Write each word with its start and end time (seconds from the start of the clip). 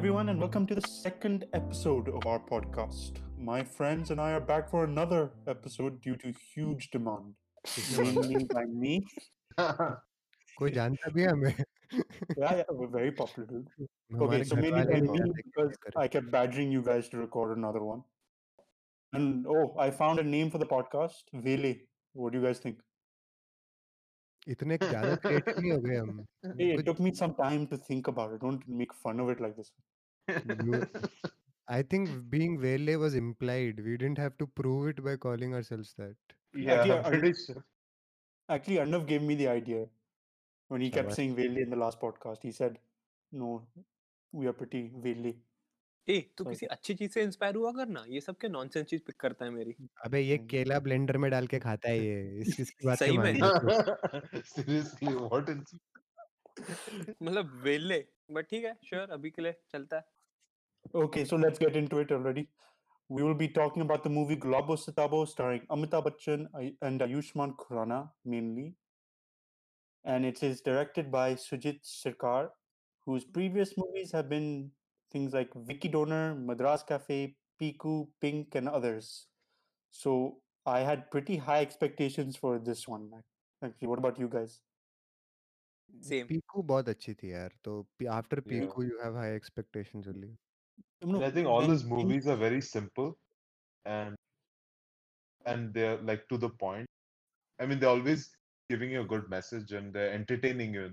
everyone, 0.00 0.30
and 0.30 0.40
welcome 0.40 0.66
to 0.68 0.74
the 0.74 0.80
second 0.88 1.44
episode 1.52 2.08
of 2.08 2.26
our 2.26 2.38
podcast. 2.40 3.16
My 3.38 3.62
friends 3.62 4.10
and 4.10 4.18
I 4.18 4.32
are 4.32 4.40
back 4.40 4.70
for 4.70 4.84
another 4.84 5.32
episode 5.46 6.00
due 6.00 6.16
to 6.16 6.32
huge 6.54 6.88
demand, 6.90 7.34
mainly 7.98 8.44
by 8.54 8.64
me. 8.64 9.04
कोई 9.60 10.70
जानता 10.78 11.10
भी 11.12 11.22
है 11.22 11.28
हमें 11.28 11.54
Yeah, 12.38 12.54
yeah, 12.54 12.62
we're 12.70 12.86
very 12.86 13.12
popular. 13.12 13.46
dude. 13.50 13.68
Okay, 14.14 14.40
हमारे 14.40 14.48
so 14.48 14.56
घर 14.56 14.62
mainly 14.62 14.72
वाले 14.72 14.94
by 14.94 15.00
नहीं 15.00 15.12
me 15.12 15.18
जानते 15.18 15.42
कि 15.42 15.50
because 15.50 15.76
क्या 15.76 15.90
करें 15.90 16.02
I 16.04 16.08
kept 16.08 16.30
badgering 16.30 16.72
you 16.72 16.82
guys 16.88 17.10
to 17.10 17.18
record 17.18 17.54
another 17.58 17.84
one. 17.90 18.02
And 19.12 19.46
oh, 19.46 19.74
I 19.78 19.90
found 19.90 20.18
a 20.18 20.28
name 20.30 20.54
for 20.56 20.64
the 20.64 20.70
podcast, 20.72 21.34
Vele. 21.34 21.74
What 22.14 22.32
do 22.32 22.38
you 22.38 22.46
guys 22.46 22.64
think? 22.66 22.80
इतने 24.54 24.76
ज्यादा 24.82 25.14
क्रिएटिव 25.26 25.54
नहीं 25.60 25.70
हो 25.72 25.78
गए 25.84 25.96
हम 25.96 26.24
Hey, 26.60 26.66
it 26.72 26.76
कुछ 26.80 26.84
took 26.88 27.00
me 27.06 27.12
some 27.20 27.32
time 27.38 27.66
to 27.72 27.78
think 27.90 28.10
about 28.12 28.34
it. 28.36 28.42
Don't 28.46 28.66
make 28.82 28.92
fun 29.06 29.22
of 29.24 29.30
it 29.34 29.40
like 29.46 29.56
this. 29.60 29.72
you 30.28 30.80
I 31.76 31.78
think 31.94 32.10
being 32.34 32.52
Vele 32.64 32.92
was 33.04 33.14
implied 33.20 33.80
we 33.86 33.96
didn't 34.02 34.20
have 34.24 34.36
to 34.42 34.46
prove 34.60 34.88
it 34.92 35.00
by 35.06 35.14
calling 35.24 35.54
ourselves 35.60 35.92
that 36.02 36.34
yeah, 36.66 36.74
Actually, 36.74 36.92
I'm 36.98 37.04
I- 37.06 37.10
pretty 37.14 37.32
sure. 37.44 37.64
Actually, 38.56 38.76
Arnav 38.84 39.06
gave 39.06 39.22
me 39.30 39.34
the 39.42 39.48
idea 39.52 39.80
when 40.74 40.80
he 40.86 40.90
kept 40.96 41.08
Shabash. 41.08 41.16
saying 41.20 41.34
Vele 41.40 41.58
in 41.64 41.70
the 41.70 41.78
last 41.84 42.00
podcast. 42.04 42.44
He 42.48 42.52
said, 42.58 42.78
"No, 43.42 43.48
we 44.32 44.46
are 44.52 44.52
pretty 44.60 44.82
Vele." 45.06 45.32
ए 46.07 46.19
तू. 46.37 46.43
किसी 46.45 46.65
अच्छी 46.65 46.93
चीज़ 46.99 47.11
से 47.11 47.21
inspire 47.23 47.55
हुआ 47.55 47.71
करना 47.71 48.03
ये 48.09 48.21
सब 48.21 48.37
क्या 48.39 48.49
nonsense 48.49 48.85
चीज़ 48.87 49.01
pick 49.07 49.15
करता 49.19 49.45
है 49.45 49.51
मेरी 49.51 49.75
अबे 50.05 50.19
ये 50.21 50.35
हम्म। 50.37 50.47
केला 50.53 50.79
ब्लेंडर 50.87 51.17
में 51.25 51.29
डाल 51.31 51.47
के 51.47 51.59
खाता 51.65 51.89
है 51.89 51.99
ये 52.05 52.39
इस 52.41 52.59
इसकी 52.59 52.87
बात 52.87 52.97
सही 52.99 53.17
में? 53.17 53.23
रहे 53.23 53.39
हो? 53.39 54.41
Seriously, 54.53 55.13
what 55.33 55.49
is 55.49 55.75
मतलब 57.23 57.51
वेले 57.63 57.99
बट 58.35 58.47
ठीक 58.49 58.65
है 58.65 58.73
श्योर 58.89 59.11
अभी 59.11 59.29
के 59.31 59.41
लिए 59.41 59.55
चलता 59.71 59.97
है 59.97 60.19
Okay, 60.99 61.23
so 61.29 61.37
let's 61.41 61.59
get 61.61 61.75
into 61.79 61.97
it 62.03 62.11
already. 62.15 62.43
We 63.09 63.23
will 63.25 63.35
be 63.41 63.47
talking 63.57 63.83
about 63.83 64.05
the 64.05 64.09
movie 64.13 64.35
Globo 64.45 64.75
Sitabo 64.83 65.17
starring 65.33 65.65
Amitabh 65.75 66.05
Bachchan 66.07 66.45
Ay- 66.59 66.71
and 66.87 67.03
Ayushmann 67.05 67.53
Khurrana 67.59 67.99
mainly. 68.33 68.63
And 70.05 70.29
it 70.29 70.41
is 70.47 70.61
directed 70.69 71.11
by 71.15 71.25
Sujit 71.43 71.83
Sirkar, 71.89 72.49
whose 73.07 73.27
previous 73.37 73.73
movies 73.81 74.11
have 74.17 74.27
been 74.31 74.47
things 75.11 75.33
like 75.33 75.53
Vicky 75.69 75.89
Donor, 75.89 76.35
Madras 76.35 76.83
Cafe, 76.83 77.35
Piku, 77.61 78.07
Pink, 78.21 78.55
and 78.55 78.69
others. 78.69 79.27
So 79.91 80.37
I 80.65 80.79
had 80.79 81.09
pretty 81.11 81.37
high 81.37 81.61
expectations 81.61 82.37
for 82.37 82.57
this 82.59 82.87
one. 82.87 83.09
Actually, 83.63 83.87
what 83.87 83.99
about 83.99 84.19
you 84.19 84.27
guys? 84.27 84.59
Same. 85.99 86.27
Piku 86.27 86.63
बहुत 86.63 86.89
अच्छी 86.89 87.13
थी 87.13 87.31
यार 87.31 87.51
तो 87.63 87.85
after 88.17 88.39
Piku 88.39 88.83
you 88.89 88.97
have 89.03 89.15
high 89.21 89.33
expectations 89.39 90.07
really. 90.07 90.33
I 91.23 91.31
think 91.35 91.47
all 91.47 91.67
this 91.67 91.83
movies 91.85 92.27
are 92.29 92.37
very 92.37 92.61
simple 92.61 93.13
and 95.51 95.73
they're 95.73 96.01
like 96.07 96.27
to 96.29 96.37
the 96.37 96.49
point. 96.63 96.87
I 97.59 97.65
mean, 97.65 97.79
they're 97.79 97.89
always 97.89 98.25
giving 98.69 98.91
you 98.91 99.01
a 99.01 99.07
good 99.13 99.29
message 99.29 99.71
and 99.77 99.93
they're 99.93 100.13
entertaining 100.17 100.75
you. 100.79 100.83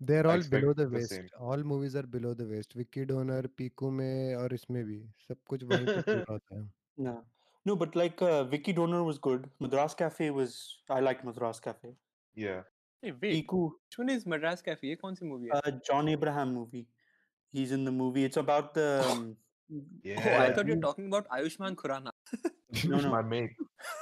They're 0.00 0.26
all 0.26 0.42
below 0.50 0.72
the, 0.72 0.88
waist. 0.88 1.10
Same. 1.10 1.28
All 1.40 1.56
movies 1.58 1.96
are 1.96 2.04
below 2.04 2.32
the 2.32 2.46
waist. 2.46 2.72
Vicky 2.74 3.04
Donor, 3.04 3.42
Piku 3.48 3.90
me, 3.90 4.34
और 4.36 4.54
इसमें 4.54 4.84
भी 4.84 4.98
सब 5.28 5.36
कुछ 5.50 5.64
वहीं 5.64 5.86
पे 5.86 6.02
पूरा 6.02 6.24
होता 6.30 6.66
No, 6.98 7.24
no, 7.66 7.76
but 7.76 7.96
like 7.96 8.22
uh, 8.22 8.44
Vicky 8.44 8.72
Donor 8.72 9.02
was 9.02 9.18
good. 9.18 9.48
Madras 9.60 9.94
Cafe 9.94 10.30
was 10.30 10.78
I 10.88 11.00
liked 11.00 11.24
Madras 11.24 11.60
Cafe. 11.60 11.94
Yeah. 12.34 12.62
Hey, 13.02 13.12
wait. 13.22 13.34
Piku. 13.34 13.70
Which 13.96 14.14
is 14.14 14.26
Madras 14.26 14.62
Cafe? 14.62 14.88
ये 14.88 14.96
कौन 15.02 15.14
सी 15.14 15.26
movie 15.32 15.50
है? 15.54 15.60
Uh, 15.60 15.72
John 15.90 16.08
Abraham 16.14 16.54
movie. 16.54 16.86
He's 17.52 17.72
in 17.72 17.84
the 17.84 17.92
movie. 17.98 18.24
It's 18.24 18.36
about 18.36 18.74
the. 18.74 18.88
Um, 19.10 19.36
yeah. 20.02 20.20
Oh, 20.38 20.42
I 20.44 20.52
thought 20.52 20.66
you 20.66 20.74
were 20.74 20.80
talking 20.80 21.06
about 21.06 21.28
Ayushmann 21.28 21.74
Khurrana. 21.74 22.12
no, 22.84 23.00
no, 23.06 23.10
my 23.10 23.22
mate. 23.22 23.50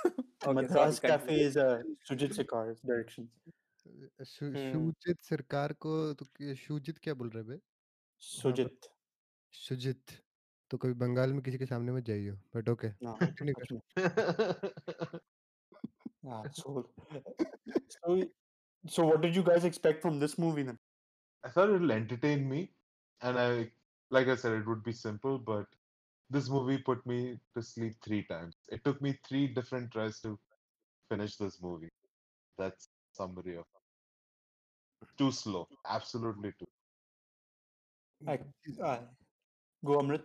okay, 0.07 0.53
Madras 0.53 1.01
Cafe 1.01 1.41
is 1.41 1.57
uh, 1.57 1.83
Sujit 2.11 2.37
Sekar's 2.41 2.81
direction. 2.81 3.29
शु- 4.27 4.49
हम्म। 4.57 4.73
शुजित 4.73 5.23
सरकार 5.25 5.73
को 5.85 5.93
तो 6.21 6.25
क्या- 6.37 6.57
शुजित 6.67 6.99
क्या 7.03 7.15
बोल 7.23 7.31
रहे 7.31 7.43
बे 7.45 7.59
Sujit. 8.23 8.87
Shoojit 9.55 10.13
तो 10.71 10.79
कभी 10.79 10.93
बंगाल 11.01 11.33
में 11.33 11.43
किसी 11.43 11.59
के 11.59 11.67
सामने 11.67 11.93
मत 11.93 12.05
जाइयो 12.05 12.35
बट 12.57 12.69
ओके 12.69 12.89
No, 13.07 13.15
कंटिन्यू 13.21 13.55
कर 13.59 13.65
actually, 13.65 15.21
ah, 16.29 16.43
so, 16.53 16.89
so, 17.89 18.17
so 18.97 19.05
what 19.07 19.21
did 19.21 19.37
you 19.37 19.43
guys 19.43 19.65
expect 19.65 20.03
from 20.03 20.19
this 20.19 20.39
movie 20.39 20.63
then? 20.63 20.79
I 21.45 21.51
thought 21.51 21.71
it'll 21.71 21.93
entertain 21.93 22.49
me, 22.49 22.61
and 23.21 23.39
I, 23.39 23.71
like 24.11 24.29
I 24.29 24.37
said, 24.37 24.59
it 24.61 24.67
would 24.67 24.83
be 24.83 24.93
simple. 24.93 25.39
But 25.39 25.67
this 26.31 26.49
movie 26.49 26.79
put 26.79 27.07
me 27.07 27.39
to 27.55 27.63
sleep 27.63 27.95
three 28.03 28.25
times. 28.25 28.57
It 28.69 28.85
took 28.85 29.01
me 29.01 29.13
three 29.29 29.47
different 29.49 29.93
tries 29.93 30.21
to 30.23 30.39
finish 31.11 31.37
this 31.37 31.61
movie. 31.63 31.93
That's 32.59 32.89
summary 33.13 33.57
of 33.57 33.67
too 35.18 35.32
slow. 35.32 35.68
Absolutely 35.88 36.52
too. 36.60 36.68
I, 38.22 38.40
uh, 38.84 39.00
go 39.84 40.00
Amrit. 40.04 40.22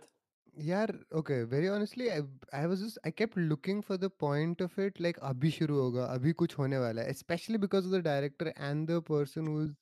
यार 0.65 0.91
okay 1.15 1.35
very 1.49 1.67
honestly 1.67 2.07
I 2.09 2.65
was 2.65 2.83
just 2.83 2.99
I 3.05 3.11
kept 3.17 3.37
looking 3.37 3.81
for 3.87 3.97
the 3.97 4.09
point 4.19 4.61
of 4.61 4.77
it 4.79 5.01
like 5.01 5.17
अभी 5.29 5.49
शुरू 5.51 5.79
होगा 5.79 6.05
अभी 6.13 6.31
कुछ 6.39 6.57
होने 6.59 6.77
वाला 6.77 7.01
है 7.01 7.13
specially 7.13 7.57
because 7.65 7.85
of 7.85 7.91
the 7.93 8.03
director 8.03 8.47
and 8.47 8.87
the 8.91 9.01
person 9.09 9.47
who 9.47 9.61
is 9.63 9.75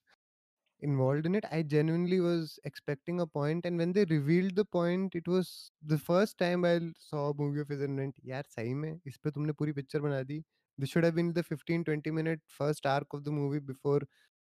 involved 0.81 1.25
in 1.25 1.35
it 1.35 1.45
i 1.51 1.61
genuinely 1.73 2.17
was 2.23 2.59
expecting 2.69 3.19
a 3.21 3.25
point 3.25 3.65
and 3.65 3.77
when 3.77 3.93
they 3.93 4.03
revealed 4.05 4.55
the 4.55 4.65
point 4.65 5.15
it 5.15 5.27
was 5.27 5.51
the 5.91 5.97
first 6.07 6.37
time 6.37 6.65
i 6.65 6.73
saw 7.05 7.21
a 7.29 7.35
movie 7.37 7.61
of 7.65 7.71
his 7.73 7.83
and 7.87 8.01
went 8.01 8.19
यार 8.25 8.43
सही 8.55 8.73
में 8.81 8.99
इस 9.07 9.17
पे 9.23 9.31
तुमने 9.31 9.53
पूरी 9.61 9.71
picture 9.79 10.01
बना 10.01 10.21
दी 10.31 10.41
this 10.77 10.89
should 10.93 11.05
have 11.05 11.15
been 11.15 11.31
the 11.33 11.43
15 11.43 11.85
20 11.89 12.11
minute 12.11 12.41
first 12.57 12.85
arc 12.93 13.17
of 13.17 13.23
the 13.23 13.35
movie 13.37 13.61
before 13.71 14.01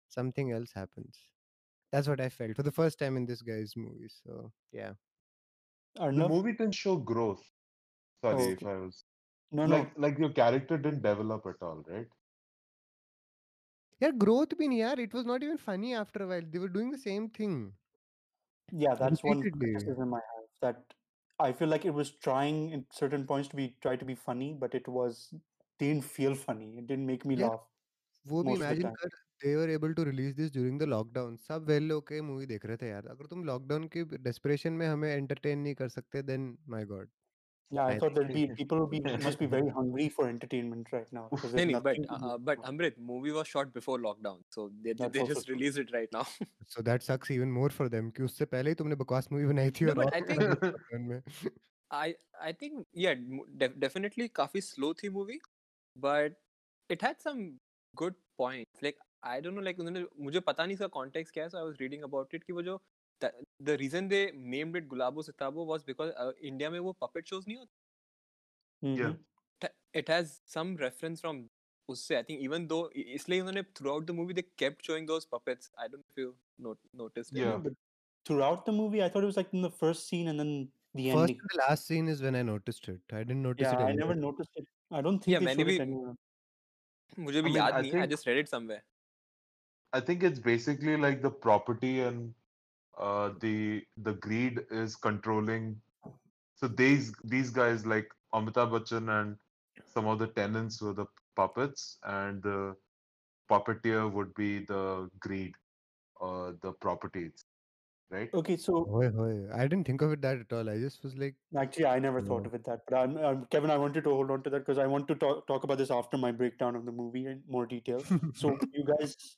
something 0.09 0.51
else 0.51 0.71
happens 0.73 1.29
that's 1.91 2.07
what 2.07 2.21
i 2.21 2.29
felt 2.29 2.55
for 2.55 2.63
the 2.63 2.71
first 2.71 2.99
time 2.99 3.17
in 3.17 3.25
this 3.25 3.41
guy's 3.41 3.75
movie 3.77 4.09
so 4.09 4.51
yeah 4.71 4.93
The 5.95 6.01
Arnav? 6.03 6.29
movie 6.29 6.51
didn't 6.51 6.75
show 6.75 6.97
growth. 6.97 7.43
Sorry 8.21 8.37
Oh, 8.37 8.49
if 8.51 8.65
I 8.65 8.75
was 8.75 9.05
No, 9.51 9.65
no. 9.65 9.75
like 9.75 9.97
like 9.97 10.17
your 10.19 10.31
character 10.33 10.77
didn't 10.77 11.01
develop 11.01 11.45
at 11.47 11.61
all, 11.61 11.83
right? 11.87 12.07
yeah 13.99 14.11
growth 14.23 14.55
been 14.59 14.71
yeah 14.71 14.93
it 15.05 15.13
was 15.15 15.25
not 15.25 15.41
even 15.41 15.57
funny 15.57 15.95
after 15.95 16.23
a 16.23 16.27
while 16.27 16.43
they 16.51 16.59
were 16.59 16.73
doing 16.77 16.91
the 16.91 16.97
same 17.09 17.27
thing 17.29 17.73
Yeah, 18.71 18.95
that's 18.95 19.23
one 19.23 19.45
repeatedly. 19.45 19.75
criticism 19.75 20.13
I 20.13 20.17
have. 20.35 20.45
That 20.61 20.93
I 21.39 21.51
feel 21.51 21.67
like 21.67 21.85
it 21.85 21.93
was 21.93 22.11
trying 22.11 22.73
at 22.73 22.93
certain 22.93 23.25
points 23.27 23.49
to 23.49 23.55
be 23.55 23.77
try 23.81 23.95
to 23.95 24.05
be 24.05 24.15
funny, 24.15 24.53
but 24.53 24.73
it 24.75 24.87
was 24.87 25.33
didn't 25.79 26.03
feel 26.03 26.35
funny. 26.35 26.77
It 26.77 26.87
didn't 26.87 27.05
make 27.05 27.25
me 27.25 27.35
Yeah. 27.35 27.49
laugh. 27.49 27.61
वो 28.27 28.43
भी 28.43 28.49
most 28.49 28.61
of 28.61 28.67
the 28.69 28.75
imagine 28.75 28.87
time. 28.87 28.95
कर 29.01 29.09
they 29.44 29.54
were 29.56 29.70
able 29.70 29.92
to 29.94 30.04
release 30.04 30.34
this 30.36 30.52
during 30.52 30.78
the 30.80 30.82
lockdown 30.94 31.36
सब 31.48 31.66
well 31.68 31.92
okay 31.92 32.20
movie 32.30 32.46
देख 32.46 32.66
रहे 32.66 32.76
थे 32.82 32.88
यार 32.88 33.06
अगर 33.16 33.26
तुम 33.30 33.44
लॉकडाउन 33.44 33.86
के 33.96 34.04
डेस्परेशन 34.28 34.72
में 34.82 34.86
हमें 34.86 35.08
एंटरटेन 35.14 35.58
नहीं 35.58 35.74
कर 35.82 35.88
सकते 36.00 36.22
then 36.32 36.56
my 36.76 36.84
God 36.96 37.08
Yeah, 37.70 37.86
I 37.86 37.94
I 37.94 37.96
thought 38.02 38.14
there'd 38.16 38.30
be 38.34 38.42
think- 38.42 38.58
people 38.58 38.78
will 38.82 38.86
be 38.92 38.98
must 39.24 39.40
be 39.40 39.46
very 39.54 39.70
hungry 39.78 40.04
for 40.12 40.26
entertainment 40.28 40.86
right 40.94 41.10
now. 41.16 41.24
'cause 41.32 41.42
नहीं 41.56 41.64
there's 41.64 41.66
नहीं 41.70 41.80
but 41.86 41.98
nothing 41.98 42.06
to 42.12 42.28
uh, 42.28 42.36
do. 42.36 42.44
but 42.46 42.62
Amrit 42.70 42.94
movie 43.08 43.34
was 43.38 43.50
shot 43.50 43.74
before 43.74 43.96
lockdown 44.04 44.38
so 44.56 44.64
they 44.86 44.94
That's 45.00 45.12
they 45.16 45.24
also 45.24 45.34
just 45.34 45.48
true. 45.50 45.56
released 45.56 45.80
it 45.82 45.92
right 45.96 46.14
now 46.16 46.22
so 46.74 46.82
that 46.86 47.02
sucks 47.08 47.30
even 47.36 47.52
more 47.56 47.74
for 47.80 47.88
them 47.96 48.08
कि 48.18 48.22
उससे 48.28 48.44
पहले 48.54 48.70
ही 48.74 48.78
तुमने 48.82 48.96
बकवास 49.02 49.28
movie 49.32 49.46
बनाई 49.50 49.70
थी 49.80 49.88
No, 49.88 49.94
और 49.94 50.00
but 50.00 50.06
और 50.06 50.16
I 50.20 50.22
think- 50.30 50.64
lockdown 50.64 51.04
में 51.10 51.20
I 51.90 52.08
I 52.50 52.54
think 52.62 52.80
yeah 53.06 53.20
mo- 53.36 53.46
def- 53.64 53.76
definitely 53.86 54.28
काफ़ी 54.40 54.64
slow 54.70 54.92
थी 55.02 55.12
movie 55.18 55.38
but 55.96 56.40
it 56.96 57.06
had 57.08 57.22
some 57.28 57.44
good 57.94 58.18
points 58.44 58.86
like 58.88 59.04
I 59.22 59.40
don't 59.40 59.54
know 59.54 59.60
like 59.60 59.78
उन्होंने 59.80 60.04
मुझे 60.24 60.40
पता 60.48 60.64
नहीं 60.64 60.74
इसका 60.74 60.86
कॉन्टेक्स्ट 60.96 61.34
क्या 61.34 61.44
है 61.44 61.50
so 61.50 61.58
I 61.58 61.64
was 61.64 61.76
reading 61.80 62.02
about 62.04 62.34
it 62.34 62.44
कि 62.44 62.52
वो 62.52 62.62
जो 62.62 62.80
the 63.22 63.76
reason 63.80 64.08
they 64.08 64.20
named 64.54 64.76
it 64.76 64.86
Gulabo 64.88 65.22
Sitabo 65.22 65.64
was 65.66 65.84
because 65.86 66.12
India 66.46 66.70
में 66.70 66.78
वो 66.78 66.92
पपेट 67.04 67.28
शोज़ 67.28 67.44
नहीं 67.48 67.58
होते 67.58 69.02
या 69.02 69.14
it 69.94 70.10
has 70.10 70.32
some 70.54 70.76
reference 70.80 71.20
from 71.20 71.44
उससे 71.88 72.16
आई 72.16 72.22
थिंक 72.22 72.40
इवन 72.42 72.66
दो 72.66 72.80
इसलिए 72.96 73.40
उन्होंने 73.40 73.62
throughout 73.90 74.06
the 74.06 74.10
movie 74.20 74.34
they 74.34 74.42
kept 74.58 74.86
showing 74.86 75.06
those 75.06 75.28
puppets 75.32 75.70
I 75.78 75.88
don't 75.88 76.02
know 76.02 76.10
if 76.10 76.20
you 76.20 76.76
notice 76.96 77.32
या 77.36 77.58
throughout 78.42 78.66
the 78.66 78.74
movie 78.74 79.00
I 79.00 79.08
thought 79.08 79.16
it 79.16 79.24
was 79.24 79.38
like 79.38 79.54
in 79.54 79.66
the 79.66 79.70
first 79.80 80.02
scene 80.02 80.28
and 80.28 80.40
then 80.40 80.68
the 80.94 81.10
first 81.10 81.20
ending. 81.20 81.40
and 81.40 81.50
the 81.50 81.58
last 81.58 81.86
scene 81.86 82.08
is 82.08 82.22
when 82.22 82.34
I 82.34 82.42
noticed 82.42 82.88
it. 82.88 83.00
I 83.12 83.18
didn't 83.18 83.42
notice 83.42 83.66
yeah, 83.66 83.74
it. 83.74 83.80
Yeah, 83.80 83.86
I 83.86 83.92
never 83.92 84.14
noticed 84.14 84.50
it. 84.56 84.66
I 84.90 85.02
don't 85.02 85.18
think. 85.18 85.34
Yeah, 85.34 85.44
मैंने 85.44 85.64
भी. 85.64 85.78
मुझे 87.18 87.42
भी 87.42 87.56
याद 87.56 87.74
नहीं. 87.74 87.92
है 87.92 88.00
I 88.00 88.06
just 88.06 88.28
read 88.28 88.38
it 88.38 88.48
somewhere 88.48 88.82
I 89.92 90.00
think 90.00 90.22
it's 90.22 90.38
basically 90.38 90.96
like 90.96 91.22
the 91.22 91.30
property 91.30 92.00
and 92.00 92.34
uh, 92.98 93.30
the 93.40 93.82
the 93.98 94.14
greed 94.14 94.60
is 94.70 94.96
controlling. 94.96 95.80
So 96.54 96.68
these 96.68 97.12
these 97.24 97.50
guys 97.50 97.86
like 97.86 98.08
Amitabh 98.34 98.72
Bachchan 98.72 99.08
and 99.20 99.36
some 99.86 100.06
of 100.06 100.18
the 100.18 100.26
tenants 100.26 100.82
were 100.82 100.92
the 100.92 101.06
puppets, 101.36 101.98
and 102.04 102.42
the 102.42 102.76
puppeteer 103.50 104.10
would 104.12 104.34
be 104.34 104.64
the 104.64 105.08
greed, 105.20 105.54
uh, 106.20 106.52
the 106.60 106.72
properties. 106.72 107.44
right? 108.10 108.28
Okay, 108.34 108.56
so 108.56 108.84
Hoy, 108.84 109.10
hoy. 109.10 109.46
I 109.54 109.66
didn't 109.66 109.86
think 109.86 110.02
of 110.02 110.12
it 110.12 110.22
that 110.22 110.38
at 110.38 110.52
all. 110.52 110.68
I 110.68 110.78
just 110.78 111.02
was 111.02 111.16
like, 111.16 111.34
actually, 111.56 111.86
I 111.86 111.98
never 111.98 112.20
thought 112.20 112.46
of 112.46 112.54
it 112.54 112.64
that. 112.64 112.80
But 112.88 112.96
I'm, 112.96 113.16
I'm, 113.18 113.46
Kevin, 113.46 113.70
I 113.70 113.76
wanted 113.76 114.04
to 114.04 114.10
hold 114.10 114.30
on 114.30 114.42
to 114.42 114.50
that 114.50 114.60
because 114.60 114.78
I 114.78 114.86
want 114.86 115.08
to 115.08 115.14
talk, 115.14 115.46
talk 115.46 115.64
about 115.64 115.78
this 115.78 115.90
after 115.90 116.18
my 116.18 116.32
breakdown 116.32 116.76
of 116.76 116.84
the 116.84 116.92
movie 116.92 117.26
in 117.26 117.42
more 117.48 117.66
detail. 117.66 118.02
So 118.34 118.58
you 118.72 118.84
guys, 118.84 119.37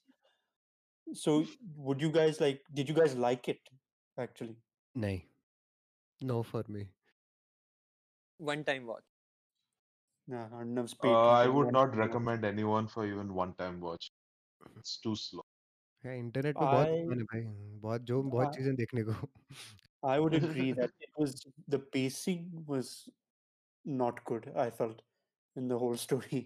so 1.14 1.46
would 1.78 2.02
you 2.02 2.12
guys 2.12 2.40
like? 2.42 2.62
Did 2.74 2.90
you 2.90 2.96
guys 2.96 3.16
like 3.16 3.48
it? 3.48 3.60
Actually, 4.18 4.58
Nahi. 4.98 5.24
No 6.22 6.42
for 6.44 6.64
me. 6.68 6.86
One 8.38 8.64
time 8.64 8.88
watch. 8.88 9.04
yeah, 10.34 10.48
Arnav's 10.60 10.94
paid 11.02 11.12
Uh, 11.12 11.30
I 11.32 11.42
people 11.46 11.56
would 11.58 11.66
want 11.66 11.74
not 11.74 11.92
to 11.92 11.98
know. 11.98 12.06
recommend 12.06 12.46
anyone 12.46 12.88
for 12.88 13.06
even 13.08 13.34
one 13.34 13.54
time 13.64 13.80
watch. 13.80 14.12
It's 14.78 14.98
too 15.08 15.16
slow. 15.16 15.46
है 16.06 16.18
internet 16.20 16.56
पे 16.56 16.66
बहुत 16.66 16.88
I 16.88 16.98
सामान 16.98 17.20
है 17.20 17.24
भाई 17.30 17.44
बहुत 17.84 18.02
जो 18.10 18.22
बहुत 18.24 18.48
I, 18.48 18.56
चीजें 18.58 18.76
देखने 18.76 19.04
को 19.10 19.14
I 20.16 20.16
would 20.24 20.36
agree 20.40 20.72
that 20.80 20.92
it 21.06 21.22
was 21.22 21.32
the 21.76 21.80
pacing 21.96 22.44
was 22.68 22.92
not 24.02 24.20
good. 24.32 24.46
I 24.66 24.70
felt 24.82 25.02
in 25.62 25.68
the 25.72 25.80
whole 25.84 25.98
story. 26.04 26.42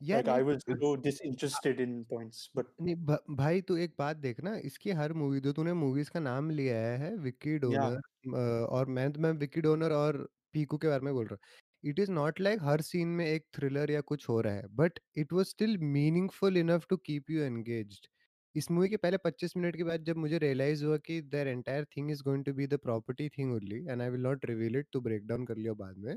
या 0.00 0.18
Like 0.18 0.28
I 0.28 0.42
was 0.42 0.64
so 0.70 0.88
disinterested 0.96 1.80
in 1.80 1.92
points, 2.04 2.40
but 2.56 2.66
नहीं 2.80 2.94
भ, 2.96 3.18
भाई 3.30 3.60
तू 3.60 3.76
एक 3.76 3.94
बात 3.98 4.16
देख 4.16 4.40
ना 4.44 4.56
इसकी 4.64 4.90
हर 4.92 5.12
मूवी 5.12 5.40
जो 5.40 5.52
तूने 5.52 5.72
मूवीज़ 5.74 6.10
का 6.10 6.20
नाम 6.20 6.50
लिया 6.50 6.76
है 6.76 7.14
विक्की 7.16 7.50
yeah, 7.50 7.62
डोनर 7.62 8.66
और 8.70 8.86
मैं 8.88 9.08
मैं 9.18 9.32
विक्की 9.32 9.60
डोनर 9.60 9.92
और 9.92 10.18
पीकू 10.52 10.78
के 10.78 10.88
बारे 10.88 11.04
में 11.04 11.12
बोल 11.14 11.26
रहा 11.26 11.34
हूँ। 11.34 11.90
इट 11.90 11.98
इज़ 11.98 12.10
नॉट 12.10 12.40
लाइक 12.40 12.62
हर 12.62 12.80
सीन 12.80 13.08
में 13.08 13.24
एक 13.26 13.46
थ्रिलर 13.56 13.90
या 13.90 14.00
कुछ 14.00 14.28
हो 14.28 14.40
रहा 14.40 14.54
है 14.54 14.66
but 14.74 14.98
it 15.16 15.32
was 15.32 15.46
still 15.46 15.78
meaningful 15.78 16.56
enough 16.56 16.86
to 16.90 16.96
keep 16.96 17.30
you 17.30 17.42
engaged 17.42 18.06
इस 18.54 18.70
मूवी 18.70 18.88
के 18.88 18.96
पहले 18.96 19.16
25 19.18 19.56
मिनट 19.56 19.76
के 19.76 19.84
बाद 19.84 20.04
जब 20.04 20.16
मुझे 20.16 20.38
रियलाइज़ 20.38 20.84
हुआ 20.84 20.96
कि 20.96 21.20
there 21.22 21.48
entire 21.48 21.84
thing 21.96 22.10
is 22.10 22.22
going 22.22 22.44
to 22.44 22.52
be 22.52 22.66
the 22.66 22.78
property 22.82 23.28
thing 23.28 23.52
only 23.52 23.84
and 23.86 24.02
I 24.02 24.10
will 24.10 24.20
not 24.20 24.44
reveal 24.44 24.76
it 24.76 24.86
to 24.92 25.00
break 25.00 25.26
down 25.26 25.44
कर 25.46 25.56
लियो 25.56 25.74
बाद 25.74 25.98
में 25.98 26.14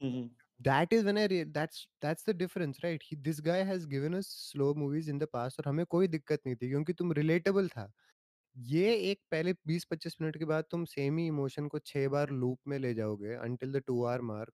mhm. 0.00 0.28
That 0.60 0.92
is 0.92 1.04
when 1.04 1.18
I 1.18 1.26
re- 1.26 1.44
that's 1.44 1.86
that's 2.00 2.22
the 2.22 2.34
difference 2.34 2.78
right 2.82 3.02
he, 3.02 3.16
this 3.16 3.40
guy 3.40 3.62
has 3.64 3.86
given 3.86 4.14
us 4.14 4.28
slow 4.52 4.74
movies 4.74 5.08
in 5.08 5.18
the 5.18 5.26
past 5.26 5.60
और 5.60 5.68
हमें 5.68 5.84
कोई 5.86 6.08
दिक्कत 6.08 6.40
नहीं 6.46 6.56
थी 6.56 6.68
क्योंकि 6.68 6.92
तुम 6.92 7.12
relatable 7.14 7.68
था 7.76 7.90
ये 8.56 8.94
एक 9.10 9.20
पहले 9.30 9.52
20-25 9.54 10.16
मिनट 10.20 10.36
के 10.38 10.44
बाद 10.44 10.64
तुम 10.70 10.84
सेम 10.84 11.18
ही 11.18 11.26
इमोशन 11.26 11.66
को 11.68 11.78
छह 11.86 12.08
बार 12.08 12.30
लूप 12.30 12.58
में 12.68 12.78
ले 12.78 12.94
जाओगे 12.94 13.36
until 13.48 13.72
the 13.76 13.82
two 13.90 13.98
hour 14.06 14.22
mark 14.32 14.52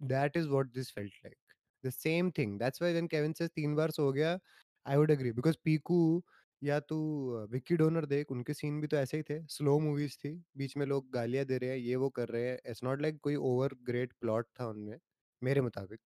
that 0.00 0.36
is 0.36 0.48
what 0.48 0.72
this 0.74 0.90
felt 0.90 1.12
like 1.24 1.38
the 1.84 1.92
same 1.92 2.30
thing 2.32 2.58
that's 2.58 2.80
why 2.80 2.92
when 2.98 3.08
Kevin 3.14 3.34
says 3.40 3.50
तीन 3.56 3.74
बार 3.76 3.90
सो 3.90 4.10
गया 4.12 4.38
I 4.86 4.98
would 4.98 5.10
agree 5.16 5.32
because 5.40 5.56
Piku 5.64 6.00
या 6.62 6.78
तू 6.80 6.96
विक्की 7.52 7.76
डोनर 7.76 8.06
देख 8.06 8.30
उनके 8.32 8.54
सीन 8.54 8.80
भी 8.80 8.86
तो 8.86 8.96
ऐसे 8.96 9.16
ही 9.16 9.22
थे 9.30 9.40
स्लो 9.56 9.78
मूवीज़ 9.80 10.16
थी 10.24 10.32
बीच 10.58 10.76
में 10.76 10.86
लोग 10.86 11.10
गालियाँ 11.14 11.44
दे 11.46 11.58
रहे 11.58 11.70
हैं 11.70 11.76
ये 11.78 11.96
वो 12.04 12.08
कर 12.18 12.28
रहे 12.28 12.48
हैं 12.48 12.58
इट्स 12.70 12.82
नॉट 12.84 13.02
लाइक 13.02 13.18
कोई 13.22 13.36
ओवर 13.50 13.74
ग्रेट 13.86 14.12
प्लॉट 14.20 14.46
था 14.60 14.66
उनमें 14.68 14.98
मेरे 15.43 15.61
मुताबिक 15.61 15.99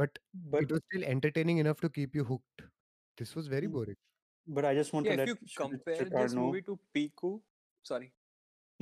but 0.00 0.18
but 0.52 0.62
it 0.64 0.72
was 0.74 0.82
still 0.86 1.04
entertaining 1.12 1.58
enough 1.58 1.80
to 1.84 1.88
keep 1.90 2.14
you 2.18 2.24
hooked. 2.24 2.62
This 3.20 3.34
was 3.38 3.48
very 3.54 3.68
mm, 3.68 3.72
boring. 3.76 3.96
but 4.58 4.64
I 4.64 4.74
just 4.74 4.92
want 4.92 5.06
Yeah, 5.06 5.12
to 5.12 5.16
if 5.16 5.18
let 5.18 5.28
you 5.28 5.36
Shri- 5.46 5.66
compare 5.66 5.96
Shrikar 6.00 6.22
this 6.24 6.36
know. 6.36 6.44
movie 6.46 6.62
to 6.62 6.78
Piku, 6.96 7.40
sorry. 7.82 8.12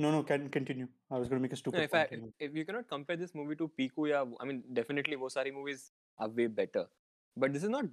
No, 0.05 0.11
no, 0.11 0.23
can 0.23 0.49
continue. 0.49 0.87
I 1.09 1.17
was 1.17 1.27
going 1.29 1.39
to 1.39 1.43
make 1.45 1.53
a 1.53 1.55
No, 1.55 1.61
stupid 1.61 1.83
if 1.85 1.93
I 1.93 2.03
point. 2.03 2.11
Anyway. 2.17 2.33
if 2.47 2.55
you 2.55 2.65
cannot 2.65 2.87
compare 2.87 3.17
this 3.23 3.33
movie 3.33 3.55
to 3.55 3.67
Piku, 3.79 4.09
yeah, 4.09 4.25
I 4.39 4.45
mean 4.51 4.61
definitely 4.81 5.17
वो 5.23 5.29
सारी 5.37 5.53
movies 5.53 5.91
are 6.19 6.29
way 6.41 6.47
better. 6.61 6.85
But 7.45 7.53
this 7.53 7.63
is 7.63 7.73
not 7.77 7.89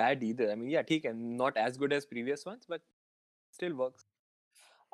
bad 0.00 0.22
either. 0.30 0.50
I 0.52 0.54
mean, 0.62 0.70
yeah, 0.76 0.86
ठीक 0.92 1.04
है, 1.04 1.14
not 1.42 1.56
as 1.66 1.76
good 1.84 1.92
as 1.98 2.06
previous 2.14 2.46
ones, 2.52 2.70
but 2.74 2.86
still 3.58 3.74
works. 3.74 4.06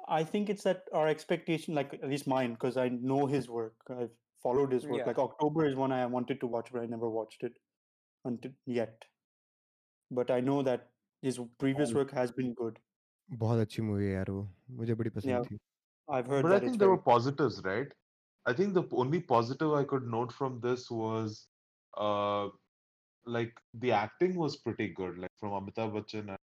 I 0.08 0.24
think 0.24 0.48
it's 0.50 0.62
that 0.64 0.88
our 0.92 1.08
expectation, 1.08 1.74
like 1.74 1.94
at 1.94 2.08
least 2.08 2.26
mine, 2.26 2.52
because 2.52 2.76
I 2.76 2.88
know 2.88 3.26
his 3.26 3.48
work. 3.48 3.74
I've 3.90 4.12
followed 4.42 4.72
his 4.72 4.86
work. 4.86 4.98
Yeah. 5.00 5.06
Like 5.06 5.18
October 5.18 5.66
is 5.66 5.76
one 5.76 5.92
I 5.92 6.04
wanted 6.06 6.40
to 6.40 6.46
watch, 6.46 6.72
but 6.72 6.82
I 6.82 6.86
never 6.86 7.10
watched 7.10 7.42
it 7.42 7.56
until 8.24 8.52
yet. 8.66 9.04
But 10.10 10.30
I 10.30 10.40
know 10.40 10.62
that 10.62 10.88
his 11.22 11.40
previous 11.58 11.92
work 12.00 12.12
has 12.12 12.32
been 12.40 12.52
good. 12.64 12.78
बहुत 13.38 13.58
अच्छी 13.60 13.82
movie 13.82 14.04
है 14.06 14.12
यार 14.12 14.30
वो 14.30 14.42
मुझे 14.80 14.94
बड़ी 14.94 15.10
पसंद 15.10 15.30
Yeah, 15.30 15.42
थी 15.44 15.58
I've 16.16 16.28
heard 16.32 16.44
But 16.46 16.52
I 16.52 16.54
that 16.54 16.60
think 16.64 16.74
it's 16.74 16.78
there 16.82 16.88
very 16.88 16.96
were 16.96 17.02
positives, 17.06 17.56
right? 17.64 17.94
I 18.50 18.52
think 18.58 18.74
the 18.74 18.84
only 19.04 19.20
positive 19.32 19.72
I 19.78 19.82
could 19.92 20.04
note 20.12 20.34
from 20.40 20.60
this 20.66 20.84
was 20.98 21.38
uh 22.04 22.48
like 23.38 23.56
the 23.84 23.90
acting 24.00 24.36
was 24.42 24.56
pretty 24.66 24.86
good, 25.00 25.18
like 25.24 25.32
from 25.40 25.56
Amitabh 25.60 25.96
Bachchan. 25.96 26.28
and- 26.34 26.44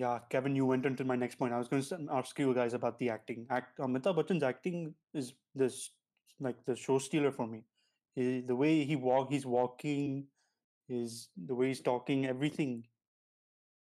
Yeah, 0.00 0.18
Kevin, 0.34 0.56
you 0.60 0.66
went 0.70 0.84
into 0.90 1.04
my 1.10 1.16
next 1.20 1.36
point. 1.42 1.54
I 1.58 1.60
was 1.62 1.68
going 1.68 1.84
to 1.90 1.98
ask 2.18 2.42
you 2.44 2.52
guys 2.58 2.74
about 2.78 2.98
the 2.98 3.08
acting. 3.14 3.46
Act, 3.58 3.78
Amitabh 3.86 4.18
Bachchan's 4.18 4.42
acting 4.48 4.82
is 5.22 5.30
this 5.62 5.78
like 6.40 6.64
the 6.64 6.76
show 6.76 6.98
stealer 6.98 7.30
for 7.30 7.46
me. 7.46 7.64
He, 8.14 8.40
the 8.40 8.56
way 8.56 8.84
he 8.84 8.96
walk, 8.96 9.30
he's 9.30 9.46
walking, 9.46 10.28
is 10.88 11.28
the 11.36 11.54
way 11.54 11.68
he's 11.68 11.80
talking, 11.80 12.26
everything 12.26 12.88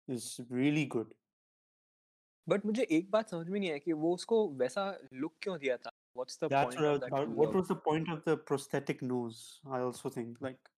is 0.09 0.41
really 0.51 0.87
good. 0.87 1.15
But 2.49 2.65
मुझे 2.67 2.83
एक 2.97 3.11
बात 3.11 3.29
समझ 3.31 3.49
में 3.49 3.59
नहीं 3.61 3.71
आया 3.71 3.79
कि 3.79 3.93
वो 3.93 4.15
उसको 4.15 4.49
वैसा 4.59 4.83
look 5.23 5.33
क्यों 5.43 5.59
दिया 5.59 5.77
था? 5.77 5.91
What's 6.15 6.37
the 6.37 6.49
That's 6.49 6.65
point 6.65 6.79
what 6.79 6.85
I 6.85 6.89
of 6.89 6.93
was 6.93 7.01
that 7.01 7.13
about. 7.13 7.29
What 7.29 7.49
look? 7.49 7.55
was 7.55 7.69
the 7.69 7.77
point 7.77 8.09
of 8.09 8.25
the 8.25 8.37
prosthetic 8.37 9.03
nose? 9.03 9.61
I 9.67 9.81
also 9.81 10.09
think 10.09 10.41
like 10.41 10.73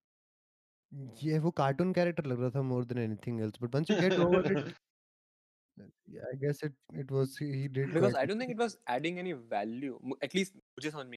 ये 1.22 1.38
वो 1.38 1.50
कार्टून 1.50 1.92
कैरेक्टर 1.92 2.26
लग 2.26 2.40
रहा 2.40 2.50
था 2.50 2.60
more 2.68 2.84
than 2.90 2.98
anything 2.98 3.40
else 3.46 3.58
but 3.64 3.74
once 3.76 3.90
you 3.90 3.96
get 4.00 4.12
over 4.18 4.40
it 4.52 4.68
yeah, 6.06 6.22
I 6.32 6.36
guess 6.44 6.62
it 6.62 6.72
it 7.02 7.10
was 7.10 7.36
he, 7.36 7.52
he 7.52 7.68
did 7.68 7.92
Because 7.92 8.14
quite 8.14 8.22
I 8.22 8.26
don't 8.26 8.38
think 8.38 8.52
it 8.52 8.56
was 8.56 8.78
adding 8.86 9.18
any 9.18 9.32
value. 9.32 9.98
मु- 10.02 10.18
At 10.22 10.34
least 10.38 10.54
मुझे 10.54 10.90
समझ 10.90 11.06
में 11.06 11.16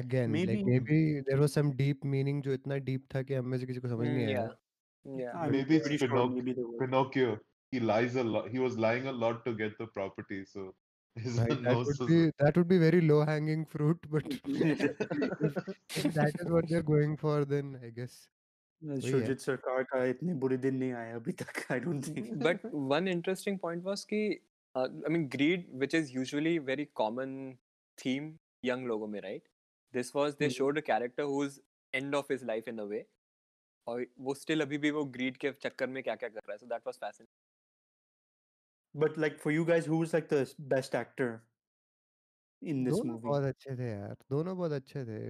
again 0.00 0.30
like 0.46 0.60
maybe 0.62 0.64
maybe 0.66 1.20
there 1.28 1.38
was 1.38 1.52
some 1.52 1.72
deep 1.76 2.04
meaning 2.04 2.42
जो 2.42 2.52
इतना 2.54 2.78
deep 2.84 3.08
था 3.14 3.22
कि 3.22 3.34
हम 3.34 3.46
में 3.48 3.58
से 3.58 3.66
किसी 3.66 3.80
को 3.80 3.88
समझ 3.88 4.08
नहीं 4.08 4.24
Mm, 4.24 4.26
आया 4.26 4.36
yeah, 4.36 4.52
yeah. 5.20 5.32
I'm 5.36 5.50
Maybe 5.52 5.76
it's 5.76 5.86
pretty 5.86 5.98
sure 5.98 6.08
Pinoc- 6.10 6.34
maybe 6.36 6.52
there 6.54 6.66
was. 6.66 6.80
Pinocchio. 6.84 7.38
He 7.72 7.80
lies 7.80 8.16
a 8.16 8.24
lot. 8.24 8.50
He 8.54 8.58
was 8.58 8.76
lying 8.78 9.06
a 9.06 9.12
lot 9.12 9.44
to 9.46 9.54
get 9.54 9.76
the 9.78 9.86
property, 9.98 10.44
so 10.44 10.74
his 11.16 11.38
Right, 11.38 11.62
that 11.62 11.62
nose 11.62 11.86
would 11.86 12.00
is. 12.00 12.08
be 12.12 12.32
that 12.44 12.56
would 12.56 12.68
be 12.68 12.78
very 12.78 13.00
low 13.00 13.24
hanging 13.30 13.64
fruit 13.66 13.98
but 14.10 14.24
if, 14.46 15.56
if 16.02 16.06
that 16.14 16.32
is 16.44 16.50
what 16.50 16.68
they're 16.68 16.82
going 16.82 17.16
for 17.16 17.44
then 17.44 17.78
I 17.82 17.90
guess 18.00 18.20
वही 18.82 19.00
है 19.02 19.02
शुरजीत 19.10 19.40
सरकार 19.40 19.82
का 19.90 20.04
इतने 20.12 20.34
बुरे 20.44 20.56
दिन 20.64 20.74
नहीं 20.76 20.92
आए 21.00 21.12
अभी 21.12 21.32
तक 21.42 21.60
I 21.72 21.78
don't 21.84 22.06
think. 22.08 22.30
But 22.46 22.64
one 22.94 23.08
interesting 23.12 23.58
point 23.64 23.84
was 23.90 24.04
कि 24.12 24.20
uh, 24.74 24.88
I 25.06 25.12
mean 25.16 25.28
greed, 25.34 25.66
which 25.82 25.94
is 26.00 26.12
usually 26.16 26.54
very 26.70 26.86
common 27.02 27.34
theme 28.02 28.28
young 28.70 28.84
लोगों 28.92 29.06
में, 29.14 29.20
right? 29.26 29.42
This 29.94 30.14
was 30.14 30.36
they 30.36 30.48
Mhm. 30.48 30.56
showed 30.58 30.78
a 30.78 30.82
character 30.82 31.24
who's 31.30 31.60
end 31.92 32.14
of 32.14 32.30
his 32.34 32.44
life 32.50 32.68
in 32.72 32.78
a 32.78 32.86
way, 32.86 33.00
और 33.86 34.06
वो 34.18 34.34
still 34.34 34.62
अभी 34.62 34.78
भी 34.78 34.90
वो 34.90 35.04
greed 35.16 35.36
के 35.36 35.52
चक्कर 35.52 35.86
में 35.86 36.02
क्या 36.02 36.14
क्या 36.16 36.28
कर 36.28 36.40
रहा 36.48 36.52
है. 36.52 36.58
So 36.58 36.66
that 36.66 36.86
was 36.90 36.98
fascinating. 36.98 37.34
But 38.94 39.18
like 39.18 39.38
for 39.42 39.50
you 39.50 39.64
guys, 39.64 39.86
who 39.86 39.98
was 39.98 40.14
like 40.14 40.28
the 40.28 40.40
s- 40.46 40.54
best 40.72 40.94
actor 40.94 41.28
in 42.62 42.84
this 42.84 42.94
दोनों 42.94 43.12
movie? 43.12 43.28
बहुत 43.28 43.44
अच्छे 43.44 43.76
थे 43.76 43.90
यार 43.90 44.16
दोनों 44.30 44.56
बहुत 44.56 44.72
अच्छे 44.72 45.04
थे 45.04 45.20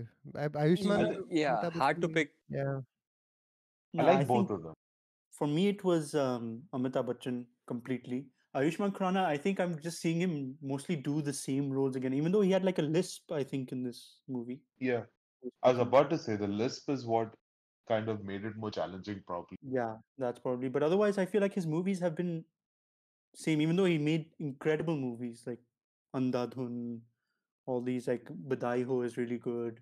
आ- 0.44 0.60
Ayushman 0.62 1.04
Ye- 1.06 1.42
Yeah, 1.42 1.58
Amitabh 1.58 1.76
hard 1.82 2.00
to 2.02 2.08
Bachchan 2.08 2.14
pick. 2.14 2.32
yeah 2.56 2.80
I 3.94 4.02
No, 4.02 4.06
like 4.06 4.20
I 4.20 4.24
both 4.24 4.48
think 4.48 4.50
of 4.50 4.62
them. 4.64 4.74
for 5.38 5.46
me 5.46 5.62
it 5.68 5.82
was 5.84 6.14
um, 6.24 6.46
Amitabh 6.78 7.06
Bachchan 7.10 7.46
completely. 7.72 8.18
Ayushmann 8.57 8.91
Khurrana, 8.91 9.25
I 9.25 9.37
think 9.37 9.59
I'm 9.59 9.79
just 9.79 10.01
seeing 10.01 10.19
him 10.19 10.57
mostly 10.61 10.95
do 10.95 11.21
the 11.21 11.33
same 11.33 11.71
roles 11.71 11.95
again, 11.95 12.13
even 12.13 12.31
though 12.31 12.41
he 12.41 12.51
had 12.51 12.65
like 12.65 12.79
a 12.79 12.81
lisp, 12.81 13.31
I 13.31 13.43
think, 13.43 13.71
in 13.71 13.83
this 13.83 14.21
movie. 14.27 14.61
Yeah, 14.79 15.03
I 15.63 15.71
was 15.71 15.79
about 15.79 16.09
to 16.09 16.17
say 16.17 16.35
the 16.35 16.47
lisp 16.47 16.89
is 16.89 17.05
what 17.05 17.35
kind 17.87 18.09
of 18.09 18.23
made 18.23 18.45
it 18.45 18.55
more 18.57 18.71
challenging, 18.71 19.23
probably. 19.27 19.57
Yeah, 19.61 19.97
that's 20.17 20.39
probably. 20.39 20.69
But 20.69 20.83
otherwise, 20.83 21.17
I 21.17 21.25
feel 21.25 21.41
like 21.41 21.53
his 21.53 21.67
movies 21.67 21.99
have 21.99 22.15
been 22.15 22.45
same, 23.35 23.61
even 23.61 23.75
though 23.75 23.85
he 23.85 23.97
made 23.97 24.33
incredible 24.39 24.97
movies 24.97 25.43
like 25.45 25.59
Andhadhun, 26.15 27.01
all 27.65 27.81
these 27.81 28.07
like 28.07 28.25
Badhaai 28.25 28.85
Ho 28.85 29.01
is 29.01 29.17
really 29.17 29.37
good. 29.37 29.81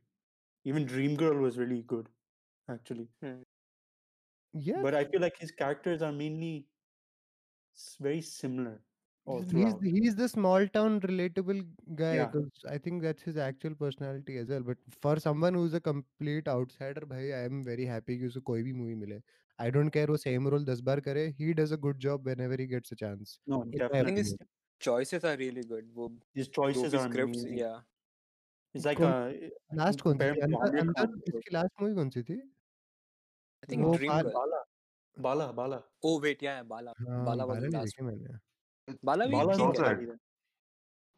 Even 0.65 0.86
Dream 0.86 1.15
Girl 1.15 1.38
was 1.38 1.58
really 1.58 1.84
good, 1.84 2.10
actually. 2.70 3.10
Hmm. 3.22 3.41
yeah 4.53 4.82
But 4.82 4.96
I 4.96 5.05
feel 5.05 5.22
like 5.22 5.38
his 5.38 5.51
characters 5.51 6.01
are 6.01 6.12
mainly 6.12 6.53
s- 6.58 6.75
very 8.07 8.21
similar 8.21 8.81
all 9.27 9.41
he's 9.43 9.50
throughout. 9.50 9.81
the, 9.81 9.91
he's 9.91 10.15
the 10.17 10.29
small 10.29 10.67
town 10.77 11.00
relatable 11.00 11.61
guy 11.95 12.15
Yeah. 12.17 12.27
because 12.27 12.65
I 12.75 12.79
think 12.79 13.03
that's 13.03 13.23
his 13.23 13.37
actual 13.37 13.75
personality 13.75 14.37
as 14.39 14.49
well. 14.49 14.62
But 14.62 14.79
for 15.03 15.19
someone 15.21 15.55
who's 15.55 15.75
a 15.75 15.81
complete 15.81 16.49
outsider, 16.49 17.03
भाई 17.12 17.33
I 17.41 17.43
am 17.50 17.62
very 17.65 17.87
happy 17.87 18.17
कि 18.19 18.27
उसे 18.29 18.41
कोई 18.50 18.62
भी 18.62 18.73
movie 18.75 18.97
मिले. 19.03 19.21
I 19.59 19.71
don't 19.71 19.91
care 19.99 20.07
वो 20.11 20.17
same 20.23 20.49
role 20.55 20.65
दस 20.71 20.81
बार 20.91 21.00
करे. 21.09 21.27
He 21.43 21.53
does 21.61 21.73
a 21.73 21.77
good 21.87 21.99
job 22.07 22.27
whenever 22.31 22.57
he 22.62 22.67
gets 22.67 22.93
a 22.93 22.97
chance. 23.03 23.39
No, 23.47 23.62
In 23.62 23.79
my 23.79 23.85
I 23.85 23.89
think 23.89 23.93
definitely. 23.93 24.17
his 24.23 24.33
opinion. 24.33 24.49
choices 24.89 25.25
are 25.33 25.37
really 25.37 25.65
good. 25.75 25.93
वो 25.95 26.09
His 26.35 26.49
जो 26.49 26.53
choices 26.61 26.95
भी 26.95 26.99
are 26.99 27.09
scripts, 27.09 27.43
amazing. 27.43 27.59
yeah. 27.59 27.81
It's 28.75 28.85
like 28.87 28.99
कौन 28.99 29.12
a 29.12 29.50
I 29.73 29.77
last 29.83 30.03
can 30.03 30.19
कौन 30.19 30.19
सी 30.19 30.25
compare 30.25 30.35
थी? 30.35 30.41
him 30.43 30.50
to 30.50 30.59
अंदर 30.59 30.71
Amir 30.71 30.81
अंदर 30.81 30.95
Khan. 30.95 31.07
also. 31.07 31.39
इसकी 31.39 31.55
last 31.59 31.81
movie 31.83 31.95
कौन 32.00 32.11
सी 32.17 32.23
थी? 32.31 32.41
I 33.62 33.67
think 33.67 33.85
वो 33.85 33.95
Bala, 35.18 35.54
Bala. 35.54 35.84
Oh, 36.04 36.20
wait, 36.22 36.42
yeah, 36.42 36.64
Bala. 36.64 36.94
हाँ, 37.00 37.26
was 37.26 37.48
बाला 37.48 37.72
last 37.74 37.96
देखे 37.98 38.40
Bala 39.04 39.28
we 39.28 39.42
also. 39.42 40.08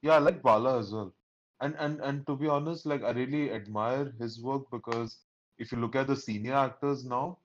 Yeah, 0.01 0.15
I 0.15 0.19
like 0.19 0.41
Bala 0.41 0.79
as 0.79 0.91
well. 0.91 1.13
And 1.59 1.75
and 1.75 2.01
and 2.01 2.25
to 2.27 2.35
be 2.35 2.47
honest, 2.47 2.85
like 2.85 3.03
I 3.03 3.11
really 3.11 3.51
admire 3.51 4.11
his 4.19 4.41
work 4.41 4.69
because 4.71 5.17
if 5.57 5.71
you 5.71 5.79
look 5.79 5.95
at 5.95 6.07
the 6.07 6.15
senior 6.15 6.53
actors 6.53 7.03
now, 7.03 7.39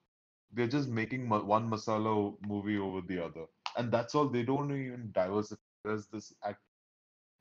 they're 0.51 0.67
just 0.67 0.89
making 0.89 1.27
one 1.29 1.69
masala 1.69 2.37
movie 2.47 2.77
over 2.77 3.01
the 3.01 3.23
other, 3.25 3.47
and 3.75 3.91
that's 3.91 4.15
all. 4.15 4.29
They 4.29 4.43
don't 4.43 4.71
even 4.71 5.11
diversify. 5.11 5.61
as 5.85 6.07
this 6.07 6.33
actor 6.43 6.61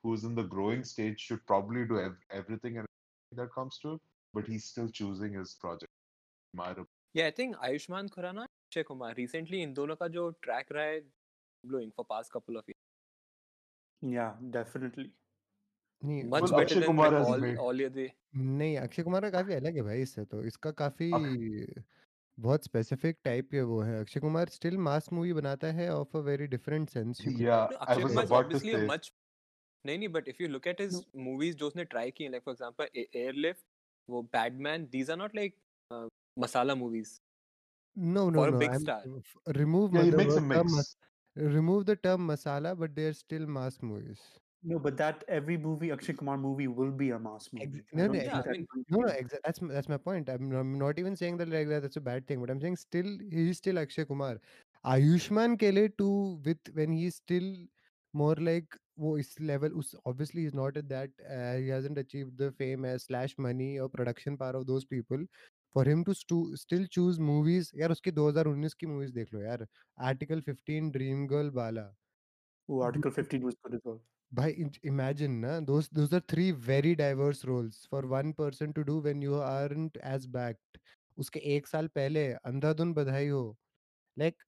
who's 0.03 0.25
in 0.25 0.35
the 0.35 0.43
growing 0.43 0.85
stage 0.85 1.21
should 1.21 1.45
probably 1.47 1.85
do 1.87 1.99
everything 2.31 2.79
and 2.79 2.87
that 3.33 3.53
comes 3.53 3.79
to 3.79 4.01
but 4.35 4.47
he's 4.47 4.65
still 4.65 4.89
choosing 4.89 5.35
his 5.35 5.55
project. 5.55 5.93
Yeah, 7.15 7.27
I 7.27 7.31
think 7.31 7.57
Ayushmann 7.57 8.09
Khurrana 8.11 8.47
Akshay 8.73 8.83
Kumar 8.85 9.15
recently 9.15 9.61
इन 9.63 9.73
दोनों 9.75 9.95
का 9.97 10.07
जो 10.09 10.29
track 10.43 10.71
रहा 10.73 10.85
है 10.85 11.01
blowing 11.65 11.91
for 11.97 12.05
past 12.09 12.31
couple 12.33 12.57
of 12.57 12.71
years 12.71 14.13
yeah 14.13 14.29
definitely 14.53 15.11
much 16.27 16.51
better 16.51 16.81
than 16.81 17.01
all 17.01 17.45
all 17.59 17.89
they 17.91 18.11
नहीं 18.35 18.77
अक्षय 18.79 19.03
कुमार 19.03 19.23
का 19.23 19.31
काफ़ी 19.33 19.55
अलग 19.55 19.77
है 19.77 19.83
भाई 19.83 20.03
इससे 20.03 20.25
तो। 20.25 20.43
इसका 20.45 20.71
काफ़ी 20.75 21.11
बहुत 22.39 22.65
स्पेसिफिक 22.65 23.19
टाइप 23.25 23.51
के 23.51 23.63
वो 23.63 23.81
है। 23.83 23.99
Akshay 24.01 24.21
Kumar 24.21 24.49
still 24.51 24.79
mass 24.81 25.09
movie 25.13 25.33
बनाता 25.33 25.73
है 25.73 25.89
of 25.93 26.17
a 26.17 26.21
very 26.23 26.47
different 26.49 26.89
sense 26.91 27.21
yeah 27.41 27.59
I 27.89 28.03
was 28.05 28.17
about 28.19 28.51
to 28.53 28.59
say 28.61 28.87
much 28.87 29.13
नहीं 29.85 29.99
नहीं 29.99 30.09
but 30.11 30.29
if 30.29 30.43
you 30.43 30.49
look 30.49 30.67
at 30.67 30.81
his 30.81 31.03
movies 31.25 31.57
जो 31.57 31.67
उसने 31.67 31.85
ट्राई 31.87 32.11
की 32.13 32.29
लाइक 32.29 32.43
फॉर 32.45 32.55
एग्जांपल 32.55 32.89
एयरलिफ्ट 32.97 33.65
वो 34.09 34.23
Padman 34.33 34.87
these 34.93 35.11
are 35.11 35.17
not 35.17 35.37
like 35.37 35.57
masala 36.37 36.75
movies 36.75 37.13
No, 37.95 38.31
no, 38.31 38.47
no. 38.51 38.59
big 38.59 38.75
star. 38.75 39.03
Remove 39.55 39.95
Yeah, 39.95 40.03
a 40.03 40.11
Term, 40.13 40.49
mix. 40.49 40.97
remove 41.37 41.87
the 41.87 41.97
term 41.97 42.27
masala, 42.27 42.79
but 42.79 42.95
they're 42.95 43.13
still 43.13 43.47
mass 43.47 43.83
movies. 43.83 44.21
No, 44.65 44.79
but 44.79 44.97
that 44.97 45.25
every 45.27 45.57
movie, 45.59 45.91
Akshay 45.91 46.13
Kumar 46.13 46.39
movie, 46.39 46.69
will 46.69 46.93
be 46.93 47.11
a 47.11 47.19
mass 47.19 47.53
movie. 47.53 47.83
No, 47.93 48.07
no, 48.07 48.21
I 48.21 48.43
mean, 48.53 48.67
No, 48.89 49.01
no, 49.01 49.13
that's 49.45 49.59
that's 49.61 49.89
my 49.89 49.97
point. 49.97 50.29
I'm, 50.29 50.53
I'm 50.53 50.79
not 50.79 50.99
even 51.01 51.17
saying 51.17 51.37
that 51.39 51.49
like 51.49 51.69
that's 51.69 51.97
a 51.97 52.01
bad 52.01 52.27
thing, 52.29 52.41
but 52.41 52.49
I'm 52.49 52.61
saying 52.61 52.77
still 52.77 53.19
he's 53.31 53.59
still 53.59 53.79
Akshay 53.79 54.05
Kumar. 54.05 54.41
Ayushman 54.87 55.59
Khele 55.59 55.97
too, 55.99 56.41
with 56.45 56.59
when 56.75 56.93
he's 56.93 57.17
still 57.17 57.57
more 58.15 58.37
like 58.37 58.67
wo 58.97 59.17
is 59.17 59.35
level. 59.41 59.77
us- 59.81 59.95
Obviously, 60.07 60.43
he's 60.43 60.55
not 60.55 60.77
at 60.77 60.89
that. 60.89 61.11
Uh, 61.29 61.57
he 61.57 61.69
hasn't 61.69 61.99
achieved 61.99 62.39
the 62.39 62.53
fame 62.53 62.85
as 62.85 63.05
slash 63.05 63.37
money 63.39 63.81
or 63.81 63.89
production 63.89 64.37
power 64.37 64.55
of 64.57 64.67
those 64.67 64.85
people. 64.85 65.25
For 65.75 65.89
him 65.89 66.05
to 66.05 66.15
still 66.57 66.87
choose 66.87 67.21
movies 67.21 67.71
यार 67.77 67.91
उसकी 67.91 68.13
2019 68.13 68.75
की 68.75 68.87
movies 68.87 69.13
देख 69.13 69.33
लो 69.35 69.41
यार 69.41 69.67
article 69.99 70.41
15 70.43 70.91
dream 70.93 71.27
girl 71.27 71.51
Bala 71.51 71.85
वो 72.69 72.81
article 72.83 73.11
15 73.13 73.45
was 73.45 73.55
good 73.67 73.75
as 73.75 74.01
भाई 74.33 74.65
imagine 74.85 75.33
ना 75.39 75.59
those 75.61 75.89
those 75.95 76.15
are 76.15 76.21
three 76.31 76.51
very 76.67 76.95
diverse 76.95 77.45
roles 77.45 77.87
for 77.91 78.07
one 78.07 78.33
person 78.33 78.73
to 78.73 78.83
do 78.83 79.01
when 79.01 79.23
you 79.23 79.35
aren't 79.41 79.97
as 80.05 80.27
backed 80.37 80.79
उसके 81.19 81.41
एक 81.57 81.67
साल 81.67 81.89
पहले 81.95 82.27
Andhadhun 82.45 82.93
Badhaai 82.93 83.29
Ho. 83.29 83.45
Like 84.17 84.43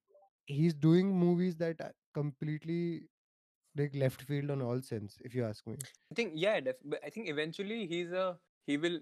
he 0.49 0.67
is 0.67 0.77
doing 0.79 1.13
movies 1.15 1.59
that 1.59 1.83
completely 2.15 2.85
like 3.75 3.95
left 3.95 4.23
field 4.23 4.51
on 4.51 4.63
all 4.63 4.81
sense 4.83 5.19
if 5.27 5.37
you 5.37 5.45
ask 5.45 5.69
me 5.69 5.75
I 5.75 6.15
think 6.19 6.33
yeah 6.37 6.53
I 6.53 7.11
think 7.17 7.29
eventually 7.29 7.87
he 7.87 8.01
is 8.01 8.15
a 8.15 8.27
a 8.27 8.39
he 8.69 8.77
will 8.79 8.99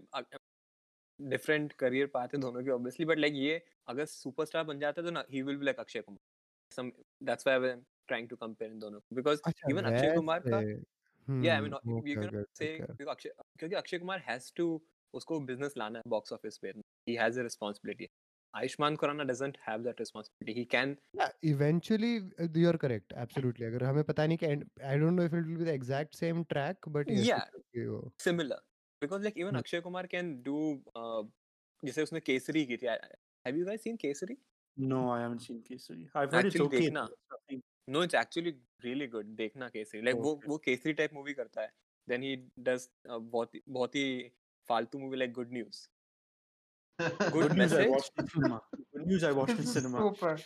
different 1.29 1.73
career 1.79 2.07
path 2.15 2.35
है 2.35 2.41
दोनों 2.41 2.63
के 2.65 2.71
obviously 2.71 3.07
but 3.07 3.19
like 3.19 3.35
ये 3.37 3.63
अगर 3.89 4.05
superstar 4.07 4.65
बन 4.65 4.79
जाता 4.79 5.03
तो 5.03 5.11
ना 5.11 5.25
he 5.31 5.43
will 5.43 5.57
be 5.57 5.65
like 5.65 5.81
Akshay 5.81 6.01
Kumar 6.01 6.21
some 6.73 6.91
that's 7.23 7.47
why 7.47 7.61
I 7.61 7.69
am 7.71 7.83
trying 8.09 8.29
to 8.29 8.37
compare 8.37 8.73
इन 8.73 8.79
दोनों 8.79 9.01
बिकॉज़ 9.15 9.41
इवन 9.71 9.85
अक्षय 9.85 10.15
कुमार 10.15 10.43
का 10.47 10.61
या 11.29 11.55
I 11.55 11.61
mean 11.61 12.09
you 12.09 12.21
can 12.21 12.45
say 12.55 12.77
क्योंकि 12.79 13.75
अक्षय 13.75 13.99
कुमार 13.99 14.25
हैज़ 14.29 14.53
टू 14.57 14.69
उसको 15.15 15.41
बिज़नेस 15.47 15.75
लाना 15.79 15.99
है 15.99 16.11
बॉक्स 16.11 16.33
ऑफ़िस 16.33 16.59
पे 16.59 16.73
he 17.09 17.15
has 17.15 17.41
a 17.41 17.43
responsibility 17.43 18.09
Ayushmann 18.55 18.97
Khurrana 18.97 19.25
doesn't 19.25 19.57
have 19.69 19.83
that 19.83 20.01
responsibility 20.01 20.59
he 20.59 20.65
can 20.73 20.97
eventually 21.45 22.15
you 22.57 22.69
are 22.69 22.77
correct 22.77 23.13
absolutely 23.19 23.67
अगर 23.67 23.85
हमें 23.85 24.03
पता 24.05 24.27
नहीं 24.27 24.39
कि 24.39 24.47
I 24.47 24.99
don't 24.99 25.13
know 25.13 25.25
if 25.25 25.37
it 25.37 25.45
will 25.45 25.57
be 25.57 25.65
the 25.65 25.69
exact 25.71 26.15
same 26.17 26.43
track 26.51 26.89
but 26.89 27.11
yeah 27.21 27.39
similar 28.25 28.61
because 29.03 29.23
like 29.23 29.39
even 29.39 29.57
Akshay 29.59 29.81
Kumar 29.81 30.07
can 30.15 30.35
do 30.43 30.59
जैसे 31.83 32.03
उसने 32.03 32.21
केसरी 32.21 32.65
की 32.67 32.77
थी 32.77 32.87
have 32.87 33.57
you 33.57 33.65
guys 33.67 33.83
seen 33.85 33.97
Kesari 34.03 34.37
no 34.77 35.09
I 35.13 35.23
haven't 35.23 35.41
seen 35.41 35.61
Kesari 35.69 36.03
I 36.17 36.25
have 36.25 36.35
heard 36.35 36.47
it's 36.47 36.61
okay 36.61 36.79
देखना 36.79 37.09
no 37.89 38.03
it's 38.05 38.15
actually 38.15 38.51
really 38.85 39.07
good 39.15 39.35
देखना 39.37 39.69
Kesari 39.69 40.03
like 40.03 40.17
like, 40.17 40.27
okay. 40.27 40.45
वो 40.45 40.53
वो 40.53 40.59
Kesari 40.67 40.93
type 41.01 41.15
movie 41.15 41.35
करता 41.35 41.63
है 41.63 41.73
देन 42.09 42.21
uh, 42.21 42.27
ही 42.27 42.37
डज 42.69 42.89
बहुत 43.09 43.53
बहुत 43.69 43.95
ही 43.97 44.07
फालतू 44.69 44.99
movie 44.99 45.17
like 45.17 45.33
good 45.33 45.53
news 45.53 45.87
good 46.99 47.55
news 47.55 47.57
message. 47.57 47.87
I 47.87 47.89
watched 47.89 48.13
in 48.19 48.29
cinema. 48.29 48.61
Good 48.95 49.07
news 49.07 49.25
I 49.25 49.33
watched 49.33 49.59
in 49.59 49.67
cinema. 49.77 49.99
Super. 49.99 50.39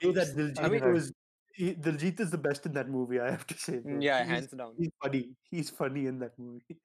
hey, 0.00 0.12
that 0.12 0.28
Diljit 0.36 0.62
I 0.62 0.68
mean, 0.68 0.92
was 0.92 1.12
he, 1.59 1.73
Diljit 1.87 2.19
is 2.25 2.29
the 2.31 2.37
best 2.47 2.65
in 2.65 2.73
that 2.79 2.89
movie. 2.97 3.19
I 3.19 3.29
have 3.31 3.45
to 3.47 3.57
say. 3.65 3.77
bro. 3.79 3.99
yeah 4.07 4.19
He's- 4.23 4.29
hands 4.33 4.53
down 4.63 4.73
He's 4.81 4.91
funny. 5.05 5.23
He's 5.55 5.69
funny 5.81 6.05
in 6.13 6.19
that 6.25 6.37
movie. 6.47 6.77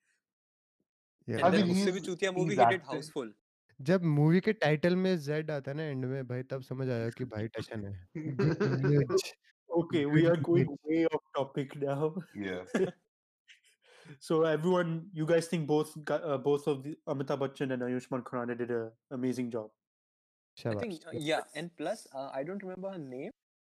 yeah 1.32 1.36
and 1.36 1.46
I 1.46 1.50
then 1.56 1.68
mean, 1.68 1.76
उससे 1.76 1.92
भी 1.92 1.98
he's- 2.00 2.06
चूतिया 2.06 2.30
he's 2.30 2.38
movie 2.38 2.54
he 2.54 2.60
did 2.60 2.66
acting- 2.66 2.88
Housefull 2.92 3.32
जब 3.90 4.02
movie 4.16 4.40
के 4.46 4.52
title 4.64 4.96
में 5.04 5.16
Z 5.28 5.50
आता 5.50 5.70
है 5.70 5.76
ना 5.76 5.82
and 5.92 6.04
में 6.10 6.26
भाई 6.26 6.42
तब 6.50 6.62
समझ 6.62 6.88
आया 6.96 7.08
कि 7.20 7.24
भाई 7.36 7.48
टशन 7.56 7.84
है 7.86 7.94
Good 8.40 8.84
news. 8.90 9.24
Okay, 9.82 10.02
we 10.16 10.20
are 10.32 10.34
Good 10.36 10.44
going 10.48 10.68
news. 10.72 10.82
way 10.90 10.98
off 11.16 11.22
topic 11.38 11.72
now. 11.84 12.10
Yeah. 12.48 12.90
So 14.26 14.36
everyone, 14.50 14.92
you 15.20 15.26
guys 15.30 15.46
think 15.52 15.66
both 15.70 15.94
gu- 16.10 16.20
uh, 16.32 16.36
both 16.46 16.66
of 16.72 16.82
the 16.84 16.92
Amitabh 17.14 17.40
Bachchan 17.42 17.72
and 17.76 17.86
Ayushmann 17.88 18.22
Khurrana 18.28 18.56
did 18.60 18.70
an 18.70 18.90
amazing 19.18 19.48
job. 19.54 19.70
I 19.70 20.62
शाबाश 20.62 20.80
think 20.84 21.06
uh, 21.12 21.16
yeah 21.30 21.40
and 21.62 21.74
plus 21.82 22.06
uh, 22.12 22.28
I 22.40 22.42
don't 22.50 22.62
remember 22.68 22.92
her 22.96 23.00
name 23.04 23.30
uh, 23.32 23.37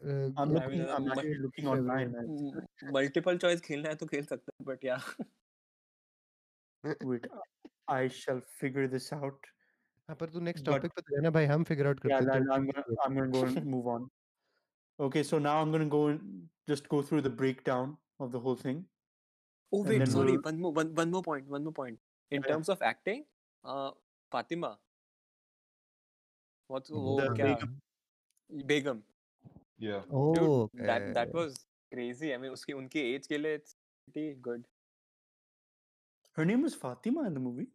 तो 0.00 0.34
क्या- 0.34 0.62
actor's 0.62 0.72
ये 0.72 0.78
name? 0.78 0.88
I 0.88 0.96
का- 0.96 0.96
don't 0.96 0.96
know. 0.96 0.96
A, 0.96 0.96
I'm 0.96 1.06
ये- 1.06 1.06
I 1.06 1.06
mean, 1.06 1.06
looking. 1.06 1.06
I'm 1.06 1.06
uh, 1.06 1.14
actually 1.14 1.38
looking 1.44 1.64
seven. 1.64 1.78
online. 1.78 2.14
I- 2.16 2.92
multiple 2.96 3.38
choice 3.44 3.60
खेलना 3.60 3.88
है 3.88 3.94
तो 3.96 4.06
खेल 4.06 4.24
सकते 4.32 4.52
हैं 4.52 4.66
बट 4.72 4.84
या 4.84 4.98
Wait, 7.10 7.24
I 7.88 8.08
shall 8.16 8.40
figure 8.62 8.86
this 8.96 9.12
out. 9.12 9.46
हाँ 10.08 10.16
पर 10.16 10.30
तू 10.30 10.40
नेक्स्ट 10.48 10.64
But- 10.64 10.74
टॉपिक 10.74 10.92
पे 10.96 11.02
तो 11.02 11.14
जाना 11.16 11.30
भाई 11.36 11.44
हम 11.52 11.64
फिगर 11.70 11.86
आउट 11.86 12.00
Yeah, 12.00 12.18
करते 12.18 12.38
हैं 12.38 12.40
no, 12.40 12.46
no, 12.46 12.56
I'm 12.56 12.66
तो- 12.66 12.82
gonna 12.82 13.06
I'm 13.06 13.16
gonna 13.20 13.32
go 13.36 13.44
and 13.60 13.70
move 13.76 13.88
on. 13.94 14.04
Okay, 15.06 15.22
so 15.30 15.38
now 15.46 15.54
I'm 15.62 15.72
gonna 15.76 15.88
go 15.94 16.02
and 16.10 16.28
just 16.72 16.86
go 16.92 17.00
through 17.08 17.22
the 17.28 17.32
breakdown 17.40 17.96
of 18.26 18.30
the 18.36 18.42
whole 18.44 18.60
thing. 18.60 18.78
Oh 19.72 19.80
And 19.80 19.88
wait, 19.92 19.98
then 20.04 20.12
sorry. 20.12 20.36
we'll- 20.36 20.44
One 20.50 20.60
more, 20.66 20.72
one, 20.78 20.92
one 21.00 21.10
more 21.16 21.22
point. 21.30 21.48
One 21.56 21.64
more 21.68 21.74
point. 21.80 21.98
In 22.30 22.38
Yeah, 22.38 22.44
yeah. 22.44 22.52
terms 22.52 22.70
of 22.74 22.84
acting, 22.90 23.24
uh, 23.64 23.90
Fatima. 24.34 24.70
What's 26.70 26.90
वो 26.90 27.16
The 27.20 27.26
क्या? 27.40 27.50
Begum. 27.50 27.74
Begum. 28.72 29.02
Yeah. 29.80 30.02
Oh, 30.10 30.34
Dude, 30.34 30.86
that 30.90 31.06
that 31.14 31.28
okay. 31.28 31.38
was 31.38 31.58
crazy. 31.94 32.32
I 32.34 32.38
mean, 32.44 32.52
उसकी 32.58 32.72
उनकी 32.82 33.02
age 33.14 33.26
के 33.32 33.38
लिए 33.38 33.58
it's 33.60 33.74
pretty 34.06 34.34
good. 34.48 34.64
Her 36.38 36.44
name 36.44 36.62
was 36.62 36.74
Fatima 36.74 37.26
in 37.26 37.34
the 37.34 37.40
movie. 37.40 37.68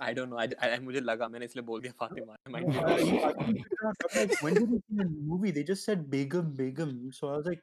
I 0.00 0.12
don't 0.18 0.30
know. 0.30 0.38
I, 0.38 0.48
I 0.66 0.78
मुझे 0.84 1.00
लगा 1.00 1.28
मैंने 1.28 1.44
इसलिए 1.44 1.64
बोल 1.66 1.80
दिया 1.80 1.92
Fatima. 2.02 2.36
I 2.46 2.50
might 2.54 2.66
No, 2.68 2.72
be 2.72 2.78
I, 2.78 3.24
wrong. 3.24 3.28
I 3.28 3.32
couldn't 3.32 3.58
figure 3.64 3.88
out. 3.88 3.96
I'm 4.14 4.28
like, 4.28 4.42
when 4.46 4.54
did 4.54 4.72
it 4.78 4.82
in 4.90 4.96
the 5.02 5.06
movie? 5.32 5.50
They 5.58 5.62
just 5.72 5.84
said 5.84 6.08
Begum, 6.14 6.54
Begum. 6.62 6.94
So 7.20 7.28
I 7.28 7.36
was 7.42 7.46
like, 7.52 7.62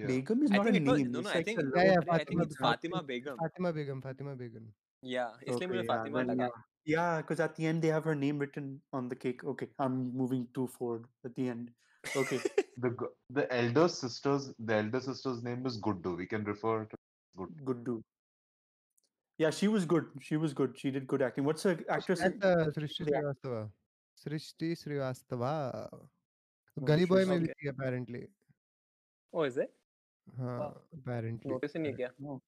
Yeah. 0.00 0.06
Begum 0.08 0.42
is 0.46 0.52
I 0.52 0.58
not 0.58 0.68
a 0.68 0.72
think 0.72 0.86
it 0.86 0.90
was 0.90 1.00
name. 1.00 1.10
no 1.12 1.18
it's 1.20 1.26
no. 1.28 1.30
I 1.30 1.38
like 1.38 1.46
think 1.46 1.60
a 1.60 1.64
Yeah, 1.76 1.84
yeah, 1.86 1.94
lower- 2.06 2.14
I 2.16 2.24
think 2.24 2.42
it's 2.42 2.56
Fatima 2.64 2.98
Fatima 2.98 3.02
Begum. 3.08 3.38
Fatima 3.40 3.70
Begum 3.78 4.00
Fatima 4.04 4.34
Begum 4.42 4.68
Yeah, 5.12 5.30
इसलिए 5.48 5.68
मुझे 5.68 5.80
Okay, 5.80 5.86
yeah, 5.86 5.90
Fatima 5.90 6.22
then, 6.26 6.30
लगा. 6.30 6.46
yeah. 6.48 6.66
Yeah, 6.92 7.16
because 7.22 7.40
at 7.46 7.56
the 7.56 7.66
end 7.70 7.82
they 7.86 7.90
have 7.94 8.04
her 8.10 8.14
name 8.20 8.38
written 8.44 8.68
on 8.98 9.08
the 9.12 9.16
cake. 9.24 9.42
Okay, 9.54 9.68
I'm 9.86 9.96
moving 10.20 10.46
too 10.58 10.66
forward 10.76 11.08
at 11.30 11.34
the 11.40 11.48
end. 11.54 11.72
Okay, 12.16 12.38
The 12.84 12.90
g- 13.00 13.10
the 13.38 13.42
elder 13.54 13.86
sister's 13.88 14.52
the 14.58 14.74
elder 14.74 15.00
sister's 15.00 15.42
name 15.42 15.66
is 15.70 15.78
Guddu. 15.86 16.16
We 16.20 16.26
can 16.26 16.44
refer 16.44 16.84
to 16.92 16.96
Guddu. 17.40 17.64
good 17.64 17.84
do. 17.88 17.96
Yeah, 19.38 19.50
she 19.50 19.68
was 19.74 19.84
good. 19.90 20.06
She 20.28 20.36
was 20.36 20.54
good. 20.60 20.78
She 20.78 20.90
did 20.90 21.06
good 21.06 21.22
acting. 21.22 21.44
What's 21.44 21.62
the 21.62 21.74
actress? 21.88 22.20
That's, 22.20 22.44
uh, 22.44 22.70
Srishti 22.78 23.04
the 23.10 23.16
act- 23.16 23.36
Srivastava 23.42 23.60
Srishti 24.24 24.74
Srivastava 24.84 25.52
Oh, 25.92 26.84
गली 26.88 27.04
boy 27.12 27.22
she's 27.22 27.28
में 27.28 27.38
भी 27.40 27.46
okay. 27.46 27.54
थी 27.62 27.68
apparently 27.74 28.22
Oh, 29.34 29.44
is 29.50 29.56
it? 29.66 29.72
हाँ 30.40 30.58
Wow. 30.58 30.72
apparently 30.98 31.50
Notice 31.52 31.76
ही 31.76 31.82
नहीं 31.82 31.94
किया. 32.00 32.10
No. 32.20 32.40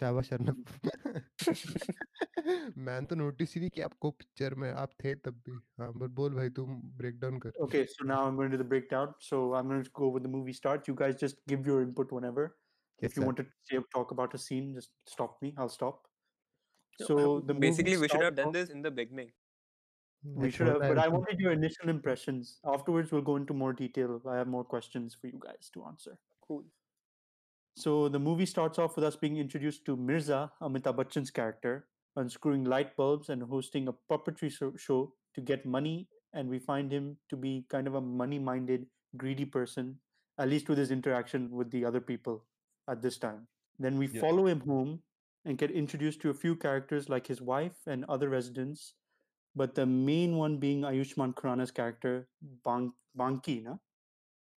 शाबाश 0.00 0.32
अर्नब 0.32 0.64
मैंने 2.86 3.06
तो 3.06 3.16
नोटिस 3.16 3.54
ही 3.54 3.60
नहीं 3.60 3.70
किया 3.74 3.86
आपको 3.86 4.10
पिक्चर 4.20 4.54
में 4.62 4.70
आप 4.70 4.90
थे 5.04 5.14
तब 5.26 5.40
भी 5.48 5.52
हाँ 5.80 5.92
बट 6.02 6.10
बोल 6.20 6.34
भाई 6.34 6.50
तुम 6.58 6.74
ब्रेक 7.00 7.18
डाउन 7.20 7.38
कर 7.44 7.52
Okay, 7.66 7.82
so 7.94 8.06
now 8.10 8.18
I'm 8.26 8.36
going 8.40 8.50
to 8.50 8.56
do 8.56 8.62
the 8.62 8.68
breakdown. 8.74 9.14
So 9.28 9.40
I'm 9.60 9.68
going 9.72 9.82
to 9.88 9.92
go 10.00 10.08
with 10.16 10.26
the 10.28 10.32
movie 10.36 10.54
starts. 10.60 10.88
You 10.92 10.94
guys 11.02 11.18
just 11.24 11.40
give 11.54 11.66
your 11.72 11.80
input 11.86 12.14
whenever. 12.18 12.46
Yes, 13.02 13.10
if 13.10 13.16
you 13.16 13.22
sir. 13.22 13.26
want 13.30 13.42
to 13.42 13.46
say, 13.70 13.82
talk 13.98 14.14
about 14.16 14.34
a 14.38 14.42
scene, 14.46 14.72
just 14.78 14.90
stop 15.16 15.36
me. 15.46 15.52
I'll 15.58 15.74
stop. 15.76 16.00
No, 17.00 17.06
So 17.10 17.18
uh, 17.18 17.20
the 17.50 17.54
movie 17.54 17.66
basically 17.68 17.96
we 18.04 18.08
should 18.14 18.26
have 18.28 18.34
starts 18.34 18.42
done 18.42 18.48
off- 18.48 18.58
this 18.60 18.74
in 18.78 18.82
the 18.88 18.90
beginning. 19.02 19.30
We 20.24 20.42
That's 20.42 20.56
should 20.56 20.66
have, 20.70 20.80
what 20.84 20.88
but 20.94 20.98
I 20.98 21.06
I- 21.10 21.14
wanted 21.16 21.38
your 21.46 21.52
initial 21.58 21.88
impressions. 21.96 22.50
Afterwards, 22.72 23.12
we'll 23.16 23.22
go 23.28 23.36
into 23.42 23.54
more 23.60 23.72
detail. 23.84 24.18
I 24.32 24.36
have 24.40 24.48
more 24.54 24.64
questions 24.72 25.14
for 25.20 25.28
you 25.34 25.38
guys 25.44 25.70
to 25.76 25.84
answer. 25.92 26.18
Cool. 26.48 26.64
So 27.75 28.07
the 28.07 28.19
movie 28.19 28.45
starts 28.45 28.79
off 28.79 28.95
with 28.95 29.03
us 29.03 29.15
being 29.17 29.37
introduced 29.37 29.85
to 29.85 29.97
Mirza, 29.97 30.51
Amitabh 30.61 30.95
Bachchan's 30.95 31.29
character, 31.29 31.87
unscrewing 32.15 32.63
light 32.63 32.95
bulbs 32.95 33.29
and 33.29 33.43
hosting 33.43 33.89
a 33.89 33.93
puppetry 33.93 34.49
show 34.79 35.13
to 35.33 35.41
get 35.41 35.65
money. 35.65 36.07
And 36.33 36.49
we 36.49 36.59
find 36.59 36.91
him 36.91 37.17
to 37.29 37.35
be 37.37 37.65
kind 37.69 37.87
of 37.87 37.95
a 37.95 38.01
money-minded, 38.01 38.87
greedy 39.17 39.45
person, 39.45 39.99
at 40.37 40.49
least 40.49 40.69
with 40.69 40.77
his 40.77 40.91
interaction 40.91 41.49
with 41.51 41.69
the 41.71 41.83
other 41.85 42.01
people 42.01 42.45
at 42.87 43.01
this 43.01 43.17
time. 43.17 43.47
Then 43.79 43.97
we 43.97 44.07
Yeah. 44.07 44.21
follow 44.21 44.47
him 44.47 44.61
home 44.61 45.03
and 45.45 45.57
get 45.57 45.71
introduced 45.71 46.21
to 46.21 46.29
a 46.29 46.33
few 46.33 46.55
characters 46.55 47.09
like 47.09 47.27
his 47.27 47.41
wife 47.41 47.87
and 47.87 48.05
other 48.05 48.29
residents, 48.29 48.95
but 49.55 49.75
the 49.75 49.85
main 49.85 50.35
one 50.37 50.59
being 50.59 50.81
Ayushmann 50.81 51.33
Khurrana's 51.35 51.71
character, 51.71 52.27
Ban- 52.41 52.93
Banki, 53.15 53.61
na? 53.63 53.77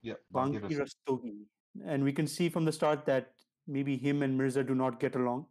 Yeah, 0.01 0.15
Banki 0.31 0.59
Banki 0.59 0.75
Rastogi. 0.79 1.47
Rastogi. 1.77 1.93
And 1.93 2.03
we 2.03 2.13
can 2.13 2.27
see 2.27 2.49
from 2.49 2.65
the 2.65 2.71
start 2.71 3.05
that 3.05 3.31
maybe 3.67 3.97
him 3.97 4.23
and 4.23 4.37
Mirza 4.37 4.63
do 4.63 4.75
not 4.75 4.99
get 4.99 5.15
along. 5.15 5.45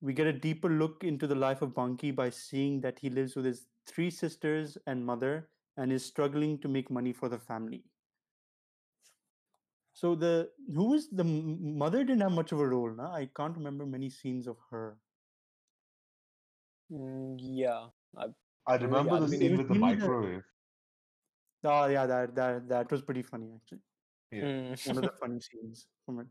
We 0.00 0.12
get 0.12 0.26
a 0.26 0.32
deeper 0.32 0.68
look 0.68 1.04
into 1.04 1.26
the 1.26 1.34
life 1.34 1.62
of 1.62 1.74
Banki 1.74 2.10
by 2.14 2.30
seeing 2.30 2.80
that 2.82 2.98
he 2.98 3.08
lives 3.08 3.36
with 3.36 3.44
his 3.46 3.66
three 3.86 4.10
sisters 4.10 4.78
and 4.86 5.04
mother 5.04 5.48
and 5.76 5.92
is 5.92 6.04
struggling 6.04 6.58
to 6.58 6.68
make 6.68 6.90
money 6.90 7.12
for 7.12 7.28
the 7.28 7.38
family. 7.38 7.84
So 9.94 10.14
the 10.14 10.50
who 10.74 10.90
was 10.90 11.08
the 11.10 11.24
mother 11.24 12.04
didn't 12.04 12.22
have 12.22 12.32
much 12.32 12.52
of 12.52 12.58
a 12.60 12.66
role, 12.68 12.90
na? 12.90 13.12
I 13.12 13.28
can't 13.36 13.56
remember 13.56 13.86
many 13.86 14.10
scenes 14.10 14.46
of 14.48 14.56
her. 14.70 14.98
Mm, 16.92 17.36
yeah. 17.40 17.86
I, 18.16 18.24
I 18.66 18.72
Maybe 18.72 18.86
remember 18.86 19.20
the 19.20 19.28
scene 19.28 19.56
with 19.56 19.68
the 19.68 19.74
the- 19.74 19.80
microwave. 19.80 20.42
Oh 21.62 21.86
yeah, 21.86 22.06
that 22.06 22.34
that 22.34 22.68
that 22.68 22.90
was 22.90 23.02
pretty 23.02 23.22
funny 23.22 23.52
actually. 23.54 23.80
Yeah. 24.30 24.42
mm, 24.44 24.86
one 24.88 24.98
of 24.98 25.02
the 25.04 25.12
funny 25.20 25.40
scenes 25.40 25.86
from 26.04 26.20
it. 26.20 26.26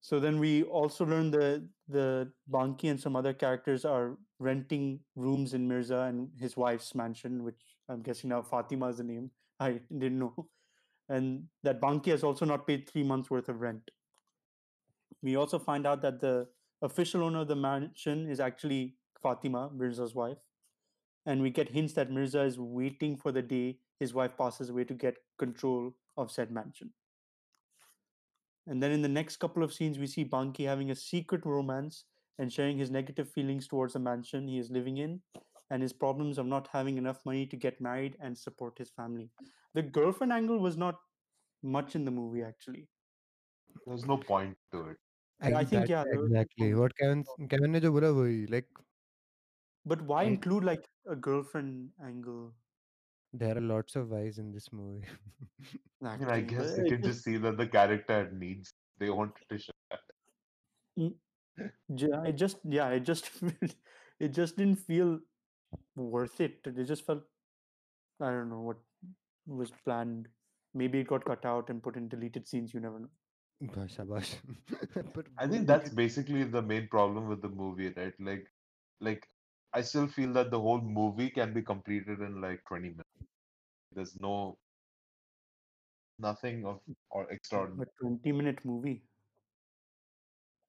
So 0.00 0.20
then 0.20 0.38
we 0.38 0.62
also 0.62 1.04
learn 1.04 1.30
the 1.30 1.68
the 1.88 2.30
Banki 2.50 2.88
and 2.88 3.00
some 3.00 3.16
other 3.16 3.32
characters 3.32 3.84
are 3.84 4.16
renting 4.38 5.00
rooms 5.16 5.54
in 5.54 5.66
Mirza 5.66 6.02
and 6.02 6.30
his 6.38 6.56
wife's 6.56 6.94
mansion, 6.94 7.42
which 7.42 7.60
I'm 7.88 8.02
guessing 8.02 8.30
now 8.30 8.42
Fatima 8.42 8.88
is 8.88 8.98
the 8.98 9.04
name. 9.04 9.30
I 9.60 9.80
didn't 9.90 10.18
know. 10.20 10.48
And 11.08 11.48
that 11.62 11.80
Banki 11.80 12.10
has 12.10 12.22
also 12.22 12.44
not 12.44 12.66
paid 12.66 12.88
three 12.88 13.02
months 13.02 13.30
worth 13.30 13.48
of 13.48 13.60
rent. 13.60 13.90
We 15.22 15.36
also 15.36 15.58
find 15.58 15.86
out 15.86 16.02
that 16.02 16.20
the 16.20 16.48
official 16.82 17.24
owner 17.24 17.40
of 17.40 17.48
the 17.48 17.56
mansion 17.56 18.28
is 18.28 18.40
actually 18.40 18.96
Fatima, 19.22 19.70
Mirza's 19.74 20.14
wife. 20.14 20.38
And 21.26 21.42
we 21.42 21.50
get 21.50 21.68
hints 21.70 21.92
that 21.94 22.10
Mirza 22.10 22.42
is 22.42 22.58
waiting 22.58 23.16
for 23.16 23.32
the 23.32 23.42
day 23.42 23.78
his 24.00 24.14
wife 24.14 24.36
passes 24.38 24.70
away 24.70 24.84
to 24.84 24.94
get 24.94 25.16
control 25.38 25.94
of 26.16 26.30
said 26.30 26.50
mansion. 26.50 26.92
And 28.68 28.82
then 28.82 28.92
in 28.92 29.00
the 29.00 29.08
next 29.08 29.38
couple 29.38 29.62
of 29.62 29.72
scenes, 29.72 29.98
we 29.98 30.06
see 30.06 30.24
Banky 30.24 30.66
having 30.66 30.90
a 30.90 30.94
secret 30.94 31.46
romance 31.46 32.04
and 32.38 32.52
sharing 32.52 32.78
his 32.78 32.90
negative 32.90 33.28
feelings 33.30 33.66
towards 33.66 33.94
the 33.94 33.98
mansion 33.98 34.46
he 34.46 34.58
is 34.58 34.70
living 34.70 34.98
in 34.98 35.20
and 35.70 35.82
his 35.82 35.92
problems 35.92 36.38
of 36.38 36.46
not 36.46 36.68
having 36.70 36.98
enough 36.98 37.24
money 37.24 37.46
to 37.46 37.56
get 37.56 37.80
married 37.80 38.16
and 38.20 38.36
support 38.36 38.76
his 38.76 38.90
family. 38.90 39.30
The 39.74 39.82
girlfriend 39.82 40.32
angle 40.32 40.58
was 40.58 40.76
not 40.76 40.96
much 41.62 41.94
in 41.94 42.04
the 42.04 42.10
movie, 42.10 42.42
actually. 42.42 42.88
There's 43.86 44.06
no 44.06 44.18
point 44.18 44.56
to 44.72 44.88
it. 44.90 44.96
I, 45.40 45.60
I 45.60 45.64
think, 45.64 45.88
yeah. 45.88 46.04
Exactly. 46.12 46.74
Was... 46.74 46.80
What 46.80 46.96
Kevin, 46.98 47.24
oh. 47.28 47.46
Kevin 47.46 48.46
like. 48.50 48.66
But 49.86 50.02
why 50.02 50.24
include 50.24 50.64
like 50.64 50.84
a 51.08 51.16
girlfriend 51.16 51.88
angle 52.04 52.52
there 53.32 53.56
are 53.56 53.60
lots 53.60 53.96
of 53.96 54.10
whys 54.10 54.38
in 54.38 54.52
this 54.52 54.72
movie. 54.72 55.06
I 56.28 56.40
guess 56.40 56.76
you 56.78 56.84
can 56.84 57.02
just 57.02 57.24
see 57.24 57.36
that 57.38 57.56
the 57.56 57.66
character 57.66 58.30
needs 58.32 58.72
they 58.98 59.10
want 59.10 59.32
to 59.48 59.58
show 59.58 59.72
that. 59.90 60.00
Mm, 60.98 61.14
I 62.22 62.32
just 62.32 62.58
yeah, 62.64 62.86
I 62.86 62.98
just 62.98 63.30
it 64.20 64.28
just 64.28 64.56
didn't 64.56 64.76
feel 64.76 65.18
worth 65.96 66.40
it. 66.40 66.60
It 66.64 66.84
just 66.84 67.06
felt 67.06 67.22
I 68.20 68.30
don't 68.30 68.50
know 68.50 68.60
what 68.60 68.78
was 69.46 69.72
planned. 69.84 70.28
Maybe 70.74 71.00
it 71.00 71.08
got 71.08 71.24
cut 71.24 71.44
out 71.44 71.70
and 71.70 71.82
put 71.82 71.96
in 71.96 72.08
deleted 72.08 72.46
scenes. 72.46 72.74
You 72.74 72.80
never 72.80 73.00
know. 73.00 73.10
but 75.14 75.26
I 75.38 75.46
think 75.48 75.66
that's 75.66 75.90
basically 75.90 76.44
the 76.44 76.62
main 76.62 76.88
problem 76.88 77.28
with 77.28 77.42
the 77.42 77.48
movie, 77.48 77.92
right? 77.96 78.14
Like, 78.20 78.46
like 79.00 79.28
I 79.72 79.82
still 79.82 80.06
feel 80.06 80.32
that 80.34 80.50
the 80.50 80.60
whole 80.60 80.80
movie 80.80 81.30
can 81.30 81.52
be 81.52 81.62
completed 81.62 82.20
in 82.20 82.40
like 82.40 82.62
20 82.68 82.90
minutes. 82.90 83.07
There's 83.92 84.20
no 84.20 84.58
nothing 86.18 86.66
of 86.66 86.80
or 87.10 87.30
extraordinary. 87.30 87.88
A 87.88 88.02
twenty-minute 88.02 88.64
movie. 88.64 89.02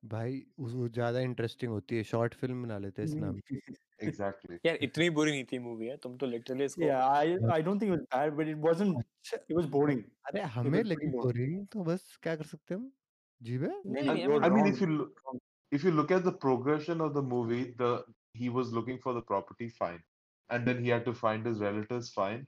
भाई 0.03 0.35
उस- 0.57 0.75
वो 0.75 0.87
ज़्यादा 0.87 1.19
interesting 1.19 1.71
होती 1.71 1.95
है 1.97 2.03
short 2.09 2.33
film 2.41 2.63
बना 2.63 2.77
लेते 2.79 3.01
हैं 3.01 3.09
इस 3.09 3.15
नाम 3.15 3.39
की 3.51 3.59
Exactly. 4.07 4.57
यार 4.65 4.77
इतनी 4.83 5.09
बुरी 5.15 5.31
नहीं 5.31 5.43
थी 5.51 5.57
मूवी 5.59 5.87
है 5.87 5.95
तुम 6.03 6.15
तो 6.17 6.25
लिटरली 6.25 6.65
इसको 6.65 6.81
Yeah, 6.81 7.01
I 7.05 7.55
I 7.55 7.61
don't 7.67 7.79
think 7.79 7.91
it 7.91 7.97
was 7.97 8.05
bad, 8.13 8.37
but 8.37 8.51
it 8.51 8.61
wasn't. 8.65 8.99
अच्छा 8.99 9.37
It 9.37 9.55
was 9.57 9.67
boring. 9.73 10.03
अरे 10.29 10.41
हमें 10.53 10.83
लगी 10.83 10.95
boring. 10.95 11.21
बोरिंग 11.23 11.67
तो 11.73 11.83
बस 11.89 12.17
क्या 12.23 12.35
कर 12.35 12.45
सकते 12.51 12.73
हैं 12.73 12.79
हम 12.81 12.91
जीवे 13.41 13.67
wrong. 13.67 14.69
if 14.69 14.79
you 14.81 14.87
look, 14.93 15.19
if 15.71 15.83
you 15.83 15.91
look 15.91 16.11
at 16.19 16.23
the 16.29 16.35
progression 16.45 17.01
of 17.07 17.13
the 17.17 17.25
movie, 17.33 17.63
the 17.83 17.91
he 18.43 18.49
was 18.59 18.71
looking 18.79 19.01
for 19.07 19.13
the 19.19 19.25
property, 19.33 19.67
fine, 19.81 20.01
and 20.49 20.71
then 20.71 20.81
he 20.85 20.93
had 20.95 21.05
to 21.09 21.13
find 21.13 21.51
his 21.51 21.59
relatives, 21.67 22.13
fine, 22.21 22.47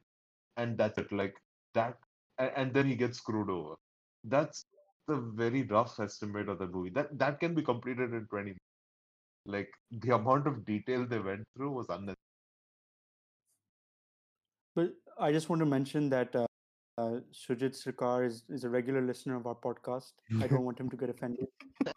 and 0.57 0.77
that's 0.77 0.97
it. 0.97 1.11
Like 1.11 1.35
that, 1.73 1.97
and, 2.37 2.51
and 2.55 2.73
then 2.73 2.87
he 2.87 2.95
gets 2.95 3.17
screwed 3.17 3.49
over. 3.49 3.75
That's 4.23 4.65
the 5.07 5.17
very 5.17 5.63
rough 5.63 5.99
estimate 5.99 6.49
of 6.49 6.59
the 6.59 6.67
movie. 6.67 6.89
That 6.91 7.17
that 7.17 7.39
can 7.39 7.53
be 7.55 7.61
completed 7.61 8.13
in 8.13 8.27
twenty. 8.27 8.51
Minutes. 8.51 8.59
Like 9.45 9.69
the 9.91 10.15
amount 10.15 10.47
of 10.47 10.65
detail 10.65 11.05
they 11.07 11.19
went 11.19 11.43
through 11.55 11.71
was 11.71 11.87
unnecessary. 11.89 12.15
But 14.75 14.93
I 15.19 15.31
just 15.31 15.49
want 15.49 15.59
to 15.61 15.65
mention 15.65 16.09
that 16.09 16.35
uh, 16.35 16.45
uh, 16.97 17.19
Sujit 17.33 17.75
Sarkar 17.75 18.25
is, 18.25 18.43
is 18.49 18.63
a 18.63 18.69
regular 18.69 19.01
listener 19.01 19.35
of 19.35 19.47
our 19.47 19.55
podcast. 19.55 20.13
I 20.41 20.47
don't 20.47 20.63
want 20.63 20.79
him 20.79 20.89
to 20.89 20.97
get 20.97 21.09
offended. 21.09 21.47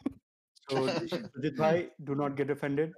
So, 0.71 0.77
Sujit 0.87 1.59
Bhai, 1.59 1.89
do 2.05 2.15
not 2.15 2.37
get 2.37 2.49
offended. 2.49 2.95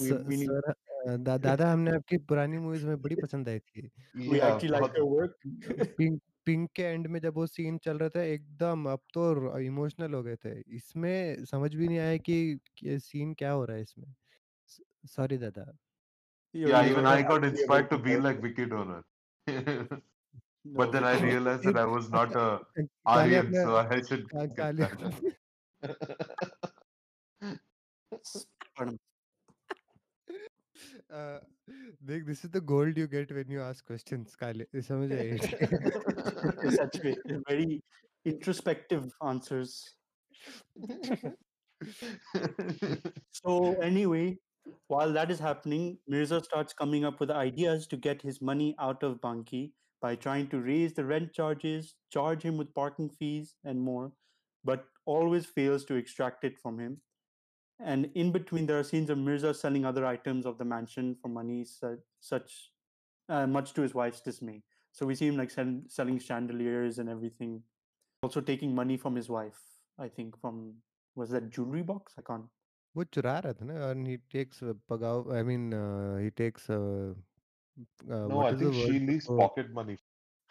We, 0.00 0.12
we 0.12 0.36
need... 0.38 0.46
sir, 0.46 0.74
दा, 1.06 1.36
दादा 1.38 1.72
हमने 1.72 1.90
आपकी 1.96 2.16
पुरानी 2.30 2.58
movies 2.58 2.86
में 2.86 3.00
बड़ी 3.02 3.14
पसंद 3.22 3.48
आई 3.48 3.58
थी 3.58 3.90
like 4.68 4.80
बहुत- 4.80 4.98
work. 4.98 5.32
पिंक 5.96 6.20
पिंक 6.46 6.70
के 6.76 6.82
एंड 6.82 7.06
में 7.06 7.18
जब 7.20 7.34
वो 7.34 7.46
सीन 7.46 7.78
चल 7.78 7.98
रहा 7.98 8.08
था 8.16 8.22
एकदम 8.22 8.84
अब 8.92 9.00
तो 9.14 9.58
इमोशनल 9.60 10.14
हो 10.14 10.22
गए 10.22 10.36
थे 10.44 10.52
इसमें 10.76 11.44
समझ 11.50 11.74
भी 11.74 11.88
नहीं 11.88 11.98
आया 11.98 12.16
कि 12.28 12.58
ये 12.82 12.98
सीन 12.98 13.34
क्या 13.38 13.50
हो 13.50 13.64
रहा 13.64 13.76
है 13.76 13.82
इसमें 13.82 14.14
सॉरी 15.16 15.38
दादा 15.38 15.64
yeah, 16.54 16.84
even 16.86 17.06
I 17.06 17.22
got 17.22 17.44
inspired 17.44 17.88
to 17.90 17.98
be 17.98 18.16
like 18.24 18.40
Vicky 18.42 18.66
Donor. 18.66 19.02
But 20.78 20.92
then 20.92 21.04
I 21.04 21.12
realized 21.20 21.62
that 21.64 21.76
I 21.76 21.86
was 21.92 22.10
not 22.10 22.34
a 22.36 22.60
Aryan, 23.06 23.54
so 23.54 23.76
I 23.76 24.02
should 24.02 24.26
का- 31.11 31.11
get 31.11 31.11
काले 31.11 31.37
that. 31.37 31.47
Pardon. 31.67 31.97
अ, 31.97 32.05
देख 32.07 32.23
this 32.23 32.45
is 32.45 32.51
the 32.51 32.63
gold 32.65 32.97
you 32.97 33.07
get 33.07 33.31
when 33.31 33.51
you 33.51 33.61
ask 33.61 33.85
questions 33.87 34.35
काले 34.35 34.81
समझ 34.81 35.11
आए 35.11 35.37
Such 36.77 36.99
way, 37.03 37.15
very 37.49 37.81
introspective 38.25 39.07
answers. 39.23 39.97
So 43.31 43.75
anyway, 43.81 44.39
while 44.87 45.13
that 45.13 45.31
is 45.31 45.39
happening, 45.39 45.97
Mirza 46.07 46.41
starts 46.43 46.73
coming 46.73 47.05
up 47.05 47.19
with 47.19 47.31
ideas 47.31 47.87
to 47.87 47.97
get 47.97 48.21
his 48.21 48.41
money 48.41 48.75
out 48.79 49.03
of 49.03 49.21
Banki 49.21 49.73
by 50.01 50.15
trying 50.15 50.49
to 50.49 50.61
raise 50.61 50.93
the 50.93 51.05
rent 51.05 51.33
charges, 51.33 51.95
charge 52.09 52.41
him 52.43 52.57
with 52.57 52.73
parking 52.73 53.09
fees, 53.09 53.55
and 53.63 53.81
more, 53.81 54.13
but 54.63 54.85
always 55.05 55.45
fails 55.45 55.85
to 55.85 55.95
extract 55.95 56.43
it 56.43 56.59
from 56.61 56.79
him. 56.79 57.01
And 57.81 58.11
in 58.15 58.31
between, 58.31 58.65
there 58.65 58.79
are 58.79 58.83
scenes 58.83 59.09
of 59.09 59.17
Mirza 59.17 59.53
selling 59.53 59.85
other 59.85 60.05
items 60.05 60.45
of 60.45 60.57
the 60.57 60.65
mansion 60.65 61.15
for 61.15 61.27
money, 61.29 61.63
su- 61.63 62.01
such 62.19 62.73
uh, 63.29 63.45
much 63.47 63.73
to 63.73 63.81
his 63.81 63.93
wife's 63.93 64.21
dismay. 64.21 64.63
So 64.91 65.05
we 65.05 65.15
see 65.15 65.27
him 65.27 65.37
like 65.37 65.51
sell- 65.51 65.81
selling 65.87 66.19
chandeliers 66.19 66.97
and 66.99 67.09
everything. 67.09 67.63
Also 68.23 68.41
taking 68.41 68.73
money 68.73 68.97
from 68.97 69.15
his 69.15 69.29
wife. 69.29 69.61
I 69.99 70.09
think 70.09 70.39
from 70.39 70.81
was 71.15 71.29
that 71.31 71.49
jewelry 71.49 71.83
box? 71.83 72.15
I 72.17 72.21
can't 72.21 72.49
वो 72.95 73.03
चुरा 73.13 73.39
रहा 73.45 73.53
था 73.59 73.65
ना 73.65 73.91
and 73.91 74.07
he 74.07 74.17
takes 74.35 74.61
uh, 74.63 74.73
pagav 74.91 75.31
I 75.39 75.43
mean 75.43 75.73
uh, 75.73 76.17
he 76.17 76.31
takes 76.31 76.69
uh, 76.69 77.13
uh, 78.09 78.27
No, 78.27 78.37
what 78.37 78.51
I 78.51 78.53
is 78.53 78.59
the 78.59 78.65
think 78.65 78.73
word 78.73 78.87
she 78.87 78.99
leaves 78.99 79.25
for 79.27 79.37
pocket 79.37 79.71
money. 79.71 79.97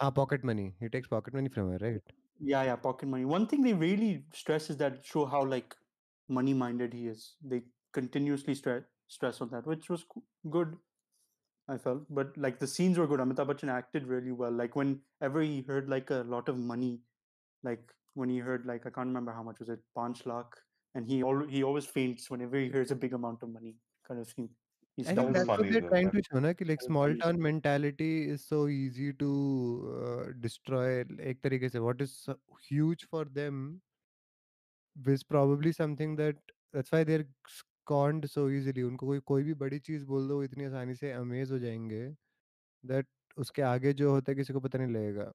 ah 0.00 0.10
pocket 0.20 0.44
money 0.52 0.66
he 0.80 0.88
takes 0.88 1.08
pocket 1.16 1.34
money 1.34 1.48
from 1.58 1.70
her 1.72 1.78
right 1.86 2.14
Yeah, 2.38 2.62
yeah, 2.64 2.76
pocket 2.76 3.08
money. 3.08 3.24
One 3.24 3.46
thing 3.46 3.62
they 3.62 3.72
really 3.74 4.26
stress 4.32 4.68
is 4.70 4.76
that 4.78 5.04
show 5.04 5.24
how 5.26 5.44
like 5.44 5.76
money 6.31 6.53
minded 6.53 6.93
he 6.93 7.07
is. 7.07 7.35
They 7.43 7.63
continuously 7.93 8.55
stre- 8.55 8.85
stress 9.07 9.41
on 9.41 9.49
that, 9.49 9.67
which 9.67 9.89
was 9.89 10.05
good. 10.49 10.77
I 11.67 11.77
felt, 11.77 12.03
but 12.09 12.35
like 12.37 12.59
the 12.59 12.67
scenes 12.67 12.97
were 12.97 13.07
good. 13.07 13.19
Amitabh 13.19 13.47
Bachchan 13.47 13.69
acted 13.69 14.07
really 14.07 14.31
well. 14.31 14.51
Like 14.51 14.75
whenever 14.75 15.41
he 15.41 15.61
heard 15.61 15.89
like 15.89 16.09
a 16.09 16.25
lot 16.27 16.49
of 16.49 16.57
money, 16.57 17.01
like 17.63 17.93
when 18.13 18.29
he 18.29 18.39
heard 18.39 18.65
like 18.65 18.85
I 18.85 18.89
can't 18.89 19.07
remember 19.07 19.31
how 19.31 19.43
much 19.43 19.59
was 19.59 19.69
it, 19.69 19.79
panch 19.97 20.25
lakh, 20.25 20.57
and 20.95 21.05
he 21.05 21.21
all 21.23 21.45
he 21.47 21.63
always 21.63 21.85
faints 21.85 22.29
whenever 22.29 22.57
he 22.57 22.69
hears 22.69 22.91
a 22.91 22.95
big 22.95 23.13
amount 23.13 23.43
of 23.43 23.53
money 23.53 23.75
kind 24.07 24.19
of 24.19 24.27
thing. 24.27 24.49
He's 24.97 25.07
I 25.07 25.15
think 25.15 25.33
that's 25.33 25.47
what 25.47 25.61
they're 25.61 25.81
trying 25.81 26.11
to 26.11 26.21
show, 26.29 26.39
na, 26.39 26.51
ki, 26.51 26.65
like 26.65 26.81
small 26.81 27.15
town 27.15 27.41
mentality 27.41 28.29
is 28.29 28.43
so 28.45 28.67
easy 28.67 29.13
to 29.13 29.29
uh, 29.99 30.33
destroy. 30.41 31.05
Ek 31.19 31.37
se, 31.71 31.79
what 31.79 32.01
is 32.01 32.27
huge 32.67 33.07
for 33.09 33.23
them 33.25 33.79
is 34.95 35.23
probably 35.23 35.71
something 35.73 36.15
that 36.17 36.37
that's 36.73 36.91
why 36.91 37.03
they're 37.03 37.27
conned 37.87 38.29
so 38.31 38.47
easily 38.49 38.83
उनको 38.83 39.07
कोई 39.07 39.19
कोई 39.31 39.43
भी 39.43 39.53
बड़ी 39.63 39.79
चीज़ 39.89 40.05
बोल 40.05 40.27
दो 40.27 40.35
वो 40.35 40.43
इतनी 40.43 40.65
आसानी 40.65 40.95
से 40.95 41.11
अमेज 41.11 41.51
हो 41.51 41.59
जाएँगे 41.59 42.03
that 42.83 43.07
उसके 43.37 43.61
आगे 43.61 43.93
जो 43.93 44.11
होता 44.11 44.31
है 44.31 44.35
किसी 44.35 44.53
को 44.53 44.59
पता 44.59 44.79
नहीं 44.79 44.93
लगेगा 44.95 45.31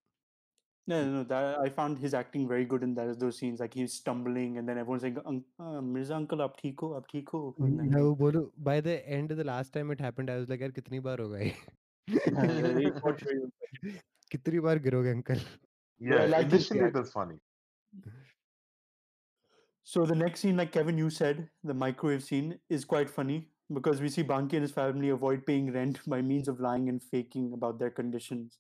No, 0.89 1.05
no, 1.05 1.11
no, 1.13 1.25
that 1.25 1.59
I 1.59 1.69
found 1.69 1.99
his 1.99 2.15
acting 2.15 2.47
very 2.47 2.65
good 2.65 2.85
in 2.85 2.95
that 2.95 3.19
those 3.19 3.39
scenes. 3.39 3.59
Like 3.59 3.75
he's 3.75 3.95
stumbling, 3.95 4.59
and 4.59 4.69
then 4.69 4.79
everyone's 4.79 5.03
like, 5.03 5.17
"Un- 5.33 5.45
uh, 5.59 5.81
"Mirza 5.81 6.15
uncle, 6.15 6.39
हो? 6.39 7.01
ठीक 7.11 7.29
हो?" 7.35 7.57
And 7.59 7.79
then 7.81 7.91
मैं 7.91 8.03
he, 8.33 8.45
by 8.69 8.81
the 8.81 8.95
end 9.19 9.31
the 9.31 9.45
last 9.45 9.73
time 9.73 9.91
it 9.91 10.01
happened 10.01 10.31
I 10.31 10.37
was 10.43 10.49
like 10.49 10.61
यार 10.61 10.71
कितनी 10.79 11.01
बार 11.01 11.21
होगा 11.21 11.39
ये 11.39 11.55
yeah, 12.09 13.01
कितनी 14.33 14.61
बार 14.61 14.79
गिरोगे 14.89 15.11
uncle 15.11 15.41
But 16.01 16.17
yeah, 16.17 16.27
like 16.27 16.51
his 16.51 16.53
initially 16.53 16.81
it 16.81 16.83
reaction. 16.83 17.03
was 17.03 17.13
funny. 17.13 17.39
So 19.87 20.05
the 20.05 20.17
next 20.17 20.41
scene, 20.41 20.57
like 20.57 20.73
Kevin, 20.73 20.99
you 20.99 21.11
said, 21.11 21.49
the 21.63 21.73
microwave 21.73 22.25
scene 22.25 22.59
is 22.69 22.85
quite 22.85 23.09
funny 23.09 23.53
because 23.73 24.01
we 24.01 24.09
see 24.09 24.23
Banki 24.25 24.55
and 24.57 24.63
his 24.63 24.73
family 24.73 25.11
avoid 25.11 25.47
paying 25.47 25.73
rent 25.73 26.01
by 26.09 26.23
means 26.23 26.49
of 26.49 26.59
lying 26.61 26.89
and 26.89 27.01
faking 27.03 27.53
about 27.53 27.79
their 27.79 27.91
conditions. 27.93 28.59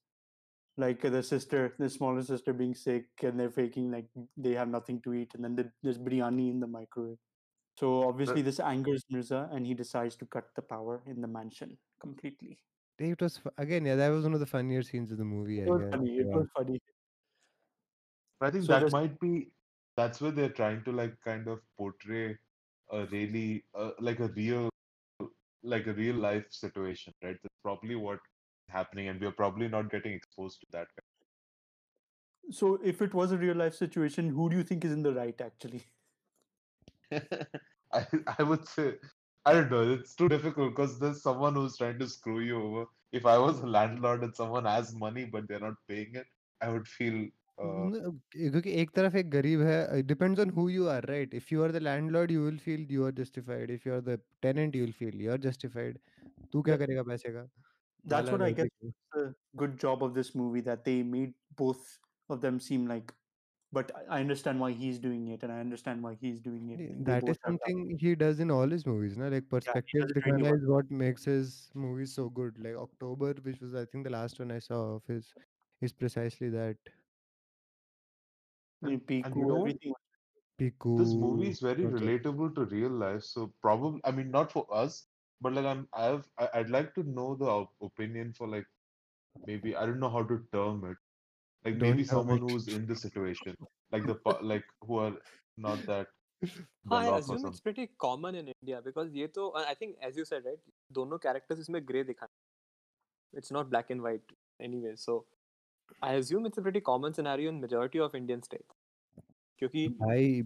Like 0.76 1.04
uh, 1.04 1.10
the 1.10 1.22
sister, 1.22 1.74
the 1.78 1.90
smaller 1.90 2.22
sister 2.22 2.52
being 2.54 2.74
sick, 2.74 3.06
and 3.22 3.40
they're 3.40 3.50
faking 3.50 3.90
like 3.90 4.08
they 4.36 4.52
have 4.54 4.68
nothing 4.68 5.02
to 5.02 5.14
eat, 5.14 5.34
and 5.34 5.44
then 5.44 5.56
the, 5.56 5.72
there's 5.82 5.98
biryani 5.98 6.50
in 6.50 6.60
the 6.60 6.68
microwave. 6.68 7.18
So 7.78 8.08
obviously 8.08 8.42
this 8.42 8.60
angers 8.60 9.04
Mirza, 9.10 9.50
and 9.52 9.66
he 9.66 9.74
decides 9.74 10.16
to 10.18 10.26
cut 10.26 10.54
the 10.56 10.62
power 10.62 11.02
in 11.06 11.20
the 11.22 11.28
mansion 11.28 11.78
completely. 12.00 12.60
it 12.98 13.20
was 13.20 13.40
again 13.58 13.84
yeah 13.86 13.94
that 13.96 14.08
was 14.08 14.24
one 14.24 14.34
of 14.34 14.40
the 14.40 14.46
funnier 14.46 14.82
scenes 14.82 15.10
of 15.12 15.18
the 15.18 15.24
movie 15.24 15.60
It 15.60 15.68
I 15.68 15.70
was 15.70 15.82
guess 15.82 15.90
funny. 15.90 16.16
It 16.18 16.28
yeah. 16.28 16.34
was 16.34 16.48
funny. 16.56 16.80
I 18.40 18.50
think 18.50 18.66
So 18.66 18.72
that 18.72 18.80
this, 18.80 18.92
might 18.92 19.18
be 19.20 19.52
that's 19.96 20.20
where 20.20 20.30
they're 20.30 20.48
trying 20.60 20.82
to 20.84 20.92
like 20.92 21.14
kind 21.24 21.48
of 21.48 21.60
portray 21.76 22.36
a 22.92 23.06
really 23.06 23.64
uh, 23.74 23.90
like 24.00 24.20
a 24.20 24.28
real 24.28 24.70
like 25.62 25.86
a 25.86 25.92
real 25.94 26.16
life 26.16 26.44
situation, 26.50 27.12
right? 27.22 27.36
That's 27.42 27.60
probably 27.62 27.96
what 27.96 28.16
is 28.16 28.72
happening, 28.72 29.08
and 29.08 29.20
we're 29.20 29.32
probably 29.32 29.68
not 29.68 29.90
getting 29.90 30.12
exposed 30.12 30.60
to 30.60 30.66
that. 30.72 30.88
so 32.50 32.78
if 32.82 33.02
it 33.02 33.14
was 33.14 33.32
a 33.32 33.36
real 33.36 33.56
life 33.56 33.74
situation, 33.74 34.28
who 34.30 34.48
do 34.50 34.56
you 34.56 34.62
think 34.64 34.84
is 34.84 34.92
in 34.92 35.02
the 35.02 35.12
right 35.12 35.40
actually? 35.40 35.84
I 37.92 38.06
I 38.38 38.42
would 38.42 38.66
say 38.66 38.94
I 39.44 39.52
don't 39.52 39.70
know. 39.70 39.92
It's 39.92 40.14
too 40.14 40.28
difficult 40.28 40.74
because 40.76 40.98
there's 40.98 41.22
someone 41.22 41.54
who's 41.54 41.76
trying 41.76 41.98
to 42.00 42.08
screw 42.08 42.40
you 42.40 42.62
over. 42.62 42.86
If 43.12 43.26
I 43.26 43.38
was 43.38 43.60
a 43.60 43.66
landlord 43.66 44.22
and 44.24 44.34
someone 44.34 44.64
has 44.64 44.94
money 44.94 45.24
but 45.24 45.48
they're 45.48 45.60
not 45.60 45.74
paying 45.88 46.14
it, 46.14 46.26
I 46.60 46.70
would 46.70 46.88
feel. 46.88 47.28
Uh, 47.61 47.89
No, 47.93 47.99
eh, 48.35 48.49
क्योंकि 48.51 48.71
एक 48.81 48.91
तरफ 48.95 49.15
एक 49.15 49.29
गरीब 49.29 49.61
है 49.61 49.75
it 49.99 50.07
depends 50.11 50.39
on 50.43 50.49
who 50.57 50.63
you 50.75 50.87
are 50.93 51.01
right 51.09 51.33
if 51.39 51.51
you 51.53 51.63
are 51.65 51.71
the 51.75 51.81
landlord 51.87 52.31
you 52.35 52.43
will 52.45 52.57
feel 52.67 52.85
you 52.95 53.05
are 53.09 53.11
justified 53.19 53.73
if 53.75 53.85
you 53.85 53.93
are 53.97 54.01
the 54.07 54.15
tenant 54.45 54.77
you 54.79 54.85
will 54.85 54.95
feel 55.01 55.19
you 55.25 55.31
are 55.35 55.41
justified 55.47 55.99
तू 56.53 56.61
क्या 56.61 56.75
That- 56.75 56.85
करेगा 56.85 57.03
पैसे 57.11 57.33
का 57.33 57.47
That's 58.11 58.31
वाला 58.31 58.31
what 58.33 58.41
I 58.41 58.51
logic 58.51 58.57
guess 58.59 58.71
है। 58.85 58.91
a 59.23 59.25
good 59.63 59.77
job 59.85 60.03
of 60.07 60.13
this 60.19 60.33
movie 60.43 60.61
that 60.69 60.83
they 60.85 60.95
made 61.15 61.33
both 61.63 61.89
of 62.35 62.41
them 62.45 62.59
seem 62.67 62.87
like 62.93 63.13
but 63.77 63.91
I- 63.99 64.05
I 64.17 64.21
understand 64.25 64.63
why 64.65 64.71
he's 64.79 64.97
doing 65.03 65.27
it 65.35 65.43
and 65.47 65.53
I 65.57 65.59
understand 65.65 66.07
why 66.07 66.13
he's 66.23 66.39
doing 66.47 66.71
it. 66.75 66.79
Yeah, 66.79 66.95
They 66.95 67.03
that 67.11 67.23
is 67.23 67.27
both 67.27 67.37
have 67.45 67.53
that. 67.59 67.67
something 67.69 67.97
he 68.05 68.15
does 68.23 68.39
in 68.45 68.51
all 68.55 68.73
his 68.77 68.85
movies 68.91 69.17
na 69.21 69.29
like 69.35 69.35
Yeah, 69.35 69.37
he 69.45 69.51
perspective 69.55 70.01
does 70.01 70.11
it 70.11 70.25
really 70.25 70.43
dikhana 70.43 70.51
well. 70.53 70.59
is 70.61 70.65
what 70.73 70.91
makes 71.03 71.29
his 71.31 71.53
movies 71.85 72.15
so 72.19 72.25
good 72.41 72.57
like 72.67 72.79
October 72.85 73.33
which 73.49 73.61
was 73.67 73.75
I 73.83 73.85
think 73.93 74.09
the 74.09 74.15
last 74.17 74.39
one 74.45 74.51
I 74.57 74.59
saw 74.69 74.81
of 74.95 75.13
his 75.15 75.29
is 75.89 75.93
precisely 76.05 76.49
that 76.57 76.93
I 78.83 78.87
mean, 78.87 78.99
and, 78.99 79.21
and 79.23 79.35
Piku, 79.35 79.39
you 79.39 79.45
know 79.45 79.57
what? 79.57 79.77
everything. 79.77 79.93
Piku 80.59 80.95
This 80.95 81.17
movie 81.17 81.49
is 81.49 81.59
very 81.59 81.85
okay. 81.85 82.11
relatable 82.11 82.55
to 82.55 82.65
real 82.65 82.91
life. 82.91 83.23
So 83.23 83.53
probably, 83.61 84.01
I 84.05 84.11
mean, 84.11 84.31
not 84.31 84.51
for 84.51 84.65
us, 84.73 85.09
but 85.41 85.53
like 85.53 85.65
I'm, 85.65 85.87
I've, 85.93 86.29
I- 86.37 86.49
I'd 86.55 86.69
like 86.69 86.93
to 86.95 87.03
know 87.03 87.35
the 87.35 87.45
op- 87.45 87.75
opinion 87.81 88.33
for 88.33 88.47
like 88.47 88.67
maybe 89.45 89.75
I 89.75 89.85
don't 89.85 89.99
know 89.99 90.09
how 90.09 90.23
to 90.23 90.47
term 90.51 90.85
it. 90.85 90.97
Like 91.65 91.77
Don't 91.77 92.01
maybe 92.01 92.03
term 92.07 92.29
someone 92.29 92.39
it. 92.39 92.41
who's 92.41 92.67
in 92.67 92.85
the 92.87 92.95
situation, 92.95 93.57
like 93.91 94.05
the 94.07 94.15
pu- 94.15 94.43
like 94.43 94.65
who 94.81 94.97
are 94.97 95.17
not 95.57 95.85
that 95.87 96.07
हाँ 96.91 96.97
well 96.97 97.07
I 97.07 97.09
off 97.09 97.29
or 97.29 97.37
assume 97.37 97.37
something. 97.37 97.59
it's 97.59 97.61
pretty 97.61 97.87
common 98.05 98.35
in 98.35 98.47
India 98.53 98.81
because 98.81 99.11
ये 99.13 99.27
तो 99.37 99.49
I 99.65 99.73
think 99.73 99.97
as 100.09 100.17
you 100.17 100.25
said 100.25 100.45
right 100.45 100.59
दोनों 100.99 101.19
characters 101.27 101.59
इसमें 101.59 101.85
grey 101.91 102.03
दिखाए 102.11 102.29
it's 103.33 103.51
not 103.51 103.69
black 103.69 103.89
and 103.95 104.01
white 104.03 104.31
anyway 104.67 104.95
so 104.95 105.15
I 106.04 106.16
assume 106.16 106.46
it's 106.46 106.58
a 106.58 106.62
pretty 106.62 106.80
common 106.80 107.12
scenario 107.12 107.50
in 107.50 107.56
majority 107.56 107.98
of 107.98 108.16
Indian 108.16 108.40
states 108.40 108.76
क्योंकि 109.58 109.88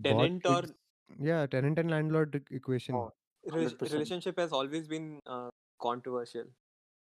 tenant 0.03 0.47
और 0.47 0.75
yeah 1.11 1.45
tenant 1.47 1.79
and 1.79 1.91
landlord 1.91 2.41
equation 2.53 3.09
relationship 3.45 4.39
has 4.39 4.51
always 4.53 4.89
been 4.89 5.05
uh, 5.27 5.49
controversial. 5.81 6.49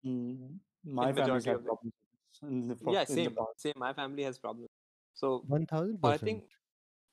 Mm-hmm. 0.03 0.57
my 0.97 1.05
family 1.13 1.45
has 1.45 1.61
problems 1.67 2.81
yeah 2.95 3.03
same 3.03 3.37
same 3.57 3.73
my 3.77 3.93
family 3.93 4.23
has 4.23 4.37
problems. 4.37 4.69
So 5.13 5.29
1000 5.49 6.05
i 6.05 6.17
think 6.17 6.43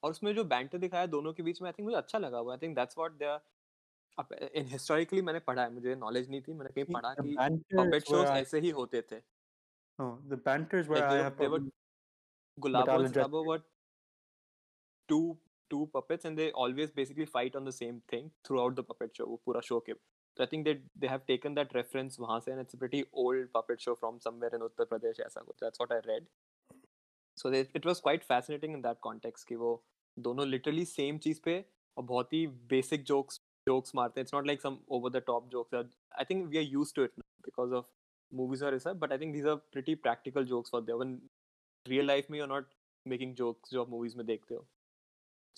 और 0.02 0.10
उसमें 0.10 0.34
जो 0.34 0.44
banter 0.44 0.78
दिखाया 0.78 1.06
दोनों 1.06 1.32
के 1.32 1.42
बीच 1.42 1.62
में 1.62 1.68
I 1.68 1.72
think 1.72 1.86
मुझे 1.86 1.96
अच्छा 1.96 2.18
लगा 2.18 2.38
हुआ 2.38 2.52
I 2.52 2.58
think 2.62 2.74
that's 2.76 2.98
what 2.98 3.12
they 3.12 3.26
अब 4.18 4.32
इन 4.54 4.66
हिस्टोरिकली 4.66 5.22
मैंने 5.22 5.38
पढ़ा 5.40 5.62
है 5.62 5.72
मुझे 5.72 5.94
नॉलेज 5.94 6.30
नहीं 6.30 6.40
थी 6.42 6.52
मैंने 6.52 6.70
कहीं 6.70 6.94
पढ़ा 6.94 7.14
कि 7.20 7.36
पपेट 7.74 8.02
शोज़ 8.02 8.26
ऐसे 8.26 8.60
ही 8.60 8.70
होते 8.70 9.02
थे। 9.02 9.16
oh, 10.01 10.17
the 10.27 10.37
banter 10.37 10.79
is 10.79 10.87
where 10.87 10.99
like 10.99 11.09
I 11.09 11.17
they, 11.17 11.23
have 11.23 11.37
they 11.37 11.47
were 11.47 11.59
problems. 11.59 11.71
But 12.57 12.71
Gulabo 12.71 12.89
I'll 12.89 12.99
and 12.99 13.09
address 13.09 13.25
Sitabo 13.25 13.43
were 13.43 13.61
two 15.07 15.37
two 15.69 15.89
puppets 15.93 16.25
and 16.25 16.37
they 16.37 16.51
always 16.51 16.91
basically 16.91 17.25
fight 17.25 17.55
on 17.55 17.65
the 17.65 17.71
same 17.71 18.01
thing 18.07 18.31
throughout 18.45 18.75
the 18.75 18.83
puppet 18.83 19.15
show 19.15 19.25
वो 19.25 19.39
पूरा 19.47 19.63
show 19.69 19.79
के 19.89 19.93
so 20.37 20.43
I 20.43 20.47
think 20.47 20.65
they 20.65 20.75
they 21.03 21.07
have 21.07 21.25
taken 21.25 21.55
that 21.59 21.73
reference 21.77 22.19
वहाँ 22.19 22.39
से 22.45 22.51
and 22.51 22.61
it's 22.61 22.73
a 22.73 22.77
pretty 22.83 23.03
old 23.13 23.51
puppet 23.53 23.81
show 23.81 23.95
from 23.95 24.19
somewhere 24.27 24.53
in 24.57 24.65
Uttar 24.67 24.87
Pradesh 24.93 25.19
ऐसा 25.25 25.41
कुछ 25.45 25.59
that's 25.65 25.79
what 25.79 25.91
I 25.91 25.99
read 26.07 26.27
so 27.37 27.49
they, 27.49 27.67
it 27.73 27.85
was 27.85 27.99
quite 27.99 28.23
fascinating 28.23 28.73
in 28.73 28.81
that 28.87 29.01
context 29.07 29.47
कि 29.47 29.55
वो 29.55 29.73
दोनों 30.27 30.45
literally 30.51 30.85
same 30.93 31.19
चीज 31.27 31.39
पे 31.45 31.63
और 31.97 32.03
बहुत 32.03 32.33
ही 32.33 32.45
basic 32.73 33.05
jokes 33.11 33.41
jokes 33.69 33.95
मारते 33.95 34.21
हैं 34.21 34.27
it's 34.27 34.37
not 34.37 34.49
like 34.51 34.65
some 34.67 34.79
over 34.97 35.13
the 35.17 35.21
top 35.31 35.51
jokes 35.51 35.95
I 36.23 36.23
think 36.23 36.49
we 36.49 36.57
are 36.63 36.69
used 36.79 36.95
to 36.95 37.07
it 37.09 37.17
now 37.17 37.29
because 37.49 37.73
of 37.81 37.85
movies 38.31 38.63
और 38.63 38.75
ऐसा 38.75 38.93
but 38.99 39.13
I 39.13 39.17
think 39.17 39.35
these 39.37 39.45
are 39.51 39.57
pretty 39.75 39.95
practical 40.07 40.47
jokes 40.53 40.73
for 40.75 40.81
them 40.89 40.99
when 41.03 41.13
real 41.91 42.09
life 42.11 42.29
में 42.31 42.39
you're 42.39 42.51
not 42.53 42.73
making 43.05 43.35
jokes 43.41 43.73
जो 43.73 43.83
आप 43.83 43.89
movies 43.89 44.15
में 44.15 44.25
देखते 44.25 44.55
हो 44.55 44.65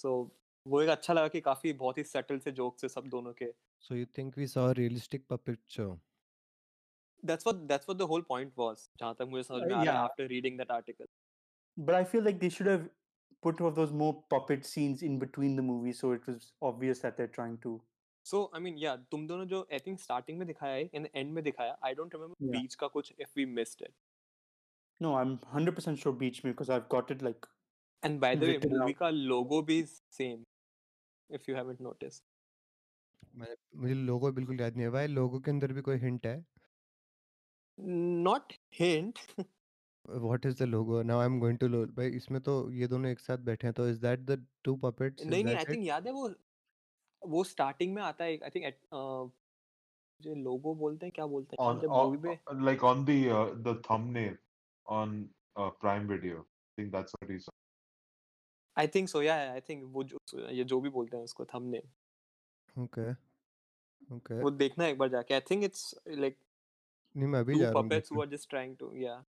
so 0.04 0.14
वो 0.68 0.82
एक 0.82 0.90
अच्छा 0.90 1.14
लगा 1.14 1.28
कि 1.28 1.42
काफी 1.42 1.74
बहुत 1.74 1.98
ही 1.98 2.04
सटल 2.04 2.40
से 2.40 2.52
जोक्स 2.52 2.84
है 2.84 2.90
सब 2.90 3.08
दोनों 3.16 3.34
के 3.42 3.52
so 3.88 3.98
you 3.98 4.06
think 4.18 4.38
we 4.42 4.48
saw 4.54 4.68
a 4.70 4.74
realistic 4.80 5.28
puppet 5.34 5.60
show 5.76 5.90
that's 7.24 7.46
what 7.46 7.68
that's 7.68 7.88
what 7.88 7.98
the 8.02 8.08
whole 8.12 8.26
point 8.32 8.56
was 8.62 8.90
जहाँ 9.00 9.16
तक 9.20 9.28
मुझे 9.30 9.44
समझ 9.44 9.62
Uh, 9.62 9.68
में 9.68 9.76
आ 9.76 9.84
रहा 9.84 9.92
है 9.92 9.98
yeah. 9.98 10.04
after 10.10 10.28
reading 10.36 10.58
that 10.64 10.78
article 10.80 11.12
But 11.88 11.96
I 11.96 12.04
feel 12.12 12.24
like 12.28 12.40
they 12.40 12.50
should 12.54 12.68
have 12.68 12.88
put 13.48 13.62
one 13.64 13.70
of 13.72 13.76
those 13.76 13.92
more 14.00 14.14
puppet 14.34 14.66
scenes 14.70 15.04
in 15.10 15.18
between 15.20 15.54
the 15.60 15.64
movies 15.68 16.00
so 16.04 16.10
it 16.16 16.26
was 16.30 16.48
obvious 16.70 17.02
that 17.04 17.20
they're 17.20 17.34
trying 17.36 17.54
to. 17.66 17.74
so 18.27 18.45
I 18.55 18.61
mean 18.61 18.79
yeah 18.79 18.97
तुम 19.11 19.27
दोनों 19.27 19.47
जो 19.47 19.67
I 19.73 19.79
think 19.79 20.01
starting 20.01 20.39
में 20.39 20.47
दिखाया 20.47 20.75
है 20.75 20.89
in 20.95 21.09
and 21.15 21.33
में 21.33 21.43
दिखाया 21.45 21.77
I 21.85 21.95
don't 21.95 22.15
remember 22.15 22.59
बीच 22.59 22.75
का 22.75 22.87
कुछ 22.89 23.13
if 23.21 23.33
we 23.37 23.45
missed 23.55 23.83
it 23.83 23.93
no 25.01 25.15
I 25.15 25.25
am 25.25 25.37
100% 25.67 25.97
sure 25.97 26.15
बीच 26.17 26.45
में 26.45 26.53
because 26.53 26.71
I 26.73 26.79
have 26.79 26.87
got 26.91 27.11
it 27.11 27.23
like 27.23 27.47
and 28.03 28.21
by 28.21 28.37
the 28.37 28.45
way 28.45 28.59
movie 28.69 28.93
का 28.93 29.11
लोगो 29.11 29.63
भी 29.63 29.83
same 29.85 30.45
if 31.31 31.51
you 31.51 31.57
haven't 31.57 31.81
noticed 31.81 32.23
मुझे 33.77 33.95
लोगो 33.95 34.31
बिल्कुल 34.33 34.61
याद 34.61 34.77
नहीं 34.77 34.85
है 34.85 34.91
भाई 34.91 35.07
लोगो 35.09 35.41
के 35.41 35.51
अंदर 35.51 35.73
भी 35.73 35.81
कोई 35.81 35.97
हिंट 35.99 36.27
है? 36.27 36.45
Not 37.79 38.53
hint 38.75 39.19
what 40.05 40.47
is 40.47 40.63
the 40.63 40.67
logo 40.69 41.03
now 41.03 41.21
I 41.21 41.27
am 41.27 41.39
going 41.41 41.59
to 41.59 41.69
भाई 41.87 42.11
इसमें 42.17 42.41
तो 42.43 42.55
ये 42.73 42.87
दोनों 42.87 43.11
एक 43.11 43.21
साथ 43.21 43.39
बैठे 43.45 43.67
हैं 43.67 43.75
तो 43.75 43.89
is 43.89 44.01
that 44.01 44.21
the 44.21 44.47
two 44.65 44.77
puppets 44.77 45.25
नहीं 45.27 45.45
नहीं 45.45 45.57
आई 45.57 45.65
थिंक 45.65 45.87
याद 45.87 46.07
है 46.07 46.13
वो 46.13 46.29
वो 47.27 47.45
स्टार्टिंग 47.45 47.95
में 47.95 48.03
आता 48.03 48.25
है 48.25 48.39
आई 48.39 48.51
थिंक 48.51 48.75
जो 50.21 50.35
लोगो 50.35 50.75
बोलते 50.75 51.07
हैं 51.07 51.13
क्या 51.15 51.27
बोलते 51.27 51.57
हैं 51.61 51.79
जब 51.81 51.91
मूवी 51.91 52.19
पे? 52.19 52.63
Like 52.65 52.85
on 52.85 53.05
the 53.05 53.11
the 53.67 53.83
thumbnail 53.91 54.39
on 54.87 55.31
Prime 55.59 56.09
Video 56.09 56.39
I 56.39 56.83
think 56.83 56.93
that's 56.93 57.15
what 57.15 57.31
is 57.31 57.49
I 58.77 58.89
think 58.89 59.09
so 59.09 59.23
yeah 59.23 59.35
I 59.53 59.61
think 59.61 59.83
वो 59.87 60.05
जो 60.05 60.19
ये 60.49 60.65
जो 60.65 60.81
भी 60.81 60.89
बोलते 60.89 61.17
हैं 61.17 61.25
उसको 61.25 61.45
थंबनेल 61.45 62.83
ओके 62.83 63.11
ओके 64.15 64.41
वो 64.43 64.51
देखना 64.51 64.87
एक 64.87 64.99
बार 64.99 65.09
जाके. 65.09 65.35
आई 65.35 65.41
थिंक 65.41 65.65
इट्स 65.65 65.95
लाइक 66.09 66.39
नहीं 67.17 67.29
मैं 67.29 67.41
अभी 67.41 67.59
जा 67.59 67.71
रहा 67.71 67.79
हूँ 67.79 67.89
puppets 67.89 68.13
who 68.13 68.21
are 68.21 68.29
just 68.29 68.51
trying 68.51 68.77
to 68.77 68.95
yeah 68.97 69.25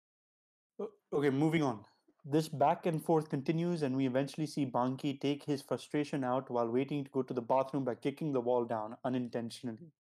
okay 0.81 1.31
moving 1.31 1.65
on 1.65 1.85
This 2.25 2.49
back 2.49 2.87
and 2.87 3.05
forth 3.05 3.29
continues, 3.29 3.83
and 3.83 3.95
we 3.95 4.07
eventually 4.07 4.47
see 4.47 4.65
Banki 4.65 5.15
take 5.15 5.45
his 5.45 5.61
frustration 5.61 6.25
out 6.25 6.51
while 6.51 6.71
waiting 6.71 7.05
to 7.05 7.11
go 7.11 7.23
to 7.23 7.35
the 7.35 7.43
bathroom 7.43 7.85
by 7.85 7.95
kicking 7.95 8.33
the 8.33 8.41
wall 8.41 8.65
down 8.65 8.97
unintentionally. 9.05 9.93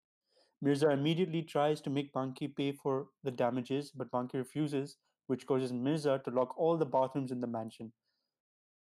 Mirza 0.63 0.91
immediately 0.91 1.43
tries 1.43 1.81
to 1.83 1.91
make 1.91 2.13
Banki 2.13 2.49
pay 2.49 2.73
for 2.73 3.09
the 3.23 3.31
damages, 3.31 3.91
but 3.91 4.11
Banki 4.11 4.39
refuses, 4.39 4.97
which 5.27 5.47
causes 5.47 5.73
Mirza 5.73 6.23
to 6.25 6.31
lock 6.31 6.59
all 6.59 6.79
the 6.79 6.87
bathrooms 6.87 7.33
in 7.33 7.41
the 7.41 7.47
mansion. 7.47 7.93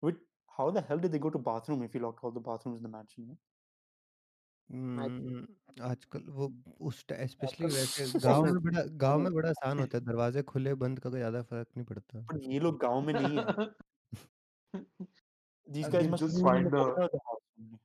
Which, 0.01 0.17
how 0.57 0.71
the 0.71 0.81
hell 0.81 0.99
did 0.99 1.11
they 1.11 1.19
go 1.19 1.31
to 1.31 1.39
bathroom 1.39 1.83
if 1.83 1.93
he 1.93 1.99
locked 1.99 2.23
all 2.23 2.31
the 2.31 2.39
bathrooms 2.39 2.77
in 2.77 2.83
the 2.83 2.89
mansion? 2.89 3.37
Hmm, 4.69 5.45
आजकल 5.83 6.23
वो 6.29 6.47
उस 6.81 6.99
specially 7.23 7.67
वैसे 7.67 8.05
गाँव 8.19 8.43
में 8.43 8.59
बड़ा 8.63 8.83
गाँव 9.03 9.19
में 9.19 9.31
बड़ा 9.33 9.49
आसान 9.49 9.79
होता 9.79 9.97
है 9.97 10.03
दरवाजे 10.05 10.43
खुले 10.43 10.73
बंद 10.75 10.99
का 10.99 11.09
कोई 11.09 11.19
ज़्यादा 11.19 11.41
फ़र्क 11.43 11.67
नहीं 11.77 11.85
पड़ता 11.85 12.19
But 12.27 12.43
ये 12.43 12.59
लोग 12.59 12.79
गाँव 12.81 13.01
में 13.01 13.13
नहीं 13.13 13.37
है. 13.37 13.45
These 15.67 15.85
I 15.85 15.89
guys 15.89 16.03
mean, 16.03 16.11
must 16.11 16.23
just 16.23 16.35
living 16.37 16.55
in 16.57 16.63
find 16.63 16.67
a- 16.67 16.77
corner 16.77 17.03
of 17.03 17.11
the 17.11 17.19
house 17.29 17.43
only. 17.57 17.79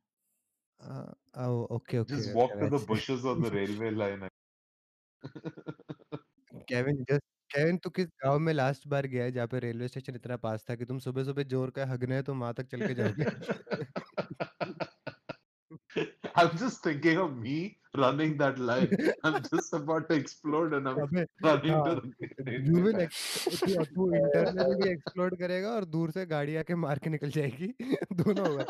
Ah, 0.80 1.46
oh, 1.46 1.66
okay 1.76 1.98
okay 1.98 2.14
Just 2.14 2.28
okay, 2.28 2.38
walk 2.38 2.52
to 2.52 2.66
the 2.66 2.70
वैसे। 2.72 2.86
bushes 2.86 3.24
on 3.24 3.42
the 3.42 3.50
railway 3.50 3.90
line. 3.92 4.28
Kevin 6.68 7.02
just 7.10 7.22
Kevin 7.50 7.76
तू 7.78 7.90
किस 7.90 8.06
गाँव 8.24 8.38
में 8.38 8.52
last 8.52 8.86
बार 8.88 9.06
गया 9.06 9.24
है 9.24 9.32
जहाँ 9.32 9.46
पे 9.48 9.58
railway 9.60 9.88
station 9.88 10.14
इतना 10.14 10.36
पास 10.38 10.64
था 10.70 10.74
कि 10.76 10.84
तुम 10.84 10.98
सुबह 10.98 11.24
सुबह 11.24 11.42
ज़ोर 11.44 11.70
का 11.70 11.86
हगने 11.86 12.22
तो 12.22 12.34
वहाँ 12.34 12.54
तक 12.54 12.66
चल 12.68 12.82
के 12.84 12.94
जाओगे 12.94 13.24
I'm 16.38 16.56
just 16.58 16.82
thinking 16.84 17.18
of 17.18 17.36
me 17.36 17.54
running 17.96 18.36
that 18.38 18.58
line. 18.58 18.90
I'm 19.24 19.42
just 19.42 19.72
about 19.74 20.08
to 20.10 20.14
explode 20.14 20.74
and 20.74 20.88
I'm 20.88 20.98
running 20.98 21.26
हाँ, 21.44 21.94
to 21.94 22.02
the 22.44 22.52
यू 22.66 22.82
विल 22.82 23.06
तू 23.06 23.84
तू 23.84 24.06
इंटरनली 24.14 24.74
भी 24.82 24.90
एक्सप्लोड 24.90 25.38
करेगा 25.38 25.70
और 25.70 25.84
दूर 25.96 26.10
से 26.10 26.26
गाड़ी 26.26 26.56
आके 26.56 26.74
मार 26.84 26.98
के 27.04 27.10
निकल 27.10 27.30
जाएगी 27.38 27.72
दोनों 28.22 28.46
होगा 28.48 28.64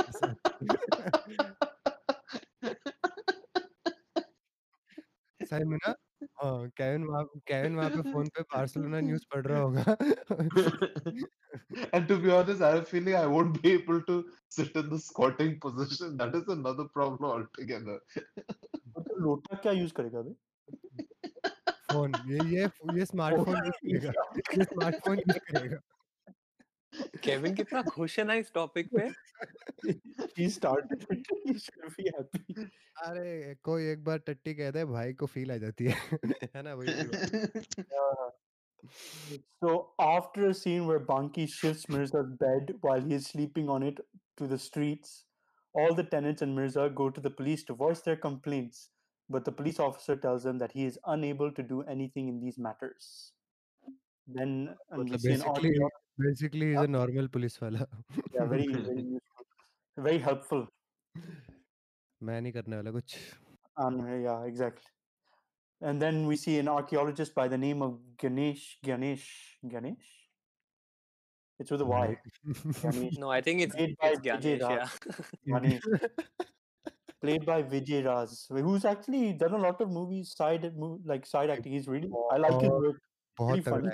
साइमिना 5.41 5.95
हाँ 6.38 6.68
केविन 6.79 7.05
वहाँ 7.05 7.24
केविन 7.48 7.77
वहाँ 7.77 7.90
पे 7.90 8.12
फ़ोन 8.12 8.27
पे 8.37 8.42
बार्सिलोना 8.55 9.01
न्यूज़ 9.01 9.24
पढ़ 9.35 9.46
रहा 9.46 9.61
होगा 9.61 9.96
and 11.92 12.09
to 12.09 12.16
be 12.18 12.31
honest, 12.31 12.62
I 12.62 12.70
have 12.70 12.83
a 12.83 12.85
feeling 12.85 13.14
I 13.14 13.27
won't 13.27 13.61
be 13.62 13.72
able 13.72 14.01
to 14.03 14.24
sit 14.48 14.77
in 14.77 14.88
the 14.88 14.98
squatting 14.98 15.59
position. 15.61 16.16
That 16.16 16.35
is 16.35 16.48
another 16.48 16.85
problem 16.85 17.31
altogether. 17.31 17.98
तो 18.98 19.16
लोटा 19.24 19.57
क्या 19.62 19.72
यूज़ 19.72 19.92
करेगा 19.96 20.22
बे 20.22 20.33
फ़ोन 21.92 22.14
ये 22.29 22.38
ये 22.55 22.64
ये 22.98 23.05
स्मार्टफ़ोन 23.05 23.57
यूज़ 23.57 23.79
करेगा 23.85 24.12
ये 24.59 24.64
स्मार्टफ़ोन 24.64 25.18
यूज़ 25.18 25.38
करेगा 25.51 25.79
केविन 27.24 27.56
कितना 27.56 27.82
खुश 27.82 28.20
है 28.20 28.26
ना 28.26 28.34
इस 28.34 28.52
टॉपिक 28.54 28.89
पे 28.96 29.10
he 30.38 30.46
started 30.56 31.06
it 31.13 31.32
he 31.46 31.54
should 31.63 31.96
be 31.98 32.06
happy 32.18 32.66
अरे 33.08 33.56
कोई 33.63 33.88
एक 33.92 34.04
बार 34.04 34.18
टट्टी 34.28 34.54
कह 34.56 34.72
दे 34.72 34.84
भाई 34.86 35.13
को 35.22 35.26
फील 35.26 35.52
आ 35.52 35.58
जाती 35.63 35.86
है 35.86 36.20
है 36.56 36.62
ना 36.63 36.74
वही 36.74 36.94
वाली 36.94 37.08
बात। 37.16 38.32
so 39.63 39.74
after 40.06 40.48
a 40.50 40.54
scene 40.62 40.88
where 40.88 41.02
Banki 41.10 41.44
shifts 41.52 41.86
Mirza's 41.96 42.32
bed 42.39 42.72
while 42.82 43.06
he 43.10 43.13
is 43.18 43.28
sleeping 43.34 43.70
on 43.76 43.86
it 43.89 44.02
to 44.42 44.48
the 44.54 44.58
streets 44.63 45.13
all 45.74 45.96
the 46.00 46.06
tenants 46.16 46.46
and 46.46 46.56
Mirza 46.56 46.89
go 47.02 47.10
to 47.10 47.22
the 47.28 47.32
police 47.38 47.63
to 47.70 47.76
voice 47.84 48.02
their 48.08 48.20
complaints 48.26 48.82
but 49.30 49.46
the 49.46 49.54
police 49.60 49.80
officer 49.80 50.18
tells 50.26 50.44
them 50.44 50.60
that 50.63 50.76
he 50.80 50.86
is 50.86 51.00
unable 51.16 51.54
to 51.60 51.63
do 51.63 51.82
anything 51.96 52.28
in 52.34 52.42
these 52.42 52.60
matters 52.68 53.08
then 54.28 54.54
and 54.89 55.04
we 55.04 55.06
मतलब 55.06 55.20
see 55.20 55.38
Basically, 56.19 56.71
he's 56.71 56.79
a 56.79 56.87
normal 56.87 57.29
police 57.29 57.61
wala. 57.61 57.87
yeah, 58.35 58.45
very, 58.45 58.67
very, 58.89 59.19
very 59.97 60.19
helpful. 60.19 60.67
मैं 62.23 62.41
नहीं 62.41 62.53
करने 62.53 62.77
वाला 62.77 62.91
कुछ. 62.91 63.17
Um, 63.83 63.99
yeah, 64.23 64.45
exactly. 64.45 64.91
And 65.81 66.03
then 66.03 66.27
we 66.27 66.37
see 66.37 66.59
an 66.59 66.69
archaeologist 66.69 67.35
by 67.35 67.47
the 67.49 67.59
name 67.59 67.83
of 67.83 67.99
Ganesh. 68.23 68.79
Ganesh. 68.85 69.27
Ganesh. 69.75 70.09
It's 71.61 71.71
with 71.71 71.81
a 71.81 71.85
Y. 71.85 72.17
no, 73.19 73.31
I 73.31 73.41
think 73.41 73.61
it's, 73.61 73.75
played 73.75 73.91
it's 73.91 74.01
by 74.01 74.15
Ganesh. 74.17 74.43
Ganesh 74.43 74.91
yeah. 75.47 75.59
Ganesh. 75.61 75.83
played 77.21 77.47
by 77.47 77.63
Vijay 77.63 78.05
Raaz, 78.05 78.47
who's 78.49 78.85
actually 78.85 79.33
done 79.33 79.55
a 79.55 79.59
lot 79.59 79.81
of 79.81 79.91
movies, 79.91 80.35
side 80.37 80.71
like 81.05 81.27
side 81.27 81.51
acting. 81.51 81.73
He's 81.73 81.89
really 81.89 82.11
I 82.33 82.37
like 82.37 82.53
oh, 82.53 82.61
his 82.61 82.71
work. 82.71 83.03
Funny. 83.65 83.91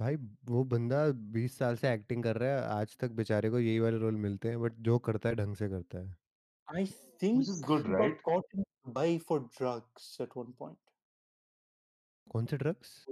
भाई 0.00 0.16
वो 0.44 0.64
बंदा 0.64 1.06
20 1.32 1.48
साल 1.48 1.76
से 1.76 1.92
acting 1.92 2.22
कर 2.22 2.36
रहा 2.36 2.50
है 2.50 2.62
आज 2.62 2.96
तक 2.98 3.10
बेचारे 3.10 3.50
को 3.50 3.58
यही 3.58 3.78
वाले 3.78 3.98
रोल 3.98 4.16
मिलते 4.16 4.48
हैं 4.48 4.60
बट 4.60 4.72
जो 4.72 4.98
करता 4.98 5.28
है 5.28 5.34
ढंग 5.34 5.56
से 5.56 5.68
करता 5.68 5.98
है। 5.98 6.16
I 6.76 6.86
think 7.22 7.38
this 7.38 7.48
is 7.48 7.64
good 7.66 7.84
right 7.88 8.20
caught 8.20 8.44
in 8.54 9.18
for 9.18 9.40
drugs 9.40 10.18
at 10.20 10.28
one 10.36 10.52
point 10.52 10.78
कौन 12.28 12.46
से 12.46 12.56
ड्रग्स 12.56 13.06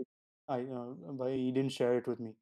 आई 0.50 0.64
भाई 1.16 1.32
he 1.32 1.52
didn't 1.52 1.70
share 1.70 1.92
it 1.92 2.08
with 2.08 2.20
me 2.20 2.34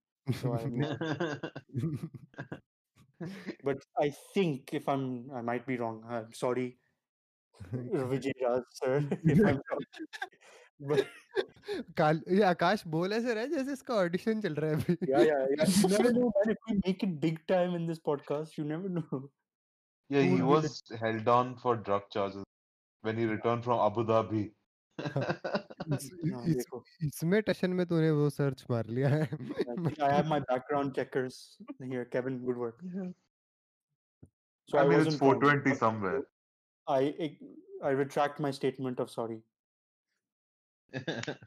but 3.63 3.84
I 3.99 4.12
think 4.34 4.73
if 4.73 4.88
I'm 4.88 5.30
I 5.36 5.41
might 5.41 5.65
be 5.65 5.78
wrong. 5.78 6.04
I'm 6.10 6.34
sorry, 6.34 6.78
Vijay 7.73 8.34
Raj, 8.41 8.63
sir, 8.82 9.06
if 9.23 9.39
I'm 9.39 9.62
wrong. 9.69 9.86
But 10.80 11.06
काल 11.97 12.21
ये 12.32 12.43
आकाश 12.43 12.84
बोल 12.88 13.13
ऐसे 13.13 13.34
रहा 13.34 13.43
है 13.43 13.49
जैसे 13.49 13.73
इसका 13.73 13.93
ऑडिशन 13.95 14.41
चल 14.41 14.54
रहा 14.56 14.71
है 14.71 14.78
अभी 14.78 14.95
yeah, 15.08 15.25
yeah, 15.30 15.43
yeah. 15.58 15.67
You 15.82 15.89
never 15.93 16.12
know, 16.13 16.30
man. 16.38 16.54
If 16.54 16.58
we 16.69 16.75
make 16.86 17.04
it 17.08 17.19
big 17.25 17.38
time 17.52 17.75
in 17.80 17.86
this 17.89 17.99
podcast, 17.99 18.58
you 18.58 18.65
never 18.69 18.89
know. 18.89 19.19
yeah, 20.10 20.23
Who 20.23 20.36
he 20.36 20.41
would 20.41 20.63
be 20.63 20.69
was 20.69 20.82
held 21.02 21.28
on 21.28 21.56
for 21.63 21.75
drug 21.89 22.08
charges 22.15 22.43
when 23.02 23.17
he 23.17 23.25
returned 23.25 23.63
from 23.63 23.80
Abu 23.80 24.06
Dhabi. 24.06 24.52
इस, 25.95 26.10
हाँ, 26.34 26.43
इस, 26.47 26.56
देखो. 26.56 26.84
इसमें 27.04 27.41
टशन 27.47 27.71
में 27.80 27.86
तूने 27.88 28.12
वो 28.12 28.30
search 28.30 28.65
मार 28.71 28.88
लिया 28.97 29.10
है 29.10 29.28
Yeah, 29.32 29.75
see, 29.88 30.02
I 30.02 30.12
have 30.15 30.28
my 30.28 30.39
background 30.52 30.95
checkers 30.95 31.58
here. 31.91 32.06
Kevin, 32.06 32.39
good 32.45 32.58
work. 32.58 32.82
So 34.71 34.78
I 34.78 34.84
mean, 34.88 34.99
it's 34.99 35.06
wasn't 35.06 35.21
wrong, 35.21 35.39
420 35.41 35.69
but 35.69 35.80
somewhere. 35.80 36.21
I 36.88 37.38
I 37.84 37.91
retract 38.02 38.39
my 38.39 38.52
statement 38.52 38.99
of 38.99 39.10
sorry. 39.10 39.39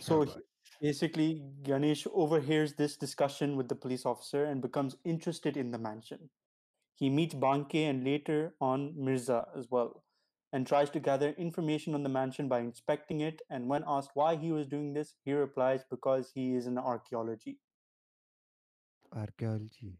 So 0.00 0.22
he- 0.22 0.32
basically, 0.80 1.42
Ganesh 1.62 2.06
overhears 2.24 2.74
this 2.74 2.96
discussion 2.96 3.56
with 3.56 3.68
the 3.68 3.74
police 3.74 4.04
officer 4.06 4.44
and 4.44 4.62
becomes 4.62 4.96
interested 5.04 5.56
in 5.56 5.70
the 5.70 5.78
mansion. 5.78 6.28
He 6.94 7.10
meets 7.10 7.34
Banke 7.34 7.82
and 7.88 8.04
later 8.04 8.54
on 8.60 8.92
Mirza 8.96 9.46
as 9.56 9.70
well, 9.70 10.01
and 10.52 10.66
tries 10.66 10.90
to 10.90 11.00
gather 11.00 11.30
information 11.46 11.94
on 11.94 12.02
the 12.02 12.08
mansion 12.08 12.48
by 12.48 12.58
inspecting 12.60 13.20
it. 13.20 13.42
And 13.50 13.68
when 13.68 13.84
asked 13.86 14.12
why 14.14 14.34
he 14.36 14.52
was 14.52 14.66
doing 14.66 14.92
this, 14.94 15.14
he 15.24 15.32
replies, 15.40 15.84
Because 15.90 16.30
he 16.34 16.46
is 16.60 16.66
in 16.66 16.78
archaeology. 16.78 17.58
Archaeology 19.16 19.92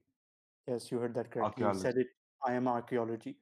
Yes, 0.71 0.87
you 0.93 0.99
heard 1.03 1.15
that 1.19 1.31
correctly. 1.35 1.65
He 1.67 1.79
said 1.83 1.99
it. 2.05 2.09
I 2.47 2.55
am 2.63 2.67
archaeology. 2.69 3.37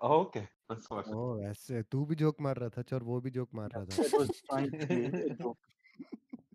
oh, 0.00 0.20
okay, 0.20 0.42
that's 0.70 0.88
what. 0.92 1.08
ओ 1.14 1.24
ऐसे 1.50 1.82
तू 1.92 2.04
भी 2.06 2.14
joke 2.22 2.40
मार 2.46 2.56
रहा 2.62 2.68
था 2.76 2.80
अच्छा, 2.82 2.96
और 2.96 3.02
वो 3.04 3.20
भी 3.20 3.30
जोक 3.36 3.48
मार 3.54 3.70
रहा 3.74 3.84
था 3.84 3.96
That 3.96 4.14
was 4.20 4.30
trying 4.50 4.70
to 4.74 4.86
be 4.92 4.98
a 5.20 5.34
joke. 5.42 5.58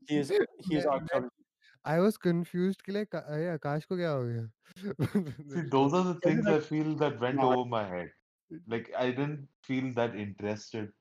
He 0.10 0.18
is 0.24 0.32
he 0.32 0.78
is 0.80 0.86
मैं- 0.86 0.94
archaeology. 0.96 1.30
आई 1.92 2.00
वाज 2.00 2.18
कंफ्यूज्ड 2.26 2.82
कि 2.86 2.92
लाइक 2.92 3.16
अरे 3.16 3.48
आकाश 3.50 3.86
को 3.86 3.96
क्या 3.98 4.10
हो 4.10 4.24
गया 4.28 4.50
See, 5.54 5.64
those 5.78 5.96
are 6.00 6.04
the 6.10 6.14
Tell 6.26 6.36
me 6.38 6.44
things 6.44 6.48
I 6.48 6.54
like- 6.58 6.68
feel 6.72 6.92
that 7.04 7.20
went 7.26 7.42
No, 7.44 7.50
I- 7.52 7.56
over 7.58 7.70
my 7.78 7.84
head. 7.94 8.12
like 8.67 8.91
I 8.97 9.11
didn't 9.11 9.49
feel 9.63 9.93
that 9.95 10.17
interested 10.17 10.93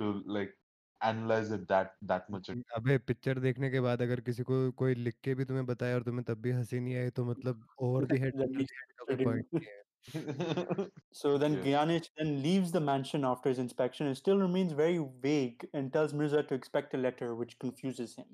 to 0.00 0.22
like 0.26 0.56
analyze 1.02 1.50
it 1.50 1.66
that 1.68 1.94
that 2.02 2.30
much. 2.30 2.50
अबे 2.76 2.98
picture 3.10 3.40
देखने 3.40 3.70
के 3.70 3.80
बाद 3.80 4.02
अगर 4.02 4.20
किसी 4.28 4.42
को 4.42 4.70
कोई 4.82 4.94
लिख 4.94 5.16
के 5.24 5.34
भी 5.34 5.44
तुम्हें 5.44 5.66
बताया 5.66 5.94
और 5.94 6.02
तुम्हें 6.02 6.24
तब 6.24 6.40
भी 6.42 6.50
हंसी 6.50 6.80
नहीं 6.80 6.96
आई 6.96 7.10
तो 7.20 7.24
मतलब 7.24 7.66
over 7.88 8.06
the 8.06 8.18
head 8.24 8.34
so 11.12 11.36
then 11.36 11.54
yeah. 11.54 11.62
Gyanesh 11.62 12.08
then 12.16 12.42
leaves 12.42 12.72
the 12.72 12.80
mansion 12.80 13.24
after 13.24 13.50
his 13.50 13.58
inspection 13.58 14.06
and 14.06 14.16
still 14.16 14.38
remains 14.38 14.72
very 14.72 14.98
vague 15.20 15.66
and 15.74 15.92
tells 15.92 16.14
Mirza 16.14 16.42
to 16.42 16.54
expect 16.54 16.94
a 16.94 16.96
letter, 16.96 17.34
which 17.34 17.58
confuses 17.58 18.14
him. 18.16 18.24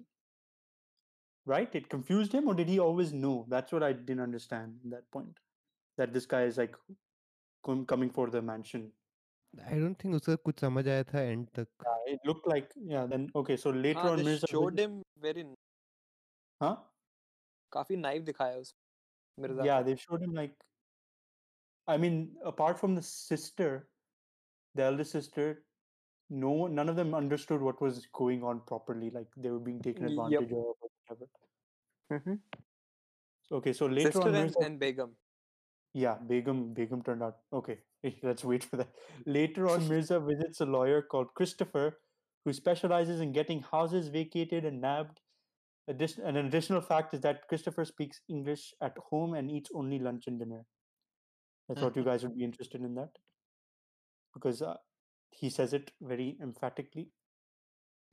Right? 1.45 1.75
It 1.75 1.89
confused 1.89 2.33
him, 2.33 2.47
or 2.47 2.55
did 2.55 2.69
he 2.69 2.79
always 2.79 3.13
know? 3.13 3.47
That's 3.49 3.73
what 3.73 3.83
I 3.83 3.93
didn't 3.93 4.21
understand 4.21 4.79
at 4.85 4.91
that 4.93 5.11
point. 5.11 5.39
That 5.99 6.13
this 6.13 6.27
guy 6.27 6.43
is 6.43 6.57
like 6.57 6.77
coming 7.66 8.10
for 8.10 8.30
the 8.30 8.42
mansion. 8.42 8.92
I 9.70 9.78
don't 9.80 9.96
think 10.02 10.16
उसका 10.16 10.36
कुछ 10.48 10.60
समझ 10.60 10.88
आया 10.88 11.04
था 11.04 11.22
end 11.32 11.48
तक. 11.60 11.68
Yeah, 11.86 12.14
it 12.14 12.28
looked 12.30 12.48
like 12.54 12.70
yeah. 12.92 13.06
Then 13.14 13.30
okay, 13.36 13.58
so 13.58 13.72
later 13.72 14.00
हाँ 14.02 14.12
on 14.12 14.18
they 14.18 14.26
Mirza 14.30 14.48
showed 14.48 14.78
visits- 14.78 14.86
him 14.86 15.02
very 15.26 15.46
huh? 16.62 16.76
काफी 17.74 17.96
naive 17.96 18.24
दिखाया 18.24 18.58
उस 18.58 18.74
मिर्जा 19.40 19.66
Yeah, 19.66 19.82
को 19.82 19.86
they 19.90 19.96
showed 20.06 20.22
him 20.28 20.34
like. 20.42 20.56
I 21.88 21.98
mean, 21.98 22.18
apart 22.54 22.80
from 22.80 22.96
the 22.96 23.02
sister, 23.02 23.70
the 24.76 24.84
eldest 24.84 25.12
sister, 25.12 25.46
no 26.30 26.52
one, 26.58 26.76
none 26.80 26.90
of 26.90 26.96
them 26.96 27.14
understood 27.20 27.62
what 27.68 27.82
was 27.82 28.06
going 28.20 28.44
on 28.52 28.60
properly. 28.72 29.10
Like 29.16 29.28
they 29.46 29.52
were 29.52 29.64
being 29.70 29.82
taken 29.88 30.06
Y- 30.06 30.12
yep. 30.12 30.20
advantage 30.20 30.52
of 30.52 30.58
or 30.58 30.76
whatever. 30.84 31.30
Mhm. 32.18 32.40
Okay, 33.60 33.74
so 33.74 33.88
later 33.88 34.12
sister 34.12 34.30
on, 34.30 34.36
and, 34.36 34.44
Mirza, 34.46 34.66
and 34.68 34.80
Begum 34.80 35.16
yeah, 35.97 36.17
Begum, 36.29 36.75
Begum 36.75 37.03
turned 37.03 37.23
out 37.23 37.37
okay. 37.55 37.79
Let's 38.23 38.45
wait 38.45 38.63
for 38.63 38.77
that. 38.77 38.91
Later 39.25 39.67
on, 39.71 39.89
Mirza 39.89 40.21
visits 40.21 40.61
a 40.61 40.67
lawyer 40.67 41.01
called 41.01 41.29
Christopher, 41.35 41.97
who 42.45 42.53
specializes 42.53 43.21
in 43.23 43.33
getting 43.33 43.63
houses 43.63 44.09
vacated 44.09 44.67
and 44.67 44.83
nabbed. 44.83 45.21
Addition, 45.89 46.25
an 46.25 46.37
additional 46.37 46.83
fact 46.83 47.15
is 47.15 47.21
that 47.23 47.49
Christopher 47.49 47.87
speaks 47.87 48.21
English 48.29 48.75
at 48.83 48.95
home 49.09 49.33
and 49.33 49.51
eats 49.51 49.71
only 49.75 49.99
lunch 49.99 50.25
and 50.27 50.39
dinner. 50.39 50.67
I 51.71 51.81
thought 51.81 51.97
you 51.97 52.05
guys 52.05 52.23
would 52.23 52.37
be 52.37 52.45
interested 52.45 52.83
in 52.83 52.95
that 52.97 53.09
because 54.35 54.61
uh, 54.61 54.75
he 55.31 55.49
says 55.49 55.73
it 55.73 55.93
very 56.03 56.37
emphatically. 56.43 57.09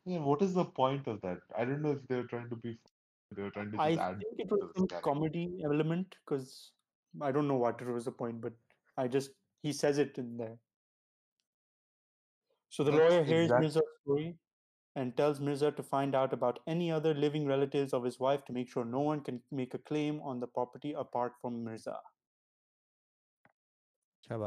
Yeah, 0.06 0.20
what 0.20 0.42
is 0.42 0.54
the 0.54 0.66
point 0.66 1.08
of 1.08 1.20
that? 1.22 1.40
I 1.58 1.66
don't 1.66 1.82
know 1.82 1.92
if 1.92 2.08
they're 2.08 2.24
trying 2.24 2.50
to 2.50 2.56
be. 2.56 2.80
They're 3.32 3.52
trying 3.52 3.72
to 3.72 3.82
I 3.82 3.92
add 3.92 4.20
think 4.20 4.40
it 4.40 4.52
was 4.52 4.72
some 4.78 4.88
comedy 5.02 5.60
element 5.66 6.16
because 6.26 6.72
I 7.22 7.32
don't 7.32 7.48
know 7.48 7.58
what 7.58 7.82
it 7.82 7.88
was 7.88 8.06
the 8.06 8.12
point, 8.12 8.42
but 8.42 8.54
I 8.98 9.08
just 9.08 9.32
he 9.62 9.74
says 9.74 9.98
it 9.98 10.18
in 10.18 10.38
there. 10.38 10.58
So 12.70 12.84
the 12.84 12.92
lawyer 12.92 13.24
hears 13.24 13.46
exactly. 13.46 13.68
Mirza's 13.68 13.84
story 14.02 14.38
and 14.96 15.16
tells 15.18 15.40
Mirza 15.40 15.72
to 15.72 15.84
find 15.84 16.16
out 16.16 16.34
about 16.34 16.60
any 16.68 16.92
other 16.92 17.14
living 17.14 17.48
relatives 17.48 17.94
of 17.94 18.04
his 18.04 18.20
wife 18.20 18.46
to 18.46 18.54
make 18.54 18.70
sure 18.70 18.86
no 18.86 19.00
one 19.00 19.22
can 19.22 19.42
make 19.52 19.74
a 19.74 19.80
claim 19.80 20.20
on 20.22 20.40
the 20.40 20.48
property 20.48 20.94
apart 20.94 21.34
from 21.42 21.64
Mirza. 21.64 21.98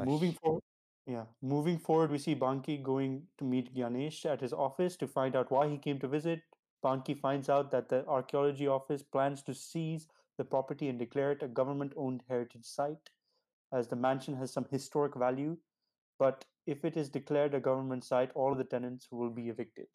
Moving 0.07 0.33
forward, 0.33 0.63
yeah, 1.07 1.25
moving 1.43 1.79
forward, 1.79 2.11
we 2.11 2.19
see 2.19 2.35
Banki 2.35 2.83
going 2.83 3.23
to 3.39 3.45
meet 3.45 3.75
Gyanesh 3.75 4.27
at 4.27 4.41
his 4.41 4.53
office 4.53 4.97
to 4.97 5.07
find 5.07 5.37
out 5.37 5.51
why 5.51 5.69
he 5.69 5.79
came 5.79 5.99
to 6.01 6.09
visit. 6.09 6.41
Banki 6.83 7.15
finds 7.15 7.49
out 7.49 7.71
that 7.71 7.89
the 7.89 8.07
archaeology 8.07 8.67
office 8.67 9.03
plans 9.03 9.43
to 9.45 9.55
seize 9.55 10.09
the 10.39 10.45
property 10.45 10.89
and 10.89 10.99
declare 10.99 11.33
it 11.33 11.43
a 11.43 11.49
government-owned 11.49 12.23
heritage 12.29 12.65
site, 12.65 13.11
as 13.73 13.89
the 13.89 13.97
mansion 13.97 14.37
has 14.37 14.53
some 14.53 14.67
historic 14.71 15.15
value. 15.15 15.57
But 16.19 16.45
if 16.67 16.85
it 16.85 16.97
is 16.97 17.09
declared 17.09 17.55
a 17.55 17.61
government 17.61 18.05
site, 18.05 18.31
all 18.35 18.55
the 18.55 18.65
tenants 18.65 19.09
will 19.11 19.31
be 19.31 19.49
evicted, 19.49 19.87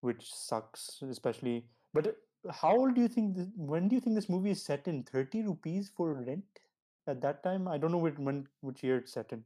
which 0.00 0.32
sucks, 0.32 1.00
especially. 1.02 1.66
But 1.94 2.16
how 2.50 2.76
old 2.76 2.94
do 2.94 3.00
you 3.00 3.08
think? 3.08 3.36
This, 3.36 3.48
when 3.56 3.88
do 3.88 3.94
you 3.94 4.00
think 4.00 4.16
this 4.16 4.28
movie 4.28 4.50
is 4.50 4.62
set 4.62 4.88
in? 4.88 5.02
Thirty 5.04 5.42
rupees 5.42 5.90
for 5.96 6.14
rent 6.14 6.44
at 7.06 7.20
that 7.20 7.42
time? 7.42 7.68
I 7.68 7.78
don't 7.78 7.92
know 7.92 7.98
which 7.98 8.18
when 8.18 8.48
which 8.62 8.82
year 8.82 8.98
it's 8.98 9.12
set 9.12 9.32
in. 9.32 9.44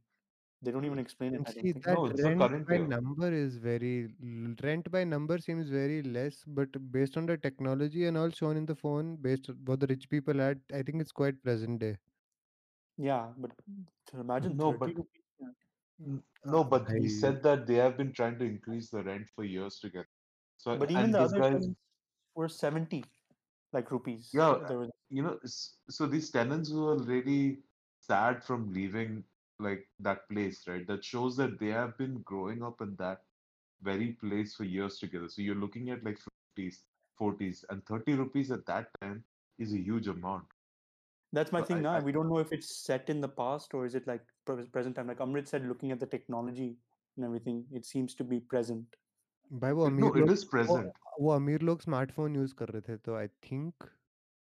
They 0.61 0.71
don't 0.71 0.85
even 0.85 0.97
mm, 0.97 1.01
explain 1.01 1.33
it. 1.35 1.37
And 1.37 1.47
I 1.47 1.51
don't 1.51 1.63
see 1.63 1.71
think. 1.73 1.85
that 1.85 1.93
No, 1.93 2.05
it's 2.05 2.21
the 2.21 2.27
rent 2.29 2.39
current 2.39 2.67
by 2.67 2.75
year. 2.75 2.87
number 2.87 3.31
is 3.31 3.57
very 3.57 4.05
l- 4.23 4.55
rent 4.63 4.89
by 4.91 5.03
number 5.03 5.37
seems 5.37 5.69
very 5.69 6.01
less, 6.01 6.43
but 6.45 6.91
based 6.91 7.15
on 7.17 7.25
the 7.27 7.37
technology 7.37 8.05
and 8.05 8.17
all 8.17 8.29
shown 8.31 8.57
in 8.57 8.65
the 8.65 8.75
phone, 8.75 9.15
based 9.17 9.49
on 9.49 9.57
what 9.65 9.79
the 9.79 9.87
rich 9.87 10.09
people 10.09 10.39
had, 10.39 10.59
I 10.73 10.81
think 10.83 11.01
it's 11.01 11.11
quite 11.11 11.41
present 11.43 11.79
day. 11.79 11.97
Yeah, 12.97 13.33
but 13.37 13.51
to 14.07 14.19
imagine 14.19 14.57
No, 14.57 14.71
30 14.71 14.79
but- 14.79 14.95
rupees. 14.97 15.21
yeah. 15.39 15.47
N- 16.05 16.23
uh, 16.45 16.51
No, 16.51 16.63
but 16.63 16.89
he 16.91 17.05
I- 17.05 17.07
said 17.07 17.43
that 17.43 17.67
they 17.67 17.75
have 17.75 17.97
been 17.97 18.11
trying 18.13 18.39
to 18.39 18.45
increase 18.45 18.89
the 18.89 19.03
rent 19.03 19.29
for 19.29 19.43
years 19.43 19.79
together. 19.79 20.09
So, 20.57 20.75
But 20.77 20.89
even 20.89 21.05
and 21.05 21.13
the 21.13 21.19
this 21.19 21.33
other 21.33 21.41
guy's, 21.41 21.51
tenants 21.61 21.79
were 22.35 22.49
70 22.49 23.03
like 23.73 23.91
rupees. 23.91 24.31
Yeah, 24.33 24.63
There 24.67 24.79
was, 24.79 24.89
you 25.09 25.21
know, 25.21 25.37
s- 25.43 25.77
so 25.89 26.07
these 26.07 26.31
tenants 26.31 26.71
were 26.71 26.97
really 26.97 27.63
sad 27.99 28.43
from 28.43 28.73
leaving 28.73 29.23
like 29.58 29.88
that 30.00 30.28
place, 30.28 30.66
right? 30.68 30.86
That 30.86 31.04
shows 31.04 31.36
that 31.36 31.58
they 31.58 31.68
have 31.68 31.96
been 31.98 32.20
growing 32.22 32.62
up 32.62 32.80
in 32.80 32.96
that 32.96 33.22
very 33.82 34.12
place 34.12 34.54
for 34.54 34.64
years 34.64 34.98
together. 34.98 35.28
So 35.28 35.42
you're 35.42 35.54
looking 35.66 35.90
at 35.90 36.02
like 36.04 36.18
50s, 36.18 36.84
40s, 37.20 37.64
and 37.70 37.84
30 37.86 38.14
rupees 38.14 38.50
at 38.50 38.66
that 38.66 38.88
time 39.00 39.24
is 39.58 39.72
a 39.74 39.78
huge 39.78 40.08
amount. 40.08 40.44
that's 41.36 41.52
my 41.52 41.60
But 41.60 41.68
thing 41.68 41.78
I- 41.78 41.82
now. 41.82 41.92
I- 41.98 42.00
we 42.06 42.12
don't 42.14 42.28
know 42.30 42.38
if 42.38 42.50
it's 42.54 42.70
set 42.86 43.10
in 43.12 43.20
the 43.20 43.28
past 43.36 43.74
or 43.76 43.86
is 43.90 43.94
it 43.94 44.06
like 44.08 44.24
pre- 44.44 44.66
present 44.72 44.96
time. 44.96 45.06
Like 45.10 45.20
Amrit 45.26 45.46
said, 45.52 45.66
looking 45.68 45.92
at 45.94 46.00
the 46.00 46.08
technology 46.14 46.66
and 47.16 47.24
everything, 47.28 47.62
it 47.80 47.86
seems 47.90 48.14
to 48.16 48.24
be 48.32 48.40
present. 48.54 48.98
भाई 49.62 49.72
वो 49.78 49.86
It- 49.86 49.92
no, 49.92 50.08
अमीर 50.10 50.16
it 50.16 50.20
लोग 50.20 50.32
is 50.34 50.44
present. 50.50 50.98
वो 51.18 51.24
वो 51.24 51.30
अमीर 51.36 51.62
लोग 51.68 51.80
smartphone 51.82 52.36
use 52.36 52.52
कर 52.58 52.68
रहे 52.68 52.82
थे 52.88 52.96
तो 53.08 53.14
I 53.22 53.28
think 53.50 53.88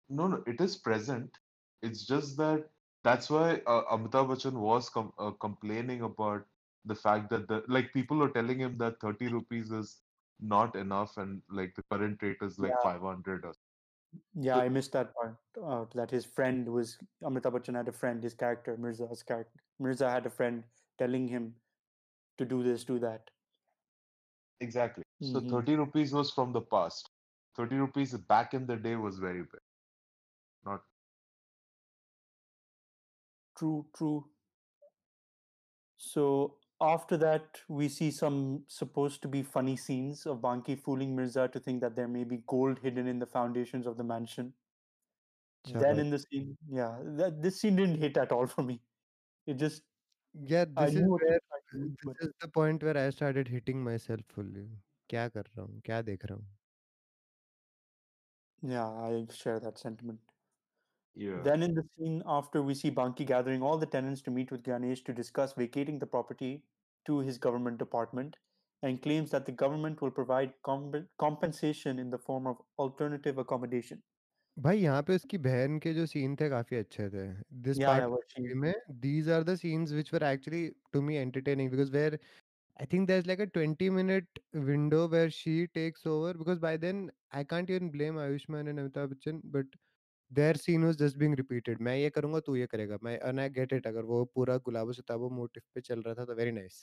No, 0.09 0.27
no, 0.33 0.37
it 0.53 0.61
is 0.67 0.75
present. 0.89 1.39
It's 1.87 2.03
just 2.11 2.37
that 2.41 2.69
that's 3.04 3.30
why 3.30 3.60
uh, 3.66 3.82
Amitabh 3.96 4.28
Bachchan 4.32 4.54
was 4.66 4.88
com 4.88 5.12
uh, 5.18 5.30
complaining 5.46 6.02
about 6.02 6.46
the 6.84 6.94
fact 6.94 7.30
that 7.30 7.48
the 7.48 7.62
like 7.68 7.92
people 7.92 8.22
are 8.22 8.30
telling 8.38 8.58
him 8.58 8.76
that 8.78 9.00
30 9.00 9.28
rupees 9.28 9.70
is 9.72 10.02
not 10.40 10.74
enough 10.76 11.16
and 11.18 11.42
like 11.48 11.74
the 11.76 11.82
current 11.94 12.22
rate 12.22 12.42
is 12.42 12.58
like 12.58 12.72
Yeah. 12.76 12.82
500 12.82 13.44
or 13.50 13.54
Yeah, 14.46 14.54
So- 14.56 14.60
I 14.60 14.68
missed 14.68 14.92
that 14.92 15.14
part. 15.14 15.36
Uh, 15.74 15.84
that 15.94 16.10
his 16.10 16.24
friend 16.38 16.68
was 16.78 16.98
Amitabh 17.22 17.54
Bachchan 17.56 17.76
had 17.80 17.88
a 17.88 17.92
friend, 18.00 18.22
his 18.22 18.34
character 18.34 18.76
Mirza's 18.76 19.22
character. 19.22 19.60
Mirza 19.78 20.10
had 20.10 20.26
a 20.26 20.30
friend 20.30 20.64
telling 20.98 21.28
him 21.28 21.54
to 22.38 22.44
do 22.44 22.62
this, 22.62 22.84
do 22.84 22.98
that. 23.00 23.30
exactly. 24.60 25.04
So 25.20 25.40
Mhm. 25.40 25.50
30 25.50 25.76
rupees 25.76 26.12
was 26.12 26.30
from 26.30 26.52
the 26.52 26.62
past. 26.62 27.10
30 27.56 27.76
rupees 27.76 28.14
back 28.34 28.54
in 28.54 28.66
the 28.66 28.76
day 28.76 28.96
was 28.96 29.18
very 29.18 29.42
big. 29.42 29.60
True, 33.61 33.85
true. 33.95 34.25
So 35.97 36.55
after 36.79 37.17
that, 37.17 37.59
we 37.67 37.89
see 37.89 38.11
some 38.11 38.63
supposed 38.67 39.21
to 39.23 39.27
be 39.27 39.41
funny 39.41 39.75
scenes 39.75 40.25
of 40.25 40.41
Banki 40.41 40.75
fooling 40.75 41.15
Mirza 41.15 41.47
to 41.47 41.59
think 41.59 41.81
that 41.81 41.95
there 41.95 42.07
may 42.07 42.23
be 42.23 42.43
gold 42.47 42.79
hidden 42.79 43.07
in 43.07 43.19
the 43.19 43.25
foundations 43.25 43.87
of 43.87 43.97
the 43.97 44.03
mansion. 44.03 44.53
Then 45.65 45.81
Shabash. 45.81 45.99
in 45.99 46.09
the 46.11 46.19
scene, 46.19 46.57
yeah, 46.69 46.97
that, 47.17 47.41
this 47.41 47.59
scene 47.59 47.75
didn't 47.75 47.99
hit 47.99 48.15
at 48.17 48.31
all 48.31 48.47
for 48.47 48.61
me. 48.61 48.79
It 49.47 49.55
just 49.57 49.81
yeah 50.45 50.65
I 50.75 50.85
this 50.85 50.95
is 50.95 51.01
knew 51.01 51.09
what 51.09 51.21
where 51.21 51.31
they 51.31 51.35
were 51.35 51.41
trying 51.49 51.83
to 51.83 51.89
do, 51.89 51.95
but 52.03 52.15
this 52.19 52.27
is 52.27 52.35
the 52.41 52.47
point 52.47 52.83
where 52.83 52.97
I 52.97 53.09
started 53.09 53.47
hitting 53.47 53.83
myself 53.83 54.21
fully 54.35 54.67
क्या 55.09 55.27
कर 55.33 55.43
रहा 55.57 55.61
हूँ 55.65 55.81
क्या 55.85 56.01
देख 56.01 56.25
रहा 56.25 56.35
हूँ 56.35 56.45
yeah, 58.61 58.87
I 58.87 59.25
share 59.33 59.59
that 59.59 59.77
sentiment. 59.77 60.19
yeah. 61.14 61.42
Then 61.42 61.62
in 61.62 61.74
the 61.74 61.84
scene 61.96 62.22
after, 62.26 62.62
we 62.62 62.74
see 62.74 62.90
Banki 62.90 63.24
gathering 63.24 63.62
all 63.62 63.78
the 63.78 63.86
tenants 63.86 64.22
to 64.22 64.30
meet 64.30 64.50
with 64.50 64.62
Gyanesh 64.62 65.04
to 65.04 65.12
discuss 65.12 65.52
vacating 65.52 65.98
the 65.98 66.06
property 66.06 66.62
to 67.06 67.18
his 67.20 67.38
government 67.38 67.78
department 67.78 68.36
and 68.82 69.00
claims 69.02 69.30
that 69.30 69.46
the 69.46 69.52
government 69.52 70.00
will 70.00 70.10
provide 70.10 70.52
compensation 71.18 71.98
in 71.98 72.10
the 72.10 72.18
form 72.18 72.46
of 72.46 72.56
alternative 72.78 73.38
accommodation. 73.38 74.02
भाई 74.58 74.78
यहाँ 74.78 75.02
पे 75.02 75.14
उसकी 75.16 75.38
बहन 75.38 75.78
के 75.80 75.92
जो 75.94 76.04
scene 76.06 76.34
थे 76.36 76.48
काफी 76.48 76.76
अच्छे 76.76 77.08
थे 77.10 77.26
दिस 77.66 77.78
पार्ट 77.82 78.40
में 78.62 78.74
these 79.04 79.30
are 79.36 79.42
the 79.42 79.54
scenes 79.56 79.92
which 79.92 80.12
were 80.14 80.22
actually 80.22 80.66
to 80.92 81.00
me 81.02 81.16
entertaining 81.16 81.70
because 81.70 81.92
where 81.92 82.18
I 82.76 82.84
think 82.84 83.06
there's 83.08 83.26
like 83.26 83.40
a 83.40 83.46
20 83.46 83.88
minute 83.90 84.38
window 84.68 85.06
where 85.06 85.30
she 85.30 85.66
takes 85.78 86.06
over 86.12 86.32
because 86.34 86.58
by 86.58 86.76
then 86.84 87.02
I 87.40 87.44
can't 87.44 87.68
even 87.70 87.90
blame 87.90 88.16
Ayushmann 88.22 88.70
and 88.70 88.78
Amitabh 88.78 89.12
Bachchan, 89.12 89.40
but 89.44 89.66
their 90.31 90.55
scene 90.55 90.83
was 90.85 90.97
just 91.01 91.17
being 91.23 91.35
repeated 91.41 91.79
मैं 91.87 91.95
ये 91.97 92.09
करूंगा 92.17 92.39
तू 92.47 92.55
ये 92.55 92.67
करेगा 92.73 92.97
मैं 93.03 93.19
and 93.29 93.41
I 93.41 93.47
get 93.59 93.73
it 93.79 93.87
अगर 93.87 94.03
वो 94.13 94.23
पूरा 94.35 94.57
गुलाबो 94.69 94.93
सिताबो 94.99 95.29
मोटिव 95.39 95.63
पे 95.75 95.81
चल 95.89 96.01
रहा 96.07 96.13
था 96.21 96.25
तो 96.31 96.35
very 96.41 96.53
nice 96.59 96.79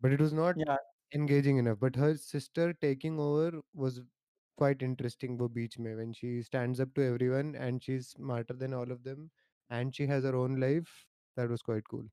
but 0.00 0.12
it 0.18 0.20
was 0.26 0.32
not 0.40 0.56
yeah, 0.56 0.76
engaging 1.20 1.58
enough 1.64 1.78
but 1.80 1.96
her 2.04 2.14
sister 2.16 2.72
taking 2.86 3.20
over 3.28 3.50
was 3.84 4.00
quite 4.58 4.82
interesting 4.90 5.38
वो 5.38 5.48
बीच 5.58 5.78
में 5.86 5.94
when 6.00 6.12
she 6.20 6.32
stands 6.50 6.80
up 6.86 6.94
to 7.00 7.06
everyone 7.12 7.54
and 7.68 7.82
she's 7.88 8.08
smarter 8.18 8.58
than 8.64 8.74
all 8.82 8.92
of 8.98 9.02
them 9.10 9.30
and 9.70 9.94
she 10.00 10.06
has 10.14 10.24
her 10.30 10.36
own 10.44 10.60
life 10.66 10.94
that 11.36 11.48
was 11.56 11.62
quite 11.70 11.88
cool 11.94 12.06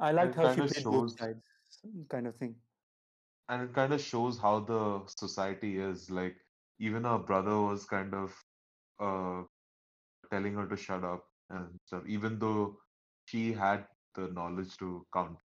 I 0.00 0.12
liked 0.12 0.36
how 0.36 0.46
she 0.46 0.60
kinda 0.60 0.68
played 0.68 0.88
both 0.88 1.10
shows- 1.10 1.18
sides, 1.18 1.42
kind 2.08 2.28
of 2.28 2.36
thing. 2.36 2.62
and 3.48 3.62
it 3.62 3.74
kind 3.74 3.92
of 3.92 4.00
shows 4.00 4.38
how 4.38 4.60
the 4.60 5.06
society 5.06 5.78
is 5.78 6.10
like 6.10 6.36
even 6.78 7.04
her 7.04 7.18
brother 7.18 7.58
was 7.60 7.84
kind 7.86 8.14
of 8.14 8.44
uh 8.98 9.44
telling 10.31 10.53
her 10.55 10.67
to 10.67 10.77
shut 10.77 11.03
up 11.03 11.25
and 11.49 11.79
stuff 11.85 12.03
even 12.07 12.39
though 12.39 12.79
she 13.25 13.53
had 13.53 13.87
the 14.15 14.27
knowledge 14.29 14.77
to 14.77 15.05
count. 15.13 15.39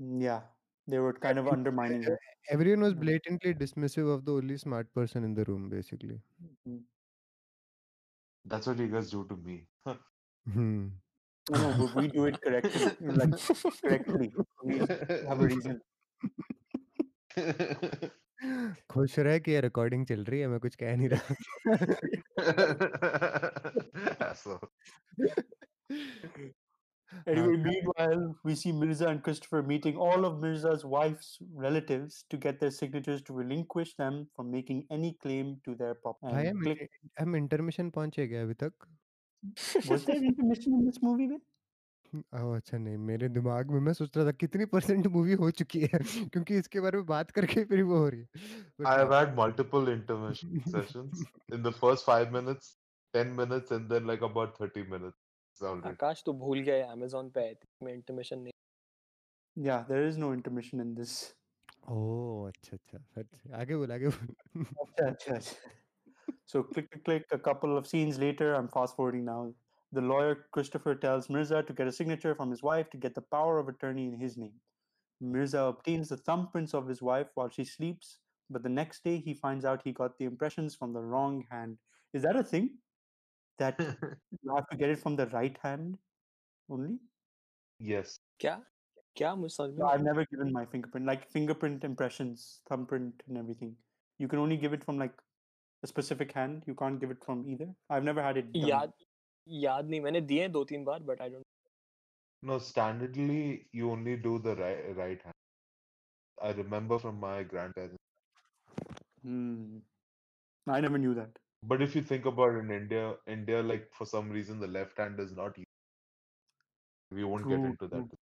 Mm, 0.00 0.22
Yeah, 0.22 0.42
they 0.86 0.98
were 0.98 1.12
kind 1.12 1.38
of 1.38 1.48
undermining 1.48 2.02
her. 2.04 2.18
Everyone 2.48 2.80
was 2.82 2.94
blatantly 2.94 3.54
dismissive 3.54 4.08
of 4.12 4.24
the 4.24 4.32
only 4.34 4.56
smart 4.56 4.92
person 4.94 5.22
in 5.24 5.34
the 5.34 5.44
room, 5.44 5.68
basically. 5.68 6.22
Mhm. 6.40 6.86
That's 8.46 8.66
what 8.66 8.78
you 8.78 8.88
guys 8.88 9.10
do 9.10 9.26
to 9.28 9.36
me. 9.36 9.68
Hmm. 10.46 10.88
No, 11.48 11.58
no, 11.58 11.72
but 11.74 11.94
we 11.94 12.08
do 12.08 12.26
it 12.26 12.40
correctly. 12.42 12.96
Like 13.00 13.30
correctly. 13.82 14.34
We 14.62 14.78
have 15.28 15.40
a 15.40 15.46
reason. 15.46 15.80
खुश 18.90 19.18
रह 19.18 19.38
कि 19.38 19.52
ये 19.52 19.60
recording 19.60 20.06
चल 20.06 20.24
रही 20.24 20.40
है 20.40 20.48
मैं 20.48 20.60
कुछ 20.60 20.74
कह 20.82 20.96
नहीं 20.96 21.08
रहा. 21.08 21.34
Anyway, 27.26 27.56
हाँ, 27.56 27.62
meanwhile, 27.64 28.22
we 28.44 28.54
see 28.54 28.72
Mirza 28.72 29.06
and 29.08 29.22
Christopher 29.22 29.62
meeting 29.62 29.96
all 29.96 30.24
of 30.24 30.40
Mirza's 30.40 30.84
wife's 30.84 31.38
relatives 31.54 32.24
to 32.30 32.36
get 32.36 32.58
their 32.60 32.70
signatures 32.70 33.22
to 33.22 33.32
relinquish 33.32 33.94
them 33.96 34.26
from 34.36 34.50
making 34.50 34.84
any 34.90 35.16
claim 35.22 35.56
to 35.64 35.74
their 35.74 35.94
property. 35.94 36.34
And 36.34 36.48
हम 36.48 36.62
click. 36.64 36.88
हम 37.20 37.36
इंटरमिशन 37.36 37.90
पहुँचे 37.90 38.26
क्या 38.28 38.42
अभी 38.42 38.54
तक 38.64 38.72
Was 39.88 40.04
there 40.04 40.22
intermission 40.22 40.74
in 40.74 40.84
this 40.84 41.00
movie? 41.02 41.28
Then? 41.28 41.40
ओह 42.40 42.56
अच्छा 42.56 42.78
नहीं 42.78 42.96
मेरे 43.10 43.28
दिमाग 43.36 43.70
में 43.70 43.80
मैं 43.88 43.92
सोच 43.98 44.16
रहा 44.16 44.26
था 44.26 44.32
कितनी 44.42 44.64
परसेंट 44.74 45.06
मूवी 45.16 45.32
हो 45.42 45.50
चुकी 45.60 45.80
है 45.82 45.98
क्योंकि 46.04 46.56
इसके 46.58 46.80
बारे 46.80 46.98
में 46.98 47.06
बात 47.06 47.30
करके 47.38 47.64
फिर 47.64 47.82
वो 47.82 47.98
हो 47.98 48.08
रही 48.08 48.20
है 48.20 48.26
But 48.78 48.88
I 48.92 48.96
have 48.98 49.12
हाँ। 49.12 49.20
had 49.20 49.36
multiple 49.38 49.88
intermission 49.94 50.58
sessions 50.74 51.22
in 51.56 51.62
the 51.68 51.72
first 51.80 52.04
five 52.10 52.32
minutes, 52.38 52.74
ten 53.14 53.34
minutes, 53.40 53.76
and 53.78 53.94
then 53.94 54.06
like 54.12 54.26
about 54.30 54.58
thirty 54.62 54.84
minutes 54.94 55.62
already. 55.62 55.88
Akash 55.88 56.22
तो 56.26 56.32
भूल 56.44 56.60
गया 56.68 56.86
है 56.86 56.94
Amazon 56.96 57.30
पे 57.34 57.46
आई 57.46 57.54
थिंक 57.54 57.84
में 57.88 57.92
इंटरमिशन 57.94 58.38
नहीं 58.38 58.52
Yeah, 59.56 59.84
there 59.88 60.06
is 60.06 60.16
no 60.22 60.32
intermission 60.38 60.84
in 60.86 60.94
this. 61.00 61.16
ओह 61.88 62.48
अच्छा 62.48 62.76
अच्छा 62.76 62.98
फिर 63.14 63.54
आगे 63.62 63.76
बोल 63.76 63.92
आगे 63.92 64.08
बोल 64.08 64.64
Acha, 64.64 65.10
acha, 65.10 65.36
acha. 65.36 65.54
So 66.52 66.60
click, 66.62 66.90
click, 66.90 67.04
click. 67.06 67.24
A 67.32 67.38
couple 67.38 67.76
of 67.78 67.86
scenes 67.90 68.18
later, 68.22 68.46
I'm 68.54 68.68
fast 68.74 68.96
forwarding 68.96 69.24
now. 69.28 69.38
The 69.93 70.01
lawyer 70.01 70.47
Christopher 70.51 70.95
tells 70.95 71.29
Mirza 71.29 71.63
to 71.63 71.73
get 71.73 71.87
a 71.87 71.91
signature 71.91 72.33
from 72.35 72.49
his 72.49 72.63
wife 72.63 72.89
to 72.91 72.97
get 72.97 73.13
the 73.13 73.21
power 73.21 73.59
of 73.59 73.67
attorney 73.67 74.07
in 74.07 74.19
his 74.19 74.37
name. 74.37 74.53
Mirza 75.19 75.59
obtains 75.59 76.09
the 76.09 76.17
thumbprints 76.17 76.73
of 76.73 76.87
his 76.87 77.01
wife 77.01 77.27
while 77.35 77.49
she 77.49 77.63
sleeps, 77.63 78.19
but 78.49 78.63
the 78.63 78.69
next 78.69 79.03
day 79.03 79.17
he 79.17 79.33
finds 79.33 79.65
out 79.65 79.81
he 79.83 79.91
got 79.91 80.17
the 80.17 80.25
impressions 80.25 80.75
from 80.75 80.93
the 80.93 81.01
wrong 81.01 81.45
hand. 81.51 81.77
Is 82.13 82.23
that 82.23 82.35
a 82.35 82.43
thing? 82.43 82.77
That 83.59 83.75
you 84.41 84.55
have 84.55 84.67
to 84.69 84.77
get 84.77 84.89
it 84.89 84.99
from 84.99 85.15
the 85.15 85.27
right 85.27 85.57
hand 85.61 85.97
only? 86.69 86.97
yes. 87.79 88.19
क्या 88.39 88.55
क्या 89.17 89.35
मुझे 89.35 89.55
समझ 89.55 89.69
में 89.69 89.77
No, 89.77 89.85
नहीं 89.85 89.93
I've 89.93 90.03
never 90.03 90.25
given 90.31 90.51
my 90.53 90.65
fingerprint, 90.65 91.05
like 91.05 91.29
fingerprint 91.29 91.83
impressions, 91.83 92.61
thumbprint, 92.69 93.23
and 93.27 93.37
everything. 93.37 93.75
You 94.17 94.27
can 94.27 94.39
only 94.39 94.57
give 94.57 94.73
it 94.73 94.83
from 94.83 94.97
like 94.97 95.13
a 95.83 95.87
specific 95.87 96.31
hand. 96.31 96.63
You 96.67 96.75
can't 96.75 96.99
give 96.99 97.11
it 97.11 97.23
from 97.25 97.45
either. 97.47 97.67
I've 97.89 98.03
never 98.03 98.23
had 98.23 98.37
it 98.37 98.51
done. 98.53 98.69
याद 98.69 98.93
याद 99.63 99.89
नहीं 99.89 100.01
मैंने 100.01 100.21
दिए 100.31 100.41
हैं 100.41 100.51
दो 100.51 100.63
तीन 100.73 100.83
बार 100.85 101.03
but 101.11 101.21
I 101.21 101.29
don't 101.29 101.45
No, 102.49 102.55
standardly 102.67 103.67
you 103.79 103.89
only 103.95 104.13
do 104.17 104.39
the 104.45 104.53
right 104.59 104.85
right 104.99 105.21
hand. 105.23 105.35
I 106.41 106.53
remember 106.59 106.97
from 106.97 107.19
my 107.19 107.43
grandparents. 107.43 107.97
Hmm. 109.23 109.77
I 110.67 110.79
never 110.81 110.97
knew 110.97 111.13
that. 111.13 111.37
But 111.63 111.83
if 111.83 111.95
you 111.95 112.01
think 112.01 112.25
about 112.25 112.55
in 112.55 112.71
India, 112.71 113.15
India, 113.27 113.61
like 113.61 113.87
for 113.93 114.05
some 114.05 114.31
reason 114.31 114.59
the 114.59 114.67
left 114.67 114.97
hand 114.97 115.19
is 115.19 115.35
not 115.41 115.57
used. 115.57 115.67
We 117.11 117.23
won't 117.23 117.47
get 117.47 117.59
True, 117.59 117.65
into 117.65 117.87
that. 117.89 118.17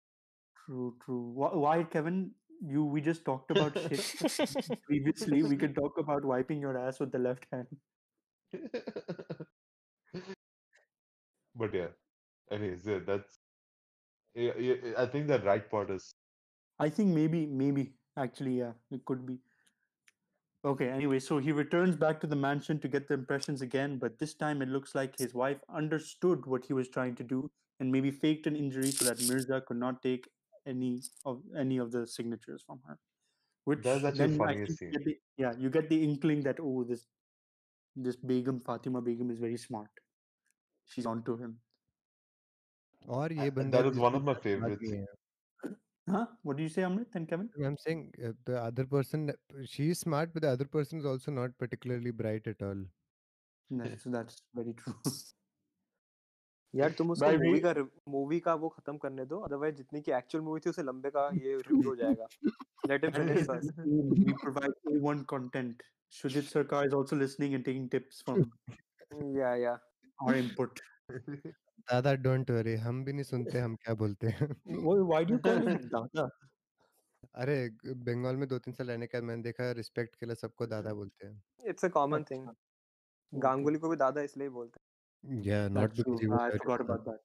True, 0.66 0.96
true. 1.04 1.22
Why, 1.34 1.54
why, 1.54 1.84
Kevin? 1.84 2.34
You 2.62 2.84
we 2.84 3.00
just 3.00 3.24
talked 3.24 3.50
about 3.50 3.78
shit 3.78 4.04
previously. 4.86 5.42
We 5.42 5.56
can 5.56 5.72
talk 5.72 5.96
about 5.96 6.26
wiping 6.26 6.60
your 6.60 6.76
ass 6.76 7.00
with 7.00 7.10
the 7.12 7.18
left 7.18 7.46
hand. 7.50 7.68
but 11.55 11.73
yeah. 11.73 11.87
Anyways, 12.51 12.85
yeah, 12.85 12.99
that's 13.05 13.39
yeah, 14.35 14.51
yeah, 14.59 14.75
I 14.97 15.05
think 15.05 15.27
the 15.27 15.39
right 15.39 15.69
part 15.69 15.89
is 15.89 16.13
I 16.79 16.89
think 16.89 17.09
maybe, 17.09 17.45
maybe 17.45 17.93
actually, 18.17 18.59
yeah, 18.59 18.73
it 18.91 19.05
could 19.05 19.25
be. 19.25 19.39
Okay. 20.65 20.89
Anyway, 20.89 21.19
so 21.19 21.37
he 21.37 21.51
returns 21.51 21.95
back 21.95 22.19
to 22.21 22.27
the 22.27 22.35
mansion 22.35 22.79
to 22.79 22.87
get 22.87 23.07
the 23.07 23.13
impressions 23.13 23.61
again, 23.61 23.97
but 23.97 24.19
this 24.19 24.33
time 24.33 24.61
it 24.61 24.69
looks 24.69 24.95
like 24.95 25.17
his 25.17 25.33
wife 25.33 25.57
understood 25.73 26.45
what 26.45 26.65
he 26.65 26.73
was 26.73 26.89
trying 26.89 27.15
to 27.15 27.23
do 27.23 27.49
and 27.79 27.91
maybe 27.91 28.11
faked 28.11 28.47
an 28.47 28.55
injury 28.55 28.91
so 28.91 29.05
that 29.05 29.21
Mirza 29.27 29.61
could 29.61 29.77
not 29.77 30.01
take 30.01 30.27
any 30.65 31.01
of 31.25 31.41
any 31.57 31.77
of 31.77 31.91
the 31.91 32.07
signatures 32.07 32.63
from 32.65 32.79
her. 32.87 32.97
Which 33.65 33.83
That's 33.83 34.03
actually 34.03 34.27
then 34.27 34.41
I 34.41 34.45
funniest 34.45 34.79
think 34.79 34.93
you 34.93 34.99
get 34.99 35.05
the, 35.05 35.17
yeah, 35.37 35.53
you 35.57 35.69
get 35.69 35.89
the 35.89 36.03
inkling 36.03 36.41
that 36.43 36.57
oh, 36.59 36.83
this 36.83 37.05
this 37.95 38.15
Begum 38.15 38.59
Fatima 38.59 39.01
Begum 39.01 39.29
is 39.29 39.39
very 39.39 39.57
smart. 39.57 39.89
She's 40.89 41.05
onto 41.13 41.37
him. 41.43 41.53
और 43.17 43.33
ये 43.33 43.47
Uh, 43.51 43.53
बंदा 43.55 43.79
that 43.81 43.91
is 43.91 43.97
one 43.99 44.15
of 44.15 44.23
my 44.23 44.33
favorites. 44.33 44.91
Huh? 46.07 46.25
What 46.43 46.57
do 46.57 46.63
you 46.63 46.69
say, 46.69 46.83
Amrit 46.83 47.15
and 47.19 47.27
Kevin? 47.29 47.49
I'm 47.67 47.77
saying 47.83 48.01
uh, 48.23 48.31
the 48.49 48.57
other 48.61 48.85
person 48.85 49.31
she 49.71 49.87
is 49.93 49.99
smart 49.99 50.33
but 50.33 50.43
the 50.45 50.49
other 50.57 50.65
person 50.75 50.99
is 50.99 51.05
also 51.11 51.31
not 51.37 51.57
particularly 51.63 52.11
bright 52.21 52.47
at 52.53 52.61
all 52.67 52.83
That's 53.69 54.03
that's 54.17 54.43
very 54.59 54.73
true. 54.83 54.93
यार 56.73 56.91
तुम 56.97 57.11
उसको 57.11 57.27
movie 57.41 57.59
का 57.65 57.73
movie 58.13 58.39
का 58.45 58.53
वो 58.61 58.69
खत्म 58.69 58.97
करने 59.03 59.25
दो 59.25 59.39
otherwise 59.47 59.75
जितनी 59.75 60.01
की 60.07 60.11
एक्चुअल 60.17 60.43
मूवी 60.45 60.59
थी 60.65 60.69
उसे 60.69 60.83
लंबे 60.83 61.09
का 61.17 61.21
ये 61.43 61.55
रिव्यू 61.67 61.89
हो 61.89 61.95
जाएगा 62.01 62.27
let 62.91 63.05
him 63.05 63.11
finish 63.17 63.45
first 63.47 64.25
we 64.27 64.33
provide 64.41 64.73
A1 64.93 65.21
content. 65.33 65.83
Shujit 66.17 66.49
Sarkar 66.53 66.81
is 66.89 66.93
also 66.97 67.15
listening 67.21 67.55
and 67.59 67.65
taking 67.69 67.87
tips 67.95 68.21
from 68.27 68.43
या 69.39 69.53
या 69.63 69.73
our 70.19 70.35
input. 70.41 70.81
दादा 71.91 72.13
डोंट 72.25 72.51
वरी 72.51 72.75
हम 72.83 73.03
भी 73.05 73.13
नहीं 73.13 73.23
सुनते 73.23 73.59
हम 73.59 73.75
क्या 73.83 73.93
बोलते 73.95 74.27
हैं 74.27 74.47
Why, 74.85 74.95
why 75.11 75.23
do 75.29 75.35
you 75.35 75.39
call 75.47 75.59
him 75.67 75.81
Dada? 75.95 76.29
अरे 77.43 77.57
बंगाल 78.07 78.35
में 78.41 78.47
दो 78.47 78.57
तीन 78.65 78.73
साल 78.73 78.87
रहने 78.87 79.07
के 79.07 79.17
बाद 79.17 79.27
मैंने 79.27 79.43
देखा 79.43 79.71
रिस्पेक्ट 79.79 80.15
के 80.19 80.25
लिए 80.25 80.35
सबको 80.35 80.65
दादा 80.73 80.93
बोलते 80.99 81.27
हैं 81.27 81.69
it's 81.69 81.85
a 81.85 81.89
common 81.97 82.23
thing. 82.31 82.47
Ganguly 83.33 83.79
को 83.79 83.89
भी 83.89 83.95
दादा 84.03 84.21
इसलिए 84.29 84.49
बोलते 84.57 85.43
या 85.49 85.67
not. 85.77 85.95
Because 85.95 86.21
he 86.21 86.27
was 86.33 86.51
I 86.51 86.57
forgot 86.57 86.83
about 86.87 87.05
that. 87.09 87.21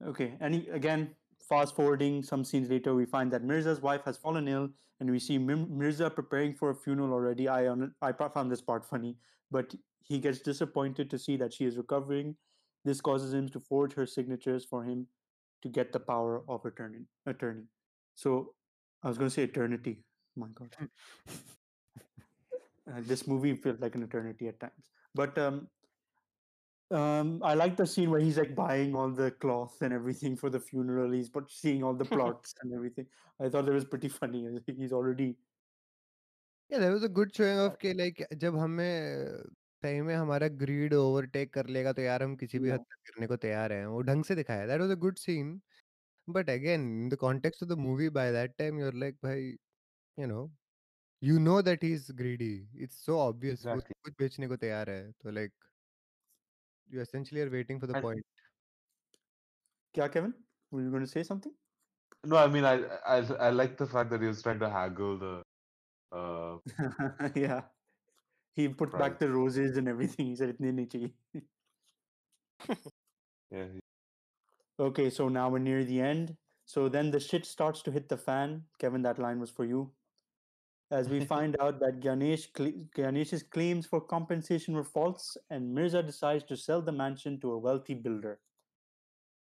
Okay, 0.00 0.28
and 0.40 0.54
he- 0.54 0.68
again, 0.78 1.04
fast 1.50 1.74
forwarding 1.76 2.16
some 2.30 2.42
scenes 2.48 2.70
later, 2.70 2.94
we 2.94 3.06
find 3.12 3.34
that 3.36 3.44
Mirza's 3.50 3.78
wife 3.86 4.08
has 4.08 4.18
fallen 4.24 4.48
ill, 4.54 4.66
and 5.00 5.12
we 5.14 5.20
see 5.26 5.38
Mir- 5.44 5.68
Mirza 5.82 6.10
preparing 6.16 6.52
for 6.58 6.70
a 6.70 6.76
funeral 6.82 7.14
already. 7.18 7.46
I 7.54 7.60
on- 7.74 7.92
I 8.08 8.10
pa- 8.18 8.28
found 8.34 8.54
this 8.54 8.64
part 8.70 8.84
funny, 8.90 9.12
but 9.50 9.74
he 10.11 10.19
gets 10.19 10.39
disappointed 10.39 11.09
to 11.09 11.19
see 11.25 11.37
that 11.37 11.53
she 11.53 11.65
is 11.65 11.77
recovering. 11.77 12.35
This 12.85 13.01
causes 13.01 13.33
him 13.33 13.49
to 13.49 13.59
forge 13.59 13.93
her 13.93 14.05
signatures 14.05 14.65
for 14.65 14.83
him 14.83 15.07
to 15.63 15.69
get 15.69 15.91
the 15.93 15.99
power 15.99 16.43
of 16.47 16.65
attorney. 16.65 17.05
Attorney. 17.25 17.65
So 18.15 18.53
I 19.03 19.09
was 19.09 19.17
going 19.17 19.29
to 19.29 19.33
say 19.33 19.43
eternity. 19.43 20.03
My 20.35 20.47
God, 20.55 20.75
uh, 22.89 23.01
this 23.01 23.27
movie 23.27 23.53
felt 23.55 23.79
like 23.81 23.95
an 23.95 24.03
eternity 24.03 24.47
at 24.47 24.59
times. 24.59 24.89
But 25.13 25.37
um, 25.37 25.67
um, 26.89 27.41
I 27.43 27.53
like 27.53 27.75
the 27.75 27.85
scene 27.85 28.09
where 28.09 28.19
he's 28.19 28.37
like 28.37 28.55
buying 28.55 28.95
all 28.95 29.09
the 29.09 29.31
cloth 29.31 29.81
and 29.81 29.93
everything 29.93 30.35
for 30.35 30.49
the 30.49 30.59
funeral. 30.59 31.11
He's 31.11 31.29
but 31.29 31.51
seeing 31.51 31.83
all 31.83 31.93
the 31.93 32.05
plots 32.05 32.55
and 32.61 32.73
everything. 32.73 33.07
I 33.39 33.49
thought 33.49 33.65
that 33.65 33.73
was 33.73 33.85
pretty 33.85 34.07
funny. 34.07 34.47
uh, 34.47 34.59
He's 34.65 34.93
already 34.93 35.35
या 36.71 36.79
there 36.79 36.91
was 36.91 37.03
a 37.03 37.07
good 37.15 37.31
showing 37.37 37.59
off 37.59 37.75
के 37.81 37.91
like 37.93 38.23
जब 38.41 38.57
हमें 38.57 39.43
सही 39.86 40.00
में 40.02 40.14
हमारा 40.14 40.48
grid 40.60 40.94
overtake 40.94 41.52
कर 41.54 41.66
लेगा 41.76 41.92
तो 41.92 42.02
यार 42.02 42.22
हम 42.22 42.34
किसी 42.36 42.58
भी 42.58 42.70
हद 42.70 42.80
तक 42.80 43.10
करने 43.10 43.26
को 43.26 43.36
तैयार 43.42 43.72
हैं 43.72 43.86
वो 43.86 44.00
ढंग 44.10 44.24
से 44.24 44.34
दिखाया 44.34 44.66
that 44.66 44.80
was 44.80 44.90
a 44.90 44.94
good 45.04 45.18
scene 45.24 45.60
but 46.28 46.50
again 46.50 46.88
in 47.02 47.08
the 47.08 47.16
context 47.16 47.62
of 47.62 47.70
the 47.70 47.78
movie 47.78 48.08
by 48.16 48.32
that 48.32 48.56
time 48.58 48.78
you 48.80 48.86
are 48.86 48.94
like 49.02 49.18
भाई 49.24 49.44
you 50.18 50.26
know 50.26 50.40
you 51.22 51.38
know 51.40 51.60
that 51.68 51.84
he 51.84 51.92
is 51.94 52.12
greedy 52.22 52.54
it's 52.84 53.04
so 53.06 53.18
obvious 53.18 53.66
वो. 53.66 53.76
कुछ 53.80 54.14
बेचने 54.18 54.48
को 54.48 54.56
तैयार 54.64 54.90
है 54.90 55.12
तो 55.12 55.30
like 55.30 55.52
you 56.88 57.00
essentially 57.00 57.44
are 57.44 57.48
waiting 57.56 57.80
for 57.80 57.92
the 57.92 58.02
point 58.02 58.24
yeah, 59.94 60.08
Kevin. 60.14 60.32
Were 60.72 60.82
you 60.82 60.90
going 60.90 61.04
to 61.04 61.10
say 61.10 61.22
something? 61.22 61.52
No, 62.24 62.36
I 62.38 62.48
mean 62.54 62.66
I, 62.70 62.72
I 63.10 63.16
I 63.46 63.50
like 63.50 63.76
the 63.78 63.86
fact 63.86 64.10
that 64.10 64.24
he 64.24 64.28
was 64.30 64.42
trying 64.42 64.58
to 64.62 64.68
haggle 64.68 65.14
the 65.20 65.30
uh 66.12 66.56
yeah. 67.42 67.62
He 68.56 68.68
put 68.68 68.92
back 68.98 69.18
the 69.18 69.30
roses 69.30 69.76
and 69.76 69.88
everything. 69.88 70.26
He 70.26 70.36
said, 70.36 70.56
"Itne 70.56 70.72
nahi 70.74 70.88
chahiye." 70.94 71.42
yeah 73.50 73.66
he- 73.72 73.80
Okay, 74.78 75.08
so 75.10 75.28
now 75.28 75.48
we're 75.48 75.58
near 75.58 75.84
the 75.84 76.00
end. 76.00 76.36
So 76.66 76.88
then 76.88 77.10
the 77.10 77.20
shit 77.20 77.46
starts 77.46 77.82
to 77.82 77.90
hit 77.90 78.08
the 78.08 78.16
fan. 78.16 78.64
Kevin, 78.78 79.02
that 79.02 79.18
line 79.18 79.40
was 79.40 79.50
for 79.50 79.64
you. 79.64 79.90
As 80.90 81.08
we 81.08 81.20
find 81.34 81.56
out 81.60 81.80
that 81.80 82.00
Gyanesh 82.00 82.52
cle- 82.52 82.84
Gyanesh's 82.96 83.42
claims 83.42 83.86
for 83.86 84.00
compensation 84.00 84.74
were 84.74 84.84
false, 84.84 85.36
and 85.50 85.74
Mirza 85.74 86.02
decides 86.02 86.44
to 86.44 86.56
sell 86.56 86.82
the 86.82 86.92
mansion 86.92 87.40
to 87.40 87.52
a 87.52 87.58
wealthy 87.58 87.94
builder. 87.94 88.38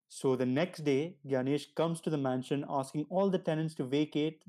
So 0.10 0.36
the 0.36 0.46
next 0.46 0.84
day, 0.86 1.18
Gyanesh 1.28 1.76
comes 1.76 2.00
to 2.02 2.10
the 2.10 2.18
mansion 2.18 2.66
asking 2.70 3.06
all 3.10 3.30
the 3.30 3.40
tenants 3.40 3.76
to 3.76 3.84
vacate 3.84 4.44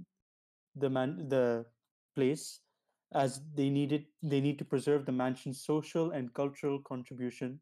the 0.77 0.89
man 0.89 1.29
the 1.29 1.67
place 2.15 2.61
as 3.15 3.41
they 3.55 3.71
needed 3.71 4.05
they 4.23 4.41
need 4.41 4.59
to 4.59 4.65
preserve 4.65 5.07
the 5.07 5.13
mansion's 5.13 5.65
social 5.65 6.11
and 6.11 6.33
cultural 6.35 6.79
contribution 6.81 7.59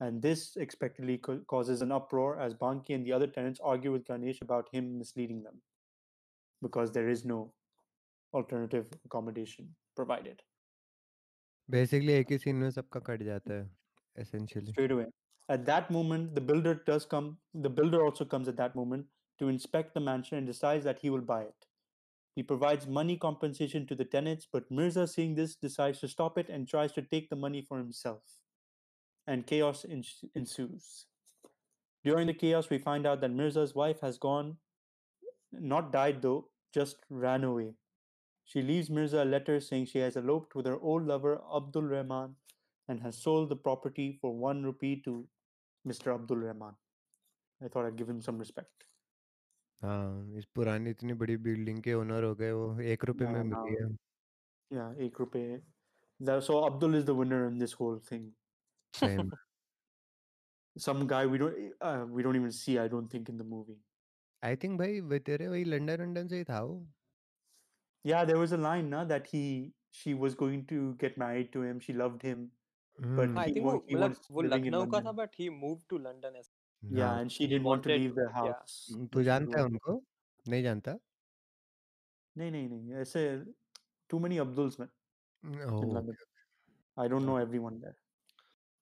and 0.00 0.20
this 0.22 0.56
expectedly 0.56 1.18
co- 1.18 1.40
causes 1.46 1.82
an 1.82 1.92
uproar 1.92 2.40
as 2.40 2.54
Banki 2.54 2.94
and 2.94 3.06
the 3.06 3.12
other 3.12 3.26
tenants 3.26 3.60
argue 3.62 3.92
with 3.92 4.04
Gyanesh 4.04 4.42
about 4.42 4.68
him 4.72 4.98
misleading 4.98 5.42
them 5.42 5.60
because 6.62 6.92
there 6.92 7.08
is 7.08 7.24
no 7.24 7.52
alternative 8.34 8.86
accommodation 9.04 9.68
provided. 9.96 10.42
Basically, 11.70 12.12
एक 12.12 12.30
ही 12.30 12.38
scene 12.38 12.56
में 12.56 12.70
सबका 12.70 13.00
cut 13.00 13.68
essentially. 14.18 14.72
Straight 14.72 14.90
away. 14.90 15.06
At 15.48 15.64
that 15.66 15.90
moment, 15.90 16.34
the 16.34 16.40
builder 16.40 16.74
does 16.86 17.04
come. 17.04 17.38
The 17.54 17.70
builder 17.70 18.04
also 18.04 18.24
comes 18.24 18.48
at 18.48 18.56
that 18.56 18.74
moment 18.74 19.06
to 19.38 19.48
inspect 19.48 19.94
the 19.94 20.00
mansion 20.00 20.38
and 20.38 20.46
decides 20.46 20.84
that 20.84 20.98
he 20.98 21.10
will 21.10 21.26
buy 21.32 21.42
it. 21.42 21.69
He 22.40 22.44
provides 22.44 22.86
money 22.86 23.18
compensation 23.18 23.86
to 23.86 23.94
the 23.94 24.06
tenants, 24.06 24.48
but 24.50 24.70
Mirza, 24.70 25.06
seeing 25.06 25.34
this, 25.34 25.56
decides 25.56 26.00
to 26.00 26.08
stop 26.08 26.38
it 26.38 26.48
and 26.48 26.66
tries 26.66 26.90
to 26.92 27.02
take 27.02 27.28
the 27.28 27.36
money 27.36 27.60
for 27.60 27.76
himself. 27.76 28.22
And 29.26 29.46
chaos 29.46 29.84
ens- 29.84 30.24
ensues. 30.34 31.04
During 32.02 32.26
the 32.28 32.32
chaos, 32.32 32.70
we 32.70 32.78
find 32.78 33.06
out 33.06 33.20
that 33.20 33.30
Mirza's 33.30 33.74
wife 33.74 34.00
has 34.00 34.16
gone, 34.16 34.56
not 35.52 35.92
died 35.92 36.22
though, 36.22 36.48
just 36.72 36.96
ran 37.10 37.44
away. 37.44 37.74
She 38.46 38.62
leaves 38.62 38.88
Mirza 38.88 39.22
a 39.22 39.26
letter 39.36 39.60
saying 39.60 39.84
she 39.84 39.98
has 39.98 40.16
eloped 40.16 40.54
with 40.54 40.64
her 40.64 40.80
old 40.80 41.06
lover 41.06 41.42
Abdul 41.54 41.82
Rahman 41.82 42.36
and 42.88 43.02
has 43.02 43.18
sold 43.18 43.50
the 43.50 43.56
property 43.56 44.16
for 44.18 44.34
one 44.34 44.62
rupee 44.62 45.02
to 45.04 45.28
Mr. 45.86 46.14
Abdul 46.14 46.38
Rahman. 46.38 46.72
I 47.62 47.68
thought 47.68 47.84
I'd 47.84 47.96
give 47.96 48.08
him 48.08 48.22
some 48.22 48.38
respect. 48.38 48.86
हाँ 49.81 50.37
इस 50.37 50.45
पुरानी 50.55 50.89
इतनी 50.89 51.13
बड़ी 51.13 51.37
building 51.47 51.81
के 51.83 51.93
owner 51.93 52.23
हो 52.23 52.35
गए 52.35 52.51
वो 52.51 52.79
एक 52.93 53.05
रुपए 53.05 53.25
में 53.25 53.33
Yeah, 53.33 53.43
मिली 53.49 53.75
है 53.83 53.89
Yeah, 54.71 54.93
ek 55.07 55.19
rupees. 55.21 55.61
That- 56.19 56.43
So 56.43 56.55
Abdul 56.67 56.95
is 56.99 57.03
the 57.09 57.13
winner 57.17 57.39
in 57.47 57.57
this 57.63 57.73
whole 57.81 57.99
thing. 58.11 58.23
same 58.93 59.31
Some 60.75 61.07
guy 61.07 61.25
we 61.25 61.37
don't 61.37 61.73
uh, 61.89 62.05
we 62.15 62.23
don't 62.23 62.35
even 62.35 62.51
see. 62.51 62.77
I 62.79 62.87
don't 62.93 63.07
think 63.15 63.29
in 63.33 63.37
the 63.37 63.45
movie. 63.51 63.77
I 64.43 64.55
think 64.63 64.77
भाई 64.79 64.99
वो 65.11 65.17
तेरे 65.27 65.47
वही 65.47 65.63
London 65.63 66.01
London 66.01 66.27
से 66.27 66.37
ही 66.37 66.43
था 66.43 66.59
वो 66.61 66.75
Yeah, 68.05 68.25
there 68.29 68.39
was 68.39 68.51
a 68.51 68.57
line 68.57 68.89
na, 68.89 69.03
that 69.11 69.27
he 69.35 69.43
she 69.99 70.13
was 70.23 70.35
going 70.41 70.65
to 70.71 70.81
get 71.03 71.17
married 71.17 71.51
to 71.53 71.63
him. 71.67 71.79
She 71.79 71.93
loved 72.01 72.25
him. 72.29 72.43
But 72.99 73.05
hmm, 73.05 73.39
I 73.39 73.47
he 73.49 73.55
think 73.55 73.65
wa- 73.65 73.73
वो 73.73 73.79
he 73.87 73.95
मतलब 73.95 74.09
was 74.09 74.27
वो 74.31 74.41
living 74.43 74.65
in 74.65 74.73
लखनऊ 74.73 74.85
का 74.91 74.99
था 74.99 75.03
London. 75.03 75.17
But 75.17 75.39
he 75.39 75.49
move 75.49 75.81
to 75.89 75.97
London 75.97 76.35
as 76.35 76.48
Yeah, 76.48 76.48
हाँ 76.83 77.11
and 77.21 77.31
she 77.35 77.43
he 77.43 77.49
didn't 77.51 77.67
want 77.67 77.83
to 77.83 77.89
wanted- 77.89 78.01
leave 78.01 78.15
the 78.15 78.25
yeah. 78.29 78.33
house. 78.39 78.77
तू 78.93 78.97
and 79.03 79.15
she 79.19 79.23
जानता 79.25 79.59
है 79.59 79.65
moved. 79.65 79.73
उनको 79.73 80.01
नहीं 80.49 80.63
जानता 80.63 80.97
नहीं 82.37 82.51
नहीं 82.51 82.67
नहीं 82.69 82.93
ऐसे 83.01 83.21
too 84.13 84.19
many 84.25 84.39
Abduls 84.45 84.77
man 84.79 84.89
in 85.43 85.61
oh 85.69 85.85
London. 85.93 86.17
I 87.03 87.07
don't 87.13 87.25
know 87.29 87.37
everyone 87.45 87.79
there. 87.85 87.95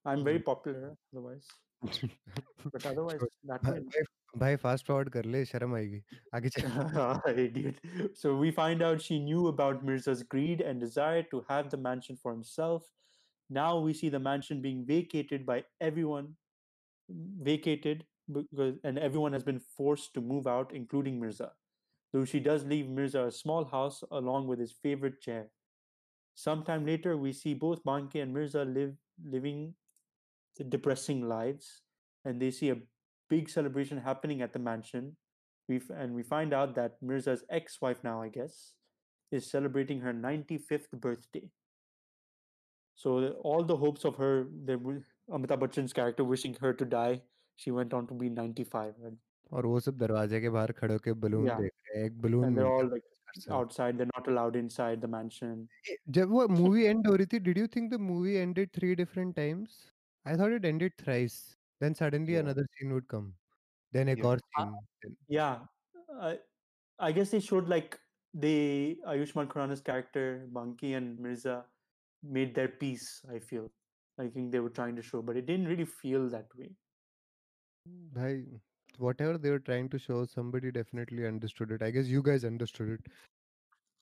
I'm 0.05 0.23
very 0.23 0.39
popular 0.47 0.89
otherwise, 1.13 1.47
but 2.73 2.85
otherwise 2.91 3.23
that 3.51 3.63
भाई 3.63 3.79
way. 3.79 4.03
भाई 4.41 4.55
फास्ट 4.65 4.85
फॉरवर्ड 4.87 5.09
कर 5.13 5.25
ले 5.35 5.43
शर्म 5.45 5.75
आएगी 5.75 6.01
आगे 6.35 6.49
चल 6.57 7.37
Idiot. 7.45 7.79
So 8.21 8.33
we 8.43 8.51
find 8.59 8.81
out 8.89 9.01
she 9.07 9.19
knew 9.29 9.47
about 9.53 9.85
Mirza's 9.89 10.23
greed 10.35 10.61
and 10.71 10.85
desire 10.85 11.23
to 11.33 11.41
have 11.49 11.69
the 11.73 11.79
mansion 11.87 12.17
for 12.23 12.33
himself. 12.35 12.87
Now 13.59 13.71
we 13.87 13.93
see 14.01 14.09
the 14.17 14.21
mansion 14.27 14.61
being 14.67 14.83
vacated 14.91 15.45
by 15.51 15.57
everyone, 15.89 16.29
vacated 17.10 18.04
because 18.32 18.74
and 18.84 18.98
everyone 18.98 19.32
has 19.32 19.42
been 19.42 19.60
forced 19.60 20.14
to 20.14 20.20
move 20.20 20.46
out, 20.46 20.72
including 20.74 21.18
Mirza. 21.18 21.52
Though 22.12 22.24
she 22.24 22.40
does 22.40 22.64
leave 22.64 22.88
Mirza 22.88 23.26
a 23.26 23.32
small 23.32 23.64
house 23.64 24.02
along 24.10 24.46
with 24.48 24.58
his 24.58 24.72
favorite 24.72 25.20
chair. 25.20 25.50
Sometime 26.34 26.86
later, 26.86 27.16
we 27.16 27.32
see 27.32 27.54
both 27.54 27.84
Banke 27.84 28.22
and 28.22 28.32
Mirza 28.32 28.64
live 28.64 28.94
living 29.24 29.74
depressing 30.68 31.28
lives, 31.28 31.82
and 32.24 32.40
they 32.40 32.50
see 32.50 32.70
a 32.70 32.78
big 33.28 33.48
celebration 33.48 33.98
happening 33.98 34.42
at 34.42 34.52
the 34.52 34.58
mansion. 34.58 35.16
We 35.68 35.80
and 35.94 36.14
we 36.14 36.22
find 36.22 36.52
out 36.54 36.74
that 36.76 37.02
Mirza's 37.02 37.44
ex-wife 37.50 38.02
now, 38.02 38.22
I 38.22 38.28
guess, 38.28 38.74
is 39.30 39.50
celebrating 39.50 40.00
her 40.00 40.12
95th 40.12 40.90
birthday. 40.92 41.50
So 42.94 43.30
all 43.44 43.64
the 43.64 43.76
hopes 43.76 44.04
of 44.04 44.16
her, 44.16 44.46
Amitabh 45.36 45.58
Bachchan 45.58 45.86
character 45.96 46.24
wishing 46.24 46.54
her 46.62 46.72
to 46.80 46.84
die 46.96 47.20
she 47.58 47.70
went 47.70 47.94
on 47.94 48.06
to 48.06 48.14
be 48.14 48.30
95 48.34 49.16
और 49.52 49.66
वो 49.66 49.80
सब 49.80 49.98
दरवाजे 49.98 50.40
के 50.40 50.48
बाहर 50.56 50.72
खड़े 50.80 50.94
होकर 50.94 51.12
balloon 51.26 51.48
yeah. 51.48 51.60
देख 51.60 51.72
रहे 51.88 51.98
हैं 51.98 52.06
एक 52.06 52.20
balloon 52.22 53.00
outside 53.56 53.98
they're 53.98 54.10
not 54.10 54.28
allowed 54.32 54.56
inside 54.56 55.02
the 55.04 55.10
mansion. 55.14 55.66
जब 56.16 56.28
वो 56.30 56.46
मूवी 56.48 56.84
एंड 56.84 57.06
हो 57.06 57.14
रही 57.14 57.26
थी 57.32 57.38
did 57.48 57.58
you 57.58 57.66
think 57.76 57.90
the 57.92 58.00
movie 58.00 58.34
ended 58.34 58.70
three 58.74 58.94
different 58.94 59.34
times 59.36 59.78
I 60.26 60.36
thought 60.38 60.52
it 60.52 60.64
ended 60.64 60.92
thrice 61.00 61.38
then 61.80 61.94
suddenly 61.94 62.36
another 62.36 62.62
scene 62.74 62.92
would 62.92 63.04
come 63.10 63.26
then 63.92 64.08
a 64.08 64.14
yeah. 64.20 64.36
scene 64.54 65.16
yeah. 65.28 65.58
I 66.98 67.12
guess 67.18 67.30
they 67.34 67.40
showed 67.48 67.68
like 67.72 67.98
the 68.34 68.98
Ayushmann 69.06 69.50
Khurrana's 69.52 69.80
character 69.80 70.24
banki 70.56 70.94
and 71.00 71.20
mirza 71.26 71.64
made 72.22 72.54
their 72.54 72.68
peace 72.68 73.06
i 73.32 73.38
feel. 73.38 73.70
I 74.17 74.27
think 74.29 74.51
they 74.51 74.59
were 74.59 74.69
trying 74.69 74.95
to 74.97 75.01
show, 75.01 75.21
but 75.21 75.37
it 75.37 75.45
didn't 75.45 75.67
really 75.67 75.85
feel 75.85 76.29
that 76.29 76.55
way. 76.55 76.75
भाई 78.17 78.43
whatever 79.05 79.37
they 79.43 79.51
were 79.51 79.61
trying 79.67 79.87
to 79.93 79.99
show 80.01 80.17
somebody 80.33 80.71
definitely 80.77 81.25
understood 81.29 81.71
it 81.77 81.83
i 81.87 81.89
guess 81.95 82.11
you 82.15 82.21
guys 82.31 82.43
understood 82.49 82.89
it 82.97 83.07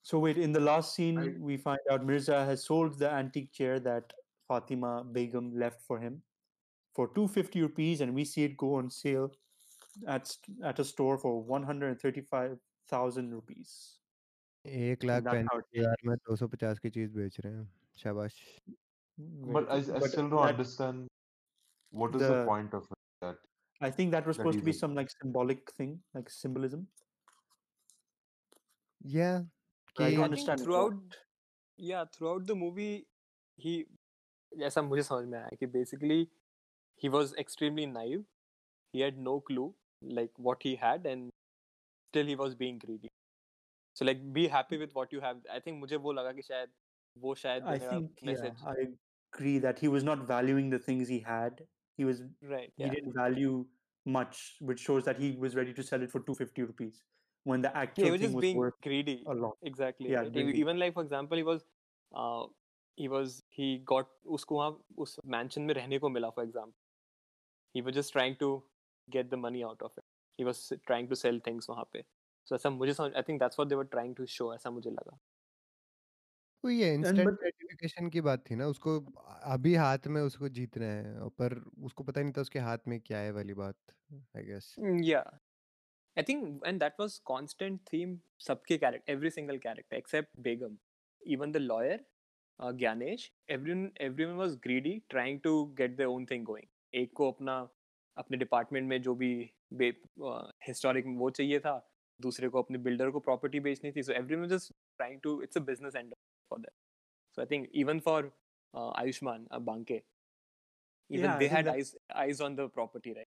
So 0.09 0.19
wait, 0.19 0.37
in 0.43 0.51
the 0.53 0.59
last 0.59 0.95
scene, 0.95 1.17
I- 1.23 1.33
we 1.47 1.55
find 1.63 1.89
out 1.95 2.05
Mirza 2.05 2.37
has 2.45 2.63
sold 2.69 2.95
the 3.01 3.09
antique 3.17 3.51
chair 3.57 3.79
that 3.87 4.13
Fatima 4.51 5.03
Begum 5.17 5.49
left 5.63 5.83
for 5.89 5.97
him 5.99 6.15
for 6.99 7.05
250 7.17 7.61
rupees, 7.65 8.01
and 8.05 8.15
we 8.19 8.25
see 8.31 8.43
it 8.47 8.57
go 8.63 8.71
on 8.79 8.89
sale 8.89 9.27
at 10.07 10.27
st- 10.31 10.63
at 10.71 10.79
a 10.79 10.85
store 10.93 11.17
for 11.25 11.33
135,000 11.53 13.31
rupees. 13.39 13.75
एक 14.65 15.03
lakh 15.03 15.23
that's 15.23 15.47
how 15.51 15.59
पैंतीस 15.59 15.79
हजार 15.79 16.07
में 16.09 16.15
दो 16.17 16.35
सौ 16.35 16.47
पचास 16.47 16.79
की 16.79 16.89
चीज 16.97 17.11
बेच 17.13 17.39
रहे 17.39 17.53
हैं 17.53 17.67
शाबाश 18.03 18.41
Very 18.67 18.77
But 19.17 19.69
I, 19.69 19.79
good. 19.81 19.95
I 19.95 19.99
But 19.99 20.09
still 20.11 20.29
don't 20.29 20.41
that- 20.41 20.53
understand 20.55 21.07
what 21.91 22.15
is 22.15 22.21
the, 22.21 22.27
the- 22.33 22.45
point 22.45 22.73
of 22.73 22.83
it. 22.83 22.97
That 23.21 23.37
I 23.81 23.89
think 23.91 24.11
that 24.11 24.25
was 24.27 24.37
that 24.37 24.41
supposed 24.43 24.59
to 24.59 24.65
be 24.65 24.71
he's 24.71 24.77
a- 24.77 24.85
some 24.85 24.95
like 24.95 25.09
symbolic 25.21 25.71
thing, 25.79 25.99
like 26.13 26.29
symbolism. 26.29 26.87
yeah 29.03 29.41
But 29.95 30.05
I 30.05 30.09
कि 30.11 30.15
don't 30.15 30.23
I 30.23 30.27
think 30.27 30.29
understand 30.31 30.59
throughout, 30.61 30.93
what. 30.93 31.15
yeah, 31.77 32.05
throughout 32.17 32.45
the 32.47 32.55
movie, 32.55 33.05
he, 33.57 33.73
ऐसा 34.67 34.81
मुझे 34.81 35.03
समझ 35.03 35.25
में 35.31 35.37
आया 35.39 35.55
कि 35.59 35.67
basically 35.73 36.19
he 37.03 37.09
was 37.15 37.33
extremely 37.43 37.85
naive. 37.85 38.23
He 38.93 39.01
had 39.05 39.17
no 39.27 39.39
clue 39.49 39.73
like 40.19 40.31
what 40.49 40.63
he 40.67 40.75
had, 40.83 41.05
and 41.05 41.29
still 42.11 42.25
he 42.33 42.35
was 42.43 42.55
being 42.63 42.77
greedy. 42.85 43.11
So 43.99 44.05
like, 44.05 44.21
be 44.33 44.47
happy 44.47 44.77
with 44.77 44.93
what 44.99 45.11
you 45.17 45.21
have. 45.27 45.41
I 45.57 45.59
think 45.65 45.79
मुझे 45.83 45.97
वो 46.07 46.13
लगा 46.19 46.31
कि 46.39 46.41
शायद 46.41 46.69
वो 47.25 47.35
शायद 47.43 47.63
I 47.63 47.77
मेरा 47.77 47.89
think 47.91 48.21
yeah, 48.21 48.31
message. 48.31 48.63
I 48.73 48.75
agree 49.35 49.59
that 49.59 49.79
he 49.79 49.87
was 49.87 50.03
not 50.03 50.27
valuing 50.27 50.69
the 50.69 50.79
things 50.79 51.07
he 51.07 51.19
had. 51.19 51.67
He 51.97 52.05
was 52.05 52.21
Right. 52.41 52.73
he 52.77 52.83
Yeah. 52.83 52.89
didn't 52.89 53.13
value 53.13 53.67
much, 54.05 54.57
which 54.59 54.79
shows 54.79 55.05
that 55.05 55.17
he 55.19 55.31
was 55.37 55.55
ready 55.55 55.73
to 55.73 55.83
sell 55.83 56.01
it 56.01 56.11
for 56.11 56.19
250 56.21 56.63
rupees 56.63 57.03
when 57.43 57.61
the 57.61 57.69
Yeah, 57.69 57.83
actual 57.85 58.05
he 58.05 58.11
was 58.11 58.21
thing 58.21 58.27
just 58.27 58.35
was 58.35 58.41
being 58.41 58.57
worth 58.57 58.81
greedy. 58.81 59.23
a 59.25 59.33
lot. 59.33 59.57
Exactly. 59.61 60.11
Yeah, 60.11 60.21
right? 60.23 60.27
E- 60.27 60.33
greedy. 60.33 60.59
Even 60.59 60.79
like 60.79 60.93
for 60.93 61.03
example, 61.03 61.37
he 61.37 61.43
was, 61.43 61.65
uh, 62.13 62.47
he 62.95 63.07
was 63.07 63.43
he 63.49 63.77
got 63.79 64.09
उसको 64.37 64.55
वहाँ 64.55 64.83
उस 65.05 65.19
mansion 65.35 65.67
में 65.67 65.73
रहने 65.73 65.99
को 65.99 66.09
मिला. 66.09 66.33
For 66.35 66.43
example, 66.43 66.73
he 67.73 67.81
was 67.81 67.95
just 67.95 68.13
trying 68.13 68.37
to 68.37 68.49
get 69.09 69.29
the 69.29 69.37
money 69.37 69.63
out 69.63 69.81
of 69.81 69.97
it. 69.97 70.05
He 70.37 70.43
was 70.43 70.71
trying 70.87 71.07
to 71.09 71.15
sell 71.15 71.39
things 71.49 71.67
वहाँ 71.69 71.85
पे. 71.93 72.03
So 72.45 72.55
ऐसा 72.55 72.69
मुझे 72.69 72.93
समझ 72.93 73.13
I 73.15 73.21
think 73.21 73.39
that's 73.39 73.57
what 73.57 73.69
they 73.69 73.75
were 73.81 73.89
trying 73.97 74.15
to 74.21 74.27
show. 74.37 74.53
ऐसा 74.53 74.71
मुझे 74.71 74.89
लगा. 74.91 75.17
वही 76.66 76.80
है 76.80 76.92
इंस्टेंट 76.94 77.28
ग्रेटिफिकेशन 77.30 78.08
की 78.10 78.20
बात 78.20 78.44
थी 78.50 78.54
ना 78.56 78.66
उसको 78.68 78.98
अभी 79.54 79.74
हाथ 79.76 80.06
में 80.08 80.20
उसको 80.22 80.48
जीतना 80.50 80.86
है 80.86 81.28
पर 81.38 81.54
उसको 81.84 82.04
पता 82.04 82.20
नहीं 82.20 82.32
था 82.32 82.40
उसके 82.40 82.58
हाथ 82.60 82.88
में 82.88 82.98
क्या 83.00 83.18
है 83.18 83.30
वाली 83.32 83.54
बात 83.56 83.94
I 84.36 84.42
guess 84.44 84.74
yeah 85.04 85.20
I 86.16 86.22
think 86.24 86.66
and 86.66 86.80
that 86.80 87.00
was 87.00 87.18
constant 87.26 87.80
theme 87.92 88.18
सबके 88.40 88.78
character 88.78 89.12
every 89.12 89.30
single 89.30 89.58
character 89.58 89.96
except 89.96 90.38
Begum 90.40 90.76
even 91.22 91.52
the 91.52 91.56
lawyer 91.64 92.04
Gyanesh 92.60 93.30
everyone 93.50 93.90
everyone 94.00 94.34
was 94.36 94.54
greedy 94.62 95.00
trying 95.10 95.40
to 95.40 95.64
get 95.78 95.96
their 95.96 96.08
own 96.08 96.26
thing 96.30 96.44
going 96.44 96.68
एक 96.94 97.12
को 97.12 97.30
अपना 97.32 97.58
अपने 98.16 98.38
department 98.38 98.88
में 98.88 99.00
जो 99.02 99.14
भी 99.14 99.32
historic 100.68 101.04
वो 101.18 101.30
चाहिए 101.30 101.58
था 101.58 101.76
दूसरे 102.20 102.48
को 102.48 102.62
अपने 102.62 102.78
बिल्डर 102.78 103.10
को 103.10 103.20
प्रॉपर्टी 103.20 103.60
बेचनी 103.60 103.92
थी 103.92 104.02
so 104.02 104.12
everyone 104.12 104.48
just 104.48 104.72
trying 104.72 105.20
to 105.20 105.40
it's 105.42 105.56
a 105.56 105.60
business 105.62 105.96
and 105.96 106.14
for 106.50 106.58
that 106.60 106.72
so 107.36 107.42
I 107.42 107.46
think 107.50 107.68
even 107.84 108.00
for 108.10 108.32
Ayushmann 108.74 109.48
Banke 109.70 110.02
Yeah, 111.10 111.18
even 111.18 111.30
I 111.30 111.34
they 111.40 111.48
had 111.50 111.66
that- 111.66 111.76
eyes 111.80 111.90
eyes 112.20 112.40
on 112.44 112.54
the 112.58 112.64
property 112.76 113.10
right 113.16 113.28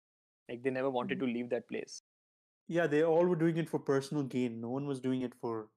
Like 0.49 0.63
they 0.63 0.71
never 0.71 0.89
wanted 0.89 1.17
mm-hmm. 1.17 1.27
to 1.27 1.33
leave 1.33 1.49
that 1.49 1.67
place. 1.67 2.01
Yeah, 2.69 2.87
they 2.87 3.03
all 3.03 3.25
were 3.25 3.35
doing 3.35 3.57
it 3.57 3.69
for 3.69 3.79
personal 3.79 4.23
gain. 4.23 4.61
No 4.61 4.69
one 4.69 4.87
was 4.87 4.99
doing 4.99 5.21
it 5.21 5.33
for. 5.41 5.67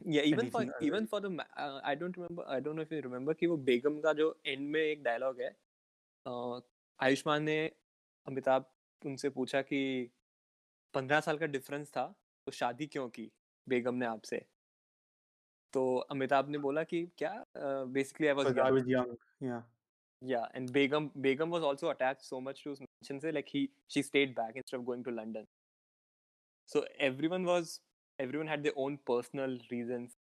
Yeah, 0.00 0.22
even 0.22 0.50
for 0.50 0.62
other 0.62 0.72
even 0.80 1.06
for 1.06 1.20
the 1.20 1.30
uh, 1.56 1.80
I 1.84 1.94
don't 1.94 2.16
remember 2.16 2.44
I 2.48 2.60
don't 2.60 2.76
know 2.76 2.82
if 2.82 2.90
you 2.90 3.00
remember 3.02 3.34
कि 3.34 3.46
वो 3.46 3.56
बेगम 3.64 3.98
का 4.00 4.12
जो 4.20 4.28
and 4.46 4.68
में 4.72 4.80
एक 4.80 5.02
dialogue 5.02 5.40
है 5.40 5.50
uh, 6.26 6.60
Ayushman 7.00 7.42
ने 7.42 7.58
अमिताभ 8.26 8.64
उनसे 9.06 9.30
पूछा 9.30 9.62
कि 9.62 9.80
पंद्रह 10.94 11.20
साल 11.20 11.38
का 11.38 11.46
डिफरेंस 11.46 11.90
था 11.96 12.06
तो 12.46 12.52
शादी 12.52 12.86
क्यों 12.86 13.08
की 13.18 13.30
बेगम 13.68 13.94
ने 13.94 14.06
आपसे 14.06 14.44
तो 15.72 15.96
अमिताभ 16.10 16.48
ने 16.48 16.58
बोला 16.58 16.82
कि 16.92 17.04
क्या 17.18 17.34
basically 17.56 18.26
I 18.26 18.34
was 18.34 18.46
was 18.72 18.86
young. 18.86 19.16
Yeah. 19.40 19.62
Yeah, 20.22 20.46
and 20.54 20.70
Begum 20.72 21.10
Begum 21.26 21.50
was 21.50 21.62
also 21.62 21.90
attached 21.90 22.24
so 22.24 22.40
much 22.46 22.62
to 22.64 22.70
his 22.70 22.80
mansion 22.80 23.20
से 23.20 23.32
like 23.34 23.48
he 23.48 23.60
she 23.88 24.02
stayed 24.02 24.34
back 24.34 24.56
instead 24.62 24.78
of 24.78 24.84
going 24.86 25.04
to 25.04 25.10
London. 25.10 25.46
So 26.66 26.84
everyone 26.98 27.46
was 27.50 27.80
everyone 28.18 28.46
had 28.46 28.62
their 28.62 28.76
own 28.76 28.98
personal 29.10 29.56
reasons 29.70 30.18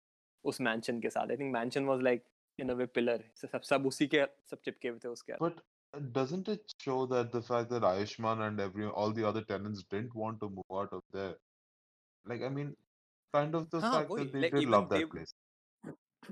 उस 0.46 0.62
mansion 0.68 1.02
के 1.02 1.10
साथ. 1.10 1.36
Think 1.38 1.52
mansion 1.56 1.88
was 1.88 2.06
like 2.10 2.28
in 2.60 2.70
a 2.70 2.76
way 2.76 2.88
pillar. 3.00 3.18
So 3.34 3.48
सब 3.48 3.62
सब 3.72 3.88
उसी 3.88 4.08
के 4.08 4.26
सब 4.52 4.62
चिपके 4.66 4.90
हुए 4.90 5.00
थे 5.06 5.10
उसके. 5.10 5.40
Uh, 5.94 6.00
doesn't 6.12 6.48
it 6.50 6.74
show 6.84 7.06
that 7.08 7.32
the 7.32 7.42
fact 7.42 7.70
that 7.70 7.82
Ayushman 7.82 8.42
and 8.48 8.60
every 8.60 8.86
all 8.86 9.12
the 9.12 9.28
other 9.28 9.42
tenants 9.42 9.84
didn't 9.84 10.16
want 10.16 10.40
to 10.42 10.50
move 10.50 10.80
out 10.80 10.94
of 10.94 11.04
there? 11.14 11.36
Like, 12.26 12.44
I 12.44 12.50
mean, 12.50 12.76
kind 13.34 13.56
of 13.56 13.70
the 13.70 13.80
हाँ, 13.82 13.92
fact 13.94 14.16
that 14.16 14.32
they 14.34 14.42
like, 14.42 14.54
did 14.54 14.70
love 14.70 14.90
that 14.90 15.00
they- 15.00 15.06
place. 15.06 15.34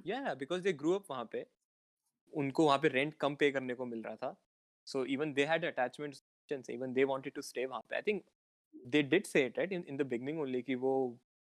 Yeah, 0.03 0.33
because 0.35 0.61
they 0.61 0.73
grew 0.73 0.95
up 0.95 1.07
वहाँ 1.09 1.25
पे. 1.31 1.45
उनको 2.37 2.65
वहाँ 2.65 2.77
पे 2.79 2.89
rent 2.89 3.13
कम 3.19 3.35
pay 3.41 3.51
करने 3.51 3.75
को 3.75 3.85
मिल 3.85 4.01
रहा 4.03 4.15
था. 4.15 4.35
So 4.85 5.05
even 5.15 5.33
they 5.33 5.45
had 5.45 5.63
attachments. 5.63 6.23
Even 6.51 6.93
they 6.93 7.05
wanted 7.05 7.33
to 7.35 7.41
stay 7.41 7.65
वहाँ 7.65 7.81
पे. 7.89 7.97
I 7.97 8.01
think 8.01 8.23
they 8.93 9.01
did 9.03 9.25
say 9.27 9.45
it 9.49 9.57
right 9.57 9.71
in 9.71 9.83
in 9.93 9.97
the 9.97 10.05
beginning 10.13 10.39
only 10.45 10.61
कि 10.63 10.75
वो 10.75 10.95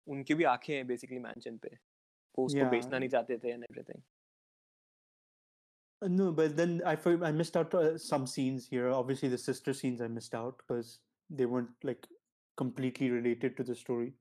उनकी 0.08 0.34
भी 0.34 0.44
आँखें 0.44 0.74
हैं 0.74 0.86
basically 0.86 1.22
mansion 1.24 1.58
पे. 1.62 1.78
वो 2.38 2.46
उसको 2.46 2.58
Yeah. 2.60 2.70
बेचना 2.70 2.98
नहीं 2.98 3.08
चाहते 3.08 3.38
थे 3.44 3.52
and 3.54 3.64
everything. 3.70 4.02
Uh, 6.02 6.08
No, 6.08 6.30
but 6.38 6.56
then 6.56 6.82
I 6.84 6.94
I 7.28 7.32
missed 7.32 7.56
out 7.56 7.74
uh, 7.74 7.98
some 7.98 8.26
scenes 8.26 8.66
here. 8.68 8.88
Obviously, 8.90 9.28
the 9.34 9.38
sister 9.38 9.72
scenes 9.72 10.00
I 10.00 10.08
missed 10.08 10.34
out 10.34 10.58
because 10.62 10.98
they 11.30 11.46
weren't 11.46 11.86
like 11.90 12.06
completely 12.62 13.10
related 13.10 13.56
to 13.56 13.64
the 13.64 13.74
story 13.74 14.12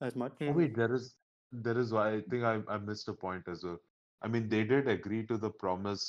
as 0.00 0.16
much. 0.16 0.32
Oh, 0.40 0.46
Hmm. 0.52 0.58
wait, 0.58 0.74
there 0.76 0.94
is 0.94 1.16
there 1.52 1.78
is 1.78 1.92
why 1.92 2.02
I 2.16 2.20
think 2.32 2.44
I, 2.44 2.52
I 2.68 2.78
missed 2.78 3.08
a 3.08 3.12
point 3.12 3.48
as 3.48 3.64
well. 3.64 3.78
I 4.22 4.28
mean, 4.28 4.48
they 4.48 4.62
did 4.64 4.88
agree 4.88 5.26
to 5.26 5.36
the 5.36 5.50
promise 5.50 6.04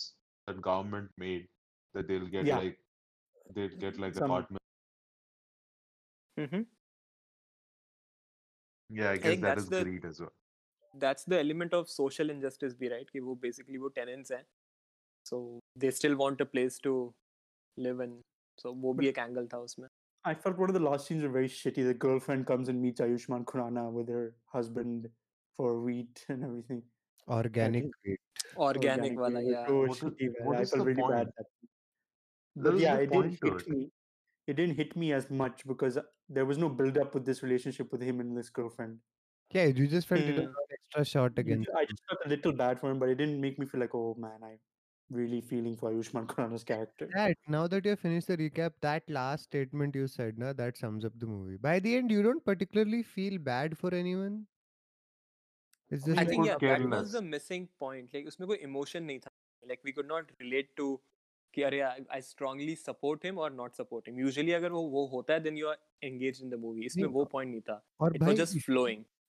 that 0.47 0.61
government 0.61 1.09
made 1.17 1.47
that 1.95 2.07
they'll 2.07 2.27
get 2.35 2.45
Yeah. 2.45 2.59
like 2.59 2.77
they'll 3.55 3.77
get 3.85 3.97
like 4.03 4.13
Some- 4.19 4.29
apartment. 4.31 4.61
Mm-hmm. 6.39 6.61
Yeah, 8.89 9.09
I 9.11 9.17
guess 9.17 9.25
think 9.25 9.41
that 9.41 9.47
that's 9.55 9.63
is 9.63 9.69
the- 9.69 9.83
greed 9.83 10.05
as 10.05 10.19
well. 10.25 10.33
that's 11.01 11.23
the 11.31 11.37
element 11.41 11.73
of 11.75 11.89
social 11.89 12.31
injustice 12.31 12.73
भी 12.79 12.89
right 12.93 13.09
कि 13.11 13.19
वो 13.25 13.33
basically 13.43 13.77
वो 13.83 13.89
tenants 13.97 14.31
हैं 14.31 14.43
so 15.29 15.37
they 15.83 15.91
still 15.99 16.15
want 16.21 16.41
a 16.45 16.47
place 16.55 16.79
to 16.87 16.93
live 17.85 18.01
in 18.05 18.15
so 18.63 18.73
वो 18.85 18.93
भी 18.97 19.07
एक 19.11 19.19
angle 19.25 19.47
था 19.53 19.57
उसमें 19.67 19.87
I 20.28 20.34
felt 20.34 20.58
one 20.58 20.70
of 20.70 20.74
the 20.74 20.80
last 20.84 21.06
scenes 21.06 21.22
were 21.24 21.28
very 21.34 21.48
shitty. 21.48 21.82
The 21.88 21.94
girlfriend 22.04 22.46
comes 22.46 22.68
and 22.70 22.80
meets 22.84 23.00
Ayushmann 23.00 23.44
Khurrana 23.50 23.84
with 23.96 24.08
her 24.08 24.34
husband 24.54 25.08
for 25.56 25.80
wheat 25.80 26.24
and 26.28 26.44
everything. 26.48 26.82
Organic 27.36 27.84
wheat. 28.04 28.20
organic 28.64 29.14
वाला 29.22 29.40
wheat 29.44 29.52
was 29.52 29.52
yeah 29.52 29.66
So 29.68 29.78
What 29.82 29.90
is- 29.96 30.00
shitty, 30.02 30.28
man. 30.34 30.46
what 30.48 30.56
I 30.60 30.64
felt 30.64 30.80
the 30.82 30.88
really 30.90 31.06
bad. 31.14 31.30
point? 31.36 31.50
That 32.56 32.70
but 32.72 32.78
yeah, 32.86 32.96
it 33.06 33.10
didn't 33.14 33.38
hit 33.44 33.62
it. 33.62 33.68
me. 33.74 33.80
It 34.52 34.56
didn't 34.60 34.76
hit 34.82 34.96
me 35.04 35.12
as 35.20 35.30
much 35.42 35.64
because 35.74 35.98
there 36.38 36.46
was 36.50 36.58
no 36.64 36.68
build 36.80 36.98
up 37.04 37.14
with 37.18 37.24
this 37.30 37.42
relationship 37.46 37.92
with 37.96 38.02
him 38.10 38.20
and 38.24 38.36
this 38.40 38.50
girlfriend. 38.60 38.98
Yeah, 39.56 39.66
you 39.80 39.86
just 39.94 40.08
felt 40.12 40.22
it 40.32 40.36
was 40.40 40.46
Hmm. 40.46 40.62
an 40.64 40.76
extra 40.78 41.04
shot 41.12 41.40
again. 41.44 41.64
I 41.80 41.84
just 41.92 42.02
felt 42.10 42.24
a 42.28 42.30
little 42.34 42.52
bad 42.64 42.80
for 42.84 42.90
him, 42.92 42.98
but 43.04 43.08
it 43.14 43.18
didn't 43.22 43.40
make 43.46 43.58
me 43.62 43.66
feel 43.72 43.80
like, 43.86 43.94
oh 44.02 44.06
man, 44.26 44.46
I'm 44.50 44.58
really 45.09 45.41
feeling 45.41 45.75
for 45.75 45.91
Ayushman 45.91 46.25
Khurrana's 46.27 46.63
character. 46.63 47.09
That 47.13 47.37
now 47.47 47.67
that 47.67 47.85
you 47.85 47.91
have 47.91 47.99
finished 47.99 48.27
the 48.27 48.37
recap, 48.37 48.73
that 48.81 49.09
last 49.09 49.43
statement 49.43 49.95
you 49.95 50.07
said, 50.07 50.37
na, 50.37 50.53
that 50.53 50.77
sums 50.77 51.05
up 51.05 51.13
the 51.19 51.27
movie. 51.27 51.57
By 51.57 51.79
the 51.79 51.95
end, 51.97 52.11
you 52.11 52.23
don't 52.23 52.43
particularly 52.45 53.03
feel 53.03 53.37
bad 53.39 53.77
for 53.77 53.93
anyone. 53.93 54.47
It's 55.89 56.05
just 56.05 56.17
I 56.17 56.23
He 56.23 56.25
like, 56.25 56.29
think 56.29 56.43
could 56.43 56.47
yeah 56.47 56.55
care 56.55 56.79
that 56.79 56.89
was 56.89 57.01
less. 57.03 57.11
the 57.13 57.21
missing 57.21 57.67
point 57.83 58.13
like 58.13 58.27
उसमें 58.27 58.47
कोई 58.47 58.57
emotion 58.67 59.07
नहीं 59.07 59.19
था 59.25 59.31
like 59.71 59.81
we 59.83 59.91
could 59.97 60.07
not 60.11 60.31
relate 60.43 60.69
to 60.77 60.85
कि 61.55 61.61
अरे 61.69 61.81
I, 61.87 61.99
I 62.17 62.19
strongly 62.21 62.75
support 62.75 63.23
him 63.29 63.37
or 63.37 63.49
not 63.49 63.75
support 63.81 64.07
him 64.07 64.19
usually 64.19 64.53
अगर 64.59 64.71
वो 64.71 64.81
वो 64.95 65.05
होता 65.15 65.33
है 65.33 65.43
then 65.47 65.57
you 65.61 65.67
are 65.73 65.77
engaged 66.11 66.41
in 66.45 66.49
the 66.55 66.57
movie 66.65 66.85
इसमें 66.91 67.07
नहीं, 67.07 67.13
वो 67.13 67.25
point 67.33 67.51
नहीं 67.51 67.61
था 67.69 67.81
और 68.01 68.13
it 68.15 68.21
was 68.21 68.27
भाई 68.27 68.35
just 68.43 68.57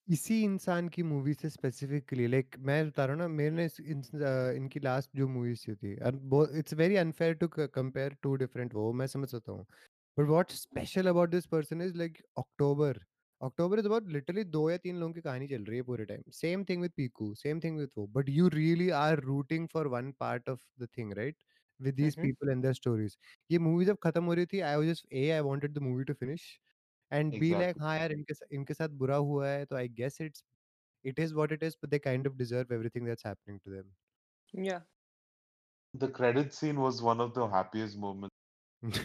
इसी- 0.08 0.44
इंसान 0.44 0.88
की 0.90 1.04
मूवी 1.04 1.34
से 1.34 1.50
स्पेसिफिकली 1.50 2.28
लाइक 2.28 2.56
मैं 2.60 2.88
बता 2.88 3.06
रहा 3.06 3.14
हूँ 3.14 3.22
ना 3.22 3.28
मैंने 3.28 3.66
इस- 3.66 3.80
इन- 3.82 4.22
अ, 4.24 4.52
इनकी 4.52 4.80
लास्ट 4.80 5.10
जो 5.16 5.28
मूवीज़ 5.28 5.64
थी 5.68 5.76
थी 5.76 5.92
it's 6.60 6.74
very 6.74 6.96
unfair 6.96 7.34
to 7.34 7.48
compare 7.48 8.14
to 8.22 8.36
different 8.36 8.74
वो 8.74 8.92
मैं 8.94 9.08
समझ 9.08 9.30
सकता 9.30 9.52
हूँ। 9.52 9.66
But 10.18 10.28
what 10.28 10.52
special 10.52 11.08
about 11.08 11.30
this 11.30 11.46
person 11.46 11.82
is 11.82 11.96
like 11.96 12.18
October 12.38 13.00
October 13.42 13.80
is 13.80 13.86
about 13.86 14.08
literally 14.10 14.44
दो 14.44 14.70
या 14.72 14.78
तीन 14.78 14.96
लोगों 14.96 15.14
की 15.14 15.22
कहानी 15.22 15.48
चल 15.48 15.64
रही 15.64 15.78
है 15.78 15.84
पूरे 15.84 16.06
time 16.06 16.24
same 16.32 16.64
thing 16.64 16.82
with 16.82 16.92
Piku 16.98 17.34
same 17.36 17.60
thing 17.60 17.78
with 17.78 17.90
वो 17.98 18.08
but 18.08 18.30
you 18.30 18.48
really 18.48 18.90
are 18.90 19.20
rooting 19.20 19.68
for 19.68 19.88
one 19.88 20.12
part 20.20 20.50
of 20.50 20.60
the 20.80 20.88
thing 20.98 21.14
right 21.14 21.36
with 21.80 21.96
these. 21.96 22.16
People 22.18 22.50
and 22.50 22.62
their 22.62 22.74
stories 22.74 23.18
ये 23.52 23.60
मूवी 23.60 23.86
जब 23.86 23.98
खत्म 24.04 24.24
हो 24.26 24.34
रही 24.34 24.46
थी 24.46 24.60
I 24.60 24.76
was 24.76 24.88
just 24.88 25.08
a 25.14 25.30
I 25.30 25.40
wanted 25.40 25.74
the 25.74 25.78
movie 25.78 26.04
to 26.04 26.14
finish 26.14 26.60
and 27.13 27.33
be 27.41 27.51
like 27.51 27.61
Exactly. 27.77 27.83
हाँ 27.83 27.97
यार 27.99 28.13
इनके 28.13 28.35
सा- 28.35 28.49
इनके 28.59 28.75
साथ 28.75 28.89
बुरा 29.05 29.17
हुआ 29.31 29.49
है 29.49 29.65
तो 29.73 29.77
I 29.77 29.89
guess 30.03 30.21
it's 30.21 30.45
it 31.11 31.19
is 31.23 31.33
what 31.37 31.53
it 31.55 31.63
is, 31.67 31.75
but 31.83 31.91
they 31.93 31.99
kind 32.03 32.27
of 32.31 32.35
deserve 32.41 32.73
everything 32.75 33.07
that's 33.11 33.25
happening 33.29 33.57
to 33.67 33.71
them. 33.77 33.87
yeah 34.67 34.83
The 36.03 36.09
credit 36.19 36.53
scene 36.59 36.79
was 36.83 37.01
one 37.07 37.23
of 37.25 37.33
the 37.39 37.47
happiest 37.55 37.99
moments. 38.03 38.37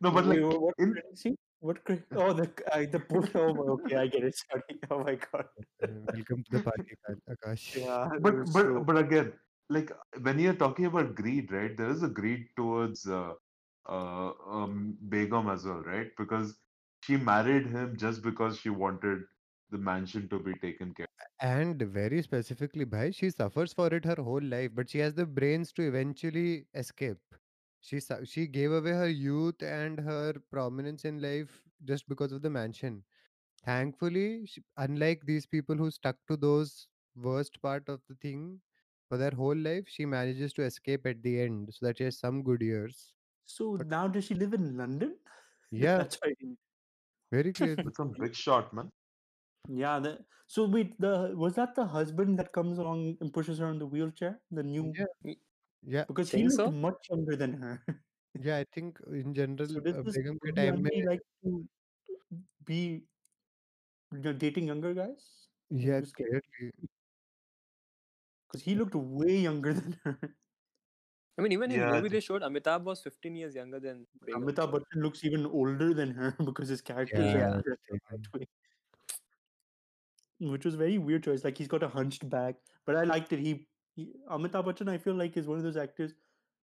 no, 0.00 0.10
but 0.10 0.26
like 0.26 0.38
Wait, 0.38 0.44
wha- 0.44 0.58
what 0.66 0.74
in 0.78 0.92
credit 0.92 1.18
scene? 1.22 1.36
What 1.60 1.82
cre- 1.84 1.96
Oh, 2.24 2.32
the 2.40 2.46
uh, 2.72 2.84
the 2.94 3.00
post. 3.00 3.34
Oh, 3.42 3.46
my- 3.54 3.66
okay, 3.76 3.96
I 4.02 4.06
get 4.06 4.24
it. 4.30 4.36
Sorry. 4.42 4.78
Oh 4.90 4.98
my 5.08 5.14
god. 5.24 5.48
Welcome 5.80 6.44
to 6.44 6.56
the 6.56 6.62
party, 6.68 6.96
Ka- 7.06 7.16
Akash. 7.36 7.64
Yeah. 7.76 8.08
that 8.12 8.22
but 8.28 8.38
was 8.42 8.52
but 8.58 8.70
so- 8.70 8.84
but 8.90 8.98
again, 9.04 9.32
like 9.78 9.92
when 10.28 10.38
you're 10.44 10.58
talking 10.64 10.86
about 10.92 11.14
greed, 11.22 11.52
right? 11.58 11.76
There 11.82 11.90
is 11.96 12.02
a 12.02 12.12
greed 12.20 12.46
towards 12.62 13.06
uh, 13.06 13.32
uh, 13.89 14.31
um, 14.47 14.97
Begum 15.09 15.49
as 15.49 15.65
well, 15.65 15.81
right? 15.83 16.11
Because 16.17 16.57
she 17.01 17.17
married 17.17 17.67
him 17.67 17.97
just 17.97 18.21
because 18.23 18.57
she 18.59 18.69
wanted 18.69 19.23
the 19.71 19.77
mansion 19.77 20.29
to 20.29 20.39
be 20.39 20.55
taken 20.55 20.93
care. 20.93 21.05
of. 21.05 21.09
And 21.39 21.81
very 21.81 22.21
specifically, 22.21 22.85
bhai, 22.85 23.11
she 23.11 23.29
suffers 23.29 23.73
for 23.73 23.87
it 23.93 24.05
her 24.05 24.15
whole 24.17 24.41
life, 24.43 24.71
but 24.73 24.89
she 24.89 24.99
has 24.99 25.13
the 25.15 25.25
brains 25.25 25.71
to 25.73 25.83
eventually 25.83 26.67
escape. 26.73 27.19
She 27.81 27.99
su- 27.99 28.25
she 28.25 28.47
gave 28.47 28.71
away 28.71 28.91
her 28.91 29.09
youth 29.09 29.61
and 29.63 29.99
her 29.99 30.33
prominence 30.51 31.05
in 31.05 31.21
life 31.21 31.63
just 31.83 32.07
because 32.07 32.31
of 32.31 32.41
the 32.41 32.49
mansion. 32.49 33.03
Thankfully, 33.63 34.45
she, 34.45 34.63
unlike 34.77 35.25
these 35.25 35.45
people 35.47 35.75
who 35.75 35.89
stuck 35.91 36.17
to 36.27 36.37
those 36.37 36.87
worst 37.15 37.61
part 37.61 37.87
of 37.89 38.01
the 38.07 38.15
thing 38.15 38.61
for 39.09 39.17
their 39.17 39.31
whole 39.31 39.55
life, 39.57 39.87
she 39.87 40.05
manages 40.05 40.53
to 40.53 40.63
escape 40.63 41.05
at 41.05 41.21
the 41.23 41.41
end 41.41 41.73
so 41.73 41.85
that 41.85 41.97
she 41.97 42.03
has 42.05 42.17
some 42.19 42.43
good 42.43 42.61
years. 42.61 43.13
So 43.49 43.77
but- 43.77 43.87
now 43.87 44.07
does 44.07 44.25
she 44.25 44.35
live 44.35 44.53
in 44.53 44.77
London? 44.77 45.17
Yeah, 45.71 45.97
That's 45.99 46.17
why. 46.21 46.33
Very 47.31 47.53
clear. 47.53 47.75
It's 47.89 47.97
some 47.97 48.11
big 48.19 48.33
shot, 48.35 48.73
man. 48.73 48.89
Yeah. 49.67 49.99
The, 49.99 50.13
so 50.47 50.65
wait, 50.65 50.95
the 50.99 51.33
was 51.41 51.53
that 51.61 51.75
the 51.75 51.85
husband 51.85 52.39
that 52.39 52.51
comes 52.53 52.79
along 52.79 53.17
and 53.21 53.31
pushes 53.31 53.59
her 53.59 53.67
on 53.67 53.77
the 53.77 53.85
wheelchair? 53.85 54.39
The 54.51 54.63
new 54.63 54.91
Yeah. 54.97 55.33
Yeah, 55.95 56.05
because 56.11 56.31
he 56.31 56.39
Think 56.39 56.57
looked 56.57 56.73
so? 56.73 56.79
much 56.85 57.09
younger 57.09 57.35
than 57.41 57.53
her. 57.65 57.75
yeah. 58.47 58.57
I 58.57 58.65
think 58.73 58.97
in 59.19 59.33
general, 59.35 59.69
so 59.69 59.79
does 59.79 59.95
uh, 59.99 60.01
this 60.07 60.17
Begum 60.17 60.39
ke 60.39 60.49
movie 60.49 60.55
time 60.57 60.73
only 60.79 60.89
mein, 60.89 61.05
like 61.11 61.21
to 61.43 61.53
be 62.65 62.79
you 64.11 64.19
know, 64.25 64.33
dating 64.33 64.67
younger 64.73 64.93
guys? 64.97 65.29
yeah, 65.69 66.01
just 66.01 66.15
clearly. 66.17 66.73
Because 68.49 68.65
he 68.65 68.75
looked 68.75 68.95
way 69.21 69.37
younger 69.45 69.73
than 69.77 69.95
her. 70.03 70.17
I 71.37 71.41
mean 71.41 71.51
even 71.53 71.71
in 71.71 71.79
Yeah, 71.79 71.91
movie 71.95 72.09
they 72.09 72.19
showed 72.19 72.41
Amitabh 72.41 72.83
was 72.83 73.01
15 73.01 73.35
years 73.35 73.55
younger 73.55 73.79
than 73.79 74.05
Begum, 74.25 74.43
Amitabh 74.43 74.55
so- 74.55 74.79
Bachchan 74.79 75.01
looks 75.03 75.23
even 75.23 75.45
older 75.45 75.93
than 75.93 76.11
her 76.11 76.35
because 76.45 76.67
his 76.69 76.81
character 76.81 77.21
is 77.21 77.31
Yeah, 77.31 77.49
dressed 77.63 77.65
that's 77.65 77.77
up 77.93 77.99
the 78.11 78.17
that 78.17 78.39
way. 78.39 78.47
Which 80.39 80.65
was 80.65 80.75
very 80.75 80.97
weird 80.97 81.23
choice. 81.23 81.43
Like 81.43 81.57
he's 81.57 81.67
got 81.67 81.83
a 81.83 81.87
hunched 81.89 82.29
back, 82.29 82.55
but 82.85 82.95
I 82.95 83.03
liked 83.03 83.33
it. 83.33 83.39
He, 83.39 83.67
he 83.95 84.13
Amitabh 84.29 84.65
Bachchan, 84.65 84.89
I 84.89 84.97
feel 84.97 85.13
like 85.15 85.35
is 85.37 85.47
one 85.47 85.57
of 85.57 85.63
those 85.63 85.77
actors. 85.77 86.13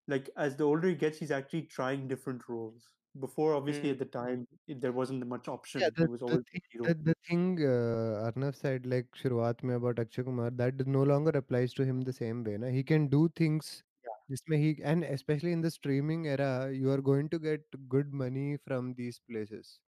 Like 0.08 0.30
as 0.36 0.56
the 0.56 0.64
older 0.64 0.88
he 0.90 0.96
gets, 0.96 1.20
he's 1.20 1.32
actually 1.32 1.64
trying 1.64 2.08
different 2.08 2.48
roles. 2.50 2.90
Before, 3.20 3.54
obviously, 3.56 3.90
Hmm. 3.90 3.94
at 3.94 4.00
the 4.00 4.06
time, 4.06 4.48
it, 4.68 4.82
there 4.82 4.92
wasn't 4.94 5.26
much 5.28 5.48
option. 5.48 5.82
Yeah, 5.82 5.90
he 5.96 6.04
the, 6.04 6.08
was 6.08 6.22
always 6.22 6.44
thing, 6.52 6.62
the 6.72 6.80
hero. 6.80 6.88
the, 6.88 6.94
the 7.04 7.16
thing 7.28 7.60
uh, 7.60 8.32
Arnav 8.32 8.56
said, 8.56 8.86
like 8.86 9.06
Shuruat 9.12 9.64
mein 9.64 9.76
about 9.76 10.00
Akshay 10.00 10.24
Kumar, 10.24 10.50
that 10.52 10.88
no 10.88 11.04
longer 11.04 11.32
applies 11.32 11.74
to 11.76 11.84
him 11.86 12.02
the 12.02 12.14
same 12.14 12.44
way. 12.44 12.58
Na? 12.58 12.68
He 12.68 12.84
can 12.84 13.08
do 13.08 13.30
things 13.36 13.84
जिसमें 14.32 14.58
he 14.64 14.72
and 14.92 15.04
especially 15.12 15.54
in 15.58 15.62
the 15.68 15.72
streaming 15.78 16.28
era 16.34 16.52
you 16.82 16.92
are 16.96 17.02
going 17.12 17.30
to 17.36 17.40
get 17.48 17.80
good 17.96 18.14
money 18.24 18.48
from 18.68 18.94
these 19.02 19.20
places 19.32 19.80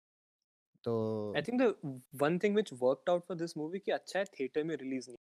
तो 0.84 0.94
I 1.36 1.42
think 1.42 1.60
the 1.60 1.68
one 2.24 2.38
thing 2.38 2.54
which 2.54 2.72
worked 2.72 3.08
out 3.14 3.26
for 3.26 3.36
this 3.42 3.56
movie 3.62 3.80
कि 3.86 3.92
अच्छा 3.92 4.18
है 4.18 4.24
theater 4.38 4.64
में 4.64 4.76
release 4.84 5.08
नहीं 5.08 5.18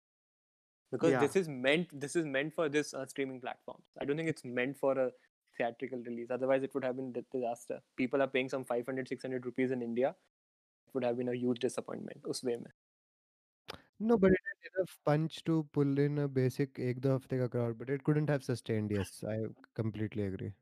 because 0.92 1.12
Yeah. 1.12 1.20
this 1.20 1.36
is 1.36 1.48
meant 1.48 1.94
this 2.04 2.16
is 2.16 2.26
meant 2.34 2.54
for 2.54 2.68
this 2.68 2.92
uh, 2.94 3.06
streaming 3.06 3.40
platforms. 3.40 3.84
I 4.00 4.04
don't 4.04 4.16
think 4.16 4.28
it's 4.28 4.44
meant 4.44 4.78
for 4.78 4.92
a 4.98 5.10
theatrical 5.58 5.98
release. 6.08 6.30
Otherwise, 6.30 6.62
it 6.62 6.74
would 6.74 6.84
have 6.84 6.96
been 6.96 7.12
a 7.16 7.22
disaster. 7.36 7.80
People 7.96 8.22
are 8.22 8.28
paying 8.28 8.48
some 8.48 8.64
500, 8.64 9.08
600 9.08 9.46
rupees 9.46 9.70
in 9.70 9.82
India. 9.82 10.10
It 10.88 10.94
would 10.94 11.04
have 11.04 11.16
been 11.18 11.28
a 11.28 11.34
huge 11.34 11.60
disappointment 11.60 12.24
उस 12.34 12.44
way 12.44 12.56
में. 12.56 12.72
No 14.00 14.16
but 14.18 14.32
it 14.32 14.40
had 14.48 14.68
enough 14.70 14.94
punch 15.04 15.42
to 15.44 15.54
pull 15.72 15.98
in 15.98 16.18
a 16.18 16.28
basic 16.28 16.80
एक 16.88 16.98
दो 17.00 17.14
हफ़्ते 17.14 17.38
का 17.38 17.48
crowd 17.54 17.78
but 17.78 17.90
it 17.96 18.04
couldn't 18.04 18.30
have 18.30 18.44
sustained 18.44 18.94
yes 18.96 19.12
I 19.34 19.36
completely 19.80 20.26
agree 20.30 20.52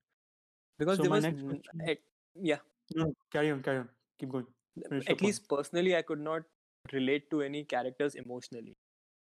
Because 0.80 0.97
So 0.99 1.03
there 1.03 1.11
my 1.11 1.16
was 1.18 1.24
next 1.24 1.43
question- 1.49 1.89
at, 1.91 1.99
yeah 2.37 2.62
No, 2.91 3.05
carry 3.35 3.51
on, 3.51 3.61
carry 3.62 3.78
on. 3.78 3.89
Keep 4.20 4.30
going. 4.30 4.47
Finish 4.76 5.07
your 5.07 5.12
at 5.12 5.22
least 5.22 5.45
personally 5.49 5.93
I 5.97 6.03
could 6.03 6.20
not 6.20 6.49
relate 6.85 7.28
to 7.35 7.41
any 7.43 7.62
characters 7.74 8.16
emotionally. 8.22 8.74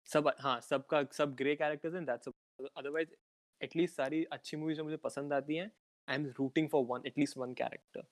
सब 0.09 0.29
हाँ 0.41 0.61
सबका 0.61 1.03
सब 1.13 1.35
grey 1.37 1.55
characters 1.57 1.95
हैं 1.95 2.05
that's 2.05 2.29
otherwise 2.79 3.09
at least 3.61 3.97
सारी 3.97 4.23
अच्छी 4.33 4.57
movies 4.57 4.77
जो 4.79 4.85
मुझे 4.85 4.97
पसंद 5.05 5.33
आती 5.33 5.57
हैं 5.57 5.71
I 6.09 6.15
am 6.17 6.27
rooting 6.39 6.69
for 6.75 6.85
one 6.91 7.07
at least 7.07 7.37
one 7.39 7.55
character 7.61 8.03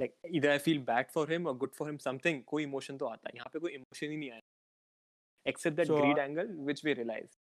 like 0.00 0.14
इधर 0.34 0.50
I 0.50 0.58
feel 0.68 0.78
bad 0.92 1.10
for 1.14 1.32
him 1.32 1.46
और 1.46 1.56
गुड 1.64 1.74
फॉर 1.78 1.88
हिम 1.88 1.98
समथिंग 2.04 2.42
कोई 2.54 2.62
इमोशन 2.62 2.96
तो 2.98 3.06
आता 3.06 3.28
है 3.28 3.36
यहाँ 3.36 3.50
पे 3.52 3.58
कोई 3.66 3.72
इमोशन 3.74 4.10
ही 4.10 4.16
नहीं 4.16 4.30
आया 4.30 4.40
accept 5.45 5.77
that 5.77 5.87
So, 5.87 5.97
grid 5.97 6.17
uh, 6.17 6.23
angle 6.23 6.51
which 6.65 6.85
we 6.85 6.93
realise 6.93 7.37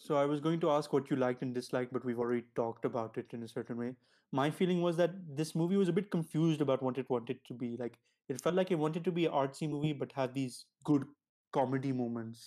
So 0.00 0.16
I 0.20 0.22
was 0.30 0.40
going 0.44 0.58
to 0.62 0.70
ask 0.70 0.94
what 0.94 1.06
you 1.10 1.16
liked 1.20 1.42
and 1.44 1.54
disliked, 1.58 1.92
but 1.96 2.02
we've 2.08 2.18
already 2.22 2.42
talked 2.58 2.86
about 2.88 3.14
it 3.20 3.30
in 3.36 3.44
a 3.44 3.46
certain 3.52 3.78
way. 3.82 3.86
My 4.32 4.44
feeling 4.56 4.82
was 4.86 4.98
that 5.00 5.14
this 5.38 5.52
movie 5.60 5.78
was 5.82 5.92
a 5.92 5.94
bit 5.98 6.08
confused 6.14 6.64
about 6.64 6.82
what 6.86 6.98
it 7.02 7.12
wanted 7.14 7.38
to 7.50 7.54
be. 7.62 7.70
Like 7.82 7.94
it 8.34 8.42
felt 8.46 8.58
like 8.60 8.72
it 8.76 8.82
wanted 8.82 9.06
to 9.08 9.14
be 9.18 9.24
an 9.30 9.38
artsy 9.42 9.68
movie, 9.74 9.92
but 10.02 10.12
have 10.18 10.34
these 10.34 10.58
good 10.90 11.06
comedy 11.52 11.92
moments 12.00 12.42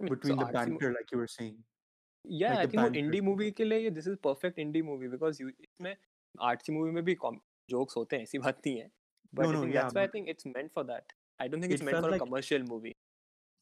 between 0.00 0.36
the 0.36 0.46
banter, 0.58 0.92
like 0.98 1.16
you 1.16 1.18
were 1.24 1.32
saying. 1.34 1.56
या 2.24 2.48
like 2.50 2.58
I 2.58 2.66
the 2.66 2.72
think 2.72 2.80
वो 2.80 2.86
banter 2.86 2.98
इंडी 2.98 3.18
stuff. 3.18 3.26
Movie 3.26 3.50
के 3.58 3.64
लिए 3.64 3.90
this 3.98 4.08
is 4.08 4.16
perfect 4.24 4.58
indie 4.58 4.82
movie 4.82 5.08
because 5.08 5.42
इसमें 5.42 5.94
आर्ट्सी 6.34 6.72
movie 6.72 6.90
में 6.90 7.04
भी 7.04 7.14
jokes 7.70 7.96
होते 7.96 8.16
हैं 8.16 8.22
ऐसी 8.22 8.38
बात 8.38 8.66
नहीं 8.66 8.78
है 8.78 8.90
but 9.34 9.44
No, 9.44 9.50
I 9.50 9.54
no, 9.56 9.62
think 9.62 9.74
yeah, 9.74 9.82
that's 9.82 9.94
why 9.94 10.02
I 10.02 10.06
but- 10.06 10.14
think 10.14 10.28
it's 10.28 10.46
meant 10.46 10.70
for 10.74 10.84
that 10.84 11.12
I 11.40 11.48
don't 11.48 11.62
think 11.62 11.72
it's 11.72 11.82
It 11.82 11.86
meant 11.86 11.96
felt 11.96 12.04
for 12.04 12.12
a 12.12 12.16
like- 12.16 12.28
commercial 12.28 12.62
movie 12.70 12.94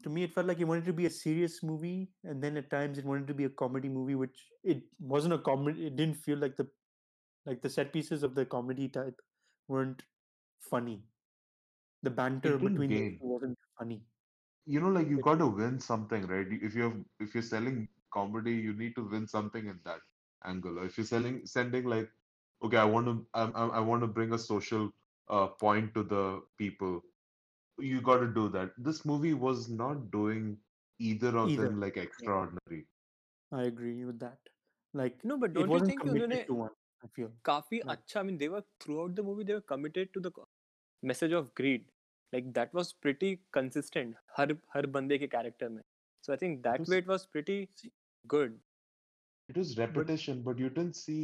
To 0.03 0.09
me, 0.09 0.23
it 0.23 0.33
felt 0.33 0.47
like 0.47 0.59
it 0.59 0.65
wanted 0.65 0.85
to 0.85 0.93
be 0.93 1.05
a 1.05 1.09
serious 1.09 1.61
movie, 1.63 2.09
and 2.23 2.43
then 2.43 2.57
at 2.57 2.69
times 2.69 2.97
it 2.97 3.05
wanted 3.05 3.27
to 3.27 3.33
be 3.33 3.45
a 3.45 3.49
comedy 3.49 3.89
movie, 3.89 4.15
which 4.15 4.37
it 4.63 4.83
wasn't 4.99 5.33
a 5.33 5.37
comedy. 5.39 5.87
It 5.87 5.95
didn't 5.95 6.15
feel 6.15 6.37
like 6.37 6.57
the 6.57 6.67
like 7.45 7.61
the 7.61 7.69
set 7.69 7.91
pieces 7.93 8.23
of 8.23 8.35
the 8.35 8.45
comedy 8.45 8.87
type 8.87 9.19
weren't 9.67 10.03
funny. 10.59 11.03
The 12.03 12.09
banter 12.09 12.57
between 12.57 12.89
the 12.89 12.95
gain. 12.95 13.19
two 13.19 13.27
wasn't 13.27 13.57
funny. 13.77 14.03
You 14.65 14.79
know, 14.81 14.89
like 14.89 15.07
you 15.09 15.19
got 15.19 15.39
to 15.39 15.47
win 15.47 15.79
something, 15.79 16.25
right? 16.27 16.47
If 16.49 16.75
you're 16.75 16.93
if 17.19 17.33
you're 17.33 17.43
selling 17.43 17.87
comedy, 18.13 18.53
you 18.53 18.73
need 18.73 18.95
to 18.95 19.07
win 19.09 19.27
something 19.27 19.67
in 19.67 19.79
that 19.85 19.99
angle. 20.45 20.79
Or 20.79 20.85
if 20.85 20.97
you're 20.97 21.05
selling 21.05 21.45
sending 21.45 21.85
like, 21.85 22.09
okay, 22.63 22.77
I 22.77 22.85
want 22.85 23.07
to 23.07 23.25
I, 23.33 23.43
I, 23.43 23.67
I 23.67 23.79
want 23.79 24.01
to 24.01 24.07
bring 24.07 24.33
a 24.33 24.37
social 24.39 24.91
uh, 25.29 25.47
point 25.47 25.93
to 25.95 26.03
the 26.03 26.41
people 26.57 27.01
You 27.80 28.00
got 28.00 28.20
to 28.24 28.28
do 28.34 28.48
that. 28.56 28.76
This 28.88 29.00
movie 29.04 29.32
was 29.34 29.64
not 29.78 30.04
doing 30.12 30.44
either 31.00 31.32
of 31.40 31.50
Either, 31.54 31.64
them 31.64 31.80
like 31.80 31.96
extraordinary. 32.02 32.78
I 33.52 33.64
agree 33.70 34.04
with 34.10 34.18
that. 34.20 34.52
Like 34.94 35.24
no 35.26 35.36
but 35.36 35.50
it 35.50 35.54
don't 35.54 35.66
you 35.68 35.72
wasn't 35.72 35.90
think 35.90 36.02
committed 36.02 36.22
उन्होंने 36.22 36.46
to 36.46 36.54
one. 36.60 36.74
I 37.04 37.08
feel. 37.16 37.30
काफी 37.44 37.80
Right. 37.80 37.90
अच्छा 37.96 38.20
I 38.20 38.26
mean 38.26 38.36
they 38.38 38.48
were 38.48 38.60
through 38.84 38.98
out 39.00 39.10
the 39.14 39.20
movie 39.30 39.44
they 39.44 39.54
were 39.54 39.60
committed 39.68 40.12
to 40.14 40.20
the 40.28 40.32
message 41.02 41.34
of 41.40 41.50
grid 41.56 41.84
like 42.32 42.50
that 42.52 42.74
was 42.74 42.92
pretty 43.02 43.34
consistent 43.58 44.16
हर 44.38 44.56
हर 44.74 44.86
बंदे 44.96 45.18
के 45.18 45.26
character 45.34 45.68
में 45.68 45.82
सो 46.26 46.32
I 46.32 46.38
think 46.42 46.58
that 46.68 46.80
was- 46.80 46.90
way 46.90 46.98
it 46.98 47.08
was 47.08 47.24
pretty 47.36 47.90
good 48.36 48.58
It 49.48 49.58
was 49.60 49.68
repetition, 49.78 50.38
but 50.46 50.60
you 50.60 50.68
didn't 50.76 50.96
see 50.98 51.16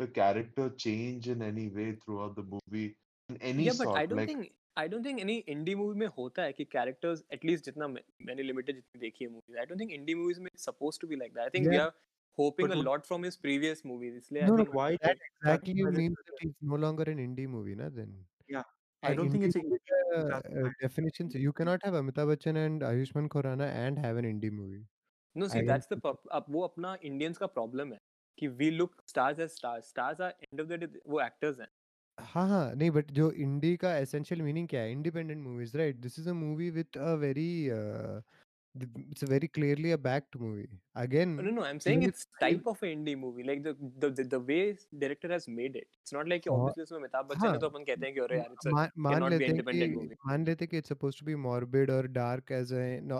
the 0.00 0.06
character 0.18 0.66
change 0.82 1.24
in 1.32 1.40
any 1.46 1.64
way 1.78 1.86
throughout 2.02 2.36
the 2.36 2.44
movie 2.50 2.84
in 3.30 3.38
any 3.48 3.64
yeah 3.68 3.78
but 3.78 3.88
sort. 3.88 3.96
i 4.00 4.04
don't 4.12 4.20
like 4.20 4.30
think 4.32 4.52
I 4.77 4.87
don't 4.87 5.05
think 5.05 5.19
any 5.19 5.35
indie 5.53 5.73
movie 5.75 5.99
में 5.99 6.07
होता 6.17 6.43
है 6.43 6.53
कि 6.53 6.65
characters 6.71 7.23
at least 7.33 7.65
जितना 7.65 7.87
मैंने 7.87 8.43
limited 8.43 8.75
जितनी 8.75 8.99
देखी 8.99 9.23
है 9.25 9.29
movies 9.31 9.57
I 9.59 9.65
don't 9.65 9.79
think 9.81 9.91
indie 9.91 10.13
movies 10.15 10.39
में 10.41 10.49
suppose 10.65 10.99
to 11.01 11.07
be 11.07 11.15
like 11.15 11.33
that 11.33 11.43
I 11.43 11.59
think 11.59 11.67
we 11.67 11.77
are 11.77 11.87
a 11.87 12.43
would- 12.59 12.83
lot 12.83 13.05
from 13.05 13.23
his 13.25 13.35
previous 13.37 13.81
movies 13.85 14.15
इसलिए 14.17 14.43
No, 14.49 14.55
no, 14.59 14.65
Why 14.77 14.89
that 15.05 15.25
exactly 15.29 15.73
did- 15.79 15.97
means 15.97 16.21
that 16.21 16.45
it's 16.47 16.69
no 16.73 16.79
longer 16.83 17.07
an 17.13 17.19
indie 17.25 17.47
movie 17.55 17.75
na 17.81 17.89
then 17.97 18.13
yeah 18.49 18.69
I 19.03 19.11
don't 19.19 19.33
think 19.35 19.45
it's 19.47 19.57
a 19.57 19.61
classified. 19.65 20.47
uh, 20.61 20.71
definition 20.81 21.29
you 21.45 21.53
cannot 21.59 21.85
have 21.87 21.97
Amitabh 21.99 22.31
Bachchan 22.31 22.59
and 22.63 22.85
Ayushmann 22.87 23.29
Khurrana 23.35 23.67
and 23.83 24.01
have 24.05 24.23
an 24.23 24.29
indie 24.31 24.53
movie 24.61 24.81
no 25.35 25.47
see 25.47 25.59
I 25.59 25.67
that's 25.67 25.87
the 25.93 26.15
अब 26.37 26.45
वो 26.49 26.61
अपना 26.63 26.97
Indians 27.05 27.37
का 27.37 27.47
problem 27.57 27.93
है 27.93 27.99
कि 28.37 28.47
we 28.61 28.69
look 28.71 28.95
stars 29.07 29.39
as 29.39 29.49
stars 29.51 29.89
stars 29.89 30.21
are 30.21 30.33
end 30.43 30.61
of 30.61 30.67
the 30.67 30.79
day 30.79 30.87
वो 31.07 31.21
actors 31.21 31.59
हैं 31.59 31.67
हाँ 32.17 32.47
हाँ 32.47 32.73
नहीं 32.75 32.89
बट 32.91 33.11
जो 33.11 33.31
इंडी 33.45 33.75
का 33.77 33.95
एसेंशियल 33.97 34.41
मीनिंग 34.41 34.67
क्या 34.69 34.81
है 34.81 34.91
independent 34.91 35.43
movies 35.43 35.77
right 35.77 35.95
this 36.01 36.19
is 36.19 36.29
a 36.29 36.33
movie 36.33 36.69
with 36.71 36.97
a 36.97 37.13
very 37.23 37.47
it's 38.75 39.23
a 39.23 39.27
very 39.27 39.47
clearly 39.49 39.91
a 39.91 39.97
backed 39.97 40.35
movie 40.39 40.67
again 40.95 41.31
No, 41.37 41.51
no, 41.51 41.63
I'm 41.63 41.79
saying 41.79 41.97
even 41.97 42.09
if 42.09 42.13
it's 42.13 42.25
type 42.39 42.67
of 42.67 42.81
an 42.83 42.89
indie 42.89 43.17
movie. 43.17 43.43
Like 43.43 43.63
the 43.63 43.73
the 43.99 44.09
the, 44.09 44.23
the 44.23 44.39
way 44.39 44.77
director 44.97 45.31
has 45.31 45.47
made 45.47 45.75
it. 45.75 45.87
It's 46.01 46.13
not 46.13 46.27
like 46.27 46.43
कि 46.43 46.49
हाँ, 46.49 46.57
obviously 46.59 46.83
इसमें 46.83 46.99
अमिताभ 46.99 47.25
बच्चन 47.31 47.47
है 47.47 47.51
हाँ, 47.51 47.59
तो 47.59 47.69
अपन 47.69 47.83
कहते 47.89 48.05
हैं 48.05 48.13
कि 48.15 48.19
अरे 48.21 48.37
यार 48.37 48.55
a 48.67 48.73
मान 48.73 48.89
मान 48.97 49.13
cannot 49.13 49.31
be 49.31 49.35
लेते 49.35 49.51
हैं 49.51 49.55
independent 49.55 49.93
कि 49.93 49.95
movie. 50.01 50.17
मान 50.27 50.45
लेते 50.45 50.65
हैं 50.65 50.69
कि 50.71 50.77
it's 50.81 50.89
supposed 50.89 51.19
to 51.19 51.25
be 51.25 51.35
morbid 51.47 51.89
or 51.89 52.03
dark 52.07 52.51
as 52.51 52.71
a, 52.71 53.01
no, 53.01 53.17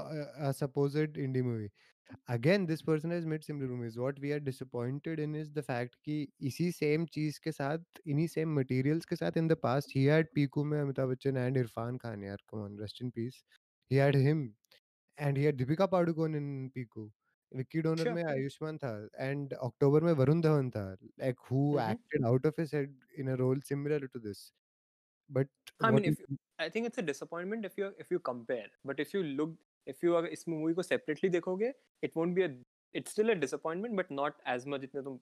a 0.49 0.53
supposed 0.53 1.17
indie 2.00 2.12
movie 2.12 2.36
again 2.36 2.66
this 2.66 2.82
person 2.82 3.10
has 3.10 3.26
made 3.26 3.44
similar 3.44 3.68
movies 3.68 3.98
what 3.98 4.18
we 4.20 4.32
are 4.32 4.40
disappointed 4.40 5.20
in 5.20 5.34
is 5.34 5.52
the 5.52 5.62
fact 5.62 5.96
कि 6.04 6.28
इसी 6.50 6.72
same 6.72 7.06
चीज 7.14 7.38
के 7.38 7.52
साथ 7.52 8.00
इन्हीं 8.06 8.28
same 8.36 8.54
materials 8.60 9.04
के 9.06 9.16
साथ 9.16 9.38
in 9.42 9.48
the 9.52 9.56
past 9.66 9.92
he 9.96 10.04
had 10.06 10.28
Piku 10.34 10.64
में 10.64 10.80
Amitabh 10.80 11.08
Bachchan 11.10 11.36
and 11.46 11.56
Irfan 11.56 11.96
Khan 12.06 12.24
यार 12.24 12.38
come 12.52 12.62
on 12.66 12.76
rest 12.84 13.02
in 13.06 13.12
peace 13.18 13.42
he 13.90 13.96
had 14.04 14.14
him 14.28 14.54
and 15.18 15.36
he 15.38 15.44
had 15.44 15.58
Deepika 15.58 15.88
Padukone 15.96 16.36
in 16.42 16.70
Piku. 16.78 17.10
Vicky 17.56 17.80
donor 17.82 18.04
Sure. 18.04 18.14
में 18.14 18.24
आयुष्मान 18.24 18.78
था 18.78 18.90
एंड 19.20 19.54
अक्टूबर 19.54 20.04
में 20.04 20.12
वरुण 20.20 20.40
धवन 20.42 20.70
था 20.70 20.82
like 21.20 21.38
who 21.50 21.60
Mhm. 21.72 21.90
Acted 21.90 22.24
out 22.26 22.46
of 22.46 22.60
his 22.60 22.74
head 22.74 22.96
in 23.20 23.28
a 23.32 23.34
role 23.42 23.60
similar 23.68 24.06
to 24.06 24.18
this 24.20 24.52
but 25.30 25.48
I 25.80 25.90
mean, 25.92 26.04
if 26.04 26.20
I 26.58 26.68
think 26.70 26.86
it's 26.88 26.98
a 26.98 27.02
disappointment 27.02 27.64
if 27.68 27.78
you 27.78 27.88
if 28.04 28.10
you 28.14 28.20
compare. 28.20 28.68
But 28.84 29.00
if 29.04 29.14
you 29.14 29.22
look 29.40 29.56
if 29.86 30.02
you 30.04 30.14
अगर 30.16 30.28
इस 30.38 30.48
movie 30.48 30.74
को 30.74 30.82
separately 30.82 31.30
देखोगे, 31.32 31.72
it 32.08 32.16
won't 32.16 32.34
be 32.34 32.44
a 32.44 32.50
it's 32.94 33.10
still 33.16 33.30
a 33.30 33.34
disappointment 33.44 33.96
but 34.02 34.10
not 34.20 34.40
as 34.56 34.66
much 34.66 34.80
जितने 34.80 35.02
तुम 35.02 35.18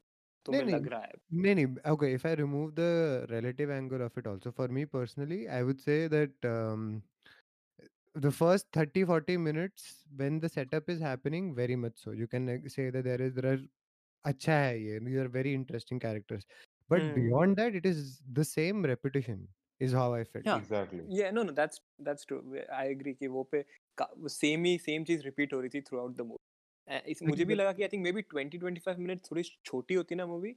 तुम्हें 0.46 0.64
नहीं, 0.64 0.74
लग 0.74 0.86
रहा 0.92 1.00
है. 1.02 1.12
नहीं 1.32 1.54
नहीं 1.54 1.66
okay 1.92 2.12
if 2.14 2.24
I 2.30 2.34
remove 2.40 2.74
the 2.76 3.26
relative 3.30 3.70
angle 3.78 4.02
of 4.08 4.16
it 4.22 4.26
also 4.32 4.52
for 4.60 4.68
me 4.78 4.84
personally 4.96 5.40
I 5.48 5.62
would 5.62 5.80
say 5.80 5.98
that 6.08 6.50
um, 6.54 7.02
the 8.14 8.30
first 8.30 8.66
30 8.72 9.04
40 9.04 9.36
minutes 9.36 10.04
when 10.16 10.38
the 10.40 10.48
setup 10.48 10.88
is 10.88 11.00
happening 11.00 11.54
very 11.54 11.76
much 11.76 11.94
so 11.96 12.12
you 12.12 12.26
can 12.26 12.46
like, 12.46 12.68
say 12.70 12.90
that 12.90 13.04
there 13.04 13.20
is 13.20 13.34
there 13.34 13.52
are 13.54 13.60
अच्छा 14.24 14.52
है 14.54 14.78
ये 14.82 15.00
these 15.06 15.18
are 15.24 15.28
very 15.28 15.54
interesting 15.54 16.00
characters 16.00 16.46
but 16.88 17.02
Hmm. 17.02 17.14
beyond 17.14 17.56
that 17.56 17.74
it 17.74 17.86
is 17.86 18.22
the 18.38 18.44
same 18.44 18.84
repetition 18.84 19.48
Is 19.79 19.93
how 19.93 20.13
I 20.13 20.23
felt 20.23 20.45
Yeah. 20.45 20.57
exactly. 20.57 21.05
Yeah, 21.09 21.31
no, 21.31 21.43
no, 21.43 21.51
that's 21.51 21.81
that's 22.07 22.25
true. 22.25 22.41
I 22.71 22.85
agree 22.95 23.13
कि 23.15 23.27
वो 23.35 23.43
पे 23.53 23.63
same 24.29 24.63
ही 24.65 24.77
same 24.79 25.03
चीज़ 25.05 25.23
repeat 25.23 25.53
हो 25.53 25.59
रही 25.59 25.69
थी 25.73 25.81
through 25.89 25.99
out 25.99 26.15
the 26.17 26.21
movie 26.27 27.11
इस 27.11 27.23
मुझे 27.23 27.45
भी 27.45 27.55
लगा 27.55 27.73
कि 27.79 27.83
I 27.83 27.89
think 27.93 28.03
may 28.03 28.11
be 28.11 28.21
20 28.33 28.59
25 28.63 28.97
minutes 28.99 29.31
थोड़ी 29.31 29.43
छोटी 29.65 29.93
होती 30.01 30.15
ना 30.15 30.25
movie 30.35 30.55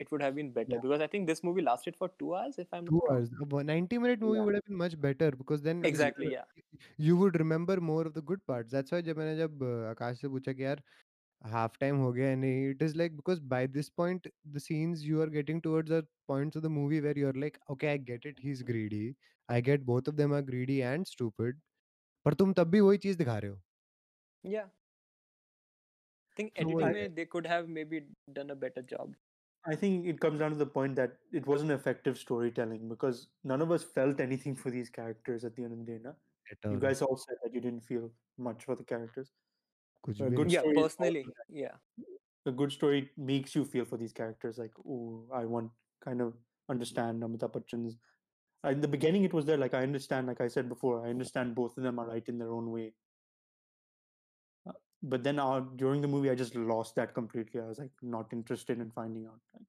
it 0.00 0.10
would 0.12 0.22
have 0.24 0.34
been 0.38 0.50
better 0.56 0.76
Yeah. 0.76 0.82
because 0.82 1.02
I 1.04 1.08
think 1.14 1.28
this 1.30 1.40
movie 1.48 1.62
lasted 1.68 1.96
for 2.02 2.08
two 2.22 2.28
hours 2.40 2.58
if 2.64 2.76
I'm 2.78 2.88
two 2.88 3.00
not 3.00 3.08
wrong. 3.08 3.16
hours 3.16 3.28
a 3.58 3.62
90 3.64 3.98
minute 3.98 4.20
movie 4.20 4.40
Yeah. 4.40 4.44
would 4.44 4.54
have 4.54 4.64
been 4.64 4.76
much 4.82 4.98
better 5.00 5.30
because 5.32 5.62
then 5.62 5.80
Exactly, 5.82 6.28
you- 6.28 6.32
yeah. 6.32 6.44
you 7.06 7.16
would 7.18 7.36
remember 7.42 7.76
more 7.80 8.02
of 8.10 8.14
the 8.14 8.22
good 8.30 8.44
parts 8.52 8.72
that's 8.76 8.92
why 8.94 9.00
जब 9.08 9.18
मैंने 9.18 9.36
जब 9.38 9.62
uh, 9.64 9.90
आकाश 9.90 10.20
से 10.20 10.28
पूछा 10.28 10.52
कि 10.60 10.64
यार 10.64 10.82
half 11.53 11.73
time 11.83 11.97
हो 12.01 12.11
गया 12.13 12.35
नहीं 12.41 12.59
it 12.73 12.81
is 12.87 12.93
like 12.99 13.15
because 13.21 13.39
by 13.53 13.61
this 13.77 13.89
point 14.01 14.27
the 14.57 14.61
scenes 14.65 15.01
you 15.07 15.21
are 15.23 15.29
getting 15.37 15.61
towards 15.67 15.89
the 15.95 16.01
points 16.31 16.59
of 16.59 16.63
the 16.65 16.71
movie 16.75 17.01
where 17.05 17.17
you're 17.23 17.37
like 17.45 17.57
okay 17.75 17.89
I 17.93 17.97
get 18.11 18.27
it 18.31 18.39
he's 18.45 18.61
greedy 18.69 19.03
I 19.49 19.59
get 19.69 19.85
both 19.89 20.07
of 20.11 20.15
them 20.21 20.35
are 20.39 20.41
greedy 20.53 20.77
and 20.93 21.09
stupid 21.15 21.59
पर 22.25 22.33
तुम 22.41 22.53
तब 22.57 22.69
भी 22.71 22.79
वही 22.87 22.97
चीज 23.05 23.15
दिखा 23.23 23.37
रहे 23.43 23.51
हो 23.51 23.59
Yeah. 24.43 24.69
I 26.31 26.35
think 26.39 26.51
So 26.55 26.61
editing 26.63 26.79
what- 26.81 26.95
में 26.95 27.15
they 27.17 27.25
could 27.33 27.47
have 27.53 27.67
maybe 27.77 27.99
done 28.37 28.49
a 28.55 28.55
better 28.63 28.81
job. 28.93 29.11
I 29.71 29.75
think 29.81 30.07
it 30.13 30.19
comes 30.23 30.39
down 30.43 30.55
to 30.55 30.59
the 30.61 30.69
point 30.77 30.95
that 30.99 31.13
it 31.41 31.45
wasn't 31.51 31.73
effective 31.75 32.17
storytelling 32.21 32.87
because 32.93 33.19
none 33.51 33.61
of 33.65 33.73
us 33.75 33.83
felt 33.97 34.23
anything 34.25 34.55
for 34.63 34.71
these 34.77 34.89
characters 34.97 35.45
at 35.49 35.55
the 35.59 35.63
end 35.67 35.75
of 35.77 35.83
the 35.83 35.85
day. 35.91 35.99
Na? 36.07 36.13
At 36.55 36.65
You 36.65 36.71
all. 36.71 36.81
guys 36.85 37.03
all 37.07 37.19
said 37.25 37.37
that 37.43 37.53
you 37.57 37.61
didn't 37.67 37.85
feel 37.91 38.09
much 38.49 38.65
for 38.69 38.75
the 38.81 38.87
characters. 38.93 39.31
कुछ 40.03 40.21
uh, 40.21 40.29
भी 40.29 40.35
good 40.37 40.47
नहीं। 40.47 40.55
Yeah, 40.55 40.61
story 40.61 40.73
is 40.73 40.77
all 40.77 40.83
personally, 40.87 41.23
for 41.23 41.45
yeah. 41.49 41.77
a 42.45 42.51
good 42.61 42.71
story 42.75 43.01
makes 43.17 43.55
you 43.57 43.65
feel 43.75 43.85
for 43.91 43.97
these 43.97 44.13
characters. 44.21 44.57
Like, 44.63 44.73
oh, 44.85 45.27
I 45.41 45.45
want 45.45 45.71
kind 46.07 46.21
of 46.21 46.33
understand 46.69 47.23
Amitabh 47.23 47.53
Bachchan's. 47.53 47.95
In 48.71 48.81
the 48.81 48.87
beginning, 48.87 49.23
it 49.23 49.33
was 49.33 49.45
there. 49.45 49.57
Like 49.57 49.73
I 49.73 49.83
understand. 49.83 50.27
Like 50.27 50.41
I 50.41 50.47
said 50.47 50.69
before, 50.73 51.05
I 51.05 51.09
understand 51.09 51.55
both 51.55 51.77
of 51.77 51.83
them 51.83 51.99
are 51.99 52.07
right 52.09 52.29
in 52.33 52.37
their 52.43 52.51
own 52.57 52.71
way. 52.71 52.93
Uh, 54.65 54.73
but 55.01 55.23
then 55.23 55.39
uh, 55.39 55.59
during 55.83 56.01
the 56.01 56.07
movie, 56.07 56.29
I 56.29 56.35
just 56.35 56.55
lost 56.55 56.95
that 56.95 57.13
completely. 57.13 57.61
I 57.61 57.65
was 57.67 57.79
like 57.79 57.91
not 58.01 58.31
interested 58.31 58.79
in 58.79 58.91
finding 58.91 59.25
out. 59.25 59.39
Like, 59.53 59.67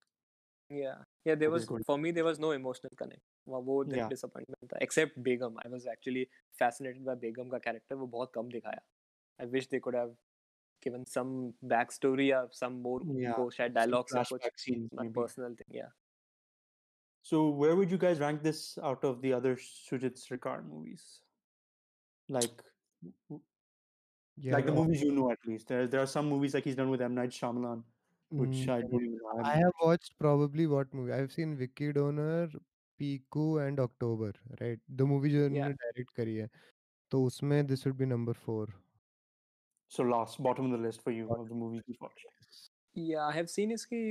Yeah, 0.70 1.00
yeah. 1.24 1.34
There 1.40 1.50
What 1.50 1.56
is 1.56 1.62
was 1.62 1.68
going- 1.70 1.84
for 1.84 1.98
me 1.98 2.10
there 2.10 2.24
was 2.24 2.38
no 2.44 2.50
emotional 2.58 2.94
connect. 3.00 3.24
वो 3.48 3.58
वो 3.64 3.74
Yeah. 3.96 4.08
disappointment 4.12 4.68
था. 4.72 4.78
Except 4.80 5.18
Begum, 5.26 5.58
I 5.64 5.68
was 5.74 5.86
actually 5.94 6.22
fascinated 6.62 7.04
by 7.08 7.16
Begum 7.24 7.50
का 7.50 7.60
character. 7.66 7.96
वो 8.02 8.06
बहुत 8.14 8.32
कम 8.34 8.48
दिखाया. 8.48 8.80
I 9.39 9.45
wish 9.45 9.67
they 9.67 9.79
could 9.79 9.95
have 9.95 10.11
given 10.81 11.05
some 11.05 11.53
backstory 11.65 12.33
or 12.35 12.49
some 12.51 12.81
more 12.81 13.01
yeah. 13.05 13.33
shared 13.55 13.73
dialogues. 13.73 14.13
Scenes, 14.55 14.89
my 14.93 15.03
maybe. 15.03 15.13
personal 15.13 15.49
thing, 15.49 15.67
yeah. 15.71 15.91
So 17.21 17.49
where 17.49 17.75
would 17.75 17.91
you 17.91 17.97
guys 17.97 18.19
rank 18.19 18.43
this 18.43 18.77
out 18.83 19.03
of 19.03 19.21
the 19.21 19.33
other 19.33 19.55
Shoojit 19.55 20.17
Sircar 20.17 20.63
movies? 20.63 21.21
Like, 22.29 22.51
yeah, 24.37 24.53
like 24.53 24.65
the 24.65 24.71
uh, 24.71 24.75
movies 24.75 25.01
you 25.01 25.11
know 25.11 25.31
at 25.31 25.39
least. 25.45 25.67
There, 25.67 25.87
there 25.87 26.01
are 26.01 26.07
some 26.07 26.29
movies 26.29 26.53
like 26.53 26.63
he's 26.63 26.75
done 26.75 26.89
with 26.89 27.01
M 27.01 27.15
Night 27.15 27.31
Shyamalan, 27.31 27.83
which 28.29 28.49
mm. 28.49 28.69
I 28.69 28.81
don't 28.81 28.93
even 28.93 29.17
know. 29.17 29.43
I 29.43 29.55
have 29.55 29.73
watched 29.81 30.13
probably 30.19 30.67
what 30.67 30.93
movie? 30.93 31.11
I've 31.11 31.31
seen 31.31 31.55
Vicky 31.57 31.91
Donor, 31.91 32.49
Piku, 32.99 33.67
and 33.67 33.79
October. 33.79 34.33
Right, 34.61 34.79
the 34.87 35.05
movie 35.05 35.29
जो 35.29 35.45
उन्होंने 35.45 35.73
direct 35.73 36.15
करी 36.19 36.41
So, 36.41 36.49
तो 37.11 37.23
उसमें 37.25 37.67
this 37.67 37.85
would 37.85 37.97
be 37.97 38.05
number 38.05 38.33
four. 38.33 38.67
So 39.89 40.03
last, 40.03 40.41
bottom 40.43 40.65
of 40.71 40.71
the 40.77 40.83
list 40.85 41.01
for 41.03 41.11
you 41.11 41.29
of 41.35 41.47
the 41.49 41.55
movies 41.55 41.81
you've 41.87 42.01
watched. 42.01 42.25
Yeah, 42.95 43.25
I 43.27 43.31
have 43.37 43.49
seen 43.49 43.71
इसकी 43.71 44.01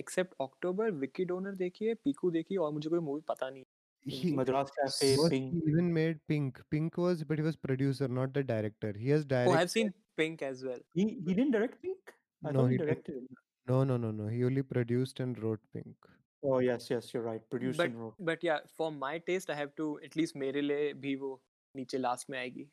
accept 0.00 0.34
October 0.40 0.90
Vicky 1.04 1.24
Donor 1.30 1.54
देखी 1.62 1.84
है 1.86 1.94
पीकू 2.04 2.30
देखी 2.30 2.54
है 2.54 2.60
और 2.66 2.72
मुझे 2.72 2.90
कोई 2.90 2.98
मूवी 3.10 3.20
पता 3.28 3.50
नहीं 3.50 3.64
He, 4.10 4.32
Madras 4.36 4.70
Cafe, 4.74 5.08
Pink. 5.30 5.54
even 5.70 5.88
made 5.94 6.20
Pink. 6.32 6.58
Pink 6.74 6.96
was, 7.04 7.22
but 7.30 7.40
he 7.40 7.44
was 7.46 7.56
producer, 7.56 8.06
not 8.18 8.32
the 8.36 8.42
director. 8.50 8.92
He 8.96 9.08
has 9.14 9.24
Oh, 9.24 9.28
directed. 9.32 9.56
I've 9.60 9.70
seen 9.72 9.90
Pink 10.20 10.44
as 10.48 10.62
well. 10.68 10.78
He 11.00 11.04
he 11.26 11.34
didn't 11.38 11.56
direct 11.56 11.82
Pink. 11.82 12.12
I 12.44 12.52
No, 12.58 12.64
he, 12.66 12.76
he 12.76 12.78
directed. 12.82 13.26
No, 13.72 13.80
no, 13.90 13.96
no, 14.04 14.12
no. 14.20 14.28
He 14.36 14.44
only 14.50 14.62
produced 14.70 15.20
and 15.26 15.42
wrote 15.46 15.66
Pink. 15.78 16.08
Oh 16.42 16.60
yes, 16.68 16.88
yes, 16.94 17.12
you're 17.12 17.24
right. 17.26 17.44
Produced 17.56 17.82
But 17.82 17.90
and 17.90 18.00
wrote. 18.04 18.14
but 18.30 18.46
yeah, 18.50 18.60
for 18.80 18.90
my 19.00 19.12
taste, 19.30 19.50
I 19.50 19.58
have 19.62 19.74
to 19.82 19.88
at 20.08 20.16
least 20.22 20.36
मेरे 20.44 20.62
लिए 20.70 20.92
भी 21.04 21.14
वो 21.24 21.32
नीचे 21.74 21.98
last 21.98 22.30
में 22.30 22.38
आएगी 22.38 22.68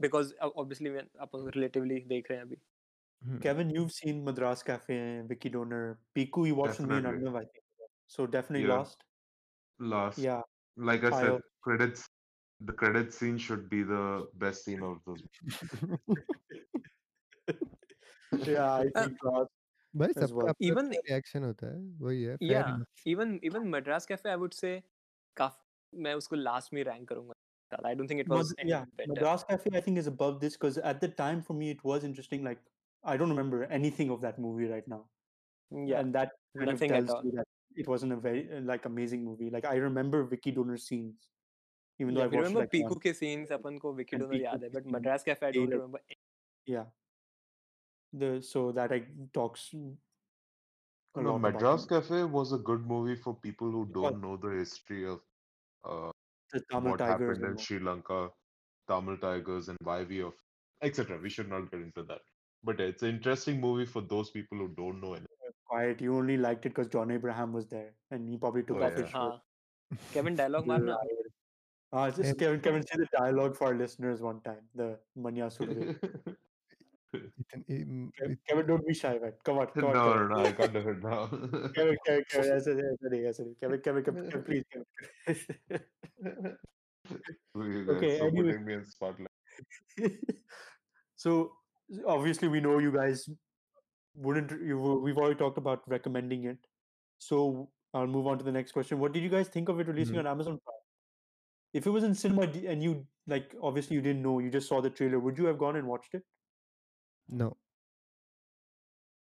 because 0.00 0.32
uh, 0.40 0.50
obviously 0.56 0.90
when 0.90 1.08
upon 1.20 1.50
relatively 1.56 2.00
देख 2.08 2.30
रहे 2.30 2.38
हैं 2.38 2.46
अभी 2.46 2.56
Hmm. 3.22 3.36
Kevin, 3.44 3.70
you've 3.70 3.92
seen 3.96 4.18
Madras 4.24 4.62
Cafe, 4.62 4.96
Vicky 5.28 5.50
Donor, 5.52 5.98
Piku. 6.16 6.42
You 6.46 6.56
watched 6.56 6.80
with 6.80 6.88
me 6.90 6.96
and 6.96 7.06
Definitely. 7.06 7.28
Arnav, 7.28 7.36
I 7.36 7.44
think. 7.52 7.86
So 8.14 8.26
definitely 8.26 8.64
Yeah. 8.66 8.72
lost. 8.78 9.04
Last, 9.92 10.18
Yeah. 10.24 10.42
like 10.76 11.04
I 11.04 11.12
I 11.18 11.20
said, 11.22 11.46
credits. 11.68 12.02
The 12.60 12.74
credit 12.82 13.14
scene 13.14 13.38
should 13.44 13.62
be 13.70 13.80
the 13.92 14.02
best 14.42 14.64
scene 14.66 14.82
of 14.88 14.98
the. 15.06 15.14
yeah, 18.50 18.68
I 18.74 18.90
Uh, 18.94 19.02
think 19.02 19.24
lost. 19.30 19.50
भाई 19.96 20.12
सबका 20.12 20.44
well. 20.44 20.54
Even- 20.68 20.90
reaction 20.92 21.44
होता 21.44 21.72
है 21.72 21.80
वही 22.04 22.22
है 22.22 22.36
yeah 22.42 22.68
enough. 22.74 23.08
even 23.14 23.34
even 23.50 23.70
Madras 23.76 24.06
Cafe 24.12 24.30
I 24.34 24.36
would 24.44 24.60
काफ 25.36 25.58
मैं 26.06 26.14
उसको 26.14 26.36
last 26.36 26.72
में 26.74 26.82
rank 26.84 27.08
करूँगा 27.08 27.34
I 27.84 27.94
don't 27.94 28.08
think 28.08 28.20
it 28.20 28.28
was. 28.28 28.54
Yeah, 28.64 28.84
better. 28.96 29.12
Madras 29.12 29.44
Cafe 29.44 29.70
I 29.74 29.80
think 29.80 29.98
is 29.98 30.06
above 30.06 30.40
this 30.40 30.54
because 30.54 30.78
at 30.78 31.00
the 31.00 31.08
time 31.08 31.42
for 31.42 31.54
me 31.54 31.70
it 31.70 31.82
was 31.84 32.04
interesting. 32.04 32.44
Like 32.44 32.58
I 33.04 33.16
don't 33.16 33.30
remember 33.30 33.64
anything 33.64 34.10
of 34.10 34.20
that 34.22 34.38
movie 34.38 34.66
right 34.66 34.86
now. 34.86 35.04
Yeah, 35.70 36.00
and 36.00 36.14
that 36.14 36.32
kind 36.56 36.70
Nothing 36.70 36.92
of 36.92 37.06
tells 37.06 37.24
me 37.24 37.32
that 37.36 37.46
it 37.76 37.88
wasn't 37.88 38.12
a 38.12 38.16
very 38.16 38.48
uh, 38.54 38.60
like 38.60 38.84
amazing 38.84 39.24
movie. 39.24 39.50
Like 39.50 39.64
I 39.64 39.76
remember 39.76 40.24
Vicky 40.24 40.50
Donor 40.50 40.76
scenes. 40.76 41.28
Even 41.98 42.14
though 42.14 42.22
I 42.22 42.26
remember 42.26 42.60
like, 42.60 42.70
Piku 42.70 42.98
ke 42.98 43.14
scenes, 43.14 43.50
अपन 43.50 43.78
को 43.78 43.96
Vicky 43.96 44.18
Donor 44.18 44.34
याद 44.34 44.62
hai, 44.62 44.68
but 44.68 44.86
Madras 44.86 45.22
Cafe 45.22 45.46
I 45.46 45.52
don't 45.52 45.70
remember. 45.70 46.00
Yeah. 46.66 46.84
The 48.12 48.42
so 48.42 48.72
that 48.72 48.92
I 48.92 49.04
talks 49.32 49.74
no, 51.16 51.38
Madras 51.38 51.86
Cafe 51.86 52.24
was 52.24 52.52
a 52.52 52.58
good 52.58 52.86
movie 52.86 53.14
for 53.14 53.34
people 53.34 53.70
who 53.70 53.86
don't 53.86 54.20
know 54.20 54.36
the 54.36 54.50
history 54.58 55.06
of 55.08 55.20
uh, 55.84 56.10
the 56.54 56.62
Tamil 56.70 56.92
what 56.92 57.00
happened 57.00 57.44
in 57.44 57.58
Sri 57.58 57.78
Lanka, 57.78 58.30
Tamil 58.88 59.18
tigers, 59.18 59.68
and 59.68 59.78
why 59.82 60.02
we 60.04 60.20
of 60.22 60.32
etc. 60.82 61.18
We 61.22 61.28
should 61.28 61.50
not 61.50 61.70
get 61.70 61.80
into 61.80 62.02
that. 62.04 62.20
But 62.62 62.80
it's 62.80 63.02
an 63.02 63.10
interesting 63.10 63.60
movie 63.60 63.86
for 63.86 64.00
those 64.00 64.30
people 64.30 64.58
who 64.58 64.68
don't 64.68 65.00
know 65.00 65.12
anything. 65.12 65.28
Quiet. 65.66 66.00
You 66.00 66.16
only 66.16 66.36
liked 66.36 66.66
it 66.66 66.70
because 66.70 66.88
John 66.88 67.10
Abraham 67.10 67.52
was 67.52 67.66
there, 67.66 67.92
and 68.10 68.28
he 68.28 68.36
probably 68.36 68.62
took 68.62 68.78
oh, 68.78 68.84
off 68.84 68.92
yeah. 68.96 69.02
his 69.02 69.10
shirt. 69.10 69.40
Kevin 70.12 70.36
dialogue 70.36 70.66
man. 70.72 70.94
Uh, 71.92 72.10
just 72.10 72.38
Kevin, 72.38 72.60
Kevin, 72.60 72.86
say 72.86 72.98
the 72.98 73.08
dialogue 73.18 73.56
for 73.56 73.68
our 73.68 73.74
listeners 73.74 74.20
one 74.20 74.40
time. 74.40 74.68
The 74.74 74.98
Manya 75.16 75.50
Ethan, 77.68 78.12
Kevin, 78.18 78.38
Kevin, 78.48 78.66
don't 78.66 78.86
be 78.86 78.94
shy, 78.94 79.18
man. 79.18 79.32
Come 79.44 79.58
on. 79.58 79.66
Come 79.68 79.82
no, 79.82 79.88
on, 79.88 80.28
no, 80.28 80.36
no, 80.36 80.44
I 80.44 80.52
can't 80.52 80.72
do 80.72 80.78
it 80.78 81.02
now. 81.02 81.26
Kevin, 81.74 81.96
Kevin, 82.06 82.24
Kevin, 82.30 82.50
yes, 82.50 82.66
yes, 82.66 82.76
yes, 83.12 83.38
yes, 83.38 83.40
Kevin, 83.60 83.80
Kevin, 83.80 84.04
Kevin, 84.04 84.30
Kevin, 84.30 84.44
please, 84.46 84.64
Kevin. 84.72 86.56
okay, 87.88 88.18
so 88.18 88.26
anyway. 88.26 88.58
me 88.58 88.74
in 88.74 88.84
spotlight. 88.84 89.28
so 91.16 91.52
obviously, 92.06 92.48
we 92.48 92.60
know 92.60 92.78
you 92.78 92.92
guys 92.92 93.28
wouldn't. 94.14 94.50
You, 94.50 94.78
we've 94.78 95.16
already 95.16 95.36
talked 95.36 95.58
about 95.58 95.82
recommending 95.86 96.44
it. 96.44 96.58
So 97.18 97.68
I'll 97.92 98.06
move 98.06 98.26
on 98.26 98.38
to 98.38 98.44
the 98.44 98.52
next 98.52 98.72
question. 98.72 98.98
What 98.98 99.12
did 99.12 99.22
you 99.22 99.28
guys 99.28 99.48
think 99.48 99.68
of 99.68 99.78
it 99.80 99.88
releasing 99.88 100.16
mm-hmm. 100.16 100.26
on 100.26 100.32
Amazon 100.32 100.58
Prime? 100.64 100.74
If 101.72 101.86
it 101.86 101.90
was 101.90 102.04
in 102.04 102.14
cinema 102.14 102.42
and 102.42 102.82
you 102.82 103.06
like, 103.26 103.54
obviously 103.62 103.96
you 103.96 104.02
didn't 104.02 104.22
know, 104.22 104.38
you 104.38 104.50
just 104.50 104.68
saw 104.68 104.80
the 104.80 104.90
trailer. 104.90 105.18
Would 105.18 105.38
you 105.38 105.46
have 105.46 105.58
gone 105.58 105.76
and 105.76 105.86
watched 105.86 106.14
it? 106.14 106.22
no 107.27 107.55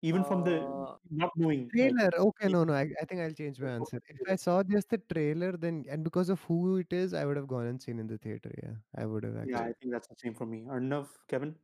even 0.07 0.23
from 0.23 0.43
the 0.43 0.55
Uh, 0.63 0.95
not 1.09 1.31
knowing? 1.35 1.61
like- 1.63 1.71
trailer. 1.75 2.09
Okay, 2.23 2.45
it- 2.47 2.51
no, 2.51 2.63
no. 2.63 2.73
I, 2.73 2.81
I 3.01 3.05
think 3.05 3.21
I'll 3.21 3.33
change 3.37 3.59
my 3.59 3.67
Okay, 3.67 3.75
answer. 3.75 3.97
If 4.07 4.17
trailer. 4.17 4.33
I 4.33 4.35
saw 4.35 4.63
just 4.63 4.89
the 4.91 4.99
trailer, 5.13 5.49
then 5.63 5.79
and 5.89 6.03
because 6.03 6.29
of 6.29 6.43
who 6.49 6.77
it 6.77 6.93
is, 6.97 7.15
I 7.21 7.23
would 7.25 7.35
have 7.39 7.47
gone 7.47 7.65
and 7.71 7.81
seen 7.81 7.99
in 8.03 8.07
the 8.11 8.17
theater. 8.25 8.51
Yeah, 8.63 8.75
I 8.95 9.05
would 9.05 9.23
have 9.23 9.35
actually. 9.37 9.53
Yeah, 9.53 9.63
I 9.71 9.73
think 9.79 9.91
that's 9.95 10.07
the 10.07 10.15
same 10.23 10.35
for 10.35 10.45
me. 10.45 10.59
Arnav, 10.77 11.07
Kevin. 11.27 11.55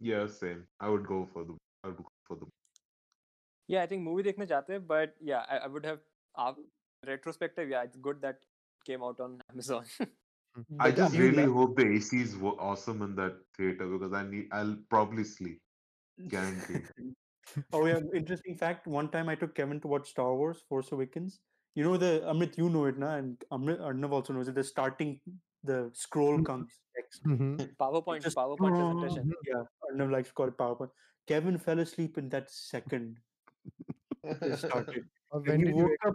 Yeah, 0.00 0.26
same. 0.38 0.66
I 0.80 0.88
would 0.88 1.06
go 1.06 1.20
for 1.34 1.44
the. 1.44 1.58
I 1.84 1.88
would 1.88 1.98
go 1.98 2.12
for 2.30 2.36
the. 2.44 2.50
yeah 3.74 3.82
I 3.84 3.86
think 3.92 4.04
movie 4.08 4.22
देखने 4.24 4.46
जाते 4.46 4.72
हैं 4.72 4.86
but 4.90 5.14
yeah 5.28 5.44
I, 5.54 5.56
I 5.68 5.70
would 5.76 5.86
have 5.92 6.00
uh, 6.42 6.52
retrospective 7.12 7.72
yeah 7.76 7.82
it's 7.88 7.96
good 8.08 8.20
that 8.26 8.44
came 8.90 9.02
out 9.10 9.20
on 9.28 9.40
Amazon 9.54 9.84
I 10.79 10.89
But 10.89 10.95
just 10.97 11.15
you 11.15 11.23
really 11.23 11.45
like- 11.45 11.55
hope 11.55 11.77
the 11.77 11.85
ACs 11.85 12.37
were 12.39 12.59
awesome 12.59 13.01
in 13.01 13.15
that 13.15 13.37
theater 13.57 13.87
because 13.87 14.13
I 14.13 14.23
need. 14.23 14.47
I'll 14.51 14.77
probably 14.89 15.23
sleep. 15.23 15.61
Guaranteed. 16.27 16.87
oh 17.73 17.85
yeah, 17.85 17.99
interesting 18.13 18.55
fact. 18.57 18.87
One 18.87 19.09
time 19.09 19.29
I 19.29 19.35
took 19.35 19.55
Kevin 19.55 19.79
to 19.81 19.87
watch 19.87 20.09
Star 20.09 20.35
Wars: 20.35 20.63
Force 20.67 20.91
Awakens. 20.91 21.39
You 21.75 21.85
know 21.85 21.95
the 21.95 22.21
Amit, 22.25 22.57
you 22.57 22.69
know 22.69 22.85
it, 22.85 22.97
na, 22.97 23.15
and 23.15 23.37
Amrit, 23.51 23.79
Arnav 23.79 24.11
also 24.11 24.33
knows 24.33 24.49
it. 24.49 24.55
The 24.55 24.63
starting, 24.63 25.21
the 25.63 25.89
scroll 25.93 26.33
mm-hmm. 26.33 26.43
comes 26.43 26.79
next. 26.97 27.23
Mhm. 27.23 27.75
PowerPoint 27.79 28.23
Just- 28.23 28.35
PowerPoint 28.35 28.75
presentation 28.75 29.23
mm-hmm. 29.23 29.47
Yeah, 29.47 29.63
Arnav 29.89 30.11
likes 30.11 30.27
to 30.29 30.33
call 30.33 30.47
it 30.49 30.57
PowerPoint. 30.57 30.89
Kevin 31.27 31.57
fell 31.57 31.79
asleep 31.79 32.17
in 32.17 32.27
that 32.29 32.51
second 32.51 33.17
it 34.23 34.59
started. 34.59 35.05
Or 35.29 35.39
And 35.39 35.47
when 35.47 35.59
he 35.59 35.65
did 35.67 35.75
you 35.77 35.83
woke 35.83 36.05
up 36.07 36.13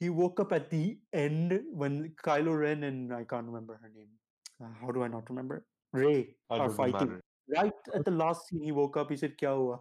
he 0.00 0.08
woke 0.08 0.40
up 0.40 0.52
at 0.52 0.70
the 0.70 0.98
end 1.12 1.60
when 1.72 2.12
Kylo 2.24 2.58
Ren 2.58 2.84
and 2.84 3.14
I 3.14 3.24
can't 3.24 3.46
remember 3.46 3.78
her 3.82 3.90
name. 3.94 4.08
Uh, 4.62 4.68
how 4.80 4.90
do 4.90 5.02
I 5.04 5.08
not 5.08 5.28
remember? 5.28 5.64
Rey 5.92 6.34
are 6.48 6.70
fighting. 6.70 6.92
Matter. 6.92 7.24
Right 7.56 7.72
at 7.94 8.04
the 8.04 8.10
last 8.10 8.48
scene, 8.48 8.62
he 8.62 8.72
woke 8.72 8.96
up. 8.96 9.10
He 9.10 9.16
said, 9.16 9.36
"Kya 9.36 9.56
hua?" 9.56 9.78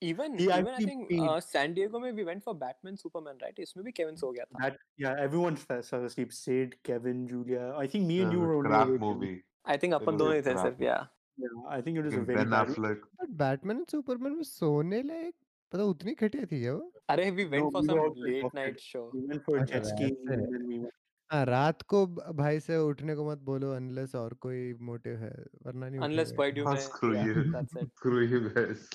even 0.00 0.38
even 0.44 0.68
I 0.68 0.76
think 0.76 1.12
uh, 1.12 1.40
San 1.40 1.74
Diego 1.74 1.98
में 1.98 2.14
we 2.14 2.24
went 2.24 2.44
for 2.44 2.54
Batman 2.54 2.96
Superman 2.96 3.38
right 3.42 3.58
इसमें 3.58 3.84
भी 3.84 3.94
Kevin 3.98 4.16
so 4.16 4.32
गया 4.32 4.44
था 4.52 4.62
That, 4.62 4.76
yeah 4.98 5.14
everyone 5.26 5.56
fell 5.56 5.80
asleep 5.80 6.32
Sid 6.32 6.76
Kevin 6.82 7.26
Julia 7.28 7.74
I 7.76 7.86
think 7.86 8.06
me 8.06 8.20
and 8.20 8.32
you 8.32 8.40
were 8.40 8.54
only 8.56 8.98
movie 8.98 9.42
I 9.64 9.76
think 9.76 9.94
अपन 9.94 10.18
दोनों 10.18 10.80
yeah 10.80 11.06
yeah 11.38 11.48
I 11.68 11.80
think 11.80 11.98
it 11.98 12.04
was 12.04 12.14
a 12.14 12.20
very 12.20 12.44
Ben 12.44 12.50
Affleck 12.50 13.08
but 13.20 13.36
Batman 13.44 13.78
and 13.78 13.90
Superman 13.90 14.36
was 14.38 14.52
so. 14.52 14.70
लायक 14.82 15.34
पता 15.74 15.84
उतनी 15.90 16.12
घटिया 16.14 16.44
थी 16.50 16.60
क्या 16.60 16.72
वो? 16.72 16.92
अरे 17.10 17.30
we 17.36 17.44
went 17.44 17.72
for 17.72 17.82
some 17.84 18.24
late 18.24 18.54
night 18.54 18.80
show 18.80 19.00
even 19.16 19.38
for 19.46 19.64
jet 19.66 19.84
skiing 19.84 20.86
हाँ 21.32 21.44
रात 21.46 21.82
को 21.92 22.06
भाई 22.40 22.60
से 22.60 22.76
उठने 22.76 23.14
को 23.16 23.24
मत 23.30 23.38
बोलो 23.48 23.72
अनलेस 23.74 24.14
और 24.14 24.34
कोई 24.46 24.72
मोटिव 24.90 25.16
है 25.18 25.32
वरना 25.66 25.88
नहीं 25.88 26.00
unless 26.00 26.32
bite 26.38 26.58
you 26.58 26.76
screw 26.86 27.12
you 27.14 27.34
screw 27.72 28.20
you 28.20 28.40
guys 28.48 28.88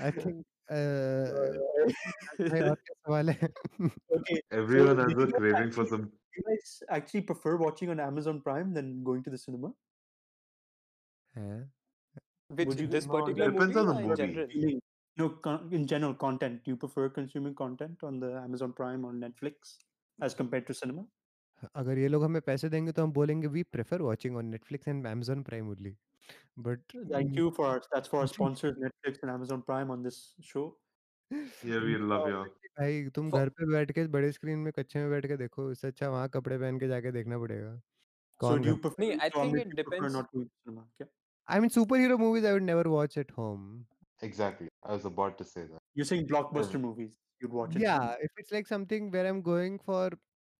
I 0.00 0.10
think 0.18 0.44
सवाल 2.90 3.30
है? 3.30 3.48
Okay 4.16 4.40
everyone 4.58 4.98
has 5.04 5.22
a 5.22 5.30
craving 5.38 5.70
for 5.78 5.86
some 5.94 6.10
you 6.36 6.42
guys 6.50 6.68
actually 6.96 7.26
prefer 7.32 7.56
watching 7.62 7.96
on 7.96 8.06
Amazon 8.10 8.40
Prime 8.48 8.74
than 8.74 8.94
going 9.08 9.22
to 9.28 9.34
the 9.36 9.44
cinema? 9.46 9.70
है? 11.34 11.77
with 12.50 12.80
you 12.80 12.86
this 12.86 13.06
particular 13.06 13.50
movie 13.52 13.78
on 13.78 14.08
movie. 14.08 14.80
no 15.16 15.26
in 15.70 15.86
general 15.86 16.14
content. 16.14 16.64
Do 16.64 16.70
you 16.70 16.76
prefer 16.76 17.08
consuming 17.08 17.54
content 17.54 18.02
on 18.02 18.20
the 18.20 18.32
amazon 18.36 18.72
prime 18.72 19.04
or 19.04 19.12
netflix 19.12 19.78
as 20.18 20.34
compared 20.34 20.66
to 20.66 20.74
cinema? 20.74 21.04
अगर 21.76 21.98
ये 21.98 22.08
लोग 22.08 22.24
हमें 22.24 22.40
पैसे 22.42 22.68
देंगे 22.68 22.92
तो 22.92 23.02
हम 23.02 23.12
बोलेंगे 23.12 23.48
we 23.54 23.62
prefer 23.72 24.02
watching 24.02 24.36
on 24.36 24.46
Netflix 24.46 24.88
and 24.88 25.06
Amazon 25.06 25.42
Prime 25.42 25.70
only 25.70 25.94
but 26.66 26.94
thank 27.14 27.38
you 27.38 27.48
for 27.56 27.78
that's 27.94 28.08
for 28.08 28.26
sponsor 28.26 28.76
Netflix 28.82 29.20
and 29.24 29.32
Amazon 29.32 29.60
Prime 29.70 29.90
on 29.90 30.02
this 30.02 30.20
show 30.50 30.62
या 31.32 31.78
वी 31.86 31.94
लव 32.12 32.28
यू 32.28 32.42
भाई 32.78 33.08
तुम 33.14 33.30
घर 33.30 33.48
पे 33.48 33.70
बैठ 33.72 33.92
के 33.92 34.06
बड़े 34.16 34.30
स्क्रीन 34.32 34.58
में 34.58 34.72
कच्चे 34.78 34.98
में 34.98 35.10
बैठ 35.10 35.26
के 35.26 35.36
देखो 35.36 35.70
इससे 35.72 35.88
अच्छा 35.88 36.08
वहाँ 36.08 36.28
कपड़े 36.34 36.58
पहन 36.58 36.78
के 36.80 36.88
जाके 36.88 37.12
देखना 37.12 37.38
पड़ेगा। 37.38 37.74
सो 38.40 38.56
डू 38.56 38.68
यू 38.68 38.76
प्रेफर 38.76 39.02
नहीं 39.04 39.18
I 39.20 39.30
think 39.36 39.56
it 39.60 39.74
depends 39.76 40.14
I 41.47 41.59
mean 41.59 41.69
superhero 41.69 42.17
movies 42.19 42.45
I 42.45 42.53
would 42.53 42.63
never 42.63 42.89
watch 42.89 43.17
at 43.17 43.31
home 43.31 43.85
Exactly. 44.21 44.69
I 44.83 44.93
was 44.93 45.05
about 45.05 45.37
to 45.39 45.43
say 45.43 45.61
that. 45.61 45.79
You're 45.95 46.05
saying 46.05 46.27
blockbuster 46.27 46.79
movies. 46.79 47.11
You'd 47.41 47.51
watch 47.51 47.75
it. 47.75 47.81
yeah 47.81 48.15
if 48.27 48.31
it's 48.37 48.51
like 48.51 48.67
something 48.67 49.11
where 49.11 49.27
I'm 49.27 49.41
going 49.41 49.79
for 49.79 50.11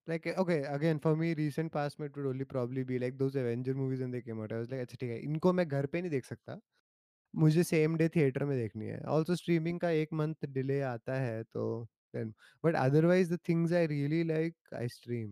like 0.07 0.27
okay 0.43 0.63
again 0.63 0.99
for 0.99 1.15
me 1.15 1.33
recent 1.33 1.71
past 1.71 1.99
में 1.99 2.05
it 2.07 2.17
would 2.17 2.27
only 2.31 2.45
probably 2.53 2.83
be 2.83 2.99
like 2.99 3.17
those 3.17 3.35
Avenger 3.35 3.73
movies 3.73 4.01
when 4.01 4.11
they 4.11 4.21
came 4.21 4.41
out 4.45 4.51
I 4.51 4.59
was 4.63 4.71
like 4.73 4.81
अच्छा 4.85 4.97
ठीक 4.99 5.09
है 5.09 5.19
इनको 5.29 5.53
मैं 5.59 5.67
घर 5.67 5.85
पे 5.93 6.01
नहीं 6.01 6.11
देख 6.11 6.25
सकता 6.25 6.59
मुझे 7.43 7.63
सेम 7.63 7.95
डे 7.97 8.09
थिएटर 8.15 8.45
में 8.45 8.57
देखनी 8.57 8.85
है 8.85 8.99
ऑल्सो 9.15 9.35
स्ट्रीमिंग 9.35 9.79
का 9.79 9.89
एक 10.01 10.13
मंथ 10.21 10.45
डिले 10.57 10.81
आता 10.91 11.19
है 11.21 11.43
तो 11.43 11.63
then 12.15 12.33
but 12.65 12.75
otherwise 12.75 13.29
the 13.29 13.39
things 13.49 13.71
I 13.71 13.85
really 13.91 14.23
like 14.23 14.55
I 14.81 14.87
stream 14.87 15.31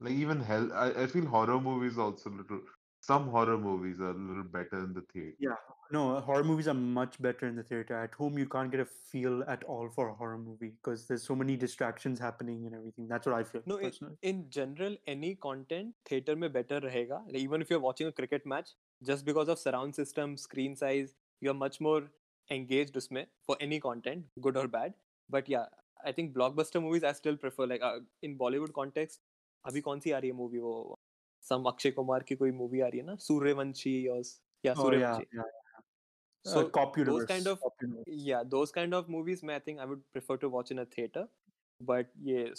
Like 0.00 0.14
even 0.14 0.40
hell, 0.40 0.72
I, 0.72 1.02
I 1.02 1.06
feel 1.06 1.26
horror 1.26 1.60
movies 1.60 1.98
also 1.98 2.30
little. 2.30 2.60
Some 3.04 3.28
horror 3.28 3.56
movies 3.58 3.98
are 4.00 4.10
a 4.10 4.14
little 4.14 4.44
better 4.44 4.84
in 4.84 4.92
the 4.92 5.02
theater. 5.12 5.34
Yeah. 5.38 5.54
No, 5.90 6.20
horror 6.20 6.44
movies 6.44 6.68
are 6.68 6.74
much 6.74 7.20
better 7.20 7.46
in 7.48 7.56
the 7.56 7.62
theater. 7.62 7.96
At 7.96 8.14
home, 8.14 8.38
you 8.38 8.46
can't 8.46 8.70
get 8.70 8.80
a 8.80 8.84
feel 8.84 9.42
at 9.48 9.64
all 9.64 9.88
for 9.88 10.08
a 10.08 10.14
horror 10.14 10.38
movie 10.38 10.68
because 10.82 11.06
there's 11.06 11.22
so 11.22 11.34
many 11.34 11.56
distractions 11.56 12.20
happening 12.20 12.66
and 12.66 12.74
everything. 12.74 13.08
That's 13.08 13.26
what 13.26 13.34
I 13.34 13.42
feel 13.42 13.62
No, 13.66 13.78
in, 13.78 13.84
personally. 13.86 14.16
in 14.22 14.50
general, 14.50 14.96
any 15.06 15.34
content 15.34 15.94
theater 16.04 16.36
में 16.36 16.52
better 16.52 16.80
रहेगा. 16.80 17.24
Like, 17.26 17.42
even 17.42 17.62
if 17.62 17.70
you're 17.70 17.80
watching 17.80 18.06
a 18.06 18.12
cricket 18.12 18.46
match, 18.46 18.76
just 19.02 19.24
because 19.24 19.48
of 19.48 19.58
surround 19.58 19.94
system, 19.94 20.36
screen 20.36 20.76
size, 20.76 21.16
you're 21.40 21.54
much 21.54 21.80
more 21.80 22.02
engaged 22.50 22.96
उसमें 22.96 23.26
for 23.46 23.56
any 23.60 23.80
content, 23.80 24.26
good 24.40 24.56
or 24.56 24.68
bad. 24.68 24.94
But 25.28 25.48
yeah, 25.48 25.66
I 26.04 26.12
think 26.12 26.34
blockbuster 26.34 26.82
movies 26.82 27.02
I 27.02 27.12
still 27.12 27.36
prefer. 27.36 27.66
Like 27.66 27.82
uh, 27.82 28.00
in 28.22 28.38
Bollywood 28.38 28.72
context, 28.72 29.20
अभी 29.66 29.80
कौन 29.80 30.00
सी 30.00 30.10
आ 30.10 30.18
रही 30.18 30.30
है 30.30 30.36
movie 30.36 30.58
वो 30.58 30.93
सम 31.45 31.63
अक्षय 31.67 31.91
कुमार 31.91 32.23
की 32.23 32.35
कोई 32.35 32.51
movie 32.53 32.79
आ 32.79 32.87
रही 32.87 32.99
है 32.99 33.05
ना 33.05 33.15
सूर्यवंशी 33.21 33.95
और 34.07 34.21
या 34.63 34.73
सूर्यवंशी 34.73 35.41
सो 36.45 36.63
कॉप्यूलर्स 36.71 37.25
काइंड 37.27 37.47
ऑफ़ 37.47 37.85
या 38.21 38.41
दोस 38.49 38.71
काइंड 38.71 38.93
ऑफ़ 38.93 39.11
मूवीज़ 39.11 39.45
मैं 39.45 39.53
I 39.53 39.59
think 39.67 39.79
I 39.79 39.85
would 39.87 40.01
prefer 40.13 40.37
to 40.37 40.49
watch 40.49 40.71
in 40.71 40.77
a 40.77 40.83
theatre 40.97 41.27
but 41.81 42.11
ये 42.23 42.51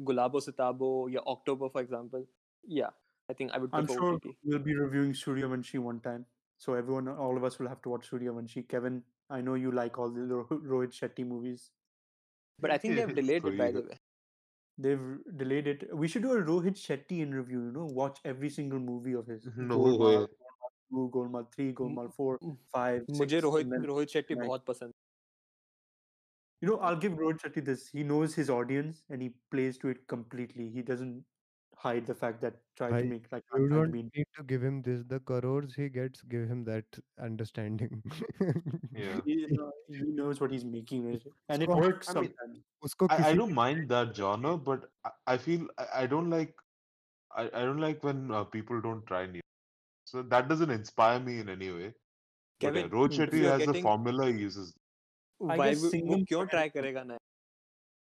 गुलाबो 0.00 0.40
सिताबो 0.40 0.88
या 1.10 1.20
अक्टूबर 1.32 1.68
फॉर 1.68 1.82
एग्जांपल 1.82 2.24
या 2.64 2.86
I 2.86 3.34
think 3.40 3.50
I 3.50 3.60
would 3.60 3.74
I 3.74 3.80
am 3.80 3.86
sure 3.88 4.14
we 4.16 4.34
will 4.46 4.58
be 4.62 4.78
reviewing 4.78 5.14
Sooryavanshi 5.16 5.78
one 5.78 5.98
time 6.04 6.24
so 6.60 6.76
everyone 6.76 7.08
all 7.08 7.38
of 7.38 7.44
us 7.46 7.60
will 7.60 7.68
have 7.68 7.78
to 7.84 7.90
watch 7.90 8.04
Sooryavanshi 8.04 8.62
Kevin 8.70 9.02
I 9.30 9.42
know 9.42 9.56
you 9.56 9.70
like 9.72 9.98
all 9.98 10.14
the 10.14 10.46
Rohit 10.64 10.92
Shetty 10.94 11.24
movies 11.24 11.70
but 12.58 12.70
I 12.70 12.78
think 12.78 12.94
they 12.94 13.00
have 13.00 13.14
delayed 13.14 13.46
it 13.46 13.58
by 13.58 13.72
the 13.72 13.84
way 13.86 13.98
They've 14.77 15.17
delayed 15.37 15.67
it. 15.67 15.83
We 15.93 16.07
should 16.07 16.23
do 16.23 16.31
a 16.31 16.41
Rohit 16.41 16.77
Shetty 16.83 17.19
in 17.21 17.33
review. 17.35 17.59
You 17.65 17.71
know, 17.71 17.85
watch 17.85 18.19
every 18.25 18.49
single 18.49 18.79
movie 18.79 19.13
of 19.13 19.27
his. 19.27 19.47
No 19.55 19.77
Golmaal, 19.77 19.99
way. 19.99 20.15
Golmaal 20.15 20.71
Two, 20.89 21.09
Golmaal 21.13 21.45
Three, 21.55 21.73
Golmaal 21.73 22.13
Four, 22.15 22.39
mm. 22.39 22.57
Five. 22.73 23.05
मुझे 23.09 23.29
six, 23.29 23.43
Rohit 23.43 23.61
and 23.61 23.71
then- 23.73 23.85
Rohit 23.91 24.09
Shetty 24.09 24.35
nine. 24.35 24.47
बहुत 24.47 24.65
पसंद 24.65 24.93
You 26.63 26.69
know, 26.69 26.77
I'll 26.87 26.97
give 27.03 27.13
Rohit 27.19 27.39
Shetty 27.43 27.61
this. 27.67 27.83
He 27.99 28.03
knows 28.07 28.33
his 28.39 28.49
audience 28.55 28.97
and 29.09 29.21
he 29.21 29.29
plays 29.53 29.77
to 29.83 29.87
it 29.93 30.01
completely. 30.13 30.65
He 30.73 30.83
doesn't 30.89 31.23
hide 31.83 32.05
the 32.07 32.13
fact 32.21 32.41
that 32.41 32.57
try 32.79 32.87
to 32.89 32.93
Bhai, 32.95 33.03
make 33.11 33.23
like 33.31 33.43
you 33.53 33.59
I'm 33.59 33.69
trying 33.69 33.69
to 33.69 33.75
don't 33.75 33.91
be. 33.93 34.01
need 34.17 34.27
to 34.39 34.43
give 34.49 34.63
him 34.65 34.81
this 34.87 34.99
the 35.13 35.19
crores 35.29 35.73
he 35.75 35.87
gets 35.89 36.21
give 36.33 36.47
him 36.49 36.63
that 36.65 36.99
understanding 37.27 38.03
Yeah. 38.93 39.19
He, 39.25 39.37
uh, 39.59 39.69
he 39.87 40.01
knows 40.19 40.39
what 40.43 40.51
he's 40.51 40.65
making, 40.65 41.07
right? 41.07 41.23
and 41.49 41.63
it 41.63 41.69
So, 41.73 41.77
works 41.85 42.09
I 42.09 42.13
mean, 42.19 42.29
sometimes. 42.29 42.59
उसको 42.89 43.07
I, 43.09 43.15
I 43.15 43.17
किसी 43.21 43.37
don't 43.39 43.55
mind 43.61 43.89
that 43.95 44.13
genre, 44.21 44.53
but 44.69 44.85
I, 45.05 45.11
I 45.35 45.37
feel 45.47 45.65
I, 45.77 45.87
I 46.03 46.05
don't 46.13 46.29
like 46.29 46.53
I, 47.35 47.49
I 47.61 47.65
don't 47.69 47.79
like 47.87 48.03
when 48.03 48.29
uh, 48.31 48.43
people 48.57 48.81
don't 48.89 49.05
try 49.07 49.25
new. 49.25 49.41
So 50.13 50.21
that 50.35 50.47
doesn't 50.53 50.69
inspire 50.77 51.19
me 51.31 51.39
in 51.39 51.49
any 51.49 51.71
way. 51.71 51.89
But 52.59 52.75
yeah, 52.75 52.81
Kevin, 52.81 52.89
Rohit 52.95 53.13
if 53.13 53.19
Shetty 53.19 53.41
you're 53.43 53.51
has 53.51 53.61
a 53.63 53.65
getting- 53.67 53.83
formula 53.89 54.31
he 54.31 54.39
uses. 54.45 54.73
I 55.49 55.57
why 55.57 55.69
guess 55.69 55.81
would- 55.81 55.93
वो 55.93 55.97
Singham 55.97 56.25
क्यों 56.31 56.41
tried 56.45 56.51
try 56.55 56.71
to- 56.71 56.79
करेगा 56.79 57.03
नया 57.11 57.17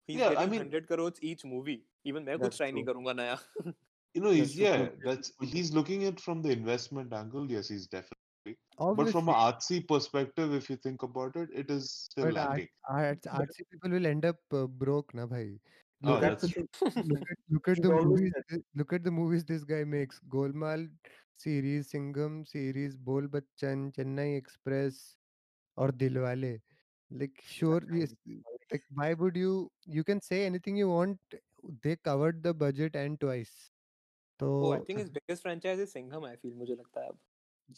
he's 0.07 0.17
Yeah, 0.19 0.29
getting 0.31 0.39
I 0.43 0.47
mean- 0.53 0.63
100 0.65 0.87
crores 0.93 1.21
each 1.33 1.45
movie 1.55 1.79
even 2.13 2.25
मैं 2.25 2.39
try 2.39 2.73
नहीं 2.73 2.85
true. 2.85 2.95
करूँगा 2.95 3.13
नया 3.23 3.39
You 4.17 4.21
know, 4.25 4.31
he's 4.39 4.53
yeah, 4.57 4.83
that's 5.05 5.31
he's 5.53 5.71
looking 5.77 6.03
at 6.09 6.21
from 6.25 6.43
the 6.43 6.51
investment 6.57 7.15
angle. 7.21 7.47
Yes, 7.53 7.69
he's 7.75 7.87
definitely. 7.95 8.53
Obviously. 8.79 8.99
But 8.99 9.13
from 9.15 9.31
an 9.33 9.39
artsy 9.47 9.79
perspective, 9.93 10.53
if 10.59 10.69
you 10.73 10.77
think 10.85 11.03
about 11.07 11.39
it, 11.41 11.55
it 11.63 11.73
is 11.77 11.89
still 12.03 12.27
but 12.27 12.37
art, 12.43 12.51
lacking. 12.51 12.69
arts, 12.99 13.27
artsy 13.39 13.65
people 13.73 13.91
will 13.97 14.07
end 14.11 14.29
up 14.31 14.57
uh, 14.61 14.67
broke 14.85 15.13
na 15.21 15.27
bhai 15.33 15.43
Look, 16.09 16.23
Oh, 16.23 16.27
at 16.29 16.39
the 16.45 16.49
look 17.13 17.29
at 17.33 17.43
look 17.57 17.69
at 17.75 17.83
the 17.87 17.93
movies 17.97 18.33
said- 18.37 18.49
thi- 18.55 18.63
look 18.83 18.93
at 18.99 19.05
the 19.09 19.15
movies 19.19 19.45
this 19.51 19.65
guy 19.73 19.83
makes 19.97 20.21
golmaal 20.37 20.87
series 21.45 21.91
singham 21.97 22.39
series 22.55 22.97
bol 23.11 23.29
bachchan 23.37 23.85
chennai 23.99 24.29
express 24.43 25.01
or 25.85 25.91
dilwale 26.05 26.51
like 27.23 27.45
sure 27.59 27.83
yes 28.01 28.15
like 28.75 28.85
why 29.01 29.15
would 29.23 29.37
you 29.37 29.71
you 29.99 30.05
can 30.11 30.21
say 30.31 30.45
anything 30.47 30.77
you 30.83 30.89
want 30.91 31.37
they 31.83 31.97
covered 32.11 32.43
the 32.49 32.55
budget 32.65 32.97
and 33.05 33.21
twice 33.21 33.55
so 34.41 34.49
oh 34.63 34.73
I 34.73 34.81
think 34.81 34.99
his 35.01 35.11
biggest 35.11 35.43
franchise 35.43 35.79
is 35.79 35.93
Singham 35.93 36.25
I 36.25 36.37
feel 36.37 36.55
मुझे 36.63 36.75
लगता 36.75 37.01
है 37.01 37.09
अब 37.09 37.19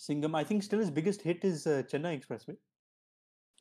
Singham, 0.04 0.34
I 0.34 0.42
think 0.44 0.64
still 0.64 0.80
his 0.80 0.90
biggest 0.90 1.22
hit 1.22 1.44
is 1.44 1.66
uh, 1.66 1.82
Chennai 1.92 2.12
Expressway. 2.20 2.56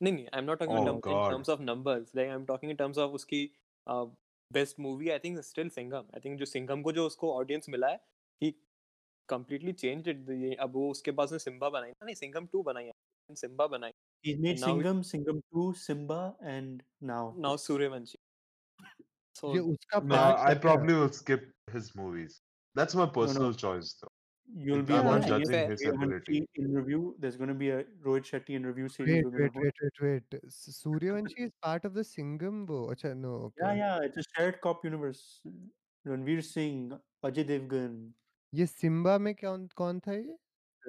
नहीं 0.02 0.14
नहीं 0.14 0.28
I'm 0.38 0.46
not 0.46 0.60
talking 0.62 0.78
in, 0.78 0.88
Oh, 1.08 1.30
terms 1.32 1.50
of 1.54 1.62
numbers 1.66 2.14
like 2.20 2.30
I'm 2.36 2.46
talking 2.52 2.72
in 2.74 2.78
terms 2.78 2.98
of 3.04 3.14
उसकी 3.20 3.42
uh, 3.88 4.06
best 4.52 4.80
movie 4.86 5.12
I 5.16 5.20
think 5.26 5.40
is 5.44 5.48
still 5.54 5.70
Singham 5.76 6.10
I 6.14 6.20
think 6.26 6.40
जो 6.40 6.46
Singham 6.54 6.84
को 6.84 6.92
जो 7.00 7.06
उसको 7.08 7.32
audience 7.42 7.70
मिला 7.76 7.88
है 7.94 8.00
he 8.42 8.52
completely 9.34 9.74
changed 9.84 10.10
it 10.14 10.30
ये- 10.44 10.58
अब 10.68 10.74
वो 10.76 10.90
उसके 10.92 11.12
बाद 11.20 11.26
उसने 11.28 11.40
सिम्बा 11.40 11.70
बनाई 11.78 11.92
ना 11.92 12.06
नहीं 12.06 12.16
Singham 12.24 12.50
2 12.56 12.64
बनाई 12.72 12.86
है 12.86 13.36
सिम्बा 13.44 13.68
बनाई 13.76 13.92
He's 14.26 14.40
made 14.40 14.58
Singham, 14.58 15.02
Singham 15.08 15.42
2, 15.54 15.76
Simmba, 15.80 16.34
and 16.44 16.82
now. 17.00 17.36
Now 17.38 17.56
Suryavanshi. 17.64 18.16
So 19.34 19.54
yeah, 19.54 19.62
uska 19.62 20.04
no, 20.04 20.16
I 20.40 20.56
probably 20.56 20.96
will 20.96 21.12
skip 21.12 21.52
his 21.72 21.92
movies. 21.96 22.42
That's 22.74 22.96
my 22.96 23.06
personal 23.06 23.44
no, 23.44 23.50
no. 23.50 23.54
choice, 23.54 23.94
though. 24.02 24.10
You'll 24.56 24.82
be 24.82 24.96
I'm 24.96 25.06
not 25.06 25.28
judging 25.28 25.70
his 25.70 25.86
ability. 25.86 26.48
In 26.56 26.74
review, 26.74 27.16
there's 27.20 27.36
going 27.36 27.50
to 27.50 27.60
be 27.62 27.70
a 27.70 27.84
Rohit 28.06 28.26
Shetty 28.32 28.56
interview 28.62 28.88
review 28.88 28.90
series. 28.90 29.24
Wait, 29.26 29.34
wait, 29.34 29.52
wait, 29.56 29.94
wait, 30.02 30.24
wait. 30.32 30.42
Suryavanshi 30.50 31.46
is 31.48 31.52
part 31.62 31.86
of 31.86 31.94
the 31.94 32.04
Singham, 32.04 32.66
bro. 32.66 32.90
Achha, 32.96 33.16
no. 33.16 33.36
Okay. 33.48 33.56
Yeah, 33.62 33.74
yeah. 33.74 34.00
It's 34.04 34.18
a 34.18 34.24
shared 34.36 34.62
cop 34.62 34.84
universe. 34.84 35.24
Ranveer 36.08 36.42
Singh 36.42 37.00
Ajay 37.28 37.44
Devgan 37.44 37.94
ये 38.54 38.66
Simba 38.66 39.18
में 39.18 39.34
कौन 39.36 39.66
कौन 39.78 40.00
था 40.08 40.14
ये 40.14 40.36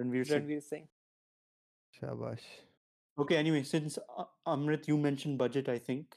Ranveer 0.00 0.26
Ranveer 0.32 0.60
Singh 0.60 0.86
Shabash. 1.96 2.46
Okay, 3.17 3.35
anyway, 3.37 3.63
since 3.63 3.97
uh, 4.17 4.23
Amrit, 4.47 4.87
you 4.87 4.97
mentioned 4.97 5.37
budget, 5.37 5.69
I 5.69 5.77
think 5.77 6.15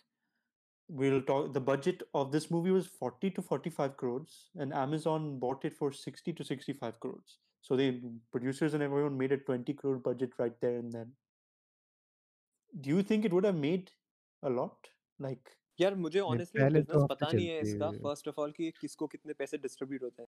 we'll 0.88 1.22
talk. 1.22 1.52
The 1.52 1.60
budget 1.60 2.02
of 2.14 2.30
this 2.32 2.50
movie 2.50 2.70
was 2.70 2.86
40 2.86 3.30
to 3.30 3.42
45 3.42 3.96
crores, 3.96 4.50
and 4.56 4.72
Amazon 4.72 5.38
bought 5.38 5.64
it 5.64 5.74
for 5.74 5.92
60 5.92 6.32
to 6.32 6.44
65 6.44 7.00
crores. 7.00 7.38
So 7.62 7.76
the 7.76 8.00
producers 8.30 8.74
and 8.74 8.82
everyone 8.82 9.18
made 9.18 9.32
a 9.32 9.38
20 9.38 9.72
crore 9.74 9.96
budget 9.96 10.30
right 10.38 10.58
there 10.60 10.78
and 10.78 10.92
then. 10.92 11.12
Do 12.80 12.90
you 12.90 13.02
think 13.02 13.24
it 13.24 13.32
would 13.32 13.44
have 13.44 13.56
made 13.56 13.90
a 14.42 14.50
lot? 14.50 14.88
Like, 15.18 15.50
यार 15.80 15.94
मुझे 15.94 16.20
honestly 16.20 16.60
पहले 16.60 16.80
business 16.80 16.96
तो 16.96 17.06
पता 17.06 17.26
हफ्ते 17.26 17.36
नहीं 17.36 17.46
है 17.48 17.60
चलती 17.60 17.70
इसका 17.70 17.86
है। 17.86 17.98
फर्स्ट 17.98 18.28
ऑफ 18.28 18.38
ऑल 18.38 18.52
कि 18.52 18.70
किसको 18.80 19.06
कितने 19.06 19.32
पैसे 19.32 19.58
डिस्ट्रीब्यूट 19.58 20.02
होते 20.02 20.22
हैं 20.22 20.28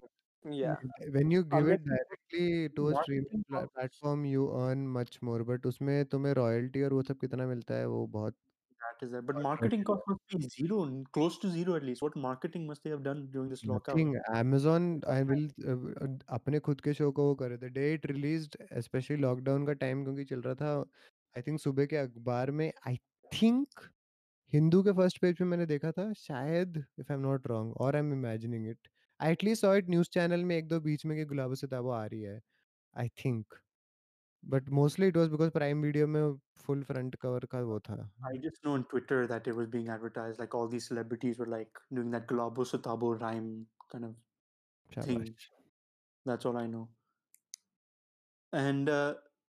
uh, 0.46 0.50
yeah 0.50 0.76
when 1.12 1.30
you 1.30 1.44
give 1.44 1.68
it 1.68 1.82
directly 1.84 2.68
to 2.76 2.88
a 2.88 3.02
streaming 3.02 3.44
pla- 3.48 3.66
platform 3.74 4.24
you 4.24 4.50
earn 4.60 4.86
much 4.86 5.20
more 5.22 5.44
but 5.44 5.66
उसमें 5.66 6.04
तुम्हें 6.06 6.34
royalty 6.34 6.84
और 6.84 6.92
वो 6.92 7.02
सब 7.02 7.18
कितना 7.20 7.46
मिलता 7.46 7.74
है 7.74 7.86
वो 7.88 8.06
बहुत 8.06 8.34
That 8.80 9.04
is 9.04 9.10
that. 9.12 9.26
But 9.26 9.36
marketing 9.36 9.82
cost 9.84 10.02
must 10.06 10.20
be 10.28 10.48
zero, 10.48 11.04
close 11.12 11.38
to 11.38 11.50
zero 11.50 11.74
at 11.74 11.82
least. 11.82 12.00
What 12.00 12.16
marketing 12.16 12.66
must 12.66 12.84
they 12.84 12.90
have 12.90 13.02
done 13.02 13.28
during 13.32 13.48
this 13.48 13.64
lockout? 13.64 13.96
nothing 13.96 14.16
Amazon 14.32 15.02
I 15.06 15.22
will 15.22 15.46
uh, 15.66 16.04
uh, 16.04 16.08
अपने 16.28 16.60
खुद 16.60 16.80
के 16.80 16.94
शो 16.94 17.10
को 17.12 17.24
वो 17.24 17.34
करे 17.34 17.56
थे 17.58 17.70
day 17.74 17.94
it 17.94 18.08
released 18.10 18.56
especially 18.70 19.20
lockdown 19.24 19.66
का 19.66 19.74
time 19.80 20.04
क्योंकि 20.04 20.24
चल 20.24 20.40
रहा 20.42 20.54
था 20.54 20.84
I 21.36 21.42
think 21.42 21.60
सुबह 21.60 21.86
के 21.86 21.96
अखबार 21.96 22.50
में 22.50 22.72
I 22.86 22.98
think 23.34 23.66
हिंदू 24.52 24.82
के 24.82 24.92
फ़र्स्ट 24.92 25.18
पेज 25.20 25.38
पे 25.38 25.44
मैंने 25.44 25.66
देखा 25.66 25.90
था 25.92 26.12
शायद 26.12 26.84
if 27.00 27.10
I'm 27.10 27.22
not 27.22 27.50
wrong 27.50 27.72
or 27.72 27.90
I'm 27.96 28.12
imagining 28.12 28.64
it 28.66 28.78
I 28.78 28.97
at 29.19 29.43
least 29.43 29.61
saw 29.61 29.73
it 29.73 29.89
news 29.89 30.09
channel 30.13 30.43
में 30.45 30.55
एक 30.57 30.67
दो 30.67 30.79
बीच 30.79 31.05
में 31.05 31.17
कि 31.17 31.25
गुलाबो 31.25 31.55
सिताबो 31.55 31.89
आ 31.89 32.05
रही 32.05 32.21
है 32.21 32.41
I 32.95 33.09
think. 33.21 33.45
But 34.43 34.69
mostly 34.69 35.07
it 35.07 35.15
was 35.15 35.29
because 35.29 35.51
Prime 35.51 35.81
Video 35.81 36.05
में 36.07 36.39
full 36.57 36.83
front 36.83 37.15
cover 37.19 37.47
का 37.47 37.61
वो 37.61 37.79
था. 37.79 38.09
I 38.25 38.37
just 38.37 38.63
know 38.65 38.73
on 38.73 38.83
Twitter 38.85 39.25
that 39.27 39.47
it 39.47 39.55
was 39.55 39.67
being 39.67 39.87
advertised. 39.89 40.39
Like 40.39 40.53
all 40.53 40.67
these 40.67 40.87
celebrities 40.87 41.39
were 41.39 41.45
like 41.45 41.79
doing 41.93 42.11
that 42.11 42.27
Globo 42.27 42.63
Sotabo 42.63 43.19
rhyme 43.21 43.65
kind 43.91 44.05
of 44.05 45.05
thing. 45.05 45.21
शाबाश. 45.21 45.47
That's 46.25 46.45
all 46.45 46.57
I 46.57 46.67
know. 46.67 46.89
And 48.51 48.89
uh, 48.89 49.15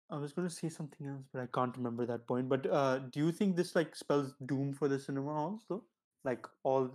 I 0.08 0.16
was 0.18 0.32
going 0.32 0.48
to 0.48 0.54
say 0.54 0.68
something 0.68 1.06
else, 1.06 1.26
but 1.32 1.42
I 1.42 1.46
can't 1.52 1.76
remember 1.76 2.06
that 2.06 2.26
point. 2.26 2.48
But 2.48 2.66
uh, 2.66 2.98
do 2.98 3.20
you 3.20 3.32
think 3.32 3.56
this 3.56 3.74
like 3.74 3.94
spells 3.96 4.34
doom 4.46 4.72
for 4.72 4.88
the 4.88 4.98
cinema 4.98 5.34
halls, 5.34 5.64
though? 5.68 5.82
Like 6.24 6.46
all, 6.62 6.90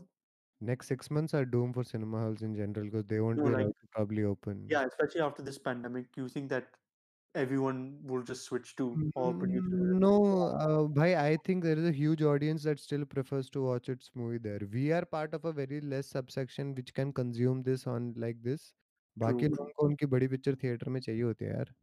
Next 0.62 0.88
six 0.88 1.10
months 1.10 1.34
are 1.34 1.44
doomed 1.46 1.74
for 1.74 1.84
cinema 1.84 2.20
halls 2.22 2.42
in 2.44 2.54
general 2.56 2.86
because 2.86 3.06
they 3.06 3.20
won't 3.20 3.38
No, 3.40 3.46
be 3.46 3.50
like- 3.52 3.62
allowed 3.62 3.80
to 3.82 3.88
probably 3.96 4.24
open. 4.24 4.68
yeah, 4.70 4.86
especially 4.86 5.22
after 5.22 5.42
this 5.42 5.58
pandemic. 5.58 6.12
Do 6.14 6.22
you 6.22 6.30
think 6.30 6.50
that 6.50 6.68
everyone 7.34 7.98
will 8.04 8.22
just 8.22 8.44
switch 8.44 8.76
to 8.76 8.86
all 9.16 9.34
producers? 9.34 9.72
Mm, 9.72 10.00
No, 10.04 10.12
uh, 10.66 10.84
bhai, 11.00 11.16
I 11.16 11.38
think 11.48 11.64
there 11.64 11.78
is 11.80 11.86
a 11.86 11.92
huge 11.92 12.22
audience 12.22 12.64
that 12.64 12.80
still 12.80 13.06
prefers 13.06 13.50
to 13.52 13.64
watch 13.64 13.90
its 13.90 14.12
movie 14.14 14.38
there. 14.38 14.60
We 14.72 14.92
are 14.92 15.04
part 15.06 15.34
of 15.34 15.46
a 15.46 15.54
very 15.54 15.82
less 15.82 16.08
subsection 16.08 16.76
which 16.76 16.94
can 16.94 17.12
consume 17.22 17.64
this 17.64 17.88
on 17.88 18.14
like 18.28 18.42
this. 18.50 18.74
बाकी 19.20 19.48
True. 19.48 19.56
लोगों 19.56 19.72
को 19.78 19.86
उनकी 19.86 20.06
बड़ी 20.12 20.28
picture 20.34 20.56
theatre 20.64 20.90
में 20.90 21.00
चाहिए 21.02 21.22
होती 21.22 21.46
है 21.46 21.52
यार. 21.56 21.74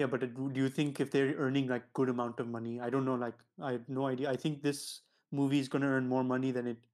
Yeah, 0.00 0.06
but 0.12 0.22
it- 0.26 0.34
do 0.54 0.60
you 0.60 0.68
think 0.76 1.00
if 1.04 1.10
they're 1.14 1.34
earning 1.46 1.66
like 1.72 1.92
good 1.98 2.08
amount 2.12 2.38
of 2.44 2.48
money? 2.48 2.80
I 2.80 2.88
don't 2.94 3.04
know. 3.10 3.16
Like 3.24 3.42
I 3.58 3.72
have 3.72 3.88
no 3.98 4.06
idea. 4.10 4.30
I 4.30 4.36
think 4.44 4.62
this 4.62 4.80
movie 5.40 5.58
is 5.64 5.68
going 5.74 5.82
to 5.82 5.90
earn 5.96 6.08
more 6.12 6.22
money 6.30 6.52
than 6.58 6.70
it 6.72 6.86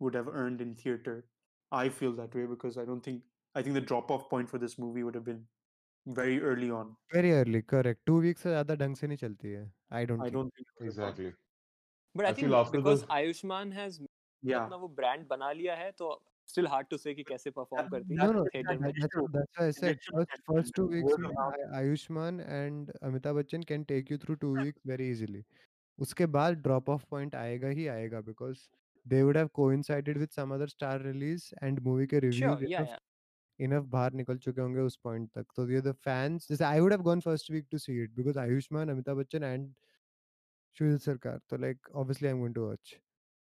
would 0.00 0.14
have 0.14 0.28
earned 0.28 0.60
in 0.60 0.74
theater. 0.74 1.24
I 1.70 1.88
feel 1.88 2.12
that 2.12 2.34
way 2.34 2.46
because 2.46 2.78
I 2.78 2.84
don't 2.84 3.02
think 3.02 3.22
I 3.54 3.62
think 3.62 3.74
the 3.74 3.80
drop 3.80 4.10
off 4.10 4.28
point 4.30 4.48
for 4.48 4.58
this 4.58 4.78
movie 4.78 5.02
would 5.02 5.14
have 5.14 5.24
been 5.24 5.42
very 6.06 6.40
early 6.42 6.70
on. 6.70 6.94
Very 7.12 7.32
early, 7.32 7.62
correct. 7.62 8.00
Two 8.06 8.20
weeks 8.26 8.42
से 8.42 8.50
ज़्यादा 8.50 8.74
ढंग 8.74 8.96
से 8.96 9.06
नहीं 9.06 9.18
चलती 9.18 9.52
है. 9.52 9.70
I 9.90 10.04
don't. 10.06 10.22
I 10.26 10.30
don't 10.30 10.54
think 10.54 10.88
exactly. 10.90 11.32
But 12.14 12.26
I, 12.26 12.30
I 12.30 12.32
think 12.32 12.72
because 12.72 13.02
the... 13.02 13.06
Ayushmann 13.18 13.72
has 13.72 14.00
yeah. 14.42 14.64
अपना 14.64 14.76
वो 14.76 14.88
brand 14.96 15.26
बना 15.28 15.52
लिया 15.60 15.74
है 15.74 15.90
तो 15.98 16.16
still 16.46 16.66
hard 16.66 16.88
to 16.90 16.98
say 16.98 17.14
कि 17.14 17.24
कैसे 17.28 17.50
perform 17.58 17.90
करती 17.90 18.14
है. 18.14 18.26
No, 18.26 18.32
no, 18.32 18.44
that's, 18.54 19.16
that's 19.32 19.58
why 19.58 19.66
I 19.66 19.70
said 19.70 19.98
first 20.10 20.42
first 20.50 20.74
two 20.74 20.86
weeks 20.86 21.18
में 21.18 21.30
Ayushmann 21.82 22.40
and 22.60 22.92
Amitabh 23.02 23.42
Bachchan 23.42 23.66
can 23.66 23.84
take 23.84 24.10
you 24.10 24.16
through 24.16 24.36
two 24.36 24.54
weeks 24.54 24.80
very 24.84 25.10
easily. 25.12 25.44
उसके 26.00 26.26
बाद 26.34 26.56
ड्रॉप 26.62 26.88
ऑफ 26.90 27.04
पॉइंट 27.10 27.34
आएगा 27.34 27.68
ही 27.68 27.86
आएगा 27.92 28.20
because 28.26 28.58
they 29.10 29.22
would 29.22 29.36
have 29.36 29.52
coincided 29.52 30.18
with 30.18 30.32
some 30.32 30.52
other 30.52 30.68
star 30.68 30.98
release 31.00 31.46
and 31.62 31.82
movie 31.82 32.06
ke 32.06 32.22
reviews 32.26 32.38
sure, 32.38 32.58
yeah, 32.62 32.78
enough, 32.78 32.94
yeah. 32.94 33.66
enough 33.66 33.86
बाहर 33.94 34.12
निकल 34.20 34.38
चुके 34.46 34.60
होंगे 34.60 34.80
उस 34.80 34.96
पॉइंट 35.04 35.28
तक 35.38 35.46
तो 35.56 35.68
ये 35.70 35.80
द 35.80 35.92
फैंस 36.04 36.48
जैसे 36.50 36.64
I 36.64 36.80
would 36.80 36.92
have 36.92 37.02
gone 37.10 37.20
first 37.20 37.50
week 37.50 37.66
to 37.70 37.78
see 37.78 38.02
it 38.02 38.14
because 38.16 38.38
Ayushmann 38.38 38.88
Amitabh 38.90 39.18
Bachchan 39.18 39.44
and 39.44 39.72
Sushil 40.76 40.98
Sarkar 41.06 41.40
तो 41.50 41.56
like 41.56 41.90
obviously 41.94 42.28
I 42.28 42.34
am 42.34 42.40
going 42.40 42.54
to 42.54 42.66
watch 42.66 42.96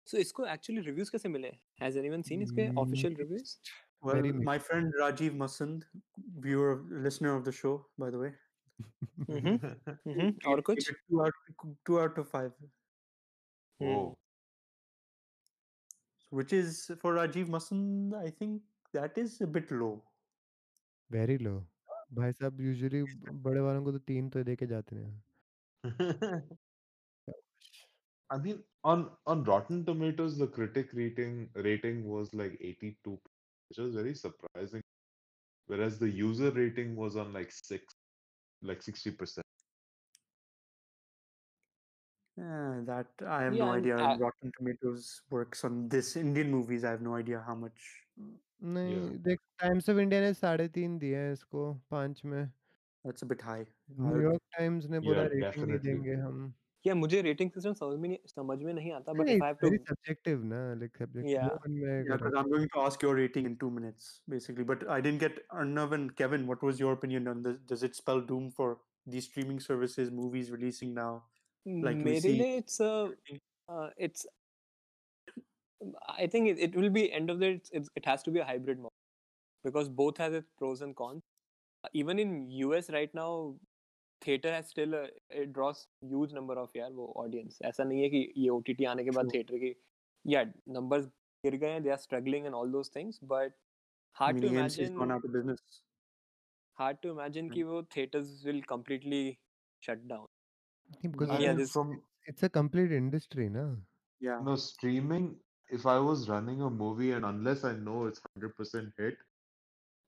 so 0.09 0.19
इसको 0.19 0.47
एक्चुअली 0.57 0.83
रिव्यूज़ 0.91 1.11
कैसे 1.13 1.29
मिले 1.29 1.57
हैज़ 1.83 1.99
एनीवन 1.99 2.23
सीन 2.31 2.43
इसके 2.43 2.69
official 2.85 3.17
reviews 3.17 3.57
Well, 4.03 4.21
my 4.47 4.59
friend 4.59 4.93
Rajiv 5.01 5.37
Masand, 5.37 5.83
viewer, 6.41 6.71
listener 6.91 7.37
of 7.37 7.45
the 7.45 7.53
show, 7.53 7.87
by 7.97 8.11
the 8.11 8.19
way. 8.19 8.31
mm-hmm. 9.31 9.55
Mm-hmm. 10.09 10.31
Or 10.45 10.57
kuch? 10.61 10.89
Two 11.09 11.23
out, 11.23 11.33
two 11.87 12.01
out 12.01 12.19
of 12.19 12.29
five. 12.29 12.51
Oh. 13.81 14.17
which 16.33 16.53
is 16.53 16.91
for 17.01 17.15
Rajeev 17.15 17.49
Masand, 17.49 18.15
I 18.15 18.31
think 18.31 18.63
that 18.95 19.19
is 19.19 19.41
a 19.41 19.47
bit 19.47 19.71
low. 19.71 19.93
Very 21.11 21.39
low. 21.39 21.61
भाई 22.17 22.33
साहब 22.33 22.61
usually 22.61 23.03
बड़े 23.45 23.61
वालों 23.61 23.83
को 23.85 23.93
तो 23.93 23.99
तीन 24.09 24.29
तो 24.31 24.43
देके 24.45 24.67
जाते 24.73 24.97
हैं 24.97 25.23
I 28.31 28.37
mean, 28.39 28.61
on 28.91 29.01
on 29.33 29.45
Rotten 29.45 29.81
Tomatoes, 29.87 30.37
the 30.43 30.47
critic 30.57 30.93
rating 30.99 31.51
rating 31.67 31.99
was 32.13 32.31
like 32.41 32.55
82, 32.61 33.17
which 33.69 33.79
was 33.79 33.95
very 33.95 34.15
surprising. 34.21 34.85
Whereas 35.73 35.99
the 35.99 36.09
user 36.21 36.51
rating 36.59 36.95
was 36.97 37.19
on 37.25 37.35
like 37.35 37.53
six, 37.57 37.99
like 38.71 38.83
60 38.83 39.11
percent. 39.23 39.52
Uh, 42.42 42.82
that 42.88 43.08
I 43.26 43.38
have 43.44 43.56
Yeah, 43.56 43.66
no 43.66 43.72
and 43.74 43.80
idea. 43.82 43.96
I- 44.08 44.18
Rotten 44.24 44.52
Tomatoes 44.58 45.06
works 45.36 45.64
on 45.70 45.78
this 45.94 46.16
Indian 46.16 46.52
movies. 46.52 46.84
I 46.84 46.92
have 46.96 47.02
no 47.02 47.16
idea 47.20 47.40
how 47.48 47.56
much. 47.62 47.88
नहीं 48.76 49.00
देख 49.26 49.40
times 49.62 49.90
of 49.90 49.98
India 50.04 50.20
ने 50.22 50.34
साढ़े 50.34 50.68
तीन 50.76 50.98
दिए 51.00 51.18
हैं 51.18 51.32
इसको 51.34 51.74
पांच 51.92 52.22
में 52.26 52.40
That's 53.06 53.24
a 53.26 53.28
bit 53.32 53.42
high. 53.48 53.64
I 53.64 53.98
would- 53.98 54.14
New York 54.14 54.42
times 54.58 54.86
ने 54.90 55.00
बोला 55.00 55.22
Yeah, 55.24 55.32
रेटिंग 55.34 55.44
नहीं 55.44 55.78
definitely. 55.78 55.84
देंगे 55.86 56.14
हम 56.22 56.54
या 56.86 56.96
मुझे 56.96 57.22
रेटिंग 57.22 57.52
सिस्टम 57.52 57.74
समझ 57.82 58.00
में 58.00 58.08
नहीं 58.10 58.18
समझ 58.32 58.58
में 58.64 58.74
नहीं 58.74 58.92
आता 58.94 59.14
बट 59.14 59.26
नहीं 59.26 59.36
if 59.36 59.44
I 59.44 59.48
have 59.50 59.58
to 59.62 59.68
very 59.70 59.84
subjective 59.90 60.44
ना 60.54 60.60
like 60.82 60.98
subject 60.98 61.30
Yeah. 61.30 61.48
no 61.48 61.56
one 61.66 61.78
में 61.78 61.88
Yeah, 61.88 62.02
अगर 62.02 62.18
because 62.24 62.38
I'm 62.42 62.52
going 62.56 62.68
to 62.76 62.84
ask 62.88 63.06
your 63.08 63.14
rating 63.22 63.50
in 63.52 63.56
two 63.64 63.70
minutes, 63.80 64.12
basically. 64.36 64.68
But 64.74 64.86
I 64.98 65.00
didn't 65.08 65.24
get 65.26 65.40
Arnav 65.64 65.96
and 66.00 66.14
Kevin. 66.22 66.46
What 66.54 66.68
was 66.70 66.84
your 66.86 66.94
opinion 67.00 67.32
on 67.34 67.42
this? 67.48 67.58
Does 67.74 67.88
it 67.90 68.00
spell 68.02 68.22
doom 68.34 68.52
for 68.60 68.70
these 69.16 69.30
streaming 69.32 69.60
services, 69.68 70.14
movies 70.22 70.52
releasing 70.58 70.94
now? 71.00 71.12
like 71.66 71.98
we 71.98 72.04
मेरे 72.04 72.20
see- 72.22 72.38
लिए 72.42 72.58
it's 72.58 72.82
uh, 72.82 73.90
it's 74.08 74.26
I 76.20 76.26
think 76.26 76.48
it, 76.50 76.60
it 76.60 76.76
will 76.76 76.90
be 76.90 77.12
end 77.12 77.30
of 77.30 77.40
the 77.40 77.46
day, 77.46 77.54
it's, 77.56 77.70
it's, 77.72 77.90
it 77.96 78.06
has 78.06 78.24
to 78.24 78.32
be 78.32 78.40
a 78.40 78.46
hybrid 78.46 78.78
model 78.78 78.94
because 79.66 79.90
both 79.90 80.18
has 80.18 80.34
its 80.34 80.48
pros 80.58 80.82
and 80.82 80.96
cons. 80.96 81.22
Uh, 81.84 81.90
even 81.94 82.18
in 82.20 82.32
US 82.60 82.90
right 82.90 83.14
now, 83.14 83.56
theater 84.22 84.52
has 84.52 84.68
still 84.68 84.96
a, 84.96 85.04
it 85.30 85.52
draws 85.54 85.84
huge 86.14 86.34
number 86.38 86.56
of 86.62 86.72
यार 86.76 86.92
वो 87.02 87.06
audience. 87.24 87.60
ऐसा 87.72 87.84
नहीं 87.84 88.02
है 88.02 88.10
कि 88.10 88.22
ये 88.38 88.50
OTT 88.56 88.86
आने 88.94 89.04
के 89.04 89.12
बाद 89.18 89.30
True. 89.30 89.36
theater 89.36 89.60
की 89.66 89.74
yeah 90.26 90.46
numbers 90.78 91.06
गिर 91.46 91.56
गए 91.66 91.70
हैं 91.76 91.84
they 91.84 91.94
are 91.98 92.02
struggling 92.06 92.48
and 92.52 92.60
all 92.62 92.72
those 92.78 92.90
things 92.96 93.20
but 93.34 93.52
I 93.52 94.24
hard 94.24 94.40
mean, 94.40 94.48
to 94.48 94.50
AMC 94.50 94.64
has 94.64 94.80
imagine 94.80 94.98
gone 95.02 95.12
out 95.18 95.28
of 95.30 95.36
business. 95.38 95.62
hard 96.80 97.02
to 97.04 97.12
imagine 97.18 97.52
कि 97.54 97.64
वो 97.74 97.84
theaters 97.98 98.34
will 98.50 98.64
completely 98.74 99.22
shut 99.88 100.08
down. 100.08 100.26
because 101.01 101.31
I 101.31 101.39
yeah, 101.39 101.49
mean, 101.49 101.59
this... 101.59 101.73
from 101.73 102.01
it's 102.27 102.43
a 102.43 102.49
complete 102.49 102.93
industry, 102.93 103.49
na? 103.49 103.75
Yeah. 104.21 104.41
No 104.43 104.57
streaming. 104.57 105.37
If 105.71 105.87
I 105.87 105.99
was 105.99 106.29
running 106.29 106.61
a 106.63 106.71
movie 106.71 107.13
and 107.13 107.25
unless 107.25 107.65
I 107.65 107.73
know 107.73 108.07
it's 108.07 108.21
hundred 108.35 108.57
percent 108.57 108.93
hit, 108.99 109.17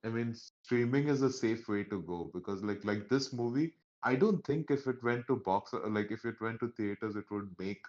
I 0.05 0.09
mean 0.09 0.35
streaming 0.62 1.09
is 1.09 1.23
a 1.23 1.32
safe 1.32 1.66
way 1.69 1.85
to 1.85 2.02
go 2.02 2.31
because 2.35 2.62
like 2.62 2.85
like 2.85 3.09
this 3.09 3.32
movie, 3.32 3.73
I 4.02 4.15
don't 4.15 4.44
think 4.44 4.70
if 4.70 4.86
it 4.86 5.02
went 5.02 5.27
to 5.28 5.36
box 5.36 5.73
uh, 5.73 5.89
like 5.89 6.11
if 6.11 6.24
it 6.24 6.40
went 6.40 6.61
to 6.61 6.69
theaters, 6.77 7.16
it 7.16 7.24
would 7.31 7.48
make 7.59 7.81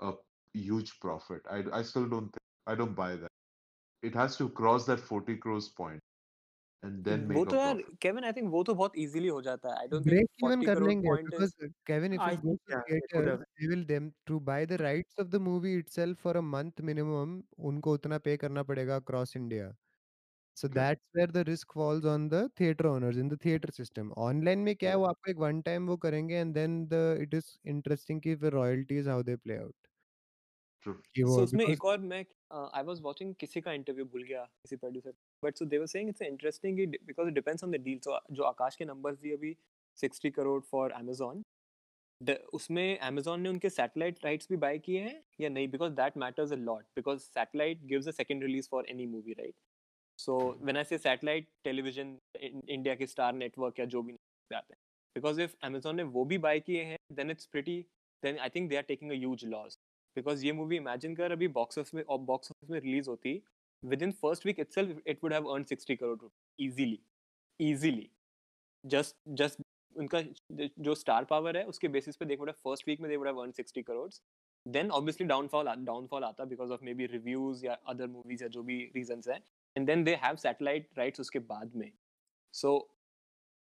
a 0.00 0.12
huge 0.54 0.98
profit. 1.00 1.42
I 1.50 1.64
I 1.72 1.82
still 1.82 2.08
don't 2.08 2.30
think 2.30 2.48
I 2.66 2.74
don't 2.74 2.94
buy 2.94 3.16
that. 3.16 3.30
It 4.02 4.14
has 4.14 4.36
to 4.36 4.48
cross 4.48 4.86
that 4.86 5.00
forty 5.00 5.36
crores 5.36 5.68
point. 5.68 6.00
And 6.84 7.08
hmm, 7.08 7.34
वो 7.34 7.44
तो 7.44 7.56
यार 7.56 7.82
Kevin 8.02 8.24
I 8.24 8.32
think 8.32 8.48
वो 8.50 8.62
तो 8.62 8.74
बहुत 8.74 8.96
easily 8.98 9.28
हो 9.28 9.40
जाता 9.42 9.68
है। 9.68 9.78
I 9.80 9.88
don't 9.88 10.02
break 10.02 10.44
even 10.44 10.62
कर 10.62 10.80
लेंगे 10.82 11.12
because 11.22 11.52
Kevin 11.86 12.14
if 12.14 12.46
you 12.46 12.56
they 12.64 13.66
will 13.66 13.84
them 13.84 14.10
to 14.26 14.40
buy 14.40 14.66
the 14.66 14.80
rights 14.80 15.20
of 15.20 15.28
the 15.28 15.40
movie 15.42 15.74
itself 15.78 16.22
for 16.22 16.36
a 16.36 16.40
month 16.48 16.80
minimum 16.80 17.40
उनको 17.70 17.94
उतना 17.94 18.18
पे 18.18 18.36
करना 18.36 18.62
पड़ेगा 18.62 18.96
across 18.96 19.36
India 19.36 19.74
so 20.56 20.68
that's 20.68 21.02
where 21.16 21.30
the 21.30 21.44
risk 21.48 21.72
falls 21.72 22.04
on 22.04 22.28
the 22.28 22.48
theatre 22.60 22.86
owners 22.86 23.16
in 23.16 23.28
the 23.28 23.38
theatre 23.44 23.70
system 23.70 24.10
online 24.20 24.58
में 24.58 24.74
क्या 24.76 24.90
है 24.90 24.96
वो 24.96 25.02
hmm. 25.02 25.10
आपको 25.10 25.30
एक 25.30 25.38
वन 25.38 25.60
टाइम 25.62 25.86
वो 25.86 25.96
करेंगे 25.96 26.34
and 26.34 26.54
then 26.54 26.84
the 26.86 27.06
it 27.20 27.34
is 27.34 27.56
interesting 27.66 28.20
कि 28.20 28.34
फिर 28.36 28.52
royalties 28.52 29.08
how 29.08 29.22
they 29.22 29.36
play 29.36 29.56
out 29.56 29.88
so 30.86 31.42
उसमें 31.42 31.64
एक 31.66 31.84
और 31.84 31.98
मैं 32.12 32.24
आई 32.54 32.82
वाज 32.82 33.00
वाचिंग 33.00 33.34
किसी 33.40 33.60
का 33.60 33.72
इंटरव्यू 33.72 34.04
भूल 34.04 34.22
गया 34.22 34.44
किसी 34.44 34.76
producer 34.76 35.12
but 35.44 35.56
so 35.56 35.64
they 35.64 35.78
were 35.78 35.86
saying 35.86 36.08
it's 36.08 36.22
interesting 36.22 36.78
because 37.06 37.28
it 37.28 37.34
depends 37.34 37.64
on 37.64 37.70
the 37.70 37.76
deal 37.76 37.98
so 37.98 38.20
जो 38.32 38.42
आकाश 38.42 38.76
के 38.76 38.84
नंबर्स 38.84 39.18
दिए 39.18 39.36
अभी 39.36 39.56
60 39.98 40.30
करोड़ 40.30 40.60
फॉर 40.62 40.94
द 42.20 42.38
उसमें 42.52 43.00
Amazon 43.00 43.38
ने 43.38 43.48
उनके 43.48 43.70
सैटेलाइट 43.70 44.24
राइट्स 44.24 44.48
भी 44.50 44.56
बाय 44.56 44.78
किए 44.78 45.00
हैं 45.00 45.22
या 45.40 45.48
नहीं? 45.48 45.68
Because 45.68 45.92
that 45.92 46.16
matters 46.16 46.52
a 46.52 46.56
lot 46.56 46.84
because 46.96 47.20
satellite 47.20 47.82
gives 47.84 48.08
a 48.08 48.10
second 48.10 48.42
release 48.42 48.68
for 48.68 48.86
any 48.88 49.06
movie 49.06 49.32
right 49.32 49.54
so 50.18 50.38
when 50.62 50.76
I 50.76 50.84
say 50.84 50.98
satellite 50.98 51.48
television 51.64 52.16
India 52.68 52.94
के 52.94 53.06
स्टार 53.06 53.32
नेटवर्क 53.32 53.78
या 53.80 53.84
जो 53.84 54.02
भी 54.02 54.12
आते 54.50 54.74
हैं. 54.74 54.78
बिकॉज़ 55.16 55.40
इफ़ 55.40 55.54
Amazon 55.66 55.94
ने 55.94 56.02
वो 56.02 56.24
भी 56.24 56.38
बाय 56.38 56.60
किए 56.60 56.82
हैं 56.82 56.98
then 57.12 57.30
it's 57.30 57.46
pretty 57.46 57.80
then 58.22 58.38
I 58.38 58.48
think 58.48 58.68
they 58.70 58.76
are 58.76 58.82
taking 58.82 59.10
a 59.10 59.14
huge 59.14 59.44
loss 59.44 59.78
because 60.16 60.46
ये 60.46 60.52
मूवी 60.52 60.76
इमेजिन 60.76 61.14
कर, 61.16 61.32
अभी 61.32 61.48
बॉक्स 61.48 61.78
ऑफ़िस 61.78 61.94
में 61.94 62.04
बॉक्स 62.26 62.50
ऑफ़िस 62.50 62.70
में 62.70 62.80
रिलीज़ 62.80 63.08
होती 63.10 63.42
within 63.82 64.12
first 64.14 64.44
week 64.44 64.58
itself, 64.58 64.88
it 65.04 65.22
would 65.22 65.32
have 65.32 65.46
earned 65.46 65.68
60 65.68 65.96
crore 65.96 66.10
rupees 66.12 66.30
easily 66.58 67.00
easily. 67.60 68.10
Just 68.84 69.16
just 69.34 69.60
उनका 69.96 70.20
जो 70.80 70.94
star 70.94 71.24
power 71.24 71.56
है, 71.56 71.64
उसके 71.64 71.88
बेसिस 71.88 72.16
पे 72.16 72.24
they 72.24 72.36
would 72.36 72.48
have 72.48 72.56
first 72.64 72.88
week 72.88 73.00
में 73.00 73.08
they 73.10 73.16
would 73.16 73.26
have 73.26 73.40
earn 73.40 73.50
60 73.52 73.82
crores 73.82 74.20
then 74.66 74.90
obviously 74.90 75.26
downfall 75.26 75.68
downfall 75.84 76.24
आता 76.24 76.44
because 76.44 76.70
of 76.72 76.84
may 76.84 76.94
be 76.94 77.06
reviews 77.06 77.64
या 77.66 77.74
other 77.88 78.06
movies 78.06 78.42
या 78.42 78.48
जो 78.48 78.62
भी 78.62 78.78
रीजंस 78.96 79.28
हैं. 79.28 79.42
And 79.76 79.86
then 79.86 80.04
they 80.04 80.14
have 80.22 80.36
satellite 80.36 80.88
rights 80.98 81.20
उसके 81.20 81.38
बाद 81.52 81.74
में. 81.76 81.90
सो 82.54 82.72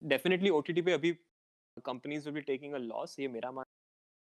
डेफिनेटली 0.01 0.49
ओ 0.49 0.61
पे 0.61 0.93
अभी 0.93 1.11
companies 1.85 2.25
will 2.25 2.33
be 2.33 2.41
taking 2.43 2.73
a 2.73 2.77
loss 2.77 3.19
ये 3.19 3.27
मेरा 3.27 3.51
मान 3.51 3.65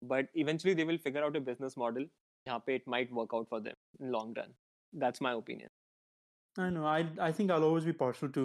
but 0.03 0.37
eventually 0.37 0.75
they 0.75 0.85
will 0.85 0.99
figure 0.99 1.23
out 1.23 1.37
a 1.37 1.41
business 1.45 1.79
model 1.79 2.09
जहाँ 2.47 2.63
पे 2.67 2.75
it 2.75 2.89
might 2.89 3.13
work 3.13 3.35
out 3.35 3.49
for 3.49 3.61
them 3.61 4.05
in 4.05 4.11
long 4.13 4.39
run 4.39 4.55
that's 4.94 5.22
my 5.30 5.34
opinion 5.44 5.70
I 6.58 6.66
know. 6.74 6.84
I 6.90 7.00
I 7.24 7.32
think 7.38 7.52
I'll 7.54 7.64
always 7.68 7.86
be 7.88 7.94
partial 8.02 8.30
to 8.36 8.44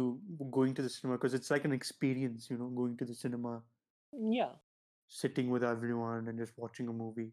going 0.54 0.72
to 0.78 0.84
the 0.84 0.88
cinema 0.92 1.16
because 1.18 1.34
it's 1.38 1.50
like 1.54 1.66
an 1.68 1.74
experience, 1.74 2.46
you 2.52 2.56
know, 2.62 2.66
going 2.78 2.96
to 3.02 3.06
the 3.10 3.14
cinema, 3.18 3.52
yeah 4.38 4.56
sitting 5.18 5.52
with 5.54 5.66
everyone, 5.68 6.30
and 6.32 6.42
just 6.44 6.56
watching 6.64 6.88
a 6.88 6.94
movie. 7.02 7.28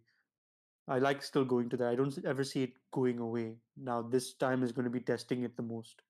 I 0.87 0.99
like 1.05 1.23
still 1.29 1.47
going 1.53 1.71
to 1.71 1.79
that. 1.81 1.87
I 1.87 1.95
don't 2.01 2.19
ever 2.33 2.45
see 2.51 2.61
it 2.67 2.77
going 2.99 3.23
away. 3.29 3.45
Now 3.89 3.97
this 4.17 4.27
time 4.45 4.67
is 4.67 4.75
going 4.77 4.87
to 4.89 4.93
be 4.97 5.01
testing 5.09 5.47
it 5.49 5.57
the 5.61 5.65
most. 5.71 6.05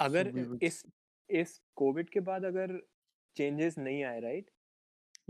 अगर 0.00 0.32
we 0.32 0.44
will- 0.48 0.62
इस 0.62 0.82
इस 1.42 1.60
Covid 1.76 2.10
के 2.10 2.20
बाद 2.30 2.44
अगर 2.44 2.78
changes 3.36 3.78
नहीं 3.78 4.02
आए 4.04 4.20
right 4.20 4.50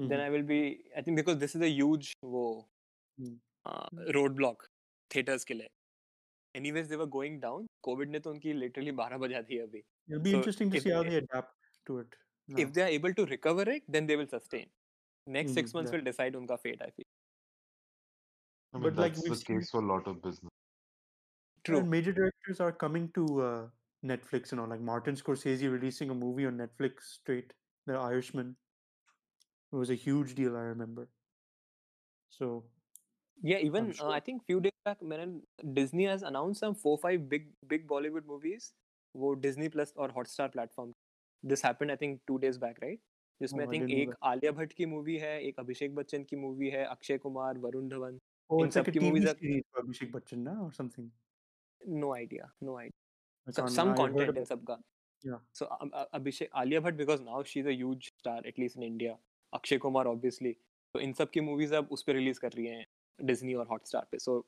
Mhm. 0.00 0.08
then 0.12 0.22
I 0.22 0.30
will 0.36 0.46
be. 0.52 0.60
I 1.00 1.04
think 1.04 1.18
because 1.18 1.42
this 1.42 1.54
is 1.58 1.62
a 1.66 1.72
huge 1.74 2.08
wo, 2.34 2.46
Hmm. 3.18 3.34
uh, 3.72 4.06
roadblock 4.16 4.66
theaters 5.14 5.44
के 5.44 5.54
लिए. 5.54 5.68
anyways 6.59 6.87
they 6.91 6.99
were 7.03 7.11
going 7.17 7.39
down 7.45 7.65
covid 7.87 8.13
ne 8.15 8.21
to 8.25 8.33
unki 8.33 8.53
literally 8.63 8.93
12 8.99 9.21
baja 9.25 9.41
di 9.49 9.59
abhi 9.65 9.81
it'll 10.09 10.25
be 10.27 10.35
so 10.35 10.41
interesting 10.41 10.71
to 10.75 10.83
see 10.85 10.93
how 10.97 11.03
they 11.09 11.17
adapt 11.23 11.53
to 11.89 11.97
it 12.03 12.19
if 12.65 12.71
they 12.77 12.83
are 12.87 12.93
able 12.99 13.13
to 13.19 13.25
recover 13.33 13.65
it 13.75 13.83
then 13.95 14.07
they 14.11 14.17
will 14.21 14.31
sustain 14.37 14.69
next 15.39 15.51
mm, 15.51 15.63
6 15.63 15.71
hmm, 15.71 15.77
months 15.77 15.91
yeah. 15.91 15.97
will 15.97 16.07
decide 16.11 16.39
unka 16.41 16.57
fate 16.65 16.87
i 16.87 16.91
feel 16.97 17.11
I 18.73 18.77
mean, 18.77 18.83
but 18.83 18.95
that's 19.01 19.23
the 19.29 19.35
seen... 19.35 19.47
case 19.47 19.69
for 19.75 19.81
a 19.85 19.87
lot 19.93 20.05
of 20.11 20.21
business 20.25 20.51
True. 21.63 21.77
And 21.77 21.89
major 21.89 22.11
directors 22.11 22.59
are 22.59 22.71
coming 22.71 23.09
to 23.13 23.41
uh, 23.41 23.67
Netflix 24.03 24.51
and 24.51 24.59
all, 24.59 24.67
like 24.67 24.81
Martin 24.81 25.15
Scorsese 25.15 25.71
releasing 25.71 26.09
a 26.09 26.15
movie 26.15 26.45
on 26.45 26.57
Netflix 26.57 27.01
straight, 27.01 27.53
The 27.85 27.93
Irishman. 27.93 28.55
It 29.71 29.75
was 29.75 29.89
a 29.89 29.95
huge 29.95 30.33
deal, 30.35 30.57
I 30.57 30.61
remember. 30.61 31.07
So 32.29 32.63
Yeah, 33.41 33.57
even 33.59 33.89
uh, 33.89 33.93
sure. 33.93 34.09
uh, 34.09 34.11
I 34.11 34.19
think 34.19 34.43
few 34.45 34.59
days 34.59 34.79
back, 34.85 35.03
मैंने 35.03 35.73
Disney 35.75 36.05
has 36.05 36.23
announced 36.23 36.59
some 36.59 36.75
four 36.75 36.97
five 36.97 37.29
big 37.29 37.47
big 37.67 37.87
Bollywood 37.87 38.25
movies 38.25 38.73
wo 39.15 39.35
Disney 39.35 39.69
Plus 39.69 39.93
or 39.95 40.09
Hotstar 40.09 40.51
platform. 40.51 40.91
This 41.43 41.61
happened 41.61 41.91
I 41.91 41.95
think 41.95 42.21
two 42.27 42.37
days 42.39 42.61
back, 42.65 42.83
right? 42.83 42.99
जिसमें 43.41 43.65
I 43.65 43.79
think 43.79 43.89
एक 43.91 44.13
आलिया 44.23 44.51
भट्ट 44.51 44.73
की 44.73 44.85
movie 44.85 45.15
है 45.17 45.31
एक 45.43 45.59
अभिषेक 45.59 45.93
बच्चन 45.95 46.23
की 46.23 46.35
movie 46.35 46.67
है 46.69 46.83
अक्षय 46.85 47.17
कुमार 47.17 47.57
वरुण 47.57 47.87
धवन 47.89 48.19
इन 48.49 48.69
सब 48.69 48.89
की 48.89 48.99
मूवीज़ 48.99 49.27
अभिषेक 49.27 50.11
बच्चन 50.11 50.39
ना 50.39 50.51
और 50.63 50.73
something 50.73 51.09
no 51.81 52.13
idea 52.15 52.51
no 52.63 52.77
idea 52.79 53.67
some 53.69 53.93
content 53.93 54.37
in 54.37 54.43
सब 54.45 54.63
का 54.69 54.77
so 55.59 55.65
Abhishek 56.19 56.49
Alia 56.63 56.79
Bhatt 56.79 56.95
because 56.95 57.21
now 57.21 57.43
she 57.43 57.59
is 57.59 57.67
a 57.67 57.71
huge 57.71 58.11
star 58.17 58.47
at least 58.47 58.77
in 58.77 58.83
India 58.83 59.17
Akshay 59.53 59.77
Kumar 59.87 60.07
obviously 60.07 60.53
तो 60.95 60.99
इन 60.99 61.13
सब 61.13 61.29
की 61.29 61.41
मूवीज़ 61.49 61.75
अब 61.75 61.87
उस 61.91 62.03
पर 62.03 62.13
रिलीज़ 62.13 62.39
कर 62.39 62.51
रही 62.51 62.67
हैं। 62.67 62.85
डिज्नी 63.18 63.54
और 63.54 63.66
हॉटस्टार 63.66 64.06
पे 64.10 64.18
सो 64.18 64.40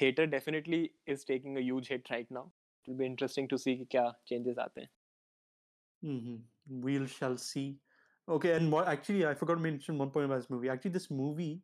theatre 0.00 0.26
definitely 0.26 0.88
is 1.08 1.26
taking 1.26 1.56
a 1.56 1.60
huge 1.60 1.88
hit 1.92 2.10
right 2.10 2.32
now 2.32 2.46
it 2.46 2.88
will 2.88 2.98
be 2.98 3.06
interesting 3.06 3.48
to 3.48 3.56
सी 3.64 3.76
कि 3.76 3.84
क्या 3.96 4.10
चेंजेस 4.26 4.58
आते 4.58 4.80
हैं 4.80 4.90
hmm 6.02 6.36
We 6.84 7.06
shall 7.06 7.36
see. 7.36 7.78
Okay, 8.28 8.52
and 8.56 8.70
what 8.72 8.86
actually 8.88 9.26
I 9.26 9.34
forgot 9.34 9.54
to 9.54 9.60
mention 9.60 9.98
one 9.98 10.10
point 10.10 10.26
about 10.26 10.40
this 10.40 10.50
movie. 10.50 10.68
Actually, 10.68 10.92
this 10.92 11.10
movie, 11.10 11.62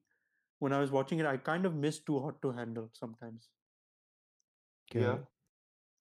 when 0.59 0.73
I 0.73 0.81
was 0.81 0.91
watching 0.91 1.20
it, 1.20 1.27
I 1.27 1.37
kind 1.37 1.66
of 1.66 1.75
missed 1.75 2.05
Too 2.07 2.19
Hot 2.19 2.41
to 2.43 2.51
Handle 2.51 2.89
sometimes. 2.93 3.49
क्या 4.93 5.03
Yeah. 5.03 5.19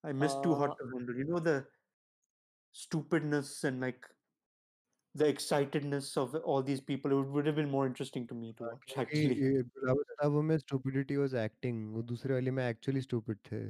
I 0.04 0.14
missed 0.14 0.42
Too 0.44 0.56
Hot 0.56 0.72
Uh, 0.72 0.76
to 0.82 0.90
Handle. 0.94 1.20
You 1.22 1.26
know 1.26 1.40
the 1.40 1.56
stupidness 2.72 3.64
and 3.64 3.82
like 3.82 4.10
the 5.16 5.26
excitedness 5.34 6.16
of 6.18 6.36
all 6.36 6.62
these 6.62 6.80
people. 6.80 7.12
It 7.12 7.16
would, 7.16 7.30
would 7.36 7.46
have 7.48 7.56
been 7.56 7.70
more 7.72 7.86
interesting 7.88 8.28
to 8.28 8.36
me 8.36 8.54
to 8.58 8.64
watch 8.66 8.94
क्योंकि 8.94 9.02
actually. 9.02 9.38
ये 9.44 9.62
गुलाबो 9.78 10.04
सताबो 10.10 10.42
में 10.50 10.58
stupidity 10.64 11.18
was 11.22 11.34
acting 11.44 11.80
वो 11.94 12.04
दूसरे 12.12 12.34
वाले 12.34 12.52
में 12.60 12.64
actually 12.72 13.02
stupid 13.08 13.40
थे 13.52 13.62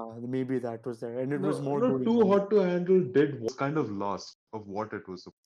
Uh, 0.00 0.02
maybe 0.34 0.58
that 0.66 0.84
was 0.90 1.00
there, 1.00 1.18
and 1.22 1.32
it 1.36 1.40
No, 1.44 1.48
was 1.52 1.60
more. 1.68 1.78
no, 1.80 1.88
going 1.92 2.04
too 2.10 2.18
on. 2.24 2.28
hot 2.32 2.50
to 2.50 2.60
handle 2.66 3.00
did 3.16 3.32
was 3.40 3.54
kind 3.62 3.78
of 3.84 3.90
lost 4.04 4.36
of 4.58 4.66
what 4.78 4.92
it 4.98 5.08
was. 5.12 5.24
supp- 5.24 5.38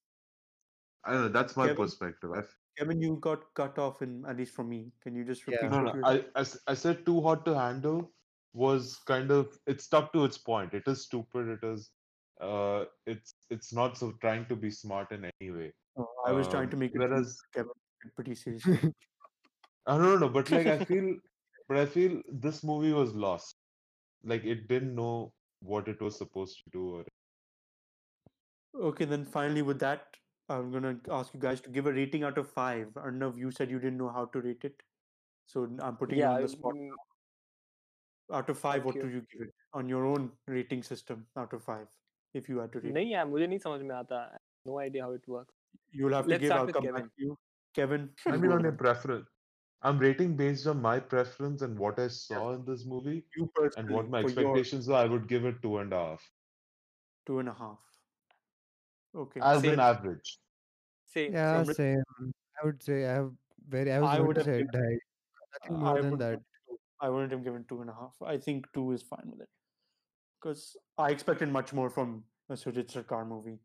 I 1.05 1.13
don't 1.13 1.23
know. 1.27 1.33
That's 1.39 1.57
my 1.57 1.67
Kevin- 1.69 1.81
perspective. 1.83 2.33
I, 2.41 2.43
Kevin, 2.79 3.01
you 3.07 3.17
got 3.29 3.47
cut 3.61 3.79
off 3.87 4.03
in 4.07 4.17
at 4.33 4.37
least 4.43 4.55
from 4.59 4.69
me. 4.75 4.81
Can 5.07 5.15
you 5.21 5.25
just 5.33 5.47
Yeah. 5.47 5.57
repeat? 5.57 5.71
no, 5.77 5.83
what 5.85 5.87
no. 5.87 5.95
you 5.95 6.03
were 6.03 6.09
I, 6.35 6.41
I, 6.43 6.47
s- 6.49 6.59
I 6.67 6.75
said 6.85 7.05
too 7.07 7.21
hot 7.29 7.45
to 7.51 7.55
handle 7.59 8.03
was 8.65 8.91
kind 9.13 9.31
of 9.31 9.59
it 9.75 9.81
stuck 9.87 10.13
to 10.17 10.25
its 10.31 10.39
point. 10.51 10.75
It 10.81 10.89
is 10.95 11.05
stupid. 11.11 11.49
It 11.57 11.65
is. 11.71 11.91
uh, 12.42 12.86
it's 13.06 13.36
it's 13.50 13.72
not 13.72 13.98
so 13.98 14.14
trying 14.22 14.46
to 14.48 14.56
be 14.56 14.72
smart 14.72 15.12
in 15.12 15.26
any 15.40 15.52
way. 15.52 15.72
Oh, 15.98 16.08
I 16.26 16.32
was 16.32 16.48
trying 16.48 16.66
Um, 16.66 16.72
to 16.72 16.78
make 16.78 16.96
it 16.96 17.00
whereas- 17.00 17.38
whereas, 17.54 17.70
pretty 18.16 18.36
serious. 18.44 18.66
I 19.88 19.98
don't 19.98 20.20
know, 20.20 20.30
but 20.30 20.50
like 20.52 20.68
I 20.68 20.84
feel, 20.92 21.16
but 21.68 21.78
I 21.78 21.86
feel 21.86 22.22
this 22.46 22.64
movie 22.64 22.94
was 22.94 23.14
lost. 23.14 23.56
Like 24.24 24.44
it 24.44 24.68
didn't 24.68 24.96
know 24.96 25.34
what 25.62 25.88
it 25.88 26.02
was 26.02 26.18
supposed 26.18 26.58
to 26.64 26.70
do. 26.72 26.84
Or 26.96 27.06
okay, 28.90 29.06
then 29.06 29.26
finally 29.26 29.62
with 29.62 29.80
that, 29.80 30.18
I'm 30.50 30.72
gonna 30.72 30.98
ask 31.10 31.34
you 31.34 31.40
guys 31.40 31.62
to 31.62 31.70
give 31.70 31.86
a 31.86 31.94
rating 31.94 32.24
out 32.24 32.38
of 32.38 32.50
five. 32.50 32.88
Arnav, 32.96 33.38
you 33.38 33.52
said 33.52 33.70
you 33.70 33.80
didn't 33.80 33.98
know 33.98 34.10
how 34.10 34.26
to 34.26 34.42
rate 34.42 34.64
it, 34.64 34.82
so 35.46 35.70
I'm 35.80 35.98
putting 35.98 36.20
you 36.20 36.26
on 36.26 36.42
the 36.42 36.48
spot. 36.48 36.76
Out 38.34 38.50
of 38.50 38.58
five, 38.58 38.86
what 38.86 38.96
okay. 38.96 39.08
do 39.08 39.14
you 39.14 39.22
give 39.32 39.42
it 39.48 39.54
on 39.74 39.90
your 39.90 40.06
own 40.06 40.32
rating 40.48 40.84
system? 40.84 41.26
Out 41.38 41.52
of 41.54 41.64
five, 41.64 41.88
if 42.34 42.50
you 42.50 42.60
had 42.64 42.72
to 42.76 42.80
read 42.80 42.96
nahi 43.00 43.12
yeah, 43.16 43.28
mujhe 43.34 43.50
nahi 43.54 43.62
samajh 43.66 43.86
mein 43.90 43.98
aata 44.00 44.22
no 44.72 44.80
idea 44.86 45.04
how 45.08 45.12
it 45.20 45.28
works 45.36 45.56
you'll 46.00 46.18
have 46.20 46.28
to 46.28 46.34
Let's 46.34 46.44
give 46.46 46.58
our 46.58 46.74
come 46.78 46.88
kevin. 46.88 47.02
back 47.02 47.14
to 47.16 47.28
you 47.28 47.38
kevin 47.80 48.10
i 48.34 48.38
mean 48.44 48.58
on 48.58 48.70
your 48.70 48.78
preference 48.86 49.30
I'm 49.84 49.98
rating 49.98 50.36
based 50.40 50.68
on 50.68 50.82
my 50.82 51.00
preference 51.00 51.64
and 51.64 51.78
what 51.78 51.98
I 51.98 52.08
saw 52.08 52.50
yeah. 52.50 52.56
in 52.58 52.66
this 52.66 52.86
movie 52.86 53.24
and 53.78 53.90
what 53.90 54.10
my 54.10 54.20
expectations 54.20 54.88
your... 54.88 54.98
are. 54.98 55.04
I 55.04 55.08
would 55.08 55.28
give 55.28 55.44
it 55.44 55.56
two 55.64 55.80
and 55.80 55.92
a 55.92 55.98
half. 55.98 56.28
Two 57.26 57.40
and 57.40 57.50
a 57.50 57.54
half. 57.54 57.80
Okay. 59.16 59.40
As 59.44 59.62
same. 59.62 59.74
an 59.74 59.80
average. 59.80 60.38
Same. 61.08 61.34
Yeah, 61.34 61.64
same. 61.64 61.74
same. 61.74 62.04
I 62.62 62.66
would 62.66 62.84
say 62.84 63.06
I 63.06 63.14
have 63.14 63.32
very. 63.68 63.92
I, 63.92 64.00
was 64.00 64.10
I 64.10 64.20
would 64.20 64.38
have 64.38 64.46
said 64.46 64.72
given, 64.72 64.86
I, 64.86 65.70
nothing 65.70 65.84
more 65.84 65.98
I 65.98 66.02
than 66.02 66.12
would, 66.12 66.20
that. 66.20 66.40
I 67.02 67.10
wouldn't 67.10 67.32
have 67.32 67.44
given 67.44 67.66
two 67.68 67.82
and 67.82 67.90
a 67.90 67.94
half. 67.94 68.16
I 68.24 68.38
think 68.38 68.68
two 68.76 68.92
is 68.92 69.02
fine 69.02 69.26
with 69.26 69.42
it 69.42 69.50
because 70.42 70.76
I 70.98 71.10
expected 71.12 71.50
much 71.50 71.74
more 71.74 71.90
from 71.90 72.24
a 72.50 72.54
Shoojit 72.54 72.92
Sircar 72.92 73.26
movie. 73.26 73.60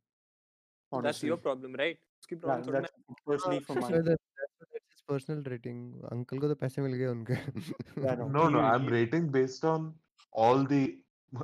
That's 1.02 1.22
your 1.22 1.36
problem, 1.36 1.74
right? 1.74 1.98
उसकी 2.22 2.36
that's 2.72 2.90
personally 3.26 3.60
from 3.60 3.80
my. 3.80 3.90
That's 3.90 5.02
personal 5.08 5.42
rating. 5.52 5.80
Uncle 6.12 6.38
को 6.40 6.48
तो 6.48 6.54
पैसे 6.54 8.30
No, 8.30 8.48
no, 8.48 8.60
I'm 8.60 8.86
rating 8.86 9.28
based 9.28 9.64
on 9.64 9.94
all 10.32 10.64
the 10.64 10.98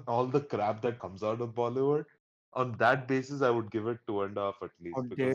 all 0.07 0.27
the 0.27 0.41
crap 0.41 0.83
that 0.83 0.99
comes 0.99 1.23
out 1.23 1.41
of 1.41 1.55
Bollywood. 1.55 2.05
On 2.55 2.73
that 2.79 3.07
basis, 3.09 3.43
I 3.43 3.51
would 3.51 3.71
give 3.71 3.87
it 3.87 3.99
two 4.07 4.23
and 4.23 4.37
a 4.37 4.41
half 4.41 4.57
at 4.63 4.71
least. 4.81 4.97
How 4.97 5.03
dare 5.03 5.35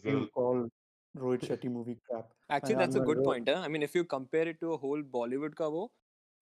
Rohit 1.17 1.45
Shetty 1.49 1.69
movie 1.71 1.97
crap? 2.07 2.27
Actually, 2.49 2.75
that's 2.75 2.95
a 2.95 2.99
good 2.99 3.23
point. 3.23 3.49
I 3.49 3.67
mean, 3.67 3.81
if 3.81 3.95
you 3.95 4.03
compare 4.03 4.47
it 4.47 4.59
to 4.61 4.73
a 4.73 4.77
whole 4.77 5.01
Bollywood 5.01 5.55
ka 5.55 5.69
wo, 5.69 5.89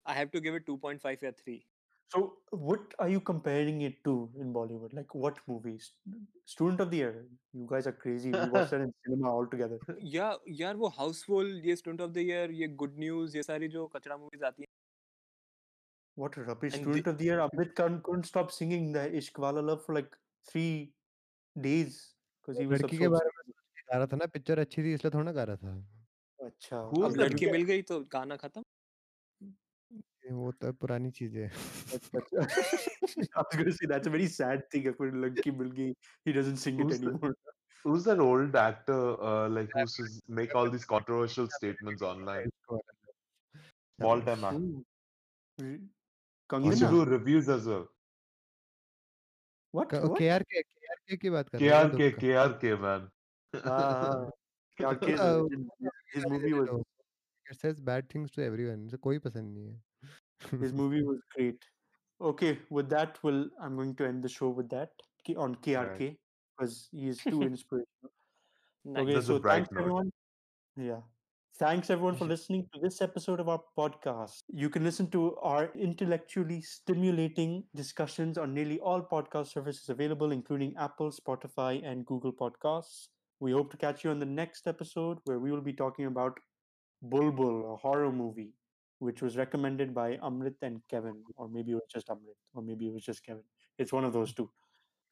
I 0.04 0.12
have 0.14 0.30
to 0.32 0.40
give 0.40 0.54
it 0.54 0.66
2.5 0.66 1.22
or 1.22 1.32
3. 1.32 1.66
So, 2.14 2.20
what 2.50 2.94
are 2.98 3.08
you 3.08 3.20
comparing 3.20 3.80
it 3.82 3.94
to 4.04 4.12
in 4.40 4.52
Bollywood? 4.52 4.92
Like, 4.94 5.14
what 5.14 5.38
movies? 5.48 5.92
Student 6.44 6.80
of 6.80 6.90
the 6.90 6.98
Year. 6.98 7.26
You 7.52 7.66
guys 7.70 7.86
are 7.88 7.92
crazy. 7.92 8.30
We 8.30 8.38
watched 8.54 8.70
that 8.70 8.80
in 8.84 8.92
cinema 9.06 9.30
all 9.38 9.46
together. 9.54 9.78
या 10.14 10.28
यार 10.60 10.76
वो 10.82 10.88
हाउसफुल 10.98 11.50
ये 11.64 11.76
student 11.76 12.00
of 12.00 12.10
the 12.10 12.18
year 12.26 12.50
ये 12.60 12.68
good 12.82 12.98
news 12.98 13.36
ये 13.36 13.42
सारी 13.42 13.68
जो 13.76 13.86
कचरा 13.96 14.16
movies 14.16 14.44
आती 14.50 14.62
हैं 14.62 14.74
What 16.16 16.36
rubbish! 16.42 16.74
And 16.76 16.84
Student 16.84 17.04
the- 17.06 17.12
of 17.12 17.18
the 17.22 17.24
Year. 17.30 17.40
Amit 17.46 17.74
Khan 17.80 17.96
couldn't 18.04 18.28
stop 18.28 18.52
singing 18.58 18.84
the 18.92 19.00
Ishq 19.22 19.40
Wala 19.46 19.64
Love 19.70 19.82
for 19.88 19.96
like 19.96 20.14
three 20.52 20.70
days 21.56 21.98
because 22.38 22.60
he 22.62 22.68
was 22.70 22.82
लड़की 22.82 22.98
के 23.02 23.08
बारे 23.16 23.34
में 23.38 23.52
गा 23.90 23.96
रहा 23.96 24.06
था 24.12 24.16
ना 24.22 24.26
पिक्चर 24.36 24.58
अच्छी 24.66 24.82
थी 24.86 24.94
इसलिए 24.98 25.10
थोड़ा 25.16 25.24
ना 25.24 25.32
गा 25.40 25.44
रहा 25.50 25.56
था 25.64 25.74
अच्छा 26.46 26.78
अब 26.78 27.02
लड़की 27.02 27.22
लड़की- 27.24 27.50
मिल 27.52 27.62
गई 27.72 27.82
तो 27.90 28.00
गाना 28.14 28.36
खत्म 28.44 28.62
वो 30.32 30.50
तो 30.60 30.72
पुरानी 30.82 31.10
चीज़ 31.18 31.36
है 31.38 31.50
That's- 31.50 32.30
that's- 32.32 32.86
I 33.36 33.42
was 33.42 33.56
gonna 33.60 33.72
say 33.78 33.86
that's 33.92 34.06
a 34.06 34.10
very 34.16 34.26
sad 34.36 34.64
thing. 34.70 34.86
If 34.92 34.98
Lanki 35.24 35.52
Milgi, 35.60 35.88
he 36.24 36.32
doesn't 36.32 36.56
sing 36.64 36.80
it 36.80 36.86
Who's 36.86 37.00
the- 37.00 37.10
anymore. 37.12 37.34
who's 37.84 38.04
that 38.10 38.20
old 38.26 38.56
actor 38.62 38.98
uh, 39.30 39.48
like 39.56 39.70
who 39.78 39.82
s- 39.82 40.20
make 40.40 40.54
all 40.60 40.70
these 40.76 40.84
controversial 40.92 41.48
statements 41.58 42.02
online? 42.02 42.48
Small 42.70 44.22
time 44.30 44.44
actor. 44.44 44.82
He 45.58 45.68
used 45.68 46.80
to 46.80 46.86
Kangana. 46.86 46.90
do 46.96 47.04
reviews 47.10 47.48
as 47.58 47.66
well. 47.74 47.86
What? 49.74 49.92
what? 49.92 50.18
KR 50.18 50.42
K 50.42 50.62
KR 50.62 50.98
K 51.08 51.16
की 51.22 51.30
बात 51.30 51.48
कर 51.48 51.58
रहे 51.60 51.68
हो 51.70 51.88
KRK, 51.96 52.10
KRK, 52.24 52.74
man. 52.86 53.08
Ah, 53.54 54.28
KRK 54.80 55.08
is 55.14 55.20
a 55.20 55.30
Uh, 55.30 55.42
legend. 55.42 55.70
His 56.14 56.26
movie 56.34 56.52
was 56.60 56.68
it 57.54 57.58
says 57.64 57.80
bad 57.88 58.08
things 58.12 58.32
to 58.36 58.42
everyone 58.44 58.88
so 58.92 58.98
कोई 59.08 59.18
पसंद 59.26 59.52
नहीं 59.54 59.68
है 59.68 59.82
his 60.60 60.72
movie 60.82 61.02
was 61.02 61.18
great. 61.34 61.64
Okay, 62.20 62.58
with 62.70 62.88
that, 62.90 63.18
will 63.22 63.48
I'm 63.60 63.76
going 63.76 63.94
to 63.96 64.06
end 64.06 64.22
the 64.22 64.28
show 64.28 64.48
with 64.48 64.68
that 64.70 64.90
on 65.36 65.56
KRK. 65.56 66.16
because 66.58 66.88
he 66.92 67.08
is 67.08 67.18
too 67.18 67.42
inspirational. 67.50 68.12
Nice. 68.84 69.02
Okay, 69.02 69.14
That's 69.14 69.26
so 69.26 69.38
thanks 69.38 69.68
note. 69.72 69.80
everyone. 69.80 70.12
Yeah. 70.76 71.00
Thanks 71.58 71.90
everyone 71.90 72.16
for 72.16 72.24
listening 72.34 72.68
to 72.74 72.80
this 72.80 73.00
episode 73.02 73.40
of 73.40 73.48
our 73.48 73.60
podcast. 73.76 74.38
You 74.48 74.70
can 74.70 74.84
listen 74.84 75.10
to 75.10 75.36
our 75.38 75.70
intellectually 75.74 76.60
stimulating 76.62 77.64
discussions 77.74 78.38
on 78.38 78.54
nearly 78.54 78.78
all 78.80 79.02
podcast 79.02 79.48
services 79.48 79.88
available, 79.88 80.32
including 80.32 80.74
Apple, 80.78 81.10
Spotify, 81.10 81.84
and 81.84 82.06
Google 82.06 82.32
Podcasts. 82.32 83.08
We 83.40 83.52
hope 83.52 83.70
to 83.72 83.76
catch 83.76 84.04
you 84.04 84.10
on 84.10 84.18
the 84.20 84.26
next 84.26 84.66
episode 84.66 85.18
where 85.24 85.38
we 85.38 85.50
will 85.50 85.60
be 85.60 85.72
talking 85.72 86.06
about 86.06 86.38
Bulbbul, 87.02 87.72
a 87.74 87.76
horror 87.76 88.12
movie, 88.12 88.52
which 89.07 89.21
was 89.25 89.37
recommended 89.37 89.93
by 89.93 90.07
Amrit 90.29 90.65
and 90.69 90.81
Kevin, 90.93 91.21
or 91.35 91.47
maybe 91.49 91.71
it 91.71 91.75
was 91.75 91.93
just 91.93 92.11
Amrit, 92.15 92.37
or 92.53 92.63
maybe 92.63 92.87
it 92.87 92.93
was 92.97 93.05
just 93.09 93.23
Kevin. 93.27 93.43
It's 93.77 93.93
one 93.97 94.07
of 94.09 94.13
those 94.17 94.33
two. 94.39 94.47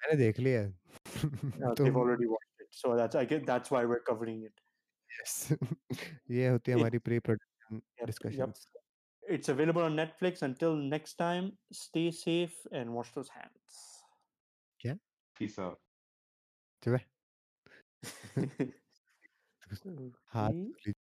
मैंने 0.02 0.18
देख 0.18 0.40
लिया 0.40 0.62
है 0.62 0.68
Uh, 0.70 1.62
they've 1.62 1.76
तुम 1.78 1.96
already 2.02 2.28
watched 2.34 2.62
it, 2.66 2.70
so 2.82 2.92
that's 3.00 3.20
I 3.22 3.24
get 3.32 3.46
that's 3.52 3.72
why 3.76 3.82
we're 3.92 4.04
covering 4.10 4.44
it. 4.50 4.62
yes 5.20 5.38
ये 6.32 6.48
होती 6.48 6.72
है 6.72 6.78
It- 6.78 6.82
हमारी 6.82 6.98
pre 7.08 7.20
production 7.30 7.76
Yep, 7.76 7.82
yep. 7.98 8.06
Discussions 8.06 8.68
It's 9.34 9.50
available 9.54 9.84
on 9.88 9.96
Netflix. 10.00 10.42
Until 10.46 10.78
next 10.92 11.18
time, 11.22 11.50
stay 11.80 12.04
safe 12.20 12.54
and 12.80 12.94
wash 13.00 13.10
those 13.18 13.28
hands. 13.40 13.76
Peace 15.40 15.58
out. 15.66 15.78
चुप 16.84 16.96
हाथ 20.34 20.50
Okay. 20.50 20.64
धुली 20.72 20.93